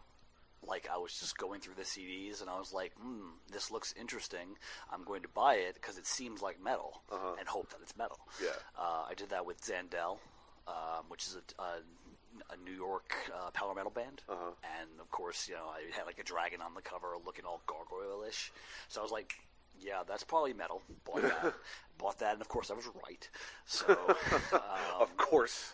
Like 0.64 0.88
I 0.92 0.98
was 0.98 1.14
just 1.20 1.38
going 1.38 1.62
through 1.62 1.76
the 1.76 1.84
CDs 1.84 2.42
and 2.42 2.50
I 2.50 2.58
was 2.58 2.74
like, 2.74 2.94
"Hmm, 3.00 3.38
this 3.52 3.70
looks 3.72 3.94
interesting. 4.00 4.58
I'm 4.92 5.04
going 5.04 5.22
to 5.22 5.28
buy 5.30 5.56
it 5.56 5.76
because 5.76 5.98
it 5.98 6.08
seems 6.08 6.42
like 6.42 6.62
metal, 6.64 7.02
Uh-huh. 7.12 7.36
and 7.40 7.48
hope 7.48 7.70
that 7.70 7.80
it's 7.82 7.96
metal." 7.96 8.18
Yeah. 8.42 8.50
Uh, 8.78 9.06
I 9.10 9.14
did 9.16 9.30
that 9.30 9.46
with 9.46 9.62
Zandelle, 9.62 10.18
um, 10.68 11.06
which 11.10 11.24
is 11.28 11.38
a, 11.38 11.62
a, 11.62 11.68
a 12.54 12.58
New 12.66 12.72
York 12.76 13.14
uh, 13.34 13.52
power 13.52 13.76
metal 13.76 13.92
band, 13.92 14.24
Uh-huh. 14.28 14.52
and 14.80 14.90
of 15.00 15.10
course, 15.12 15.48
you 15.48 15.54
know, 15.56 15.68
I 15.70 15.96
had 15.96 16.06
like 16.08 16.18
a 16.20 16.24
dragon 16.24 16.62
on 16.62 16.74
the 16.74 16.82
cover, 16.82 17.14
looking 17.24 17.46
all 17.46 17.62
gargoyle-ish. 17.68 18.52
So 18.88 19.02
I 19.02 19.04
was 19.04 19.12
like, 19.12 19.36
"Yeah, 19.80 20.02
that's 20.08 20.24
probably 20.24 20.54
metal." 20.54 20.82
Bought 21.06 21.22
that. 21.22 21.54
Bought 22.00 22.20
that, 22.20 22.34
and 22.34 22.42
of 22.42 22.48
course, 22.50 22.72
I 22.72 22.74
was 22.74 22.88
right. 23.08 23.30
So, 23.66 23.86
um, 24.54 24.60
of 25.00 25.16
course. 25.16 25.74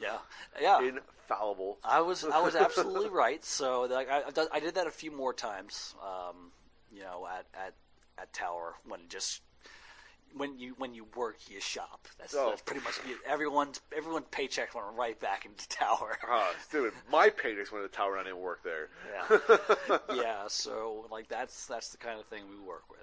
Yeah, 0.00 0.18
yeah. 0.60 0.80
Infallible. 0.80 1.78
I 1.84 2.00
was 2.00 2.24
I 2.24 2.40
was 2.40 2.54
absolutely 2.56 3.08
right. 3.10 3.44
So 3.44 3.82
like, 3.82 4.08
I, 4.10 4.22
I 4.52 4.60
did 4.60 4.74
that 4.76 4.86
a 4.86 4.90
few 4.90 5.10
more 5.10 5.32
times. 5.34 5.94
Um, 6.02 6.52
you 6.92 7.00
know, 7.02 7.26
at, 7.26 7.46
at 7.54 7.74
at 8.18 8.32
Tower 8.32 8.74
when 8.86 9.00
just 9.08 9.42
when 10.36 10.58
you 10.58 10.74
when 10.78 10.94
you 10.94 11.06
work 11.16 11.36
you 11.48 11.60
shop. 11.60 12.06
That's, 12.18 12.34
Oh. 12.34 12.50
that's 12.50 12.62
pretty 12.62 12.82
much 12.82 12.98
everyone's 13.26 13.80
everyone's 13.96 14.26
paycheck 14.30 14.74
went 14.74 14.86
right 14.94 15.18
back 15.20 15.44
into 15.46 15.68
Tower. 15.68 16.18
Ah, 16.28 16.50
dude, 16.70 16.92
my 17.10 17.30
paychecks 17.30 17.72
went 17.72 17.90
to 17.90 17.94
tower 17.96 18.16
and 18.16 18.20
I 18.20 18.30
didn't 18.30 18.40
work 18.42 18.62
there. 18.64 18.88
Yeah, 19.30 19.98
yeah. 20.14 20.42
So 20.48 21.06
like 21.10 21.28
that's 21.28 21.66
that's 21.66 21.90
the 21.90 21.98
kind 21.98 22.18
of 22.20 22.26
thing 22.26 22.44
we 22.50 22.58
work 22.66 22.84
with. 22.90 22.98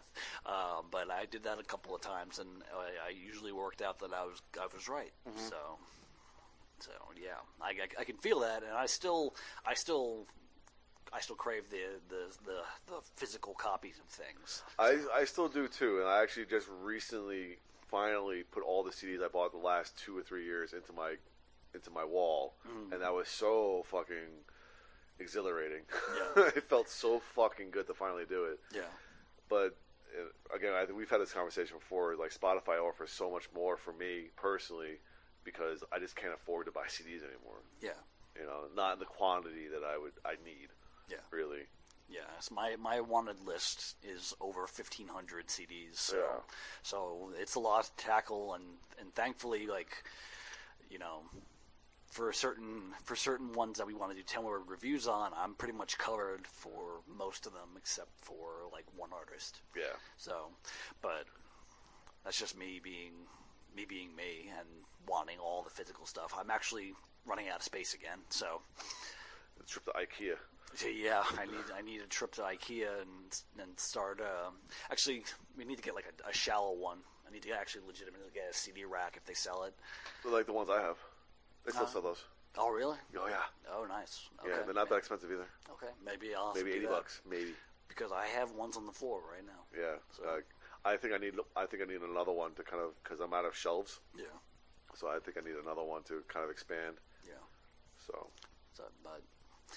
Um, 0.45 0.85
but 0.91 1.11
I 1.11 1.25
did 1.29 1.43
that 1.43 1.59
a 1.59 1.63
couple 1.63 1.93
of 1.93 2.01
times, 2.01 2.39
and 2.39 2.47
I, 2.75 3.07
I 3.07 3.09
usually 3.09 3.51
worked 3.51 3.81
out 3.81 3.99
that 3.99 4.13
I 4.13 4.23
was 4.25 4.41
I 4.59 4.65
was 4.73 4.87
right. 4.87 5.11
So 5.35 5.55
so 6.79 6.91
yeah, 7.21 7.39
I, 7.61 7.69
I, 7.69 8.01
I 8.01 8.03
can 8.03 8.17
feel 8.17 8.39
that, 8.41 8.63
and 8.63 8.73
I 8.73 8.85
still 8.85 9.35
I 9.65 9.73
still 9.73 10.25
I 11.13 11.19
still 11.19 11.35
crave 11.35 11.69
the 11.69 11.99
the, 12.09 12.35
the, 12.45 12.57
the 12.87 13.01
physical 13.15 13.53
copies 13.53 13.99
of 13.99 14.05
things. 14.05 14.63
I, 14.77 14.99
I 15.13 15.25
still 15.25 15.47
do 15.47 15.67
too, 15.67 15.99
and 15.99 16.07
I 16.07 16.21
actually 16.21 16.45
just 16.45 16.67
recently 16.81 17.57
finally 17.87 18.43
put 18.43 18.63
all 18.63 18.83
the 18.83 18.91
CDs 18.91 19.23
I 19.23 19.27
bought 19.27 19.51
the 19.51 19.57
last 19.57 19.97
two 19.97 20.17
or 20.17 20.23
three 20.23 20.45
years 20.45 20.73
into 20.73 20.91
my 20.93 21.15
into 21.73 21.91
my 21.91 22.05
wall, 22.05 22.55
and 22.91 23.01
that 23.01 23.13
was 23.13 23.27
so 23.27 23.83
fucking 23.89 24.43
exhilarating. 25.19 25.81
Yeah. 26.35 26.43
it 26.55 26.63
felt 26.63 26.89
so 26.89 27.21
fucking 27.35 27.71
good 27.71 27.87
to 27.87 27.93
finally 27.93 28.25
do 28.27 28.45
it. 28.45 28.59
Yeah, 28.73 28.81
But 29.49 29.77
uh, 30.17 30.55
again, 30.55 30.73
I 30.73 30.85
think 30.85 30.97
we've 30.97 31.09
had 31.09 31.21
this 31.21 31.33
conversation 31.33 31.77
before. 31.77 32.15
Like 32.15 32.33
Spotify 32.33 32.81
offers 32.81 33.11
so 33.11 33.29
much 33.29 33.49
more 33.53 33.77
for 33.77 33.93
me 33.93 34.29
personally 34.35 34.99
because 35.45 35.83
I 35.93 35.99
just 35.99 36.15
can't 36.15 36.33
afford 36.33 36.65
to 36.65 36.71
buy 36.73 36.87
CDs 36.87 37.21
anymore. 37.23 37.61
yeah, 37.81 37.91
You 38.37 38.45
know, 38.45 38.63
not 38.75 38.93
in 38.93 38.99
the 38.99 39.05
quantity 39.05 39.67
that 39.71 39.83
I 39.85 39.97
would 39.97 40.13
I 40.25 40.33
need. 40.43 40.69
yeah, 41.09 41.17
Really. 41.31 41.67
yeah. 42.09 42.21
So 42.39 42.53
my 42.55 42.75
my 42.77 42.99
wanted 42.99 43.39
list 43.45 43.95
is 44.03 44.33
over 44.41 44.67
fifteen 44.67 45.07
hundred 45.07 45.47
CDs. 45.47 45.95
So 45.97 46.17
Yeah. 46.17 46.41
so 46.83 47.31
it's 47.39 47.55
a 47.55 47.59
lot 47.59 47.85
to 47.85 47.95
tackle, 48.03 48.53
and 48.55 48.63
and 48.99 49.13
thankfully, 49.15 49.67
like 49.67 50.03
you 50.89 50.99
know. 50.99 51.21
For 52.11 52.31
certain 52.31 52.93
for 53.03 53.13
certain 53.17 53.51
ones 53.51 53.77
that 53.77 53.85
we 53.87 53.93
want 53.93 54.11
to 54.11 54.15
do 54.15 54.23
ten 54.23 54.43
word 54.43 54.61
reviews 54.67 55.05
on, 55.05 55.33
I'm 55.35 55.53
pretty 55.53 55.73
much 55.73 55.97
covered 55.97 56.47
for 56.47 57.01
most 57.13 57.45
of 57.45 57.51
them 57.51 57.71
except 57.75 58.07
for 58.21 58.69
like 58.71 58.85
one 58.95 59.09
artist. 59.11 59.59
Yeah. 59.75 59.97
So, 60.15 60.51
but 61.01 61.25
that's 62.23 62.39
just 62.39 62.57
me 62.57 62.79
being 62.81 63.11
me 63.75 63.85
being 63.85 64.15
me 64.15 64.49
and 64.57 64.67
wanting 65.07 65.37
all 65.39 65.61
the 65.63 65.69
physical 65.69 66.05
stuff. 66.05 66.33
I'm 66.37 66.49
actually 66.51 66.93
running 67.25 67.49
out 67.49 67.57
of 67.57 67.63
space 67.63 67.93
again, 67.93 68.19
so 68.29 68.61
The 69.57 69.63
trip 69.65 69.85
to 69.85 69.91
IKEA. 69.91 70.35
yeah, 70.95 71.23
I 71.37 71.45
need 71.45 71.65
I 71.77 71.81
need 71.81 72.01
a 72.01 72.07
trip 72.07 72.33
to 72.35 72.41
IKEA 72.41 73.01
and 73.01 73.41
and 73.61 73.79
start. 73.79 74.19
Uh, 74.21 74.51
actually, 74.91 75.23
we 75.57 75.65
need 75.65 75.77
to 75.77 75.83
get 75.83 75.95
like 75.95 76.05
a, 76.25 76.29
a 76.29 76.33
shallow 76.33 76.73
one. 76.73 76.99
I 77.27 77.31
need 77.31 77.43
to 77.43 77.51
actually 77.51 77.85
legitimately 77.87 78.29
get 78.33 78.49
a 78.51 78.53
CD 78.53 78.85
rack 78.85 79.15
if 79.17 79.25
they 79.25 79.33
sell 79.33 79.63
it. 79.63 79.73
They're 80.23 80.31
like 80.31 80.45
the 80.45 80.53
ones 80.53 80.69
I 80.69 80.81
have. 80.81 80.97
They 81.65 81.71
still 81.71 81.83
Uh, 81.85 81.87
sell 81.89 82.01
those. 82.01 82.23
Oh, 82.57 82.69
really? 82.69 82.97
Oh 83.19 83.27
yeah. 83.27 83.43
Oh, 83.69 83.83
nice. 83.85 83.89
nice. 83.89 84.29
Okay. 84.45 84.49
Yeah, 84.57 84.63
they're 84.65 84.73
not 84.73 84.87
that 84.89 84.95
expensive 84.95 85.29
either. 85.31 85.47
Okay, 85.71 85.91
maybe 86.05 86.33
I'll 86.35 86.53
Maybe 86.53 86.71
eighty 86.71 86.85
bucks, 86.85 87.21
maybe. 87.29 87.53
because 87.89 88.11
I 88.13 88.27
have 88.27 88.51
ones 88.51 88.77
on 88.77 88.85
the 88.85 88.91
floor 88.93 89.21
right 89.31 89.45
now. 89.45 89.63
Yeah. 89.77 89.95
So- 90.15 90.23
Uh, 90.23 90.39
I 90.85 90.97
think 90.97 91.13
I 91.13 91.17
need. 91.17 91.33
I 91.55 91.65
think 91.65 91.81
I 91.81 91.85
need 91.85 92.01
another 92.01 92.31
one 92.31 92.53
to 92.53 92.63
kind 92.63 92.81
of 92.81 92.91
because 93.03 93.19
I'm 93.19 93.33
out 93.33 93.45
of 93.45 93.55
shelves. 93.55 93.99
Yeah, 94.17 94.25
So 94.93 95.07
I 95.07 95.17
think 95.19 95.37
I 95.37 95.41
need 95.41 95.57
another 95.61 95.83
one 95.83 96.03
to 96.03 96.21
kind 96.27 96.43
of 96.45 96.51
expand. 96.51 96.95
yeah. 97.25 97.33
So 98.05 98.27
So, 98.73 98.83
but 99.03 99.21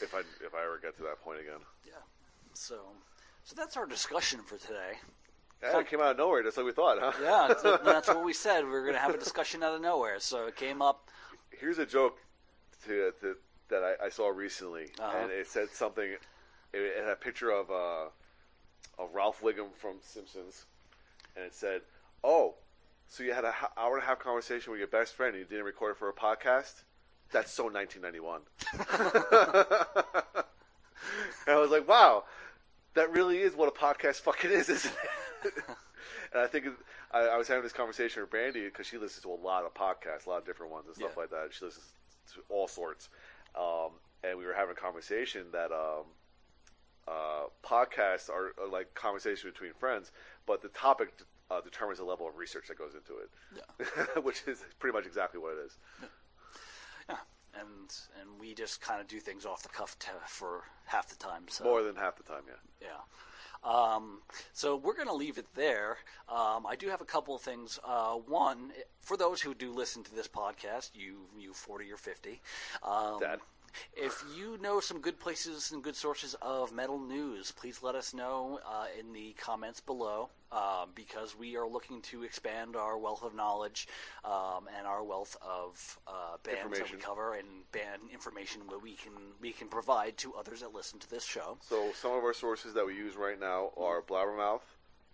if 0.03 0.15
I 0.15 0.21
if 0.45 0.55
I 0.55 0.63
ever 0.65 0.79
get 0.81 0.97
to 0.99 1.03
that 1.05 1.21
point 1.23 1.41
again, 1.41 1.61
yeah, 1.87 1.95
so 2.53 2.77
so 3.43 3.55
that's 3.57 3.77
our 3.79 3.87
discussion 3.87 4.41
for 4.43 4.59
today. 4.59 4.99
yeah, 5.63 5.79
it 5.81 5.89
came 5.89 6.01
out 6.01 6.11
of 6.13 6.19
nowhere 6.19 6.43
just 6.43 6.57
like 6.59 6.67
we 6.67 6.73
thought, 6.73 6.99
huh? 7.01 7.13
Yeah, 7.23 7.47
that's, 7.49 7.63
that's 7.85 8.09
what 8.09 8.23
we 8.23 8.35
said. 8.35 8.65
We 8.65 8.71
were 8.71 8.83
going 8.83 8.95
to 8.95 9.01
have 9.01 9.15
a 9.15 9.19
discussion 9.19 9.63
out 9.63 9.75
of 9.75 9.81
nowhere, 9.81 10.21
so 10.21 10.47
it 10.47 10.57
came 10.57 10.83
up. 10.83 11.09
Here's 11.51 11.79
a 11.79 11.87
joke 11.87 12.19
to, 12.87 13.13
to 13.23 13.37
that 13.71 13.83
I, 13.83 14.07
I 14.07 14.09
saw 14.11 14.29
recently, 14.29 14.89
Uh-huh. 15.01 15.17
and 15.23 15.31
it 15.33 15.47
said 15.49 15.71
something. 15.73 16.05
It, 16.05 16.21
it 16.75 17.03
had 17.03 17.13
a 17.13 17.17
picture 17.17 17.51
of 17.51 17.71
uh, 17.71 18.11
of 19.03 19.15
Ralph 19.15 19.41
Wiggum 19.41 19.73
from 19.75 19.97
Simpsons, 20.03 20.67
and 21.39 21.47
it 21.47 21.55
said, 21.55 21.83
"Oh, 22.25 22.57
so 23.07 23.23
you 23.23 23.33
had 23.33 23.45
an 23.45 23.53
hour 23.77 23.95
and 23.95 24.03
a 24.03 24.07
half 24.07 24.19
conversation 24.19 24.71
with 24.73 24.79
your 24.81 24.89
best 24.89 25.15
friend, 25.15 25.35
and 25.35 25.41
you 25.43 25.49
didn't 25.49 25.65
record 25.65 25.93
it 25.93 25.99
for 25.99 26.09
a 26.09 26.13
podcast? 26.13 26.83
That's 27.31 27.53
so 27.53 27.65
1991." 27.69 28.43
and 31.47 31.57
I 31.57 31.59
was 31.61 31.71
like, 31.71 31.87
"Wow, 31.89 32.25
that 32.95 33.11
really 33.13 33.39
is 33.39 33.55
what 33.55 33.69
a 33.69 33.73
podcast 33.73 34.21
fucking 34.21 34.51
is, 34.51 34.69
isn't 34.69 34.95
it?" 35.45 35.53
and 36.33 36.43
I 36.43 36.47
think 36.47 36.67
I, 37.13 37.21
I 37.21 37.37
was 37.37 37.49
having 37.49 37.63
this 37.63 37.73
conversation 37.73 38.23
with 38.23 38.31
Brandy 38.31 38.65
because 38.65 38.87
she 38.87 38.99
listens 38.99 39.23
to 39.23 39.31
a 39.31 39.41
lot 39.41 39.65
of 39.65 39.75
podcasts, 39.75 40.27
a 40.27 40.31
lot 40.31 40.39
of 40.39 40.47
different 40.47 40.73
ones 40.73 40.87
and 40.87 40.97
stuff 40.97 41.13
Yeah. 41.17 41.21
like 41.23 41.31
that. 41.31 41.49
She 41.53 41.65
listens 41.65 41.87
to 42.35 42.41
all 42.49 42.69
sorts, 42.69 43.09
um, 43.55 43.91
and 44.25 44.37
we 44.39 44.45
were 44.45 44.55
having 44.55 44.73
a 44.73 44.81
conversation 44.81 45.47
that 45.53 45.71
um, 45.73 46.05
uh, 47.07 47.45
podcasts 47.65 48.29
are, 48.29 48.53
are 48.63 48.69
like 48.71 48.95
conversation 48.95 49.51
between 49.51 49.73
friends, 49.75 50.11
but 50.49 50.63
the 50.63 50.69
topic 50.71 51.13
uh, 51.51 51.61
determines 51.61 51.99
the 51.99 52.05
level 52.05 52.27
of 52.27 52.37
research 52.37 52.67
that 52.69 52.79
goes 52.79 52.95
into 52.95 53.13
it, 53.19 53.31
Yeah. 53.55 54.21
which 54.23 54.43
is 54.49 54.65
pretty 54.81 54.97
much 54.97 55.07
exactly 55.07 55.39
what 55.39 55.53
it 55.53 55.67
is. 55.67 55.77
Yeah, 57.09 57.17
and 57.55 57.95
and 58.21 58.41
we 58.41 58.55
just 58.55 58.81
kind 58.81 59.01
of 59.01 59.07
do 59.07 59.21
things 59.21 59.47
off 59.47 59.63
the 59.63 59.69
cuff 59.69 59.97
to, 60.01 60.11
for 60.27 60.65
half 60.87 61.09
the 61.09 61.17
time. 61.17 61.45
So 61.49 61.65
More 61.65 61.83
than 61.85 61.95
half 61.97 62.17
the 62.17 62.25
time, 62.25 62.43
yeah. 62.49 62.89
Yeah. 62.89 63.01
Um, 63.65 64.21
so 64.53 64.77
we're 64.77 64.95
going 64.95 65.09
to 65.09 65.15
leave 65.15 65.37
it 65.37 65.47
there. 65.55 65.99
Um, 66.29 66.65
I 66.67 66.77
do 66.79 66.89
have 66.91 67.01
a 67.01 67.05
couple 67.05 67.35
of 67.35 67.43
things. 67.43 67.81
Uh, 67.85 68.13
one, 68.15 68.71
for 69.01 69.17
those 69.17 69.41
who 69.41 69.53
do 69.53 69.73
listen 69.73 70.05
to 70.05 70.15
this 70.15 70.29
podcast, 70.29 70.91
you 70.95 71.27
you 71.39 71.53
forty 71.53 71.91
or 71.93 71.97
fifty, 71.97 72.41
um, 72.83 73.19
Dad. 73.21 73.41
If 73.97 74.25
you 74.37 74.59
know 74.61 74.81
some 74.81 75.01
good 75.01 75.19
places 75.19 75.73
and 75.73 75.83
good 75.83 75.97
sources 75.97 76.35
of 76.41 76.73
metal 76.73 76.99
news, 76.99 77.53
please 77.53 77.83
let 77.83 77.95
us 77.95 78.15
know 78.15 78.61
uh, 78.67 78.87
in 78.99 79.13
the 79.13 79.35
comments 79.39 79.81
below. 79.81 80.31
Uh, 80.51 80.87
because 80.95 81.37
we 81.37 81.59
are 81.59 81.69
looking 81.69 82.01
to 82.01 82.23
expand 82.23 82.75
our 82.75 82.97
wealth 82.97 83.23
of 83.23 83.35
knowledge 83.35 83.87
um, 84.25 84.67
and 84.79 84.87
our 84.87 85.05
wealth 85.05 85.37
of 85.47 85.99
uh, 86.07 86.39
bands 86.43 86.79
that 86.79 86.91
we 86.91 86.97
cover 86.97 87.35
and 87.35 87.47
band 87.71 88.01
information 88.11 88.63
that 88.71 88.83
we 88.83 88.95
can 88.95 89.13
we 89.43 89.53
can 89.53 89.69
provide 89.69 90.17
to 90.17 90.33
others 90.33 90.61
that 90.61 90.73
listen 90.73 90.99
to 90.99 91.11
this 91.11 91.23
show. 91.23 91.59
So 91.61 91.93
some 91.93 92.13
of 92.13 92.25
our 92.25 92.33
sources 92.33 92.73
that 92.73 92.87
we 92.87 92.95
use 92.95 93.15
right 93.15 93.39
now 93.39 93.73
are 93.77 94.01
Blabbermouth. 94.01 94.63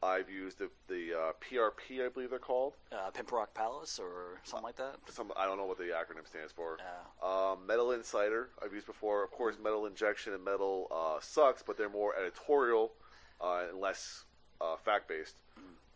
I've 0.04 0.28
used 0.28 0.58
the, 0.58 0.70
the 0.88 1.14
uh, 1.18 1.32
PRP, 1.40 2.04
I 2.04 2.08
believe 2.10 2.30
they're 2.30 2.38
called. 2.38 2.74
uh, 2.92 3.10
Pimp 3.10 3.32
Rock 3.32 3.54
Palace 3.54 3.98
or 3.98 4.40
something 4.44 4.64
like 4.64 4.76
that. 4.76 4.96
Some 5.08 5.32
I 5.36 5.46
don't 5.46 5.56
know 5.56 5.64
what 5.64 5.78
the 5.78 5.84
acronym 5.84 6.26
stands 6.28 6.52
for. 6.52 6.76
Yeah. 6.78 7.28
Um, 7.28 7.66
Metal 7.66 7.92
Insider 7.92 8.50
I've 8.62 8.72
used 8.74 8.86
before. 8.86 9.24
Of 9.24 9.30
course, 9.30 9.56
Metal 9.62 9.86
Injection 9.86 10.34
and 10.34 10.44
Metal 10.44 10.88
uh, 10.90 11.20
sucks, 11.20 11.62
but 11.62 11.78
they're 11.78 11.88
more 11.88 12.14
editorial 12.16 12.92
uh, 13.40 13.64
and 13.70 13.80
less 13.80 14.24
uh, 14.60 14.76
fact 14.76 15.08
based. 15.08 15.36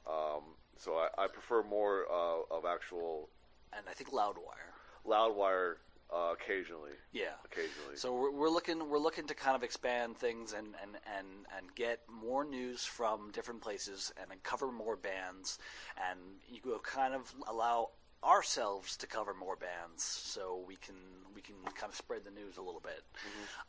Um, 0.07 0.43
so 0.79 0.95
I, 0.95 1.25
I 1.25 1.27
prefer 1.27 1.63
more 1.63 2.07
uh, 2.11 2.57
of 2.57 2.65
actual 2.65 3.29
And 3.77 3.85
I 3.89 3.93
think 3.93 4.11
Loudwire. 4.11 4.73
Loudwire 5.07 5.75
uh, 6.13 6.33
occasionally. 6.33 6.93
Yeah. 7.13 7.35
Occasionally. 7.45 7.97
So 7.97 8.15
we're, 8.15 8.33
we're 8.33 8.51
looking 8.51 8.89
we're 8.89 8.99
looking 8.99 9.27
to 9.27 9.35
kind 9.35 9.57
of 9.57 9.63
expand 9.63 10.17
things 10.17 10.53
and, 10.53 10.69
and, 10.83 10.97
and, 11.19 11.27
and 11.57 11.75
get 11.75 12.01
more 12.09 12.45
news 12.45 12.85
from 12.85 13.31
different 13.33 13.61
places 13.61 14.13
and 14.21 14.31
then 14.31 14.39
cover 14.43 14.73
more 14.73 14.97
bands 14.97 15.59
and 16.11 16.19
you 16.49 16.61
go 16.61 16.79
kind 16.79 17.15
of 17.15 17.35
allow 17.47 17.91
ourselves 18.25 18.97
to 18.99 19.07
cover 19.07 19.35
more 19.35 19.57
bands 19.57 20.03
so 20.03 20.63
we 20.67 20.77
can 20.77 20.97
we 21.35 21.41
can 21.41 21.55
kind 21.75 21.91
of 21.91 21.97
spread 21.97 22.25
the 22.25 22.31
news 22.31 22.57
a 22.57 22.63
little 22.63 22.81
bit. 22.81 23.03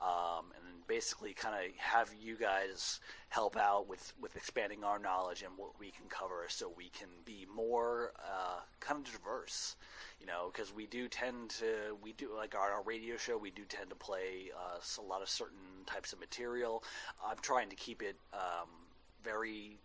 Um, 0.02 0.46
and 0.56 0.88
basically 0.88 1.34
kind 1.34 1.54
of 1.54 1.72
have 1.78 2.10
you 2.20 2.36
guys 2.36 3.00
help 3.30 3.56
out 3.56 3.88
with, 3.88 4.12
with 4.20 4.36
expanding 4.36 4.84
our 4.84 4.98
knowledge 4.98 5.44
and 5.44 5.52
what 5.56 5.80
we 5.80 5.92
can 5.92 6.08
cover 6.10 6.46
so 6.48 6.74
we 6.76 6.90
can 6.90 7.08
be 7.26 7.46
more 7.56 8.12
uh, 8.18 8.60
kind 8.80 9.06
of 9.06 9.14
diverse 9.14 9.76
you 10.20 10.26
know 10.26 10.50
because 10.52 10.74
we 10.74 10.88
do 10.88 11.08
tend 11.08 11.52
to 11.52 11.96
we 12.02 12.12
do 12.14 12.32
like 12.36 12.56
our, 12.56 12.72
our 12.72 12.84
radio 12.84 13.16
show 13.18 13.38
we 13.38 13.52
do 13.52 13.62
tend 13.70 13.88
to 13.88 13.96
play 13.96 14.50
uh, 14.58 14.80
a 14.98 15.06
lot 15.08 15.22
of 15.22 15.30
certain 15.30 15.58
types 15.86 16.14
of 16.14 16.20
material. 16.20 16.84
I'm 17.26 17.38
trying 17.42 17.70
to 17.70 17.76
keep 17.76 18.02
it 18.02 18.16
um, 18.34 18.70
very 19.24 19.78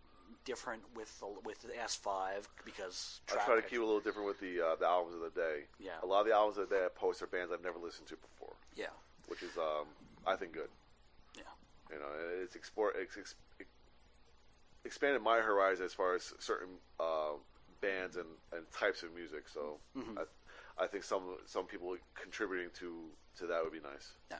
different 0.45 0.83
with 0.95 1.19
the, 1.19 1.27
with 1.43 1.61
the 1.61 1.69
s5 1.69 2.47
because 2.63 3.19
I 3.31 3.43
try 3.43 3.55
to 3.55 3.61
keep 3.61 3.73
it 3.79 3.81
a 3.81 3.85
little 3.85 3.99
different 3.99 4.27
with 4.27 4.39
the 4.39 4.61
uh, 4.61 4.75
the 4.75 4.85
albums 4.85 5.15
of 5.15 5.21
the 5.21 5.31
day. 5.39 5.63
Yeah. 5.79 5.99
A 6.01 6.05
lot 6.05 6.21
of 6.21 6.27
the 6.27 6.33
albums 6.33 6.57
of 6.57 6.69
the 6.69 6.75
day 6.75 6.85
I 6.85 6.89
post 6.93 7.21
are 7.21 7.27
bands 7.27 7.51
I've 7.51 7.63
never 7.63 7.79
listened 7.79 8.07
to 8.09 8.15
before, 8.15 8.53
yeah 8.75 8.93
which 9.27 9.41
is 9.41 9.57
um, 9.57 9.87
I 10.25 10.35
think 10.35 10.53
good. 10.53 10.69
yeah 11.35 11.43
You 11.91 11.99
know, 11.99 12.09
it's 12.43 12.55
explore 12.55 12.93
it's 12.95 13.17
ex- 13.17 13.35
expanded 14.85 15.21
my 15.21 15.39
horizon 15.39 15.85
as 15.85 15.93
far 15.93 16.15
as 16.15 16.33
certain 16.39 16.75
uh, 16.99 17.33
bands 17.81 18.15
and, 18.17 18.27
and 18.53 18.69
types 18.71 19.03
of 19.03 19.13
music. 19.13 19.49
So 19.49 19.79
I, 20.17 20.83
I 20.83 20.87
think 20.87 21.03
some 21.03 21.37
some 21.45 21.65
people 21.65 21.97
contributing 22.13 22.69
to 22.79 23.09
to 23.39 23.47
that 23.47 23.63
would 23.63 23.73
be 23.73 23.79
nice. 23.79 24.13
Yeah. 24.29 24.37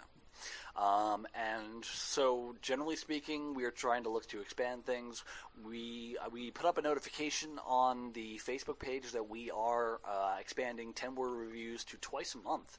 Um, 0.76 1.26
and 1.34 1.86
so, 1.86 2.56
generally 2.62 2.96
speaking, 2.98 3.54
we 3.54 3.64
are 3.64 3.72
trying 3.72 4.04
to 4.04 4.10
look 4.10 4.28
to 4.28 4.42
expand 4.42 4.86
things. 4.86 5.24
We 5.66 6.18
uh, 6.24 6.30
we 6.30 6.52
put 6.52 6.66
up 6.66 6.78
a 6.78 6.82
notification 6.82 7.60
on 7.66 8.12
the 8.14 8.40
Facebook 8.46 8.80
page 8.80 9.12
that 9.14 9.30
we 9.30 9.52
are 9.52 10.02
uh, 10.06 10.36
expanding 10.40 10.94
ten 10.94 11.16
word 11.16 11.36
reviews 11.36 11.84
to 11.86 11.98
twice 11.98 12.36
a 12.36 12.40
month. 12.40 12.78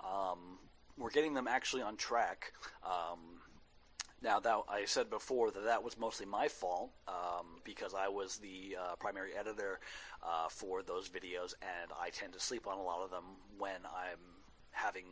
Um, 0.00 0.58
we're 0.98 1.10
getting 1.10 1.34
them 1.34 1.46
actually 1.46 1.82
on 1.82 1.96
track. 1.96 2.52
Um, 2.84 3.40
now, 4.22 4.40
that 4.40 4.56
I 4.68 4.86
said 4.86 5.10
before 5.10 5.50
that 5.50 5.64
that 5.64 5.84
was 5.84 5.98
mostly 5.98 6.26
my 6.26 6.48
fault 6.48 6.90
um, 7.06 7.60
because 7.64 7.94
I 7.94 8.08
was 8.08 8.38
the 8.38 8.76
uh, 8.80 8.96
primary 8.96 9.36
editor 9.38 9.78
uh, 10.22 10.48
for 10.48 10.82
those 10.82 11.08
videos, 11.08 11.54
and 11.60 11.92
I 12.00 12.10
tend 12.10 12.32
to 12.32 12.40
sleep 12.40 12.66
on 12.66 12.78
a 12.78 12.82
lot 12.82 13.04
of 13.04 13.10
them 13.10 13.24
when 13.58 13.84
I'm 13.84 14.18
having 14.70 15.04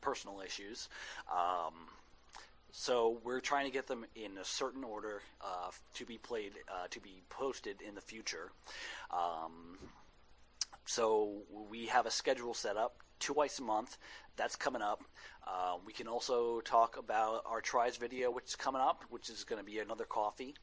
personal 0.00 0.40
issues. 0.40 0.88
Um, 1.30 1.74
so 2.70 3.18
we're 3.24 3.40
trying 3.40 3.64
to 3.66 3.72
get 3.72 3.86
them 3.86 4.04
in 4.14 4.36
a 4.38 4.44
certain 4.44 4.84
order 4.84 5.22
uh, 5.40 5.70
to 5.94 6.04
be 6.04 6.18
played, 6.18 6.52
uh, 6.68 6.86
to 6.90 7.00
be 7.00 7.22
posted 7.30 7.80
in 7.80 7.94
the 7.94 8.00
future. 8.00 8.52
Um, 9.10 9.78
so 10.84 11.42
we 11.70 11.86
have 11.86 12.06
a 12.06 12.10
schedule 12.10 12.54
set 12.54 12.76
up 12.76 13.02
twice 13.18 13.58
a 13.58 13.62
month. 13.62 13.98
That's 14.36 14.56
coming 14.56 14.82
up. 14.82 15.02
Uh, 15.46 15.76
we 15.84 15.92
can 15.92 16.06
also 16.06 16.60
talk 16.60 16.98
about 16.98 17.42
our 17.46 17.60
tries 17.60 17.96
video, 17.96 18.30
which 18.30 18.44
is 18.44 18.56
coming 18.56 18.82
up, 18.82 19.02
which 19.08 19.30
is 19.30 19.44
going 19.44 19.58
to 19.58 19.64
be 19.64 19.78
another 19.78 20.04
coffee. 20.04 20.54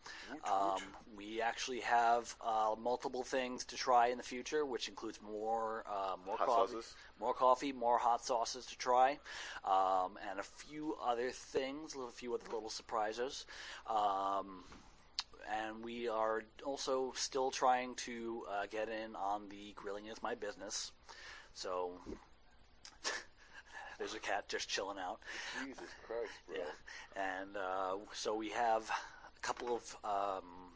Um, 0.49 0.77
we 1.17 1.41
actually 1.41 1.79
have 1.79 2.35
uh, 2.45 2.75
multiple 2.79 3.23
things 3.23 3.65
to 3.65 3.75
try 3.75 4.07
in 4.07 4.17
the 4.17 4.23
future, 4.23 4.63
which 4.65 4.87
includes 4.87 5.19
more 5.21 5.83
uh, 5.89 6.15
more 6.25 6.37
Hot 6.37 6.47
coffee, 6.47 6.73
sauces? 6.73 6.95
more 7.19 7.33
coffee, 7.33 7.71
more 7.73 7.97
hot 7.97 8.23
sauces 8.23 8.65
to 8.67 8.77
try, 8.77 9.17
um, 9.65 10.17
and 10.29 10.39
a 10.39 10.43
few 10.43 10.95
other 11.03 11.31
things, 11.31 11.95
a 11.95 12.11
few 12.11 12.33
other 12.35 12.45
little 12.53 12.69
surprises. 12.69 13.45
Um, 13.89 14.63
and 15.51 15.83
we 15.83 16.07
are 16.07 16.43
also 16.63 17.13
still 17.15 17.51
trying 17.51 17.95
to 17.95 18.43
uh, 18.51 18.65
get 18.69 18.89
in 18.89 19.15
on 19.15 19.49
the 19.49 19.73
grilling 19.75 20.07
is 20.07 20.21
my 20.23 20.35
business. 20.35 20.91
So 21.53 21.99
there's 23.97 24.13
a 24.13 24.19
cat 24.19 24.47
just 24.47 24.69
chilling 24.69 24.97
out. 24.99 25.19
Jesus 25.63 25.89
Christ, 26.05 26.31
bro. 26.47 26.57
Yeah, 26.57 27.21
and 27.41 27.57
uh, 27.57 27.97
so 28.13 28.35
we 28.35 28.49
have 28.49 28.89
a 28.89 29.39
couple 29.41 29.75
of 29.75 29.97
um, 30.03 30.74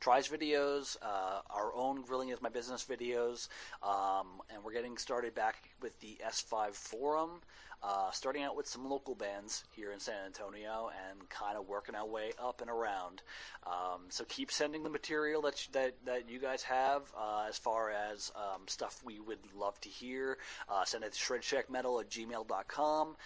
Tries 0.00 0.28
videos, 0.28 0.96
uh, 1.02 1.42
our 1.50 1.74
own 1.74 2.00
Grilling 2.00 2.30
is 2.30 2.40
My 2.40 2.48
Business 2.48 2.86
videos, 2.88 3.48
um, 3.82 4.40
and 4.48 4.64
we're 4.64 4.72
getting 4.72 4.96
started 4.96 5.34
back 5.34 5.68
with 5.82 6.00
the 6.00 6.16
S5 6.26 6.72
forum. 6.72 7.42
Uh, 7.82 8.10
starting 8.10 8.42
out 8.42 8.54
with 8.54 8.66
some 8.66 8.86
local 8.86 9.14
bands 9.14 9.64
here 9.70 9.90
in 9.90 9.98
San 9.98 10.26
Antonio 10.26 10.90
and 11.08 11.26
kind 11.30 11.56
of 11.56 11.66
working 11.66 11.94
our 11.94 12.06
way 12.06 12.30
up 12.38 12.60
and 12.60 12.68
around. 12.68 13.22
Um, 13.66 14.02
so 14.10 14.22
keep 14.28 14.52
sending 14.52 14.82
the 14.82 14.90
material 14.90 15.40
that 15.42 15.66
you, 15.66 15.72
that 15.72 15.94
that 16.04 16.28
you 16.28 16.38
guys 16.38 16.62
have 16.64 17.10
uh, 17.18 17.46
as 17.48 17.56
far 17.56 17.90
as 17.90 18.32
um, 18.36 18.60
stuff 18.66 19.00
we 19.02 19.18
would 19.18 19.38
love 19.56 19.80
to 19.80 19.88
hear. 19.88 20.36
Uh, 20.68 20.84
send 20.84 21.04
it 21.04 21.14
to 21.14 21.18
shredshackmetal 21.18 22.02
at 22.02 22.10
gmail.com. 22.10 23.16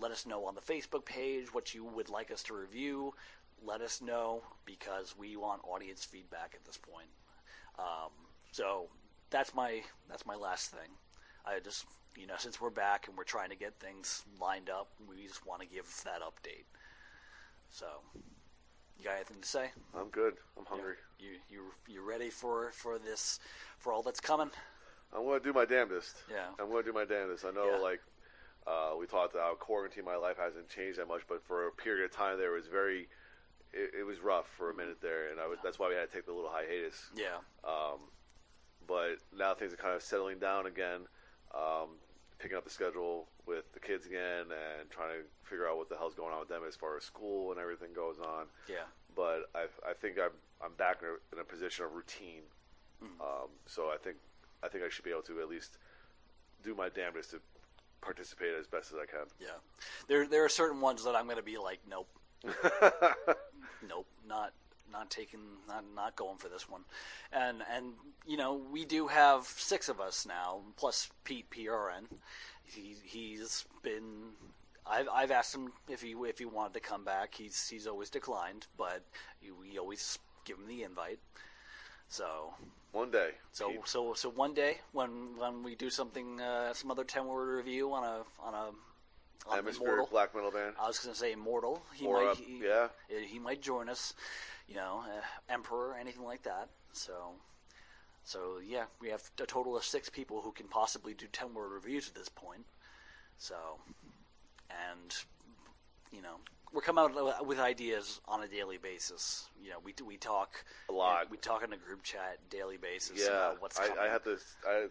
Let 0.00 0.12
us 0.12 0.26
know 0.26 0.44
on 0.44 0.54
the 0.54 0.60
Facebook 0.60 1.04
page 1.04 1.52
what 1.52 1.74
you 1.74 1.84
would 1.84 2.08
like 2.08 2.30
us 2.30 2.44
to 2.44 2.54
review. 2.54 3.14
Let 3.64 3.80
us 3.80 4.02
know 4.02 4.42
because 4.66 5.14
we 5.18 5.36
want 5.36 5.62
audience 5.64 6.04
feedback 6.04 6.52
at 6.54 6.64
this 6.64 6.76
point. 6.76 7.08
Um, 7.78 8.10
so 8.52 8.86
that's 9.30 9.54
my 9.54 9.80
that's 10.08 10.26
my 10.26 10.34
last 10.36 10.70
thing. 10.70 10.90
I 11.46 11.58
just 11.60 11.86
you 12.16 12.26
know 12.26 12.34
since 12.38 12.60
we're 12.60 12.70
back 12.70 13.08
and 13.08 13.16
we're 13.16 13.24
trying 13.24 13.50
to 13.50 13.56
get 13.56 13.78
things 13.80 14.24
lined 14.40 14.68
up, 14.70 14.88
we 15.08 15.26
just 15.26 15.46
want 15.46 15.62
to 15.62 15.66
give 15.66 15.86
that 16.04 16.20
update. 16.20 16.64
So, 17.70 17.86
you 18.98 19.04
got 19.04 19.16
anything 19.16 19.40
to 19.40 19.48
say? 19.48 19.70
I'm 19.98 20.08
good. 20.10 20.34
I'm 20.58 20.66
hungry. 20.66 20.94
You 21.18 21.30
you 21.48 21.62
you 21.88 22.02
ready 22.08 22.30
for 22.30 22.70
for 22.72 22.98
this 22.98 23.40
for 23.78 23.92
all 23.92 24.02
that's 24.02 24.20
coming? 24.20 24.50
I'm 25.12 25.24
going 25.24 25.40
to 25.40 25.44
do 25.44 25.52
my 25.52 25.64
damnedest. 25.64 26.16
Yeah. 26.30 26.46
I'm 26.60 26.68
going 26.70 26.84
to 26.84 26.90
do 26.90 26.94
my 26.94 27.04
damnedest. 27.04 27.44
I 27.44 27.52
know, 27.52 27.70
Yeah. 27.76 27.78
like, 27.78 28.00
uh, 28.66 28.94
we 28.98 29.06
talked 29.06 29.34
about 29.34 29.60
quarantine, 29.60 30.04
my 30.04 30.16
life 30.16 30.36
hasn't 30.38 30.68
changed 30.68 30.98
that 30.98 31.06
much, 31.06 31.22
but 31.28 31.40
for 31.46 31.68
a 31.68 31.70
period 31.70 32.04
of 32.04 32.10
time 32.10 32.36
there, 32.36 32.50
was 32.50 32.66
very, 32.66 33.06
it, 33.74 34.00
it 34.00 34.04
was 34.04 34.20
rough 34.20 34.46
for 34.56 34.70
a 34.70 34.74
minute 34.74 34.98
there, 35.02 35.30
and 35.30 35.40
I 35.40 35.46
was, 35.46 35.58
that's 35.62 35.78
why 35.78 35.88
we 35.88 35.94
had 35.94 36.08
to 36.08 36.14
take 36.14 36.26
the 36.26 36.32
little 36.32 36.50
hiatus. 36.50 37.10
Yeah. 37.16 37.42
Um, 37.64 37.98
but 38.86 39.16
now 39.36 39.54
things 39.54 39.72
are 39.72 39.76
kind 39.76 39.94
of 39.94 40.02
settling 40.02 40.38
down 40.38 40.66
again, 40.66 41.00
um, 41.54 41.98
picking 42.38 42.56
up 42.56 42.64
the 42.64 42.70
schedule 42.70 43.28
with 43.46 43.72
the 43.72 43.80
kids 43.80 44.06
again, 44.06 44.46
and 44.48 44.88
trying 44.90 45.10
to 45.10 45.24
figure 45.42 45.68
out 45.68 45.76
what 45.76 45.88
the 45.88 45.96
hell's 45.96 46.14
going 46.14 46.32
on 46.32 46.40
with 46.40 46.48
them 46.48 46.62
as 46.66 46.76
far 46.76 46.96
as 46.96 47.04
school 47.04 47.50
and 47.50 47.60
everything 47.60 47.92
goes 47.94 48.18
on. 48.18 48.46
Yeah. 48.68 48.86
But 49.16 49.50
I, 49.54 49.66
I 49.88 49.92
think 50.00 50.18
I'm, 50.18 50.32
I'm 50.62 50.72
back 50.74 51.00
in 51.02 51.08
a, 51.08 51.34
in 51.34 51.40
a 51.40 51.44
position 51.44 51.84
of 51.84 51.92
routine. 51.92 52.42
Um, 53.20 53.48
so 53.66 53.90
I 53.92 53.96
think, 54.02 54.16
I 54.62 54.68
think 54.68 54.82
I 54.82 54.88
should 54.88 55.04
be 55.04 55.10
able 55.10 55.22
to 55.22 55.40
at 55.40 55.48
least 55.48 55.76
do 56.62 56.74
my 56.74 56.88
damnedest 56.88 57.32
to 57.32 57.40
participate 58.00 58.54
as 58.58 58.66
best 58.66 58.92
as 58.92 58.98
I 58.98 59.04
can. 59.04 59.26
Yeah. 59.38 59.48
There 60.08 60.26
there 60.26 60.42
are 60.44 60.48
certain 60.48 60.80
ones 60.80 61.04
that 61.04 61.14
I'm 61.14 61.24
going 61.24 61.36
to 61.36 61.42
be 61.42 61.58
like, 61.58 61.80
nope, 61.86 62.08
nope, 63.88 64.06
not 64.26 64.52
not 64.92 65.10
taking, 65.10 65.40
not 65.66 65.84
not 65.94 66.16
going 66.16 66.38
for 66.38 66.48
this 66.48 66.68
one. 66.68 66.82
And 67.32 67.62
and 67.74 67.94
you 68.26 68.36
know 68.36 68.54
we 68.72 68.84
do 68.84 69.08
have 69.08 69.44
six 69.44 69.88
of 69.88 70.00
us 70.00 70.26
now, 70.26 70.60
plus 70.76 71.10
Pete 71.24 71.50
PRN. 71.50 72.04
He 72.64 72.96
he's 73.04 73.64
been. 73.82 74.32
I've, 74.86 75.08
I've 75.08 75.30
asked 75.30 75.54
him 75.54 75.72
if 75.88 76.02
he 76.02 76.14
if 76.26 76.38
he 76.38 76.44
wanted 76.44 76.74
to 76.74 76.80
come 76.80 77.04
back. 77.04 77.34
He's 77.34 77.68
he's 77.68 77.86
always 77.86 78.10
declined, 78.10 78.66
but 78.76 79.02
we 79.60 79.78
always 79.78 80.18
give 80.44 80.58
him 80.58 80.66
the 80.66 80.82
invite. 80.82 81.18
So 82.08 82.52
One 82.92 83.10
day. 83.10 83.30
so 83.52 83.70
Pete. 83.70 83.80
so 83.88 84.12
so 84.14 84.28
one 84.28 84.52
day 84.54 84.78
when 84.92 85.36
when 85.38 85.62
we 85.62 85.74
do 85.74 85.88
something 85.90 86.40
uh, 86.40 86.74
some 86.74 86.90
other 86.90 87.04
ten 87.04 87.26
word 87.26 87.56
review 87.56 87.92
on 87.92 88.04
a 88.04 88.22
on 88.40 88.54
a 88.54 88.70
on 89.46 89.58
Atmospheric 89.58 89.92
Immortal. 89.92 90.06
black 90.10 90.34
metal 90.34 90.50
band. 90.50 90.74
I 90.80 90.86
was 90.86 90.98
going 90.98 91.12
to 91.12 91.18
say 91.18 91.32
Immortal. 91.32 91.82
He 91.94 92.06
Or, 92.06 92.22
might 92.24 92.30
uh, 92.30 92.34
he, 92.36 92.62
yeah. 92.64 92.88
he 93.26 93.38
might 93.38 93.60
join 93.60 93.88
us. 93.88 94.14
You 94.68 94.76
know, 94.76 95.02
uh, 95.04 95.52
Emperor, 95.52 95.94
anything 96.00 96.24
like 96.24 96.42
that. 96.44 96.68
So 96.92 97.12
so 98.22 98.58
yeah, 98.66 98.84
we 99.00 99.10
have 99.10 99.22
a 99.40 99.46
total 99.46 99.76
of 99.76 99.84
six 99.84 100.08
people 100.08 100.40
who 100.40 100.52
can 100.52 100.66
possibly 100.68 101.12
do 101.12 101.26
ten 101.32 101.52
word 101.52 101.68
reviews 101.72 102.08
at 102.08 102.14
this 102.14 102.30
point. 102.30 102.64
So 103.36 103.54
and 104.70 105.14
you 106.10 106.22
know 106.22 106.36
we're 106.72 106.80
coming 106.80 107.04
out 107.04 107.46
with 107.46 107.60
ideas 107.60 108.20
on 108.26 108.42
a 108.42 108.48
daily 108.48 108.78
basis. 108.78 109.48
You 109.62 109.70
know, 109.70 109.76
we 109.84 109.94
we 110.04 110.16
talk 110.16 110.64
A 110.88 110.92
lot. 110.92 111.30
We 111.30 111.36
talk 111.36 111.62
in 111.62 111.72
a 111.72 111.76
group 111.76 112.02
chat 112.02 112.38
daily 112.50 112.78
basis 112.78 113.20
Yeah, 113.20 113.28
about 113.50 113.62
what's 113.62 113.78
coming. 113.78 113.96
I, 114.00 114.06
I 114.06 114.08
have 114.08 114.24
to. 114.24 114.38
I 114.66 114.86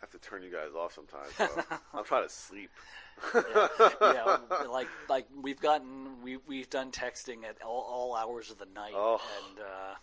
have 0.00 0.10
to 0.10 0.18
turn 0.18 0.42
you 0.42 0.50
guys 0.50 0.74
off 0.76 0.94
sometimes. 0.94 1.32
So 1.36 1.48
I'm 1.94 2.04
trying 2.04 2.24
to 2.26 2.32
sleep. 2.32 2.70
Yeah, 3.34 4.38
like 4.70 4.88
like 5.08 5.26
we've 5.40 5.60
gotten 5.60 6.22
we 6.22 6.38
we've 6.46 6.70
done 6.70 6.90
texting 6.90 7.44
at 7.48 7.56
all, 7.64 7.86
all 7.88 8.16
hours 8.16 8.50
of 8.50 8.58
the 8.58 8.66
night, 8.74 8.92
Oh. 8.94 9.20
and 9.48 9.58
uh, 9.60 9.94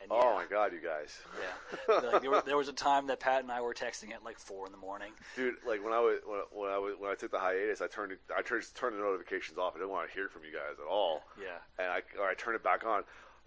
and 0.00 0.08
Oh 0.10 0.34
my 0.34 0.44
god, 0.50 0.72
you 0.72 0.80
guys, 0.80 1.20
yeah. 1.40 1.94
Like, 2.10 2.22
there, 2.22 2.30
were- 2.30 2.42
there 2.44 2.56
was 2.56 2.68
a 2.68 2.72
time 2.72 3.06
that 3.06 3.20
Pat 3.20 3.42
and 3.42 3.52
I 3.52 3.60
were 3.60 3.74
texting 3.74 4.12
at 4.12 4.24
like 4.24 4.38
four 4.38 4.66
in 4.66 4.72
the 4.72 4.78
morning. 4.78 5.12
dude! 5.36 5.54
Like 5.66 5.82
when 5.84 5.92
I 5.92 6.00
was 6.00 6.18
when, 6.26 6.40
when 6.52 6.70
I 6.70 6.78
was 6.78 6.94
when 6.98 7.10
I 7.10 7.14
took 7.14 7.30
the 7.30 7.38
hiatus, 7.38 7.80
I 7.80 7.86
turned 7.88 8.12
I 8.36 8.42
turned 8.42 8.64
turned 8.74 8.96
the 8.96 9.00
notifications 9.00 9.58
off. 9.58 9.74
I 9.76 9.78
didn't 9.78 9.90
want 9.90 10.08
to 10.08 10.14
hear 10.14 10.28
from 10.28 10.42
you 10.44 10.52
guys 10.52 10.76
at 10.80 10.88
all. 10.90 11.22
Yeah, 11.40 11.58
And 11.78 11.88
I 11.92 12.02
or 12.20 12.28
I 12.28 12.34
turned 12.34 12.56
it 12.56 12.64
back 12.64 12.84
on. 12.84 13.04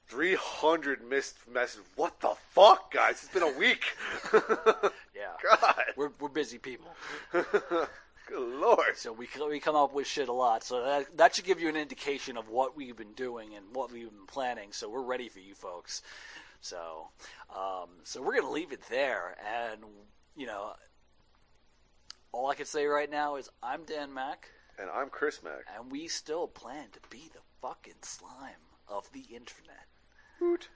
300 0.07 1.03
missed 1.03 1.35
messages. 1.51 1.83
What 1.95 2.19
the 2.19 2.35
fuck, 2.51 2.93
guys? 2.93 3.23
It's 3.23 3.33
been 3.33 3.41
a 3.41 3.57
week. 3.57 3.85
yeah. 5.15 5.33
God, 5.41 5.75
We're 5.97 6.11
we're 6.19 6.29
busy 6.29 6.59
people, 6.59 6.91
good 8.27 8.59
lord. 8.59 8.95
so 8.97 9.11
we 9.13 9.27
we 9.49 9.59
come 9.59 9.75
up 9.75 9.93
with 9.93 10.07
shit 10.07 10.27
a 10.29 10.33
lot. 10.33 10.63
So 10.63 10.83
that 10.83 11.17
that 11.17 11.35
should 11.35 11.45
give 11.45 11.59
you 11.59 11.69
an 11.69 11.75
indication 11.75 12.37
of 12.37 12.49
what 12.49 12.75
we've 12.75 12.95
been 12.95 13.13
doing 13.13 13.55
and 13.55 13.65
what 13.73 13.91
we've 13.91 14.09
been 14.09 14.27
planning. 14.27 14.69
So 14.71 14.89
we're 14.89 15.01
ready 15.03 15.29
for 15.29 15.39
you 15.39 15.53
folks. 15.55 16.01
So 16.61 17.09
um, 17.55 17.89
so 18.03 18.21
we're 18.21 18.35
gonna 18.39 18.51
leave 18.51 18.71
it 18.71 18.81
there, 18.89 19.35
and 19.71 19.81
you 20.35 20.47
know. 20.47 20.73
All 22.31 22.49
I 22.49 22.55
can 22.55 22.65
say 22.65 22.85
right 22.85 23.09
now 23.09 23.37
is 23.37 23.49
I'm 23.63 23.85
Dan 23.85 24.13
Mac. 24.13 24.49
And 24.77 24.89
I'm 24.89 25.09
Chris 25.09 25.41
Mack. 25.41 25.63
and 25.73 25.89
we 25.89 26.09
still 26.09 26.47
plan 26.49 26.87
to 26.91 26.99
be 27.09 27.29
the 27.33 27.39
fucking 27.61 27.93
slime 28.01 28.65
of 28.89 29.09
the 29.13 29.21
internet. 29.33 29.87
Hoot. 30.39 30.67